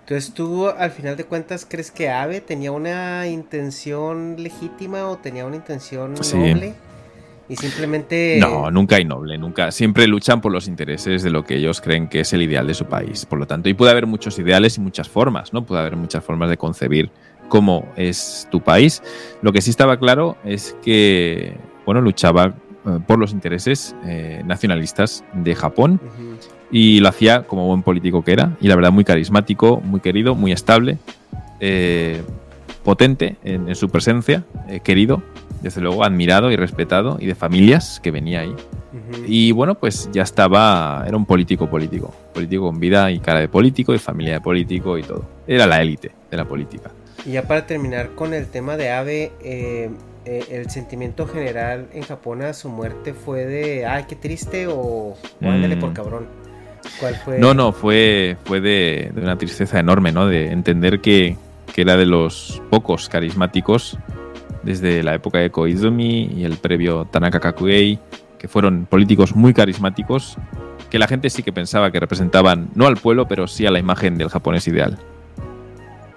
Entonces 0.00 0.32
tú 0.34 0.68
al 0.68 0.90
final 0.92 1.16
de 1.16 1.24
cuentas 1.24 1.66
crees 1.68 1.90
que 1.90 2.10
Abe 2.10 2.40
tenía 2.40 2.70
una 2.72 3.26
intención 3.26 4.36
legítima 4.38 5.06
o 5.08 5.16
tenía 5.16 5.44
una 5.46 5.56
intención 5.56 6.16
Sí. 6.22 6.36
Y 7.48 7.56
simplemente 7.56 8.38
No, 8.40 8.70
nunca 8.70 8.96
hay 8.96 9.04
noble, 9.04 9.38
nunca. 9.38 9.70
Siempre 9.70 10.06
luchan 10.06 10.40
por 10.40 10.52
los 10.52 10.68
intereses 10.68 11.22
de 11.22 11.30
lo 11.30 11.44
que 11.44 11.56
ellos 11.56 11.80
creen 11.80 12.08
que 12.08 12.20
es 12.20 12.32
el 12.32 12.42
ideal 12.42 12.66
de 12.66 12.74
su 12.74 12.86
país. 12.86 13.26
Por 13.26 13.38
lo 13.38 13.46
tanto, 13.46 13.68
y 13.68 13.74
puede 13.74 13.92
haber 13.92 14.06
muchos 14.06 14.38
ideales 14.38 14.76
y 14.78 14.80
muchas 14.80 15.08
formas, 15.08 15.52
¿no? 15.52 15.64
Puede 15.64 15.80
haber 15.80 15.96
muchas 15.96 16.24
formas 16.24 16.50
de 16.50 16.56
concebir 16.56 17.10
cómo 17.48 17.86
es 17.96 18.48
tu 18.50 18.60
país. 18.60 19.02
Lo 19.42 19.52
que 19.52 19.60
sí 19.60 19.70
estaba 19.70 19.98
claro 19.98 20.36
es 20.44 20.76
que, 20.82 21.54
bueno, 21.84 22.00
luchaba 22.00 22.54
eh, 22.86 22.98
por 23.06 23.18
los 23.18 23.32
intereses 23.32 23.94
eh, 24.04 24.42
nacionalistas 24.44 25.24
de 25.32 25.54
Japón 25.54 26.00
y 26.70 26.98
lo 27.00 27.08
hacía 27.08 27.42
como 27.42 27.66
buen 27.66 27.82
político 27.82 28.24
que 28.24 28.32
era 28.32 28.56
y 28.60 28.68
la 28.68 28.74
verdad 28.74 28.90
muy 28.90 29.04
carismático, 29.04 29.80
muy 29.80 30.00
querido, 30.00 30.34
muy 30.34 30.50
estable, 30.50 30.98
eh, 31.60 32.22
potente 32.82 33.36
en, 33.44 33.68
en 33.68 33.74
su 33.74 33.88
presencia, 33.88 34.44
eh, 34.68 34.80
querido, 34.80 35.22
desde 35.62 35.80
luego 35.80 36.04
admirado 36.04 36.50
y 36.50 36.56
respetado 36.56 37.16
y 37.20 37.26
de 37.26 37.34
familias 37.34 38.00
que 38.02 38.10
venía 38.10 38.40
ahí. 38.40 38.54
Y 39.26 39.52
bueno, 39.52 39.74
pues 39.74 40.08
ya 40.12 40.22
estaba, 40.22 41.04
era 41.06 41.16
un 41.16 41.26
político 41.26 41.68
político, 41.68 42.14
político 42.32 42.64
con 42.66 42.80
vida 42.80 43.10
y 43.10 43.18
cara 43.18 43.40
de 43.40 43.48
político 43.48 43.94
y 43.94 43.98
familia 43.98 44.34
de 44.34 44.40
político 44.40 44.96
y 44.96 45.02
todo. 45.02 45.24
Era 45.46 45.66
la 45.66 45.82
élite 45.82 46.12
de 46.30 46.36
la 46.36 46.44
política. 46.46 46.90
Y 47.24 47.32
ya 47.32 47.42
para 47.42 47.66
terminar 47.66 48.10
con 48.14 48.32
el 48.34 48.46
tema 48.46 48.76
de 48.76 48.90
Abe, 48.92 49.32
eh, 49.42 49.90
eh, 50.24 50.44
el 50.50 50.70
sentimiento 50.70 51.26
general 51.26 51.88
en 51.92 52.02
Japón 52.04 52.42
a 52.42 52.52
su 52.54 52.68
muerte 52.68 53.12
fue 53.14 53.44
de, 53.44 53.84
ay, 53.86 54.04
qué 54.08 54.16
triste 54.16 54.66
o, 54.68 55.14
ándale 55.42 55.76
Mm. 55.76 55.80
por 55.80 55.92
cabrón. 55.92 56.26
¿Cuál 57.00 57.16
fue? 57.16 57.38
No, 57.38 57.52
no, 57.52 57.72
fue, 57.72 58.36
fue 58.44 58.60
de, 58.60 59.10
de 59.14 59.20
una 59.20 59.36
tristeza 59.36 59.78
enorme, 59.80 60.12
¿no? 60.12 60.26
De 60.26 60.52
entender 60.52 61.00
que, 61.00 61.36
que 61.74 61.82
era 61.82 61.96
de 61.96 62.06
los 62.06 62.62
pocos 62.70 63.08
carismáticos 63.08 63.98
desde 64.66 65.02
la 65.02 65.14
época 65.14 65.38
de 65.38 65.50
Koizumi 65.50 66.32
y 66.36 66.44
el 66.44 66.56
previo 66.56 67.06
Tanaka 67.06 67.40
Kakuei, 67.40 67.98
que 68.38 68.48
fueron 68.48 68.84
políticos 68.84 69.34
muy 69.34 69.54
carismáticos, 69.54 70.36
que 70.90 70.98
la 70.98 71.06
gente 71.06 71.30
sí 71.30 71.42
que 71.42 71.52
pensaba 71.52 71.90
que 71.90 72.00
representaban 72.00 72.68
no 72.74 72.86
al 72.86 72.96
pueblo, 72.96 73.28
pero 73.28 73.46
sí 73.46 73.64
a 73.64 73.70
la 73.70 73.78
imagen 73.78 74.18
del 74.18 74.28
japonés 74.28 74.66
ideal. 74.66 74.98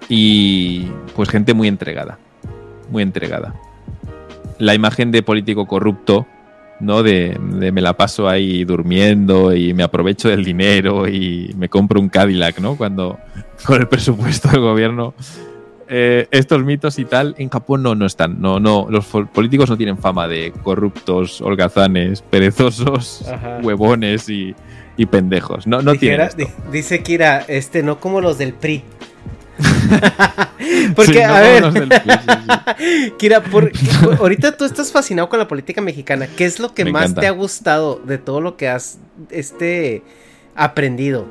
Y 0.08 0.86
pues 1.14 1.28
gente 1.28 1.54
muy 1.54 1.68
entregada, 1.68 2.18
muy 2.90 3.04
entregada. 3.04 3.54
La 4.58 4.74
imagen 4.74 5.12
de 5.12 5.22
político 5.22 5.66
corrupto 5.66 6.26
¿no? 6.80 7.02
De, 7.02 7.38
de 7.38 7.72
me 7.72 7.80
la 7.80 7.96
paso 7.96 8.28
ahí 8.28 8.64
durmiendo 8.64 9.54
y 9.54 9.74
me 9.74 9.82
aprovecho 9.82 10.28
del 10.28 10.44
dinero 10.44 11.06
y 11.06 11.54
me 11.56 11.68
compro 11.68 12.00
un 12.00 12.08
Cadillac, 12.08 12.58
¿no? 12.58 12.76
Cuando 12.76 13.18
con 13.66 13.80
el 13.80 13.88
presupuesto 13.88 14.48
del 14.48 14.60
gobierno. 14.60 15.14
Eh, 15.92 16.28
estos 16.30 16.62
mitos 16.64 17.00
y 17.00 17.04
tal 17.04 17.34
en 17.36 17.48
Japón 17.48 17.82
no, 17.82 17.96
no 17.96 18.06
están. 18.06 18.40
No, 18.40 18.60
no, 18.60 18.86
los 18.88 19.06
políticos 19.06 19.68
no 19.68 19.76
tienen 19.76 19.98
fama 19.98 20.28
de 20.28 20.52
corruptos, 20.62 21.40
holgazanes, 21.40 22.22
perezosos, 22.22 23.26
Ajá. 23.28 23.58
huevones 23.60 24.28
y, 24.28 24.54
y 24.96 25.06
pendejos. 25.06 25.66
No, 25.66 25.82
no 25.82 25.94
tienen 25.96 26.20
Dijera- 26.28 26.44
esto. 26.46 26.70
dice 26.70 27.02
Kira, 27.02 27.44
este, 27.48 27.82
no 27.82 27.98
como 27.98 28.20
los 28.20 28.38
del 28.38 28.54
PRI. 28.54 28.84
Porque, 30.94 31.12
Sí, 31.14 31.18
no 31.26 31.34
a 31.34 31.40
ver, 31.40 31.72
del 31.72 31.90
sí, 31.92 33.12
Kira, 33.18 33.42
por- 33.50 33.72
por- 34.02 34.14
ahorita 34.18 34.56
tú 34.56 34.64
estás 34.64 34.92
fascinado 34.92 35.28
con 35.28 35.38
la 35.38 35.48
política 35.48 35.80
mexicana. 35.80 36.28
¿Qué 36.36 36.44
es 36.44 36.60
lo 36.60 36.72
que 36.72 36.84
Me 36.84 36.92
más 36.92 37.02
encanta. 37.06 37.20
te 37.22 37.26
ha 37.26 37.30
gustado 37.32 38.00
de 38.04 38.18
todo 38.18 38.40
lo 38.40 38.56
que 38.56 38.68
has 38.68 38.98
este, 39.30 40.02
aprendido? 40.54 41.26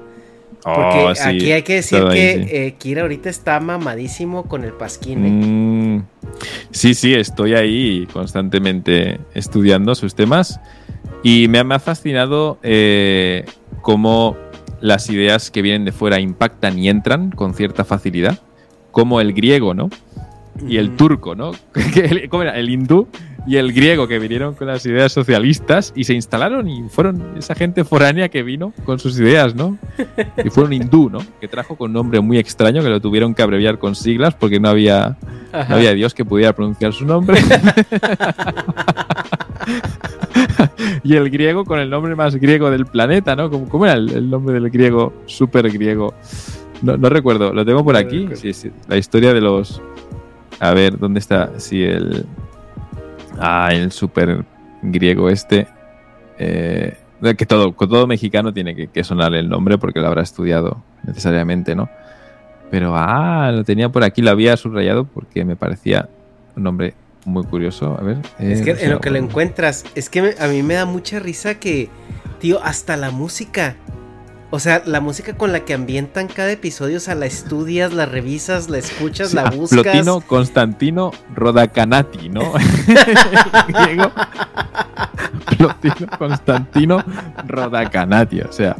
Porque 0.63 1.05
Oh, 1.05 1.15
sí, 1.15 1.21
aquí 1.21 1.51
hay 1.51 1.61
que 1.63 1.75
decir 1.75 2.03
que 2.11 2.67
eh, 2.67 2.75
Kira 2.77 3.03
ahorita 3.03 3.29
está 3.29 3.59
mamadísimo 3.59 4.43
con 4.43 4.63
el 4.63 4.73
pasquín. 4.73 5.25
¿eh? 5.25 5.29
Mm, 5.29 6.03
sí, 6.71 6.93
sí, 6.93 7.13
estoy 7.13 7.55
ahí 7.55 8.07
constantemente 8.11 9.19
estudiando 9.33 9.95
sus 9.95 10.15
temas 10.15 10.59
y 11.23 11.47
me 11.47 11.59
ha, 11.59 11.63
me 11.63 11.75
ha 11.75 11.79
fascinado 11.79 12.57
eh, 12.61 13.45
cómo 13.81 14.35
las 14.81 15.09
ideas 15.09 15.49
que 15.51 15.61
vienen 15.61 15.85
de 15.85 15.91
fuera 15.91 16.19
impactan 16.19 16.77
y 16.77 16.89
entran 16.89 17.31
con 17.31 17.53
cierta 17.53 17.85
facilidad, 17.85 18.39
como 18.91 19.21
el 19.21 19.33
griego, 19.33 19.73
¿no? 19.73 19.89
Y 20.67 20.77
el 20.77 20.95
turco, 20.95 21.35
¿no? 21.35 21.51
¿Cómo 22.29 22.43
era? 22.43 22.57
El 22.57 22.69
hindú 22.69 23.07
y 23.47 23.57
el 23.57 23.73
griego 23.73 24.07
que 24.07 24.19
vinieron 24.19 24.53
con 24.53 24.67
las 24.67 24.85
ideas 24.85 25.11
socialistas 25.11 25.91
y 25.95 26.03
se 26.03 26.13
instalaron 26.13 26.67
y 26.67 26.87
fueron 26.89 27.37
esa 27.37 27.55
gente 27.55 27.83
foránea 27.83 28.29
que 28.29 28.43
vino 28.43 28.73
con 28.85 28.99
sus 28.99 29.19
ideas, 29.19 29.55
¿no? 29.55 29.77
Y 30.43 30.49
fueron 30.49 30.73
hindú, 30.73 31.09
¿no? 31.09 31.19
Que 31.39 31.47
trajo 31.47 31.75
con 31.75 31.91
un 31.91 31.93
nombre 31.93 32.19
muy 32.19 32.37
extraño 32.37 32.81
que 32.81 32.89
lo 32.89 32.99
tuvieron 33.01 33.33
que 33.33 33.41
abreviar 33.41 33.79
con 33.79 33.95
siglas 33.95 34.35
porque 34.35 34.59
no 34.59 34.69
había, 34.69 35.17
no 35.51 35.75
había 35.75 35.93
Dios 35.93 36.13
que 36.13 36.25
pudiera 36.25 36.53
pronunciar 36.53 36.93
su 36.93 37.05
nombre. 37.05 37.39
y 41.03 41.15
el 41.15 41.29
griego 41.29 41.65
con 41.65 41.79
el 41.79 41.89
nombre 41.89 42.15
más 42.15 42.35
griego 42.35 42.69
del 42.69 42.85
planeta, 42.85 43.35
¿no? 43.35 43.49
¿Cómo, 43.49 43.85
era 43.85 43.95
el, 43.95 44.09
el, 44.11 44.29
nombre 44.29 44.53
del 44.53 44.69
griego, 44.69 45.13
súper 45.25 45.71
griego? 45.71 46.13
No, 46.81 46.97
no, 46.97 47.09
recuerdo, 47.09 47.53
lo 47.53 47.65
tengo 47.65 47.83
por 47.83 47.95
aquí. 47.95 48.29
Sí, 48.33 48.53
sí, 48.53 48.71
la 48.87 48.97
historia 48.97 49.33
de 49.33 49.41
los. 49.41 49.81
A 50.59 50.73
ver, 50.73 50.97
¿dónde 50.97 51.19
está? 51.19 51.59
Sí, 51.59 51.83
el. 51.83 52.25
Ah, 53.39 53.69
el 53.71 53.91
súper 53.91 54.45
griego 54.81 55.29
este. 55.29 55.67
Eh, 56.37 56.95
que 57.37 57.45
todo, 57.45 57.73
todo 57.73 58.07
mexicano 58.07 58.53
tiene 58.53 58.75
que, 58.75 58.87
que, 58.87 59.03
sonar 59.03 59.33
el 59.33 59.49
nombre 59.49 59.77
porque 59.77 59.99
lo 59.99 60.07
habrá 60.07 60.21
estudiado 60.21 60.81
necesariamente, 61.03 61.75
¿no? 61.75 61.89
Pero, 62.71 62.93
ah, 62.95 63.51
lo 63.53 63.63
tenía 63.63 63.89
por 63.89 64.03
aquí, 64.03 64.21
lo 64.21 64.31
había 64.31 64.55
subrayado 64.55 65.05
porque 65.05 65.43
me 65.43 65.55
parecía 65.55 66.07
un 66.55 66.63
nombre 66.63 66.93
muy 67.25 67.43
curioso. 67.43 67.97
A 67.99 68.03
ver. 68.03 68.17
Eh, 68.39 68.53
es 68.53 68.61
que 68.61 68.71
en 68.83 68.91
lo 68.91 68.99
que 68.99 69.09
lo 69.09 69.17
encuentras, 69.17 69.85
es 69.95 70.09
que 70.09 70.21
me, 70.21 70.35
a 70.39 70.47
mí 70.47 70.63
me 70.63 70.75
da 70.75 70.85
mucha 70.85 71.19
risa 71.19 71.55
que, 71.55 71.89
tío, 72.39 72.63
hasta 72.63 72.97
la 72.97 73.11
música. 73.11 73.75
O 74.51 74.59
sea, 74.59 74.81
la 74.85 74.99
música 74.99 75.37
con 75.37 75.51
la 75.51 75.59
que 75.59 75.75
ambientan 75.75 76.27
cada 76.27 76.51
episodio, 76.51 76.97
o 76.97 76.99
sea, 76.99 77.13
la 77.13 77.27
estudias, 77.27 77.93
la 77.93 78.07
revisas, 78.07 78.67
la 78.67 78.79
escuchas, 78.79 79.29
sí, 79.29 79.35
la 79.35 79.51
buscas. 79.51 79.81
Plotino 79.83 80.21
Constantino 80.21 81.11
Rodacanati, 81.35 82.29
¿no? 82.29 82.41
Diego. 83.85 84.11
Plotino 85.55 86.17
Constantino 86.17 87.03
Rodacanati, 87.47 88.41
o 88.41 88.51
sea, 88.51 88.75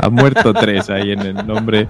ha 0.00 0.08
muerto 0.08 0.52
tres 0.52 0.90
ahí 0.90 1.12
en 1.12 1.20
el 1.20 1.46
nombre. 1.46 1.86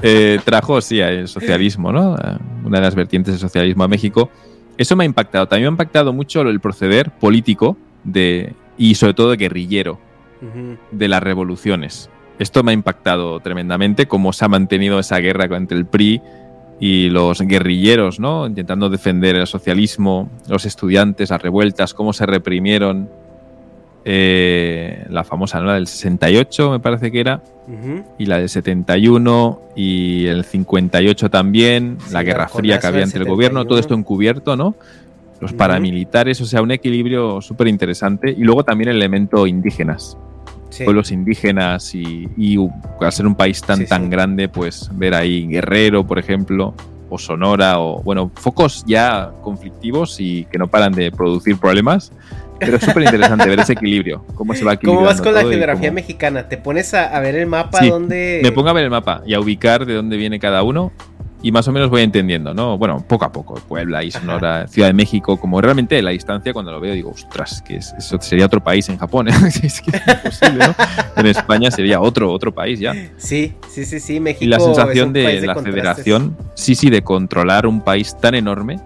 Eh, 0.00 0.40
trajo, 0.42 0.80
sí, 0.80 1.00
el 1.00 1.28
socialismo, 1.28 1.92
¿no? 1.92 2.16
Una 2.64 2.78
de 2.78 2.84
las 2.84 2.94
vertientes 2.94 3.34
del 3.34 3.40
socialismo 3.40 3.84
a 3.84 3.88
México. 3.88 4.30
Eso 4.78 4.96
me 4.96 5.04
ha 5.04 5.06
impactado. 5.06 5.46
También 5.48 5.64
me 5.64 5.68
ha 5.68 5.74
impactado 5.74 6.14
mucho 6.14 6.40
el 6.40 6.60
proceder 6.60 7.10
político 7.10 7.76
de, 8.04 8.54
y 8.78 8.94
sobre 8.94 9.12
todo 9.12 9.36
guerrillero 9.36 9.98
uh 10.40 10.46
-huh. 10.46 10.78
de 10.92 11.08
las 11.08 11.22
revoluciones. 11.22 12.08
Esto 12.38 12.62
me 12.62 12.70
ha 12.70 12.74
impactado 12.74 13.40
tremendamente, 13.40 14.06
cómo 14.06 14.32
se 14.32 14.44
ha 14.44 14.48
mantenido 14.48 14.98
esa 14.98 15.18
guerra 15.18 15.56
entre 15.56 15.76
el 15.76 15.86
PRI 15.86 16.22
y 16.80 17.10
los 17.10 17.40
guerrilleros, 17.40 18.20
¿no? 18.20 18.46
Intentando 18.46 18.88
defender 18.88 19.34
el 19.36 19.46
socialismo, 19.46 20.30
los 20.48 20.64
estudiantes, 20.64 21.30
las 21.30 21.42
revueltas, 21.42 21.94
cómo 21.94 22.12
se 22.12 22.26
reprimieron. 22.26 23.08
Eh, 24.04 25.04
la 25.10 25.24
famosa, 25.24 25.60
¿no? 25.60 25.66
La 25.66 25.74
del 25.74 25.86
68, 25.86 26.70
me 26.70 26.80
parece 26.80 27.10
que 27.10 27.20
era. 27.20 27.42
Uh 27.66 27.72
-huh. 27.72 28.04
Y 28.18 28.26
la 28.26 28.38
del 28.38 28.48
71 28.48 29.60
y 29.76 30.26
el 30.26 30.44
58 30.44 31.28
también. 31.28 31.98
Sí, 32.00 32.14
la 32.14 32.22
Guerra 32.22 32.48
Fría 32.48 32.78
que 32.78 32.86
había 32.86 33.02
entre 33.02 33.20
el 33.20 33.28
gobierno, 33.28 33.66
todo 33.66 33.78
esto 33.78 33.94
encubierto, 33.94 34.56
¿no? 34.56 34.76
Los 35.40 35.50
uh 35.50 35.54
-huh. 35.54 35.58
paramilitares, 35.58 36.40
o 36.40 36.46
sea, 36.46 36.62
un 36.62 36.70
equilibrio 36.70 37.42
súper 37.42 37.66
interesante. 37.66 38.30
Y 38.30 38.44
luego 38.44 38.64
también 38.64 38.88
el 38.90 38.96
elemento 38.96 39.46
indígenas 39.46 40.16
sí. 40.70 40.84
pueblos 40.84 41.10
indígenas 41.10 41.94
y, 41.94 42.28
y, 42.36 42.56
al 43.00 43.12
ser 43.12 43.26
un 43.26 43.34
país 43.34 43.60
tan, 43.62 43.78
sí, 43.78 43.86
tan 43.86 44.10
grande, 44.10 44.48
pues 44.48 44.90
ver 44.94 45.14
ahí 45.14 45.46
Guerrero, 45.46 46.06
por 46.06 46.18
ejemplo, 46.18 46.74
o 47.10 47.18
Sonora, 47.18 47.80
o 47.80 48.02
bueno, 48.02 48.30
focos 48.34 48.84
ya 48.86 49.30
conflictivos 49.42 50.20
y 50.20 50.44
que 50.44 50.58
no 50.58 50.68
paran 50.68 50.92
de 50.92 51.10
producir 51.10 51.58
problemas. 51.58 52.12
Pero 52.60 52.76
es 52.76 52.82
súper 52.82 53.04
interesante 53.04 53.48
ver 53.48 53.60
ese 53.60 53.74
equilibrio, 53.74 54.24
cómo 54.34 54.52
se 54.52 54.64
va 54.64 54.72
equilibrando. 54.72 55.06
¿Cómo 55.06 55.06
vas 55.06 55.20
con 55.20 55.32
la 55.32 55.42
geografía 55.42 55.90
cómo... 55.90 55.94
mexicana? 55.94 56.48
¿Te 56.48 56.56
pones 56.56 56.92
a, 56.92 57.16
a 57.16 57.20
ver 57.20 57.36
el 57.36 57.46
mapa 57.46 57.86
donde...? 57.86 58.40
me 58.42 58.50
pongo 58.50 58.68
a 58.68 58.72
ver 58.72 58.82
el 58.82 58.90
mapa 58.90 59.22
y 59.24 59.34
a 59.34 59.40
ubicar 59.40 59.86
de 59.86 59.94
dónde 59.94 60.16
viene 60.16 60.40
cada 60.40 60.64
uno 60.64 60.90
y 61.40 61.52
más 61.52 61.68
o 61.68 61.72
menos 61.72 61.88
voy 61.88 62.02
entendiendo, 62.02 62.52
¿no? 62.52 62.76
Bueno, 62.78 63.04
poco 63.06 63.24
a 63.24 63.30
poco, 63.30 63.54
Puebla 63.68 64.02
y 64.02 64.10
Sonora. 64.10 64.66
Ciudad 64.66 64.88
de 64.88 64.94
México, 64.94 65.38
como 65.38 65.60
realmente 65.60 66.00
la 66.02 66.10
distancia 66.10 66.52
cuando 66.52 66.72
lo 66.72 66.80
veo 66.80 66.94
digo, 66.94 67.10
ostras, 67.10 67.62
que 67.62 67.76
es, 67.76 67.94
eso 67.96 68.20
sería 68.20 68.46
otro 68.46 68.62
país 68.62 68.88
en 68.88 68.98
Japón, 68.98 69.28
¿eh? 69.28 69.32
es 69.62 69.80
que 69.80 69.96
es 69.96 70.02
imposible, 70.08 70.66
¿no? 70.66 70.74
En 71.16 71.26
España 71.26 71.70
sería 71.70 72.00
otro, 72.00 72.32
otro 72.32 72.52
país 72.52 72.80
ya. 72.80 72.92
Sí, 73.18 73.54
sí, 73.68 73.84
sí, 73.84 74.00
sí, 74.00 74.18
México. 74.18 74.44
Y 74.44 74.48
la 74.48 74.58
sensación 74.58 75.12
de, 75.12 75.40
de, 75.40 75.46
la 75.46 75.54
federación, 75.54 76.36
sí, 76.54 76.74
sí, 76.74 76.90
de 76.90 77.02
controlar 77.02 77.66
un 77.66 77.82
país 77.82 78.16
tan 78.20 78.34
enorme, 78.34 78.80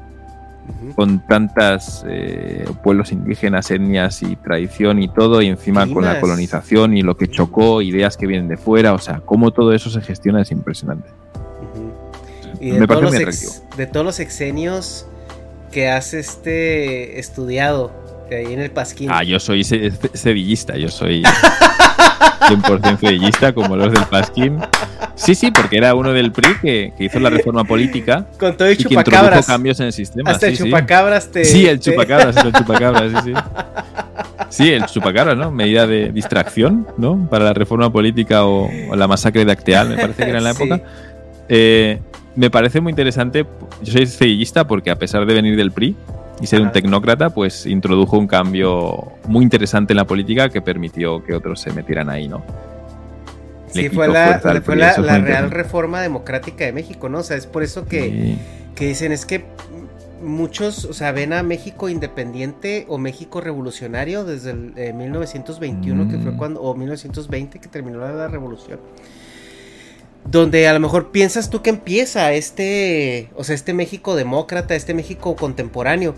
uh 0.68 0.88
-huh. 0.90 0.94
con 0.94 1.26
tantas 1.26 2.04
eh, 2.06 2.66
pueblos 2.84 3.12
indígenas, 3.12 3.70
etnias 3.70 4.22
y 4.22 4.36
tradición 4.36 5.02
y 5.02 5.08
todo, 5.08 5.40
y 5.40 5.46
encima 5.46 5.86
con 5.86 6.04
la 6.04 6.20
colonización 6.20 6.96
y 6.98 7.02
lo 7.02 7.16
que 7.16 7.28
chocó, 7.28 7.80
ideas 7.80 8.18
que 8.18 8.26
vienen 8.26 8.48
de 8.48 8.58
fuera, 8.58 8.92
o 8.92 8.98
sea, 8.98 9.22
cómo 9.24 9.52
todo 9.52 9.72
eso 9.72 9.88
se 9.88 10.02
gestiona 10.02 10.42
es 10.42 10.50
impresionante. 10.50 11.08
Y 12.60 12.70
de, 12.70 12.86
todos 12.86 13.02
los 13.02 13.14
ex, 13.14 13.62
de 13.76 13.86
todos 13.86 14.06
los 14.06 14.20
exenios 14.20 15.06
que 15.70 15.88
has 15.88 16.14
este 16.14 17.18
estudiado 17.18 17.92
de 18.28 18.36
ahí 18.36 18.52
en 18.52 18.60
el 18.60 18.70
Pasquín. 18.70 19.08
Ah, 19.10 19.22
yo 19.24 19.40
soy 19.40 19.64
sevillista, 19.64 20.76
yo 20.76 20.88
soy 20.88 21.22
100% 21.22 22.98
sevillista 23.00 23.52
como 23.52 23.76
los 23.76 23.92
del 23.92 24.04
Pasquín. 24.04 24.58
Sí, 25.14 25.34
sí, 25.34 25.50
porque 25.50 25.76
era 25.76 25.94
uno 25.94 26.12
del 26.12 26.32
PRI 26.32 26.56
que, 26.60 26.92
que 26.96 27.04
hizo 27.04 27.20
la 27.20 27.30
reforma 27.30 27.64
política. 27.64 28.26
Con 28.38 28.56
todo 28.56 28.70
y, 28.70 28.74
y 28.74 28.76
chupacabras. 28.76 29.46
Que 29.46 29.52
cambios 29.52 29.80
en 29.80 29.86
el 29.86 29.92
sistema. 29.92 30.30
Hasta 30.30 30.46
sí, 30.46 30.52
el 30.52 30.58
chupacabras 30.58 31.30
te. 31.30 31.44
Sí, 31.44 31.66
el 31.66 31.80
chupacabras, 31.80 32.36
el 32.36 32.52
chupacabras, 32.58 33.24
sí, 33.24 33.32
sí. 33.32 33.40
Sí, 34.48 34.70
el 34.70 34.86
chupacabras, 34.86 35.36
¿no? 35.36 35.50
Medida 35.50 35.86
de 35.86 36.10
distracción, 36.12 36.86
¿no? 36.98 37.28
Para 37.30 37.44
la 37.44 37.54
reforma 37.54 37.92
política 37.92 38.44
o, 38.44 38.68
o 38.90 38.96
la 38.96 39.06
masacre 39.06 39.44
de 39.44 39.52
Acteal, 39.52 39.90
me 39.90 39.96
parece 39.96 40.24
que 40.24 40.30
era 40.30 40.38
en 40.38 40.44
la 40.44 40.50
época. 40.50 40.76
Sí. 40.76 40.82
Eh, 41.48 42.00
me 42.36 42.50
parece 42.50 42.80
muy 42.80 42.90
interesante. 42.90 43.46
Yo 43.82 43.92
soy 43.92 44.06
sevillista 44.06 44.66
porque, 44.66 44.90
a 44.90 44.96
pesar 44.96 45.26
de 45.26 45.34
venir 45.34 45.56
del 45.56 45.72
PRI 45.72 45.96
y 46.40 46.46
ser 46.46 46.62
un 46.62 46.72
tecnócrata, 46.72 47.30
pues 47.30 47.66
introdujo 47.66 48.18
un 48.18 48.26
cambio 48.26 49.12
muy 49.26 49.42
interesante 49.44 49.92
en 49.92 49.98
la 49.98 50.06
política 50.06 50.48
que 50.48 50.62
permitió 50.62 51.22
que 51.24 51.34
otros 51.34 51.60
se 51.60 51.72
metieran 51.72 52.08
ahí, 52.10 52.28
¿no? 52.28 52.42
Sí, 53.68 53.88
fue 53.88 54.06
la, 54.08 54.38
fue 54.62 54.76
la, 54.76 54.98
la 54.98 55.18
real 55.18 55.50
reforma 55.50 56.02
democrática 56.02 56.64
de 56.64 56.72
México, 56.72 57.08
¿no? 57.08 57.20
O 57.20 57.22
sea, 57.22 57.36
es 57.36 57.46
por 57.46 57.62
eso 57.62 57.86
que, 57.86 58.02
sí. 58.02 58.38
que 58.74 58.88
dicen, 58.88 59.12
es 59.12 59.24
que 59.24 59.46
muchos, 60.22 60.84
o 60.84 60.92
sea, 60.92 61.12
ven 61.12 61.32
a 61.32 61.42
México 61.42 61.88
independiente 61.88 62.84
o 62.88 62.98
México 62.98 63.40
revolucionario 63.40 64.24
desde 64.24 64.50
el 64.50 64.72
eh, 64.76 64.92
1921, 64.92 66.04
mm. 66.04 66.10
que 66.10 66.18
fue 66.18 66.36
cuando, 66.36 66.60
o 66.60 66.74
1920 66.74 67.60
que 67.60 67.68
terminó 67.68 67.98
la 67.98 68.28
revolución 68.28 68.78
donde 70.24 70.68
a 70.68 70.72
lo 70.72 70.80
mejor 70.80 71.10
piensas 71.10 71.50
tú 71.50 71.62
que 71.62 71.70
empieza 71.70 72.32
este, 72.32 73.30
o 73.34 73.44
sea, 73.44 73.54
este 73.54 73.74
México 73.74 74.14
demócrata, 74.14 74.74
este 74.74 74.94
México 74.94 75.36
contemporáneo, 75.36 76.14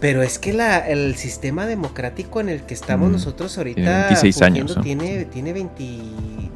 pero 0.00 0.22
es 0.22 0.38
que 0.38 0.52
la, 0.52 0.78
el 0.78 1.16
sistema 1.16 1.66
democrático 1.66 2.40
en 2.40 2.48
el 2.48 2.62
que 2.62 2.74
estamos 2.74 3.08
mm, 3.08 3.12
nosotros 3.12 3.56
ahorita 3.58 4.06
26 4.06 4.42
años, 4.42 4.76
¿no? 4.76 4.82
tiene, 4.82 5.26
tiene 5.26 5.52
20, 5.52 5.84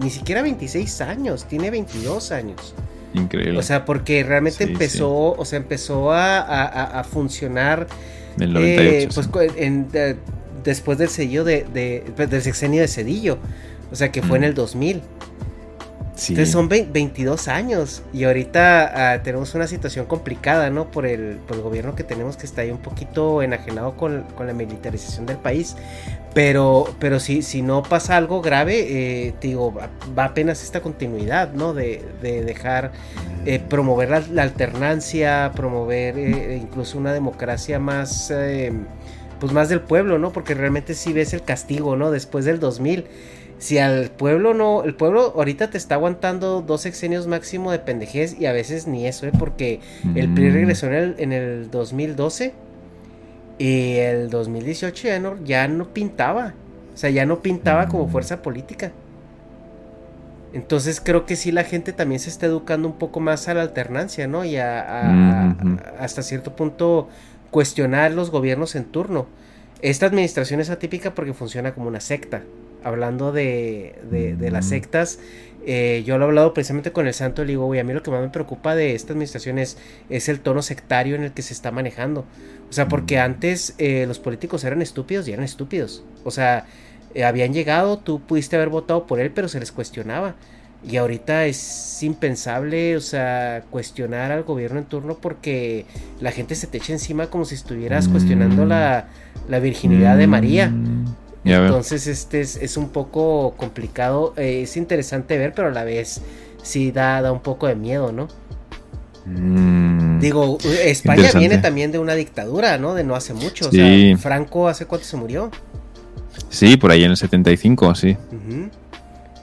ni 0.00 0.10
siquiera 0.10 0.42
26 0.42 1.00
años, 1.02 1.44
tiene 1.46 1.70
22 1.70 2.32
años. 2.32 2.74
Increíble. 3.14 3.58
O 3.58 3.62
sea, 3.62 3.84
porque 3.84 4.22
realmente 4.24 4.64
sí, 4.64 4.72
empezó, 4.72 5.34
sí. 5.34 5.40
o 5.40 5.44
sea, 5.44 5.56
empezó 5.58 6.12
a, 6.12 6.40
a, 6.40 7.00
a 7.00 7.04
funcionar. 7.04 7.86
En 8.36 8.42
el 8.42 8.52
98. 8.52 9.20
Eh, 9.20 9.28
pues 9.32 9.52
en, 9.56 9.88
después 10.64 10.98
del 10.98 11.08
sello 11.08 11.44
de, 11.44 11.64
de, 11.72 12.26
del 12.26 12.42
sexenio 12.42 12.82
de 12.82 12.88
Cedillo. 12.88 13.38
O 13.90 13.96
sea, 13.96 14.10
que 14.12 14.20
fue 14.20 14.38
mm. 14.38 14.42
en 14.42 14.48
el 14.48 14.54
2000. 14.54 15.02
Sí. 16.16 16.32
Entonces 16.32 16.52
son 16.52 16.68
22 16.68 17.46
años 17.46 18.02
y 18.12 18.24
ahorita 18.24 19.18
uh, 19.20 19.22
tenemos 19.22 19.54
una 19.54 19.66
situación 19.66 20.06
complicada, 20.06 20.70
¿no? 20.70 20.90
Por 20.90 21.06
el, 21.06 21.36
por 21.46 21.56
el, 21.56 21.62
gobierno 21.62 21.94
que 21.94 22.04
tenemos 22.04 22.36
que 22.36 22.46
está 22.46 22.62
ahí 22.62 22.70
un 22.70 22.78
poquito 22.78 23.42
enajenado 23.42 23.96
con, 23.96 24.22
con 24.34 24.46
la 24.46 24.54
militarización 24.54 25.26
del 25.26 25.36
país. 25.36 25.76
Pero, 26.32 26.94
pero 26.98 27.20
si, 27.20 27.42
si 27.42 27.62
no 27.62 27.82
pasa 27.82 28.16
algo 28.16 28.42
grave, 28.42 29.26
eh, 29.28 29.34
te 29.40 29.48
digo, 29.48 29.74
va 30.18 30.24
apenas 30.24 30.62
esta 30.62 30.80
continuidad, 30.80 31.52
¿no? 31.52 31.72
De, 31.72 32.02
de 32.20 32.42
dejar, 32.44 32.92
eh, 33.46 33.60
promover 33.60 34.10
la, 34.10 34.24
la, 34.32 34.42
alternancia, 34.42 35.52
promover 35.54 36.18
eh, 36.18 36.58
incluso 36.60 36.98
una 36.98 37.12
democracia 37.12 37.78
más, 37.78 38.32
eh, 38.32 38.72
pues 39.38 39.52
más 39.52 39.68
del 39.68 39.80
pueblo, 39.80 40.18
¿no? 40.18 40.32
Porque 40.32 40.52
realmente 40.54 40.94
sí 40.94 41.12
ves 41.12 41.32
el 41.32 41.42
castigo, 41.42 41.94
¿no? 41.94 42.10
Después 42.10 42.44
del 42.44 42.58
2000 42.58 43.06
si 43.58 43.78
al 43.78 44.10
pueblo 44.10 44.52
no, 44.52 44.84
el 44.84 44.94
pueblo 44.94 45.32
ahorita 45.34 45.70
te 45.70 45.78
está 45.78 45.94
aguantando 45.94 46.60
dos 46.60 46.82
sexenios 46.82 47.26
máximo 47.26 47.72
de 47.72 47.78
pendejez 47.78 48.38
y 48.38 48.46
a 48.46 48.52
veces 48.52 48.86
ni 48.86 49.06
eso, 49.06 49.26
¿eh? 49.26 49.32
porque 49.38 49.80
mm. 50.04 50.16
el 50.16 50.34
PRI 50.34 50.50
regresó 50.50 50.86
en 50.88 50.94
el, 50.94 51.14
en 51.18 51.32
el 51.32 51.70
2012 51.70 52.52
y 53.58 53.92
el 53.94 54.28
2018 54.28 55.08
ya 55.08 55.18
no, 55.18 55.42
ya 55.42 55.68
no 55.68 55.92
pintaba, 55.94 56.52
o 56.94 56.96
sea, 56.96 57.08
ya 57.10 57.24
no 57.24 57.40
pintaba 57.40 57.88
como 57.88 58.08
fuerza 58.08 58.42
política. 58.42 58.92
Entonces 60.52 61.00
creo 61.02 61.26
que 61.26 61.36
sí 61.36 61.52
la 61.52 61.64
gente 61.64 61.92
también 61.92 62.20
se 62.20 62.30
está 62.30 62.46
educando 62.46 62.88
un 62.88 62.98
poco 62.98 63.20
más 63.20 63.48
a 63.48 63.54
la 63.54 63.62
alternancia, 63.62 64.26
¿no? 64.26 64.44
Y 64.44 64.56
a, 64.56 65.00
a, 65.00 65.02
mm 65.04 65.58
-hmm. 65.58 65.80
a 65.98 66.04
hasta 66.04 66.22
cierto 66.22 66.54
punto 66.56 67.08
cuestionar 67.50 68.12
los 68.12 68.30
gobiernos 68.30 68.74
en 68.74 68.84
turno. 68.84 69.26
Esta 69.82 70.06
administración 70.06 70.60
es 70.60 70.70
atípica 70.70 71.14
porque 71.14 71.34
funciona 71.34 71.74
como 71.74 71.88
una 71.88 72.00
secta. 72.00 72.42
Hablando 72.86 73.32
de, 73.32 73.96
de, 74.10 74.50
las 74.52 74.66
mm. 74.66 74.68
sectas, 74.68 75.18
eh, 75.66 76.04
yo 76.06 76.18
lo 76.18 76.26
he 76.26 76.28
hablado 76.28 76.54
precisamente 76.54 76.92
con 76.92 77.08
el 77.08 77.14
santo 77.14 77.42
y 77.42 77.46
digo, 77.46 77.64
a 77.74 77.82
mí 77.82 77.92
lo 77.92 78.04
que 78.04 78.12
más 78.12 78.22
me 78.22 78.28
preocupa 78.28 78.76
de 78.76 78.94
esta 78.94 79.12
administración 79.12 79.58
es, 79.58 79.76
el 80.08 80.38
tono 80.38 80.62
sectario 80.62 81.16
en 81.16 81.24
el 81.24 81.32
que 81.32 81.42
se 81.42 81.52
está 81.52 81.72
manejando. 81.72 82.24
O 82.70 82.72
sea, 82.72 82.86
porque 82.86 83.16
mm. 83.16 83.22
antes 83.22 83.74
eh, 83.78 84.04
los 84.06 84.20
políticos 84.20 84.62
eran 84.62 84.82
estúpidos 84.82 85.26
y 85.26 85.32
eran 85.32 85.44
estúpidos. 85.44 86.04
O 86.22 86.30
sea, 86.30 86.66
eh, 87.12 87.24
habían 87.24 87.52
llegado, 87.52 87.98
tú 87.98 88.20
pudiste 88.20 88.54
haber 88.54 88.68
votado 88.68 89.08
por 89.08 89.18
él, 89.18 89.32
pero 89.32 89.48
se 89.48 89.58
les 89.58 89.72
cuestionaba. 89.72 90.36
Y 90.88 90.98
ahorita 90.98 91.46
es 91.46 92.00
impensable, 92.04 92.96
o 92.96 93.00
sea, 93.00 93.64
cuestionar 93.68 94.30
al 94.30 94.44
gobierno 94.44 94.78
en 94.78 94.84
turno 94.84 95.18
porque 95.20 95.86
la 96.20 96.30
gente 96.30 96.54
se 96.54 96.68
te 96.68 96.78
echa 96.78 96.92
encima 96.92 97.26
como 97.26 97.44
si 97.44 97.56
estuvieras 97.56 98.06
cuestionando 98.06 98.64
la, 98.64 99.08
la 99.48 99.58
virginidad 99.58 100.16
de 100.16 100.28
María. 100.28 100.72
Entonces, 101.46 102.06
este 102.06 102.40
es, 102.40 102.76
un 102.76 102.88
poco 102.88 103.54
complicado. 103.56 104.34
Eh, 104.36 104.62
es 104.62 104.76
interesante 104.76 105.38
ver, 105.38 105.52
pero 105.54 105.68
a 105.68 105.70
la 105.70 105.84
vez 105.84 106.20
sí 106.62 106.90
da, 106.90 107.22
da 107.22 107.32
un 107.32 107.40
poco 107.40 107.66
de 107.66 107.76
miedo, 107.76 108.12
¿no? 108.12 108.28
Mm. 109.26 110.20
Digo, 110.20 110.58
España 110.84 111.30
viene 111.34 111.58
también 111.58 111.92
de 111.92 111.98
una 111.98 112.14
dictadura, 112.14 112.78
¿no? 112.78 112.94
De 112.94 113.04
no 113.04 113.14
hace 113.14 113.34
mucho. 113.34 113.68
O 113.68 113.72
sea, 113.72 114.16
Franco, 114.18 114.68
¿hace 114.68 114.86
cuánto 114.86 115.06
se 115.06 115.16
murió? 115.16 115.50
Sí, 116.48 116.76
por 116.76 116.90
ahí 116.90 117.04
en 117.04 117.10
el 117.10 117.16
75, 117.16 117.94
sí. 117.94 118.16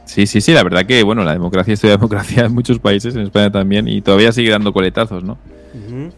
Sí, 0.06 0.28
sí, 0.28 0.42
sí, 0.42 0.52
la 0.54 0.64
verdad 0.64 0.86
que, 0.86 1.04
bueno, 1.04 1.24
la 1.24 1.34
democracia 1.34 1.74
es 1.74 1.84
la 1.84 1.92
democracia 1.92 2.46
en 2.46 2.54
muchos 2.54 2.80
países, 2.80 3.16
en 3.16 3.22
España 3.22 3.52
también, 3.52 3.88
y 3.88 4.02
todavía 4.02 4.32
sigue 4.32 4.52
dando 4.52 4.74
coletazos, 4.74 5.24
¿no? 5.24 5.38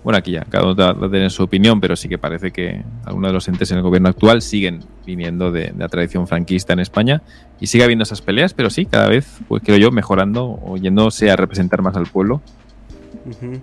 Bueno, 0.03 0.17
aquí 0.17 0.31
ya, 0.31 0.41
cada 0.49 0.65
uno 0.65 0.75
va 0.75 0.89
a 0.89 1.09
tener 1.09 1.31
su 1.31 1.43
opinión, 1.43 1.79
pero 1.79 1.95
sí 1.95 2.09
que 2.09 2.17
parece 2.17 2.51
que 2.51 2.83
algunos 3.05 3.29
de 3.29 3.33
los 3.33 3.47
entes 3.47 3.71
en 3.71 3.77
el 3.77 3.83
gobierno 3.83 4.09
actual 4.09 4.41
siguen 4.41 4.81
viniendo 5.05 5.51
de, 5.51 5.73
la 5.77 5.87
tradición 5.87 6.27
franquista 6.27 6.73
en 6.73 6.79
España 6.79 7.21
y 7.59 7.67
sigue 7.67 7.83
habiendo 7.83 8.03
esas 8.03 8.21
peleas, 8.21 8.53
pero 8.53 8.69
sí, 8.69 8.85
cada 8.85 9.07
vez, 9.07 9.39
pues 9.47 9.63
creo 9.63 9.77
yo, 9.77 9.91
mejorando 9.91 10.59
o 10.61 10.77
yéndose 10.77 11.31
a 11.31 11.35
representar 11.35 11.81
más 11.81 11.95
al 11.95 12.05
pueblo 12.05 12.41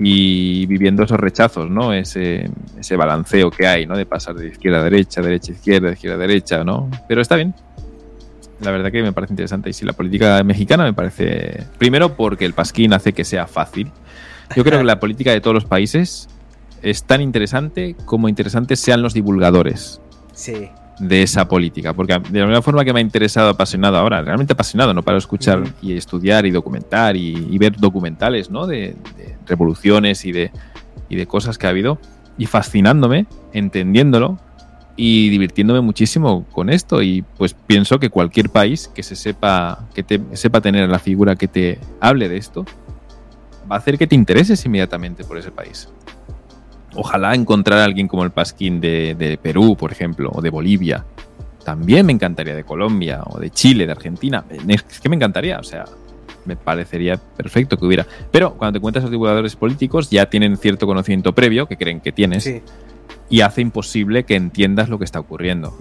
y 0.00 0.66
viviendo 0.66 1.04
esos 1.04 1.20
rechazos, 1.20 1.70
¿no? 1.70 1.92
Ese, 1.92 2.50
ese 2.78 2.96
balanceo 2.96 3.50
que 3.50 3.66
hay, 3.66 3.86
¿no? 3.86 3.96
De 3.96 4.06
pasar 4.06 4.34
de 4.34 4.48
izquierda 4.48 4.80
a 4.80 4.84
derecha, 4.84 5.20
derecha 5.20 5.52
a 5.52 5.54
izquierda, 5.54 5.88
de 5.88 5.92
izquierda 5.94 6.16
a 6.16 6.26
derecha, 6.26 6.64
¿no? 6.64 6.90
Pero 7.06 7.20
está 7.20 7.36
bien. 7.36 7.54
La 8.60 8.70
verdad 8.70 8.90
que 8.90 9.02
me 9.02 9.12
parece 9.12 9.32
interesante. 9.32 9.70
Y 9.70 9.72
si 9.72 9.84
la 9.84 9.92
política 9.92 10.42
mexicana 10.42 10.84
me 10.84 10.92
parece. 10.92 11.64
Primero, 11.78 12.16
porque 12.16 12.44
el 12.44 12.54
pasquín 12.54 12.92
hace 12.92 13.12
que 13.12 13.24
sea 13.24 13.46
fácil 13.46 13.90
yo 14.56 14.64
creo 14.64 14.78
que 14.78 14.84
la 14.84 15.00
política 15.00 15.32
de 15.32 15.40
todos 15.40 15.54
los 15.54 15.64
países 15.64 16.28
es 16.82 17.04
tan 17.04 17.20
interesante 17.20 17.96
como 18.04 18.28
interesantes 18.28 18.80
sean 18.80 19.02
los 19.02 19.14
divulgadores. 19.14 20.00
De 20.98 21.22
esa 21.22 21.48
política, 21.48 21.94
porque 21.94 22.18
de 22.30 22.40
la 22.40 22.46
misma 22.46 22.62
forma 22.62 22.84
que 22.84 22.92
me 22.92 23.00
ha 23.00 23.02
interesado, 23.02 23.48
apasionado 23.48 23.96
ahora, 23.96 24.22
realmente 24.22 24.52
apasionado, 24.52 24.92
no 24.94 25.02
para 25.02 25.18
escuchar 25.18 25.62
y 25.80 25.96
estudiar 25.96 26.46
y 26.46 26.50
documentar 26.50 27.16
y, 27.16 27.58
ver 27.58 27.76
documentales, 27.76 28.50
¿no? 28.50 28.66
De, 28.66 28.94
revoluciones 29.46 30.24
y 30.24 30.32
de, 30.32 30.52
y 31.08 31.16
de 31.16 31.26
cosas 31.26 31.58
que 31.58 31.66
ha 31.66 31.70
habido 31.70 31.98
y 32.38 32.46
fascinándome, 32.46 33.26
entendiéndolo 33.52 34.38
y 34.96 35.30
divirtiéndome 35.30 35.80
muchísimo 35.80 36.44
con 36.52 36.68
esto 36.68 37.02
y 37.02 37.22
pues 37.36 37.54
pienso 37.54 37.98
que 37.98 38.10
cualquier 38.10 38.50
país 38.50 38.90
que 38.94 39.02
se 39.02 39.16
sepa 39.16 39.88
que 39.94 40.02
te 40.02 40.20
sepa 40.34 40.60
tener 40.60 40.88
la 40.88 40.98
figura 40.98 41.36
que 41.36 41.48
te 41.48 41.78
hable 42.00 42.28
de 42.28 42.36
esto 42.36 42.66
va 43.70 43.76
a 43.76 43.78
hacer 43.78 43.98
que 43.98 44.06
te 44.06 44.14
intereses 44.14 44.64
inmediatamente 44.64 45.24
por 45.24 45.38
ese 45.38 45.50
país. 45.50 45.88
Ojalá 46.94 47.34
encontrar 47.34 47.78
a 47.78 47.84
alguien 47.84 48.06
como 48.06 48.24
el 48.24 48.30
Pasquín 48.30 48.80
de, 48.80 49.38
Perú, 49.42 49.76
por 49.76 49.92
ejemplo, 49.92 50.30
o 50.32 50.42
de 50.42 50.50
Bolivia. 50.50 51.04
También 51.64 52.04
me 52.06 52.12
encantaría 52.12 52.54
de 52.54 52.64
Colombia, 52.64 53.22
o 53.24 53.38
de 53.38 53.50
Chile, 53.50 53.86
de 53.86 53.92
Argentina. 53.92 54.44
Es 54.68 55.00
que 55.00 55.08
me 55.08 55.16
encantaría, 55.16 55.58
o 55.58 55.62
sea, 55.62 55.84
me 56.44 56.56
parecería 56.56 57.16
perfecto 57.16 57.78
que 57.78 57.86
hubiera. 57.86 58.06
Pero 58.30 58.54
cuando 58.54 58.72
te 58.72 58.78
encuentras 58.78 59.04
a 59.04 59.06
los 59.06 59.12
divulgadores 59.12 59.56
políticos, 59.56 60.10
ya 60.10 60.26
tienen 60.26 60.56
cierto 60.56 60.86
conocimiento 60.86 61.34
previo 61.34 61.66
que 61.66 61.76
creen 61.76 62.00
que 62.00 62.12
tienes. 62.12 62.62
Y 63.30 63.40
hace 63.40 63.62
imposible 63.62 64.24
que 64.24 64.34
entiendas 64.34 64.90
lo 64.90 64.98
que 64.98 65.04
está 65.04 65.18
ocurriendo. 65.20 65.74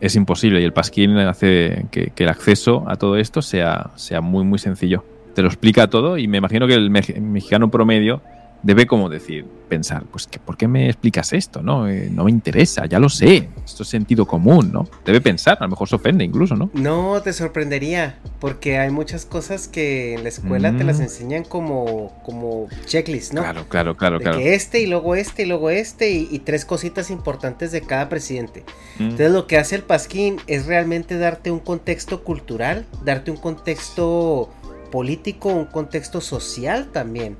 Es 0.00 0.16
imposible. 0.16 0.62
Y 0.62 0.64
el 0.64 0.72
Pasquín 0.72 1.18
hace 1.18 1.86
que, 1.90 2.12
que, 2.14 2.24
el 2.24 2.30
acceso 2.30 2.84
a 2.88 2.96
todo 2.96 3.16
esto 3.16 3.42
sea, 3.42 3.90
sea 3.96 4.22
muy, 4.22 4.44
muy 4.44 4.58
sencillo 4.58 5.04
te 5.36 5.42
lo 5.42 5.48
explica 5.48 5.90
todo 5.90 6.16
y 6.16 6.26
me 6.28 6.38
imagino 6.38 6.66
que 6.66 6.72
el 6.72 6.88
mexicano 6.88 7.70
promedio 7.70 8.22
debe 8.62 8.86
como 8.86 9.08
decir, 9.08 9.44
pensar, 9.68 10.04
pues 10.10 10.26
que 10.26 10.38
¿por 10.38 10.56
qué 10.56 10.66
me 10.68 10.86
explicas 10.86 11.32
esto? 11.32 11.62
No, 11.62 11.88
eh, 11.88 12.08
no 12.10 12.24
me 12.24 12.30
interesa, 12.30 12.86
ya 12.86 12.98
lo 12.98 13.08
sé, 13.08 13.48
esto 13.64 13.82
es 13.82 13.88
sentido 13.88 14.26
común, 14.26 14.72
¿no? 14.72 14.88
Debe 15.04 15.20
pensar, 15.20 15.58
a 15.60 15.64
lo 15.64 15.70
mejor 15.70 15.88
se 15.88 15.96
ofende 15.96 16.24
incluso, 16.24 16.56
¿no? 16.56 16.70
No, 16.74 17.20
te 17.22 17.32
sorprendería, 17.32 18.18
porque 18.40 18.78
hay 18.78 18.90
muchas 18.90 19.24
cosas 19.24 19.68
que 19.68 20.14
en 20.14 20.22
la 20.22 20.28
escuela 20.30 20.76
te 20.76 20.84
las 20.84 20.98
mm. 20.98 21.02
enseñan 21.02 21.44
como, 21.44 22.20
como 22.24 22.68
checklist, 22.86 23.34
¿no? 23.34 23.42
Claro, 23.42 23.66
claro, 23.68 23.96
claro, 23.96 24.18
claro. 24.18 24.38
Que 24.38 24.54
este 24.54 24.80
y 24.80 24.86
luego 24.86 25.14
este 25.14 25.42
y 25.42 25.46
luego 25.46 25.70
este 25.70 26.10
y, 26.10 26.36
tres 26.46 26.64
cositas 26.64 27.10
importantes 27.10 27.72
de 27.72 27.80
cada 27.80 28.08
presidente. 28.08 28.64
Mm. 28.98 29.02
Entonces 29.02 29.30
lo 29.32 29.46
que 29.46 29.58
hace 29.58 29.76
el 29.76 29.82
Pasquín 29.82 30.36
es 30.46 30.66
realmente 30.66 31.18
darte 31.18 31.50
un 31.50 31.58
contexto 31.58 32.22
cultural, 32.22 32.86
darte 33.04 33.30
un 33.30 33.36
contexto 33.36 34.50
político, 34.96 35.50
un 35.50 35.66
contexto 35.66 36.22
social 36.22 36.90
también. 36.90 37.36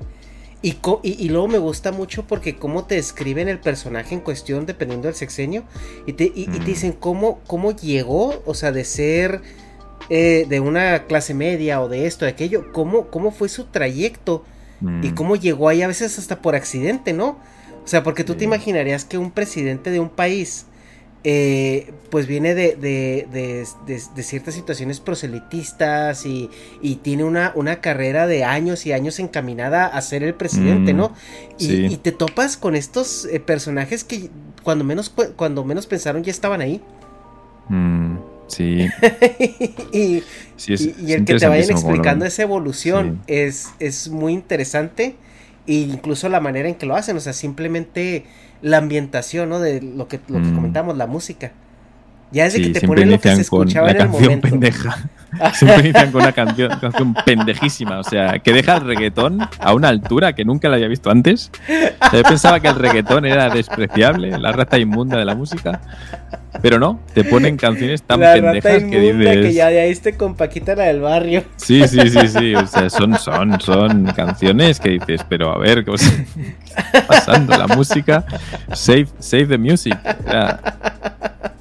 Y, 0.61 0.77
y, 1.01 1.29
luego 1.29 1.47
me 1.47 1.57
gusta 1.57 1.91
mucho 1.91 2.27
porque 2.27 2.55
cómo 2.55 2.85
te 2.85 2.93
describen 2.93 3.47
el 3.47 3.59
personaje 3.59 4.13
en 4.13 4.21
cuestión 4.21 4.67
dependiendo 4.67 5.07
del 5.07 5.15
sexenio 5.15 5.63
y 6.05 6.13
te, 6.13 6.31
y, 6.35 6.45
te 6.45 6.59
dicen 6.59 6.91
cómo, 6.91 7.39
cómo 7.47 7.71
llegó, 7.71 8.43
o 8.45 8.53
sea, 8.53 8.71
de 8.71 8.83
ser 8.83 9.41
eh, 10.11 10.45
de 10.47 10.59
una 10.59 11.05
clase 11.07 11.33
media 11.33 11.81
o 11.81 11.89
de 11.89 12.05
esto, 12.05 12.25
de 12.25 12.31
aquello, 12.31 12.71
cómo, 12.71 13.07
cómo 13.07 13.31
fue 13.31 13.49
su 13.49 13.65
trayecto 13.65 14.45
y 15.01 15.09
cómo 15.13 15.35
llegó 15.35 15.67
ahí 15.67 15.81
a 15.81 15.87
veces 15.87 16.19
hasta 16.19 16.43
por 16.43 16.53
accidente, 16.53 17.11
¿no? 17.11 17.39
O 17.83 17.87
sea, 17.87 18.03
porque 18.03 18.23
tú 18.23 18.35
te 18.35 18.43
imaginarías 18.43 19.03
que 19.03 19.17
un 19.17 19.31
presidente 19.31 19.89
de 19.89 19.99
un 19.99 20.09
país 20.09 20.67
eh, 21.23 21.91
pues 22.09 22.27
viene 22.27 22.53
de, 22.55 22.75
de, 22.75 24.23
ciertas 24.23 24.53
situaciones 24.53 24.99
proselitistas 24.99 26.25
y, 26.25 26.49
tiene 27.01 27.23
una, 27.23 27.51
una, 27.55 27.81
carrera 27.81 28.27
de 28.27 28.43
años 28.43 28.85
y 28.85 28.93
años 28.93 29.19
encaminada 29.19 29.87
a 29.87 30.01
ser 30.01 30.23
el 30.23 30.35
presidente, 30.35 30.93
mm, 30.93 30.97
¿no? 30.97 31.13
Y, 31.57 31.97
te 31.97 32.11
topas 32.11 32.55
con 32.55 32.75
estos 32.75 33.25
eh, 33.25 33.39
personajes 33.39 34.03
que 34.03 34.29
cuando 34.63 34.83
menos, 34.83 35.09
cuando 35.35 35.65
menos 35.65 35.87
pensaron 35.87 36.23
ya 36.23 36.31
estaban 36.31 36.61
ahí. 36.61 36.81
Mm, 37.69 38.17
sí. 38.47 38.87
y, 39.91 40.23
el 41.11 41.25
que 41.25 41.35
te 41.39 41.47
vayan 41.47 41.71
explicando 41.71 42.25
esa 42.25 42.43
evolución 42.43 43.21
es, 43.27 43.69
es 43.79 44.09
muy 44.09 44.33
interesante. 44.33 45.15
E 45.65 45.73
incluso 45.73 46.29
la 46.29 46.39
manera 46.39 46.69
en 46.69 46.75
que 46.75 46.85
lo 46.85 46.95
hacen, 46.95 47.17
o 47.17 47.19
sea, 47.19 47.33
simplemente 47.33 48.23
la 48.61 48.77
ambientación, 48.77 49.49
¿no? 49.49 49.59
De 49.59 49.81
lo 49.81 50.07
que, 50.07 50.19
lo 50.27 50.35
que 50.35 50.47
mm. 50.47 50.55
comentamos, 50.55 50.97
la 50.97 51.07
música. 51.07 51.51
Ya 52.31 52.45
es 52.45 52.53
de 52.53 52.61
que 52.61 52.79
te 52.79 52.87
ponen 52.87 53.11
lo 53.11 53.19
que 53.19 53.35
se 53.35 53.41
escuchaba 53.41 53.91
en 53.91 54.01
el 54.01 54.09
momento. 54.09 54.49
Pendeja. 54.49 55.09
Siempre 55.53 55.89
inician 55.89 56.11
con 56.11 56.21
una 56.21 56.31
canción, 56.31 56.79
canción, 56.79 57.13
pendejísima. 57.25 57.99
O 57.99 58.03
sea, 58.03 58.39
que 58.39 58.53
deja 58.53 58.77
el 58.77 58.85
reggaetón 58.85 59.39
a 59.59 59.73
una 59.73 59.89
altura 59.89 60.33
que 60.33 60.45
nunca 60.45 60.69
la 60.69 60.75
había 60.75 60.87
visto 60.87 61.09
antes. 61.09 61.51
yo 62.13 62.23
pensaba 62.23 62.59
que 62.59 62.67
el 62.67 62.75
reggaetón 62.75 63.25
era 63.25 63.49
despreciable, 63.49 64.37
la 64.37 64.51
raza 64.51 64.77
inmunda 64.77 65.17
de 65.17 65.25
la 65.25 65.35
música. 65.35 65.81
Pero 66.61 66.79
no, 66.79 66.99
te 67.13 67.23
ponen 67.23 67.55
canciones 67.57 68.01
tan 68.01 68.19
pendejas 68.19 68.83
que 68.83 68.99
dices. 68.99 69.45
que 69.45 69.53
ya 69.53 69.67
de 69.67 69.81
ahí 69.81 69.91
esté 69.91 70.17
con 70.17 70.35
Paquita 70.35 70.75
la 70.75 70.85
del 70.85 71.01
barrio. 71.01 71.43
Sí, 71.57 71.87
sí, 71.87 72.09
sí, 72.09 72.27
sí. 72.27 72.55
O 72.55 72.65
sea, 72.65 72.89
son, 72.89 73.17
son, 73.19 73.59
son 73.61 74.05
canciones 74.15 74.79
que 74.79 74.89
dices, 74.91 75.21
pero 75.27 75.53
a 75.53 75.59
ver, 75.59 75.85
¿qué 75.85 75.93
está 75.93 77.07
pasando? 77.07 77.55
La 77.55 77.67
música. 77.67 78.25
Save, 78.73 79.07
save 79.19 79.45
the 79.45 79.57
music. 79.57 79.97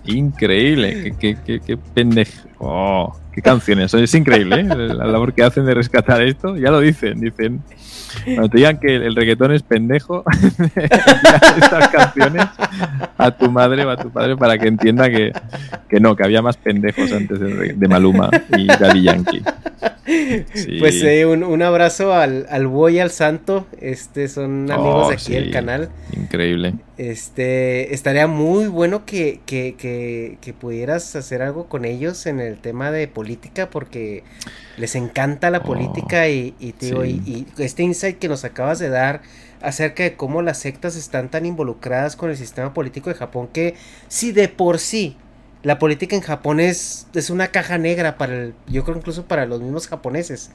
Increíble. 0.06 1.14
Qué, 1.18 1.36
qué, 1.44 1.60
qué, 1.60 1.76
pendejo. 1.76 2.48
Oh, 2.58 3.16
qué 3.32 3.42
canciones. 3.42 3.92
Es 3.94 4.14
increíble, 4.14 4.60
¿eh? 4.60 4.64
La 4.64 5.06
labor 5.06 5.34
que 5.34 5.42
hacen 5.42 5.66
de 5.66 5.74
rescatar 5.74 6.22
esto. 6.22 6.56
Ya 6.56 6.70
lo 6.70 6.80
dicen, 6.80 7.20
dicen. 7.20 7.62
Cuando 8.24 8.48
te 8.48 8.56
digan 8.58 8.78
que 8.78 8.96
el 8.96 9.14
reggaetón 9.14 9.52
es 9.52 9.62
pendejo, 9.62 10.24
estas 10.76 11.88
canciones 11.88 12.46
a 13.18 13.30
tu 13.30 13.50
madre 13.50 13.84
o 13.84 13.90
a 13.90 13.96
tu 13.96 14.10
padre 14.10 14.36
para 14.36 14.58
que 14.58 14.68
entienda 14.68 15.10
que, 15.10 15.32
que 15.88 16.00
no, 16.00 16.16
que 16.16 16.24
había 16.24 16.42
más 16.42 16.56
pendejos 16.56 17.12
antes 17.12 17.38
de, 17.38 17.88
Maluma 17.88 18.30
y 18.56 18.66
Daddy 18.66 19.02
Yankee. 19.02 19.42
Pues 20.78 21.02
eh, 21.02 21.26
un, 21.26 21.42
un, 21.42 21.62
abrazo 21.62 22.14
al, 22.14 22.46
al 22.48 22.66
Boy 22.66 22.96
y 22.96 23.00
al 23.00 23.10
Santo. 23.10 23.66
Este 23.80 24.28
son 24.28 24.70
amigos 24.70 25.08
de 25.08 25.14
oh, 25.14 25.18
aquí 25.18 25.32
del 25.32 25.50
canal. 25.50 25.90
Increíble. 26.16 26.74
Este, 26.98 27.92
estaría 27.94 28.26
muy 28.26 28.68
bueno 28.68 29.04
que, 29.04 29.40
que, 29.44 29.74
que, 29.76 30.38
que, 30.40 30.54
pudieras 30.54 31.14
hacer 31.14 31.42
algo 31.42 31.68
con 31.68 31.84
ellos 31.84 32.24
en 32.24 32.40
el 32.40 32.58
tema 32.58 32.90
de 32.90 33.06
política 33.06 33.68
porque 33.68 34.24
les 34.78 34.94
encanta 34.94 35.50
la 35.50 35.60
Oh, 35.60 35.62
política 35.62 36.28
y, 36.28 36.54
y, 36.58 36.72
digo, 36.80 37.04
sí. 37.04 37.20
y- 37.26 37.46
y 37.58 37.62
este 37.62 37.82
insight 37.82 38.18
que 38.18 38.28
nos 38.28 38.44
acabas 38.44 38.78
de 38.78 38.88
dar 38.88 39.20
acerca 39.60 40.04
de 40.04 40.14
cómo 40.16 40.40
las 40.40 40.58
sectas 40.58 40.96
están 40.96 41.30
tan 41.30 41.44
involucradas 41.44 42.16
con 42.16 42.30
el 42.30 42.36
sistema 42.38 42.72
político 42.72 43.10
de 43.10 43.16
Japón 43.16 43.48
que 43.52 43.74
si 44.08 44.32
de 44.32 44.48
por 44.48 44.78
sí 44.78 45.16
la 45.62 45.78
política 45.78 46.16
en 46.16 46.22
Japón 46.22 46.60
es, 46.60 47.08
es 47.14 47.28
una 47.30 47.48
caja 47.48 47.76
negra 47.78 48.16
para 48.16 48.34
el, 48.36 48.54
yo 48.68 48.84
creo 48.84 48.96
incluso 48.96 49.26
para 49.26 49.44
los 49.46 49.60
mismos 49.60 49.88
japoneses. 49.88 50.50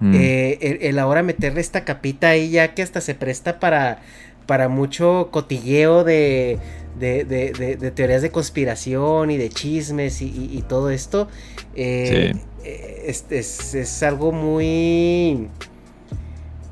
Mm. 0.00 0.14
Eh, 0.14 0.58
el, 0.60 0.78
el 0.82 0.98
ahora 0.98 1.22
meterle 1.22 1.60
esta 1.60 1.84
capita 1.84 2.30
ahí 2.30 2.50
ya 2.50 2.74
que 2.74 2.82
hasta 2.82 3.00
se 3.00 3.14
presta 3.14 3.60
para, 3.60 4.00
para 4.46 4.68
mucho 4.68 5.28
cotilleo 5.30 6.04
de, 6.04 6.58
de, 6.98 7.24
de- 7.24 7.52
de- 7.52 7.76
de 7.76 7.90
teorías 7.90 8.22
de 8.22 8.30
conspiración 8.30 9.30
y 9.30 9.36
de 9.36 9.48
chismes 9.48 10.20
y, 10.22 10.26
y- 10.26 10.58
y 10.58 10.62
todo 10.62 10.90
esto. 10.90 11.28
eh, 11.74 12.32
Sí. 12.34 12.40
eh, 12.64 13.04
es, 13.06 13.24
es- 13.30 13.74
es 13.74 14.02
algo 14.02 14.32
muy... 14.32 15.48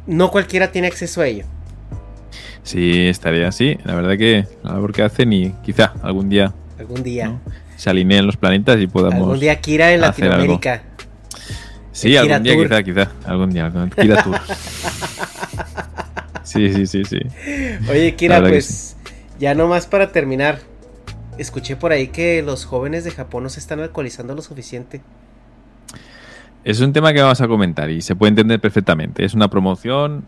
No 0.06 0.30
cualquiera 0.30 0.72
tiene 0.72 0.88
acceso 0.88 1.20
a 1.20 1.26
ello. 1.26 1.44
Sí, 2.62 3.06
estaría 3.08 3.48
así. 3.48 3.78
La 3.84 3.94
verdad 3.94 4.16
que 4.18 4.44
la 4.62 4.72
labor 4.74 4.92
que 4.92 5.02
hacen 5.02 5.32
y 5.32 5.50
quizá 5.64 5.94
algún 6.02 6.28
día 6.28 6.52
Algún 6.78 7.02
día. 7.02 7.28
¿no? 7.28 7.40
se 7.76 7.88
alineen 7.90 8.26
los 8.26 8.36
planetas 8.36 8.78
y 8.80 8.86
podamos. 8.86 9.22
Algún 9.22 9.40
día 9.40 9.58
Kira 9.60 9.88
en 9.92 10.02
algo. 10.02 10.06
Latinoamérica. 10.08 10.82
Sí, 11.92 12.16
algún 12.16 12.42
día, 12.42 12.54
Tour. 12.54 12.68
quizá, 12.68 12.82
quizá. 12.82 13.10
Algún 13.24 13.50
día. 13.50 13.66
algún- 13.66 13.90
Kira 13.90 14.22
Tour. 14.22 14.38
Sí, 16.52 16.72
sí, 16.72 16.86
sí, 16.86 17.04
sí. 17.04 17.18
Oye, 17.90 18.14
Kira, 18.16 18.36
pues 18.50 18.96
ya 19.38 19.54
nomás 19.54 19.86
para 19.86 20.12
terminar. 20.12 20.58
Escuché 21.38 21.76
por 21.76 21.92
ahí 21.92 22.08
que 22.08 22.42
los 22.42 22.64
jóvenes 22.64 23.04
de 23.04 23.10
Japón 23.12 23.44
no 23.44 23.48
se 23.48 23.60
están 23.60 23.80
alcoholizando 23.80 24.34
lo 24.34 24.42
suficiente. 24.42 25.00
Es 26.62 26.80
un 26.80 26.92
tema 26.92 27.14
que 27.14 27.22
vamos 27.22 27.40
a 27.40 27.48
comentar 27.48 27.88
y 27.88 28.02
se 28.02 28.14
puede 28.14 28.30
entender 28.30 28.60
perfectamente. 28.60 29.24
Es 29.24 29.32
una 29.32 29.48
promoción 29.48 30.26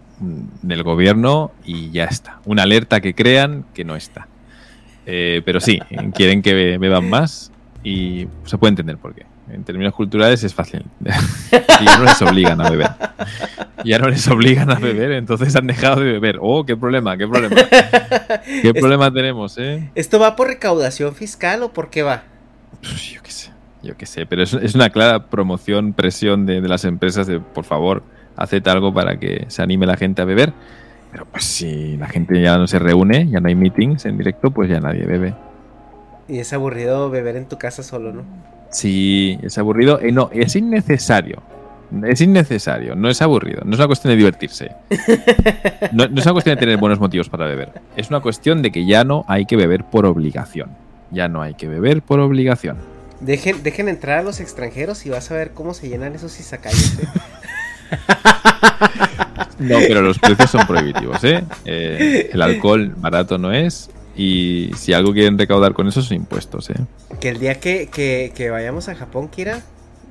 del 0.62 0.82
gobierno 0.82 1.50
y 1.64 1.90
ya 1.90 2.04
está. 2.04 2.40
Una 2.46 2.62
alerta 2.62 3.00
que 3.02 3.14
crean 3.14 3.66
que 3.74 3.84
no 3.84 3.96
está. 3.96 4.28
Eh, 5.04 5.42
pero 5.44 5.60
sí, 5.60 5.78
quieren 6.14 6.40
que 6.40 6.54
be- 6.54 6.78
beban 6.78 7.10
más 7.10 7.52
y 7.84 8.28
se 8.46 8.56
puede 8.56 8.70
entender 8.70 8.96
por 8.96 9.14
qué. 9.14 9.26
En 9.50 9.64
términos 9.64 9.92
culturales 9.94 10.42
es 10.44 10.54
fácil. 10.54 10.84
y 11.80 11.84
ya 11.84 11.98
no 11.98 12.04
les 12.04 12.22
obligan 12.22 12.60
a 12.60 12.70
beber. 12.70 12.90
Ya 13.84 13.98
no 13.98 14.08
les 14.08 14.26
obligan 14.28 14.70
a 14.70 14.76
beber, 14.76 15.12
entonces 15.12 15.54
han 15.56 15.66
dejado 15.66 16.00
de 16.00 16.12
beber. 16.12 16.38
Oh, 16.40 16.64
qué 16.64 16.76
problema, 16.76 17.16
qué 17.16 17.26
problema. 17.26 17.56
¿Qué 18.44 18.68
Es- 18.68 18.72
problema 18.72 19.12
tenemos, 19.12 19.58
eh? 19.58 19.90
¿Esto 19.94 20.18
va 20.20 20.36
por 20.36 20.46
recaudación 20.48 21.14
fiscal 21.14 21.62
o 21.64 21.72
por 21.72 21.90
qué 21.90 22.02
va? 22.02 22.22
Pues 22.80 23.10
yo 23.10 23.20
qué 23.22 23.30
sé, 23.30 23.50
yo 23.82 23.96
qué 23.96 24.06
sé, 24.06 24.24
pero 24.26 24.42
es, 24.42 24.54
es 24.54 24.74
una 24.74 24.90
clara 24.90 25.26
promoción, 25.28 25.92
presión 25.92 26.46
de, 26.46 26.60
de 26.60 26.68
las 26.68 26.84
empresas 26.84 27.26
de, 27.26 27.40
por 27.40 27.64
favor, 27.64 28.02
haced 28.36 28.66
algo 28.68 28.94
para 28.94 29.18
que 29.18 29.44
se 29.48 29.62
anime 29.62 29.86
la 29.86 29.96
gente 29.96 30.22
a 30.22 30.24
beber. 30.24 30.52
Pero 31.10 31.26
pues 31.26 31.44
si 31.44 31.96
la 31.98 32.06
gente 32.08 32.40
ya 32.40 32.56
no 32.56 32.66
se 32.66 32.78
reúne, 32.78 33.28
ya 33.28 33.40
no 33.40 33.48
hay 33.48 33.54
meetings 33.54 34.06
en 34.06 34.16
directo, 34.16 34.50
pues 34.50 34.70
ya 34.70 34.80
nadie 34.80 35.04
bebe. 35.04 35.34
Y 36.28 36.38
es 36.38 36.52
aburrido 36.54 37.10
beber 37.10 37.36
en 37.36 37.46
tu 37.46 37.58
casa 37.58 37.82
solo, 37.82 38.12
¿no? 38.12 38.22
Sí, 38.72 39.38
es 39.42 39.56
aburrido. 39.58 40.00
Eh, 40.00 40.10
no, 40.10 40.30
es 40.32 40.56
innecesario. 40.56 41.42
Es 42.06 42.22
innecesario, 42.22 42.96
no 42.96 43.10
es 43.10 43.20
aburrido, 43.20 43.60
no 43.66 43.72
es 43.74 43.78
una 43.78 43.86
cuestión 43.86 44.12
de 44.12 44.16
divertirse. 44.16 44.72
No, 45.92 46.08
no 46.08 46.20
es 46.20 46.24
una 46.24 46.32
cuestión 46.32 46.56
de 46.56 46.60
tener 46.60 46.78
buenos 46.78 46.98
motivos 46.98 47.28
para 47.28 47.44
beber. 47.44 47.72
Es 47.96 48.08
una 48.08 48.20
cuestión 48.20 48.62
de 48.62 48.70
que 48.70 48.86
ya 48.86 49.04
no 49.04 49.26
hay 49.28 49.44
que 49.44 49.56
beber 49.56 49.84
por 49.84 50.06
obligación. 50.06 50.70
Ya 51.10 51.28
no 51.28 51.42
hay 51.42 51.52
que 51.52 51.68
beber 51.68 52.00
por 52.00 52.18
obligación. 52.20 52.78
Dejen, 53.20 53.62
dejen 53.62 53.88
entrar 53.88 54.20
a 54.20 54.22
los 54.22 54.40
extranjeros 54.40 55.04
y 55.04 55.10
vas 55.10 55.30
a 55.30 55.34
ver 55.34 55.50
cómo 55.50 55.74
se 55.74 55.88
llenan 55.88 56.14
esos 56.14 56.38
izakayas, 56.40 56.98
¿eh? 56.98 57.06
No, 59.58 59.78
pero 59.78 60.02
los 60.02 60.18
precios 60.18 60.50
son 60.50 60.66
prohibitivos, 60.66 61.22
¿eh? 61.24 61.44
Eh, 61.64 62.30
El 62.32 62.42
alcohol 62.42 62.92
barato 62.96 63.38
no 63.38 63.52
es. 63.52 63.90
Y 64.16 64.70
si 64.76 64.92
algo 64.92 65.12
quieren 65.12 65.38
recaudar 65.38 65.72
con 65.72 65.88
eso 65.88 66.02
son 66.02 66.16
impuestos, 66.18 66.68
¿eh? 66.70 66.74
Que 67.20 67.30
el 67.30 67.38
día 67.38 67.58
que, 67.60 67.88
que, 67.92 68.32
que 68.34 68.50
vayamos 68.50 68.88
a 68.88 68.94
Japón, 68.94 69.28
Kira, 69.28 69.62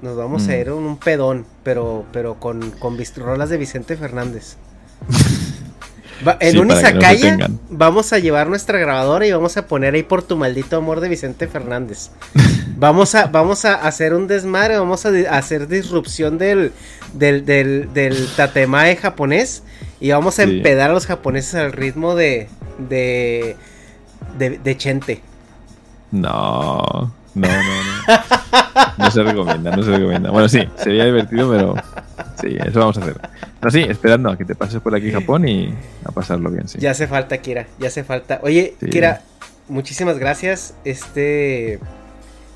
nos 0.02 0.18
vamos 0.18 0.48
Mm. 0.48 0.50
a 0.50 0.56
ir 0.58 0.68
a 0.70 0.74
un 0.76 0.98
pedón, 0.98 1.46
pero, 1.64 2.06
pero 2.12 2.40
con, 2.40 2.72
con 2.72 2.98
rolas 3.18 3.50
de 3.50 3.58
Vicente 3.58 3.96
Fernández. 3.98 4.56
Va- 6.28 6.38
en 6.40 6.52
Sí, 6.52 6.58
un 6.60 6.68
para 6.68 6.80
que 6.80 6.94
no 6.94 7.02
se 7.02 7.16
izakaya 7.16 7.32
tengan. 7.32 7.60
vamos 7.70 8.14
a 8.14 8.20
llevar 8.20 8.48
nuestra 8.48 8.78
grabadora 8.78 9.26
y 9.26 9.32
vamos 9.32 9.58
a 9.58 9.66
poner 9.68 9.96
ahí 9.96 10.04
por 10.04 10.22
tu 10.22 10.38
maldito 10.38 10.78
amor 10.78 11.00
de 11.00 11.10
Vicente 11.10 11.48
Fernández. 11.48 12.10
Vamos 12.78 13.16
a, 13.16 13.26
vamos 13.28 13.66
a 13.66 13.76
hacer 13.76 14.14
un 14.14 14.28
desmadre, 14.28 14.78
vamos 14.78 15.06
a, 15.06 15.12
di- 15.12 15.26
hacer 15.26 15.68
disrupción 15.68 16.38
del, 16.38 16.72
del, 17.14 17.44
del, 17.46 17.92
del 17.94 18.28
tatemae 18.36 18.96
japonés 18.98 19.64
y 20.00 20.12
vamos 20.12 20.38
a 20.40 20.44
Sí. 20.46 20.58
empedar 20.58 20.92
a 20.92 20.94
los 20.94 21.08
japoneses 21.08 21.56
al 21.56 21.72
ritmo 21.74 22.14
de, 22.16 22.48
de, 22.90 23.56
de, 24.38 24.58
de 24.60 24.78
Chente. 24.78 25.22
No, 26.12 27.12
no, 27.36 27.48
no, 27.48 27.48
no. 27.48 28.20
No 28.98 29.12
se 29.12 29.24
recomienda, 29.24 29.76
no 29.76 29.84
se 29.84 29.92
recomienda. 29.92 30.30
Bueno, 30.32 30.50
sí, 30.50 30.68
sería 30.76 31.06
divertido, 31.06 31.50
pero 31.50 31.76
sí, 32.42 32.58
eso 32.66 32.80
vamos 32.80 32.98
a 32.98 33.02
hacer. 33.02 33.16
Pero 33.60 33.72
sí, 33.72 33.80
esperando 33.88 34.30
a 34.30 34.38
que 34.38 34.46
te 34.46 34.56
pases 34.56 34.82
por 34.82 34.94
aquí 34.96 35.12
Japón 35.12 35.48
y 35.48 35.74
a 36.04 36.12
pasarlo 36.12 36.50
bien, 36.52 36.68
sí. 36.68 36.80
Ya 36.80 36.92
hace 36.92 37.08
falta, 37.08 37.38
Kira, 37.38 37.68
ya 37.80 37.88
hace 37.88 38.04
falta. 38.04 38.40
Oye, 38.44 38.76
Sí. 38.80 38.88
Kira, 38.90 39.22
muchísimas 39.70 40.18
gracias. 40.20 40.74
Este, 40.84 41.80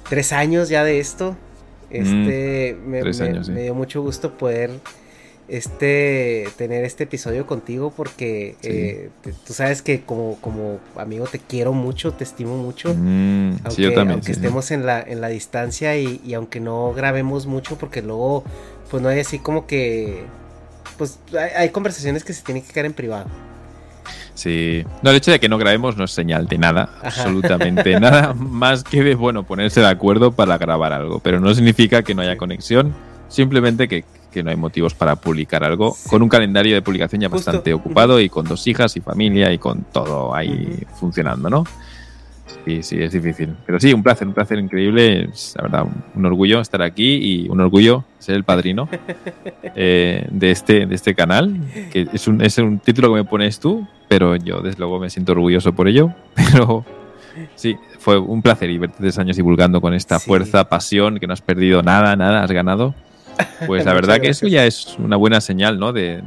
tres 0.10 0.34
años 0.34 0.68
ya 0.70 0.84
de 0.84 1.00
esto. 1.00 1.36
Este, 1.90 2.78
Mm, 2.84 2.92
tres 3.02 3.20
me- 3.22 3.26
años, 3.28 3.46
sí. 3.48 3.52
me 3.54 3.62
dio 3.64 3.76
mucho 3.76 4.02
gusto 4.02 4.38
poder, 4.38 4.72
este, 5.48 6.48
tener 6.58 6.84
este 6.86 7.04
episodio 7.04 7.46
contigo 7.46 7.94
porque 7.96 8.56
Sí. 8.62 8.70
eh, 8.72 9.10
te- 9.22 9.34
tú 9.34 9.54
sabes 9.54 9.82
que 9.82 10.02
como, 10.02 10.38
como 10.42 10.80
amigo 10.98 11.26
te 11.26 11.40
quiero 11.40 11.72
mucho, 11.74 12.14
te 12.14 12.24
estimo 12.24 12.58
mucho. 12.58 12.94
Mm, 12.96 13.52
Aunque, 13.64 13.72
sí, 13.72 13.82
yo 13.84 13.94
también. 13.94 14.12
aunque 14.14 14.26
sí, 14.28 14.32
estemos 14.40 14.72
en 14.72 14.86
la, 14.86 15.02
en 15.02 15.22
la 15.22 15.28
distancia 15.28 15.98
y, 15.98 16.20
y 16.26 16.34
aunque 16.34 16.60
no 16.60 16.94
grabemos 16.94 17.46
mucho, 17.46 17.78
porque 17.78 18.02
luego, 18.02 18.44
pues 18.90 19.02
no 19.04 19.10
hay 19.10 19.20
así 19.20 19.40
como 19.40 19.68
que, 19.68 20.24
pues 20.98 21.20
hay, 21.34 21.50
hay 21.58 21.70
conversaciones 21.70 22.24
que 22.24 22.34
se 22.34 22.42
tienen 22.44 22.64
que 22.64 22.72
quedar 22.74 22.86
en 22.88 22.94
privado. 22.94 23.28
Sí. 24.34 24.84
No, 25.02 25.12
el 25.12 25.16
hecho 25.18 25.32
de 25.32 25.40
que 25.40 25.48
no 25.48 25.58
grabemos 25.58 25.96
no 25.96 26.04
es 26.04 26.12
señal 26.12 26.48
de 26.48 26.58
nada, 26.58 26.90
Ajá. 27.02 27.08
absolutamente 27.22 28.00
nada, 28.00 28.34
más 28.34 28.84
que 28.84 29.02
de, 29.04 29.16
bueno, 29.16 29.44
ponerse 29.44 29.80
de 29.80 29.88
acuerdo 29.88 30.32
para 30.34 30.58
grabar 30.58 30.92
algo. 30.94 31.20
Pero 31.20 31.40
no 31.40 31.54
significa 31.54 32.04
que 32.04 32.14
no 32.16 32.22
haya 32.22 32.36
conexión, 32.38 32.94
simplemente 33.30 33.88
que, 33.88 34.04
que 34.36 34.44
no 34.44 34.52
hay 34.52 34.56
motivos 34.56 34.94
para 34.94 35.16
publicar 35.16 35.64
algo, 35.64 35.96
con 36.10 36.22
un 36.22 36.30
calendario 36.30 36.76
de 36.76 36.82
publicación 36.84 37.22
ya 37.22 37.30
Justo. 37.30 37.50
bastante 37.52 37.74
ocupado 37.74 38.20
y 38.20 38.30
con 38.30 38.46
dos 38.46 38.68
hijas 38.68 38.96
y 38.98 39.02
familia 39.02 39.52
y 39.52 39.58
con 39.58 39.84
todo 39.86 40.36
ahí 40.36 40.84
funcionando, 41.00 41.50
¿no? 41.50 41.64
Sí, 42.66 42.84
sí, 42.84 43.02
es 43.02 43.12
difícil. 43.14 43.56
Pero 43.66 43.80
sí, 43.80 43.94
un 43.94 44.02
placer, 44.04 44.28
un 44.28 44.34
placer 44.34 44.60
increíble. 44.60 45.30
Es, 45.32 45.54
la 45.56 45.64
verdad, 45.64 45.84
un, 45.84 46.04
un 46.16 46.26
orgullo 46.26 46.60
estar 46.62 46.82
aquí 46.82 47.16
y 47.16 47.50
un 47.50 47.60
orgullo 47.62 48.04
ser 48.20 48.36
el 48.36 48.44
padrino 48.44 48.90
eh, 49.76 50.28
de, 50.32 50.52
este, 50.52 50.86
de 50.86 50.96
este 50.96 51.16
canal. 51.16 51.58
Que 51.92 52.08
es 52.12 52.28
un, 52.28 52.42
es 52.42 52.58
un 52.58 52.80
título 52.80 53.10
que 53.10 53.16
me 53.16 53.24
pones 53.24 53.60
tú, 53.60 53.88
pero 54.08 54.36
yo 54.36 54.62
desde 54.62 54.80
luego 54.80 55.00
me 55.00 55.10
siento 55.10 55.32
orgulloso 55.34 55.74
por 55.74 55.88
ello. 55.88 56.12
Pero 56.36 56.86
sí, 57.56 57.76
fue 58.00 58.18
un 58.18 58.42
placer 58.42 58.70
y 58.70 58.78
verte 58.78 58.96
tres 59.00 59.18
años 59.20 59.36
divulgando 59.38 59.80
con 59.82 59.94
esta 59.94 60.20
Sí. 60.20 60.28
fuerza, 60.28 60.68
pasión, 60.70 61.20
que 61.20 61.28
no 61.28 61.34
has 61.34 61.42
perdido 61.42 61.82
nada, 61.84 62.16
nada, 62.16 62.44
has 62.44 62.52
ganado. 62.52 62.96
Pues 63.66 63.84
la 63.86 63.94
verdad 63.94 64.20
que 64.22 64.30
eso 64.30 64.48
ya 64.48 64.66
es 64.66 64.98
una 65.00 65.16
buena 65.18 65.42
señal, 65.42 65.80
¿no? 65.80 65.94
De, 65.94 66.24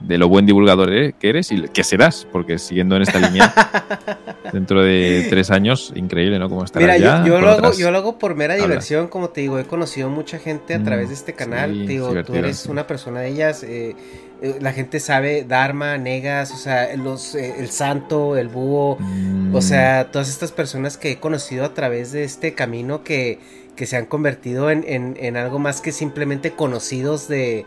de 0.00 0.18
lo 0.18 0.28
buen 0.28 0.46
divulgador 0.46 0.92
e- 0.92 1.14
que 1.14 1.28
eres 1.30 1.50
y 1.52 1.62
que 1.68 1.84
serás, 1.84 2.26
porque 2.30 2.58
siguiendo 2.58 2.96
en 2.96 3.02
esta 3.02 3.18
línea, 3.18 3.52
dentro 4.52 4.82
de 4.82 5.24
tres 5.28 5.50
años, 5.50 5.92
increíble, 5.94 6.38
¿no? 6.38 6.48
Cómo 6.48 6.64
estarás 6.64 6.94
Mira, 6.96 6.98
yo, 6.98 7.04
ya 7.04 7.24
yo 7.24 7.40
lo 7.40 7.50
hago, 7.50 7.72
yo 7.72 7.90
lo 7.90 7.98
hago 7.98 8.18
por 8.18 8.34
mera 8.34 8.54
Habla. 8.54 8.66
diversión, 8.66 9.08
como 9.08 9.30
te 9.30 9.42
digo, 9.42 9.58
he 9.58 9.64
conocido 9.64 10.08
mucha 10.10 10.38
gente 10.38 10.74
a 10.74 10.78
Mm, 10.78 10.84
través 10.84 11.08
de 11.08 11.14
este 11.14 11.34
canal, 11.34 11.70
sí, 11.74 11.82
es 11.82 11.88
digo, 11.88 12.08
tú 12.24 12.34
eres 12.34 12.56
sí. 12.58 12.68
una 12.70 12.86
persona 12.86 13.20
de 13.20 13.28
ellas, 13.28 13.62
eh, 13.62 13.94
eh, 14.42 14.56
la 14.60 14.72
gente 14.72 14.98
sabe, 15.00 15.44
Dharma, 15.44 15.98
Negas, 15.98 16.50
o 16.52 16.56
sea, 16.56 16.96
los, 16.96 17.34
eh, 17.34 17.54
el 17.58 17.70
Santo, 17.70 18.36
el 18.36 18.48
Búho, 18.48 18.96
Mm, 18.98 19.54
o 19.54 19.60
sea, 19.62 20.10
todas 20.10 20.28
estas 20.28 20.50
personas 20.52 20.96
que 20.96 21.12
he 21.12 21.20
conocido 21.20 21.64
a 21.64 21.74
través 21.74 22.10
de 22.12 22.24
este 22.24 22.54
camino 22.54 23.04
que, 23.04 23.38
que 23.76 23.86
se 23.86 23.96
han 23.96 24.06
convertido 24.06 24.70
en, 24.70 24.84
en- 24.86 25.16
en 25.20 25.36
algo 25.36 25.58
más 25.58 25.80
que 25.80 25.92
simplemente 25.92 26.52
conocidos 26.52 27.28
de, 27.28 27.64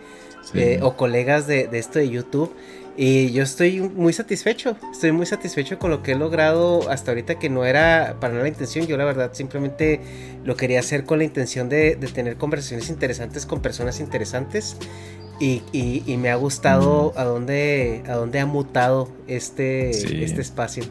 sí. 0.54 0.60
o 0.82 0.96
colegas 0.96 1.48
de, 1.48 1.68
de 1.68 1.80
esto 1.80 2.00
de 2.00 2.10
YouTube. 2.10 2.54
Y 2.98 3.32
yo 3.34 3.44
estoy 3.44 3.82
muy 3.82 4.14
satisfecho, 4.14 4.78
estoy 4.90 5.12
muy 5.12 5.26
satisfecho 5.26 5.78
con 5.78 5.92
lo 5.92 6.02
que 6.02 6.14
he 6.14 6.16
logrado 6.16 6.90
hasta 6.90 7.12
ahorita 7.12 7.38
que 7.38 7.50
no 7.50 7.66
era 7.66 8.16
para 8.22 8.32
nada 8.34 8.44
la 8.44 8.50
intención, 8.50 8.88
yo 8.88 8.96
la 8.96 9.04
verdad 9.04 9.32
simplemente 9.34 10.00
lo 10.46 10.56
quería 10.56 10.80
hacer 10.80 11.04
con 11.04 11.18
la 11.18 11.26
intención 11.26 11.68
de, 11.68 11.98
de 11.98 12.08
tener 12.08 12.38
conversaciones 12.38 12.88
interesantes 12.90 13.46
con 13.46 13.62
personas 13.62 14.00
interesantes 14.00 14.78
y, 15.42 15.62
y- 15.74 16.04
y 16.06 16.16
me 16.16 16.30
ha 16.30 16.36
gustado 16.36 17.12
a 17.18 17.26
dónde, 17.26 18.02
a 18.08 18.14
dónde 18.14 18.40
ha 18.40 18.46
mutado 18.46 19.10
este, 19.28 19.92
Sí. 19.92 20.24
este 20.24 20.40
espacio. 20.40 20.86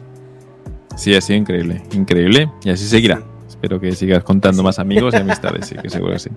Sí, 0.95 1.15
ha 1.15 1.21
sido 1.21 1.39
increíble, 1.39 1.81
increíble. 1.93 2.51
Y 2.63 2.69
así 2.69 2.85
seguirá. 2.85 3.23
Espero 3.55 3.79
que 3.79 3.91
sigas 3.93 4.23
contando 4.23 4.63
más 4.63 4.79
amigos 4.79 5.13
y 5.13 5.17
amistades, 5.17 5.67
sí, 5.67 5.75
que 5.81 5.89
seguro 5.89 6.13
que 6.13 6.19
sí. 6.19 6.29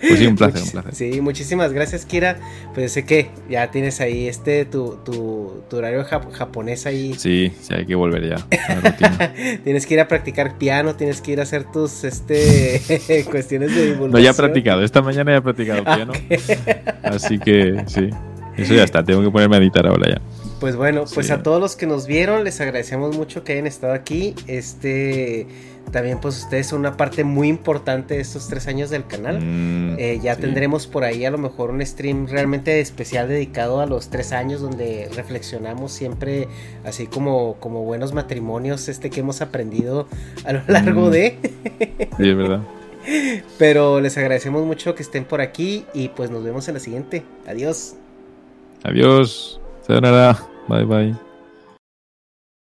Pues 0.00 0.18
sí, 0.18 0.26
un 0.26 0.36
placer, 0.36 0.62
un 0.62 0.70
placer. 0.70 0.94
Sí, 0.94 1.20
muchísimas 1.22 1.72
gracias, 1.72 2.04
Kira. 2.04 2.36
Pues 2.74 2.92
sé 2.92 3.06
que 3.06 3.30
ya 3.48 3.70
tienes 3.70 4.00
ahí 4.00 4.28
este 4.28 4.66
tu, 4.66 4.98
tu, 5.04 5.62
tu 5.70 5.76
horario 5.78 6.04
japonés 6.04 6.84
ahí. 6.86 7.14
Sí, 7.14 7.50
sí, 7.60 7.74
hay 7.74 7.86
que 7.86 7.94
volver 7.94 8.28
ya 8.28 8.36
a 8.68 8.74
la 8.74 8.90
rutina. 8.90 9.32
tienes 9.64 9.86
que 9.86 9.94
ir 9.94 10.00
a 10.00 10.08
practicar 10.08 10.58
piano, 10.58 10.96
tienes 10.96 11.22
que 11.22 11.32
ir 11.32 11.40
a 11.40 11.44
hacer 11.44 11.64
tus 11.64 12.04
este 12.04 13.24
cuestiones 13.30 13.74
de 13.74 13.86
divulgación. 13.86 14.12
No, 14.12 14.18
ya 14.18 14.30
he 14.30 14.34
practicado, 14.34 14.82
esta 14.82 15.00
mañana 15.00 15.32
ya 15.32 15.38
he 15.38 15.42
practicado 15.42 15.82
piano. 15.82 16.12
Así 17.02 17.38
que 17.38 17.82
sí, 17.86 18.10
eso 18.58 18.74
ya 18.74 18.84
está, 18.84 19.02
tengo 19.02 19.22
que 19.22 19.30
ponerme 19.30 19.56
a 19.56 19.58
editar 19.60 19.86
ahora 19.86 20.10
ya. 20.10 20.20
Pues 20.60 20.74
bueno, 20.74 21.04
pues 21.12 21.30
a 21.30 21.42
todos 21.42 21.60
los 21.60 21.76
que 21.76 21.86
nos 21.86 22.06
vieron 22.06 22.42
les 22.44 22.60
agradecemos 22.62 23.16
mucho 23.16 23.44
que 23.44 23.52
hayan 23.52 23.66
estado 23.66 23.92
aquí. 23.92 24.34
Este 24.46 25.46
también 25.92 26.18
pues 26.18 26.42
ustedes 26.42 26.66
son 26.66 26.80
una 26.80 26.96
parte 26.96 27.22
muy 27.24 27.46
importante 27.48 28.14
de 28.14 28.20
estos 28.20 28.48
tres 28.48 28.66
años 28.66 28.88
del 28.90 29.06
canal. 29.06 29.38
Mm, 29.40 29.96
Eh, 29.98 30.18
ya 30.22 30.36
tendremos 30.36 30.86
por 30.86 31.04
ahí 31.04 31.24
a 31.26 31.30
lo 31.30 31.38
mejor 31.38 31.70
un 31.70 31.84
stream 31.84 32.26
realmente 32.26 32.80
especial 32.80 33.28
dedicado 33.28 33.80
a 33.80 33.86
los 33.86 34.08
tres 34.08 34.32
años 34.32 34.60
donde 34.62 35.08
reflexionamos 35.14 35.92
siempre 35.92 36.48
así 36.84 37.06
como, 37.06 37.56
como 37.60 37.82
buenos 37.84 38.14
matrimonios 38.14 38.88
este 38.88 39.10
que 39.10 39.20
hemos 39.20 39.42
aprendido 39.42 40.08
a 40.44 40.54
lo 40.54 40.62
largo 40.68 41.08
Mm. 41.08 41.10
de... 41.10 41.38
Sí, 42.16 42.28
es 42.30 42.36
verdad. 42.36 42.60
Pero 43.58 44.00
les 44.00 44.16
agradecemos 44.18 44.64
mucho 44.64 44.94
que 44.94 45.02
estén 45.02 45.24
por 45.24 45.40
aquí 45.42 45.84
y 45.94 46.08
pues 46.08 46.30
nos 46.30 46.42
vemos 46.42 46.66
en 46.68 46.74
la 46.74 46.80
siguiente. 46.80 47.22
Adiós. 47.46 47.94
Adiós. 48.82 49.60
Sayonara. 49.86 50.34
Bye 50.68 50.84
bye. 50.84 51.25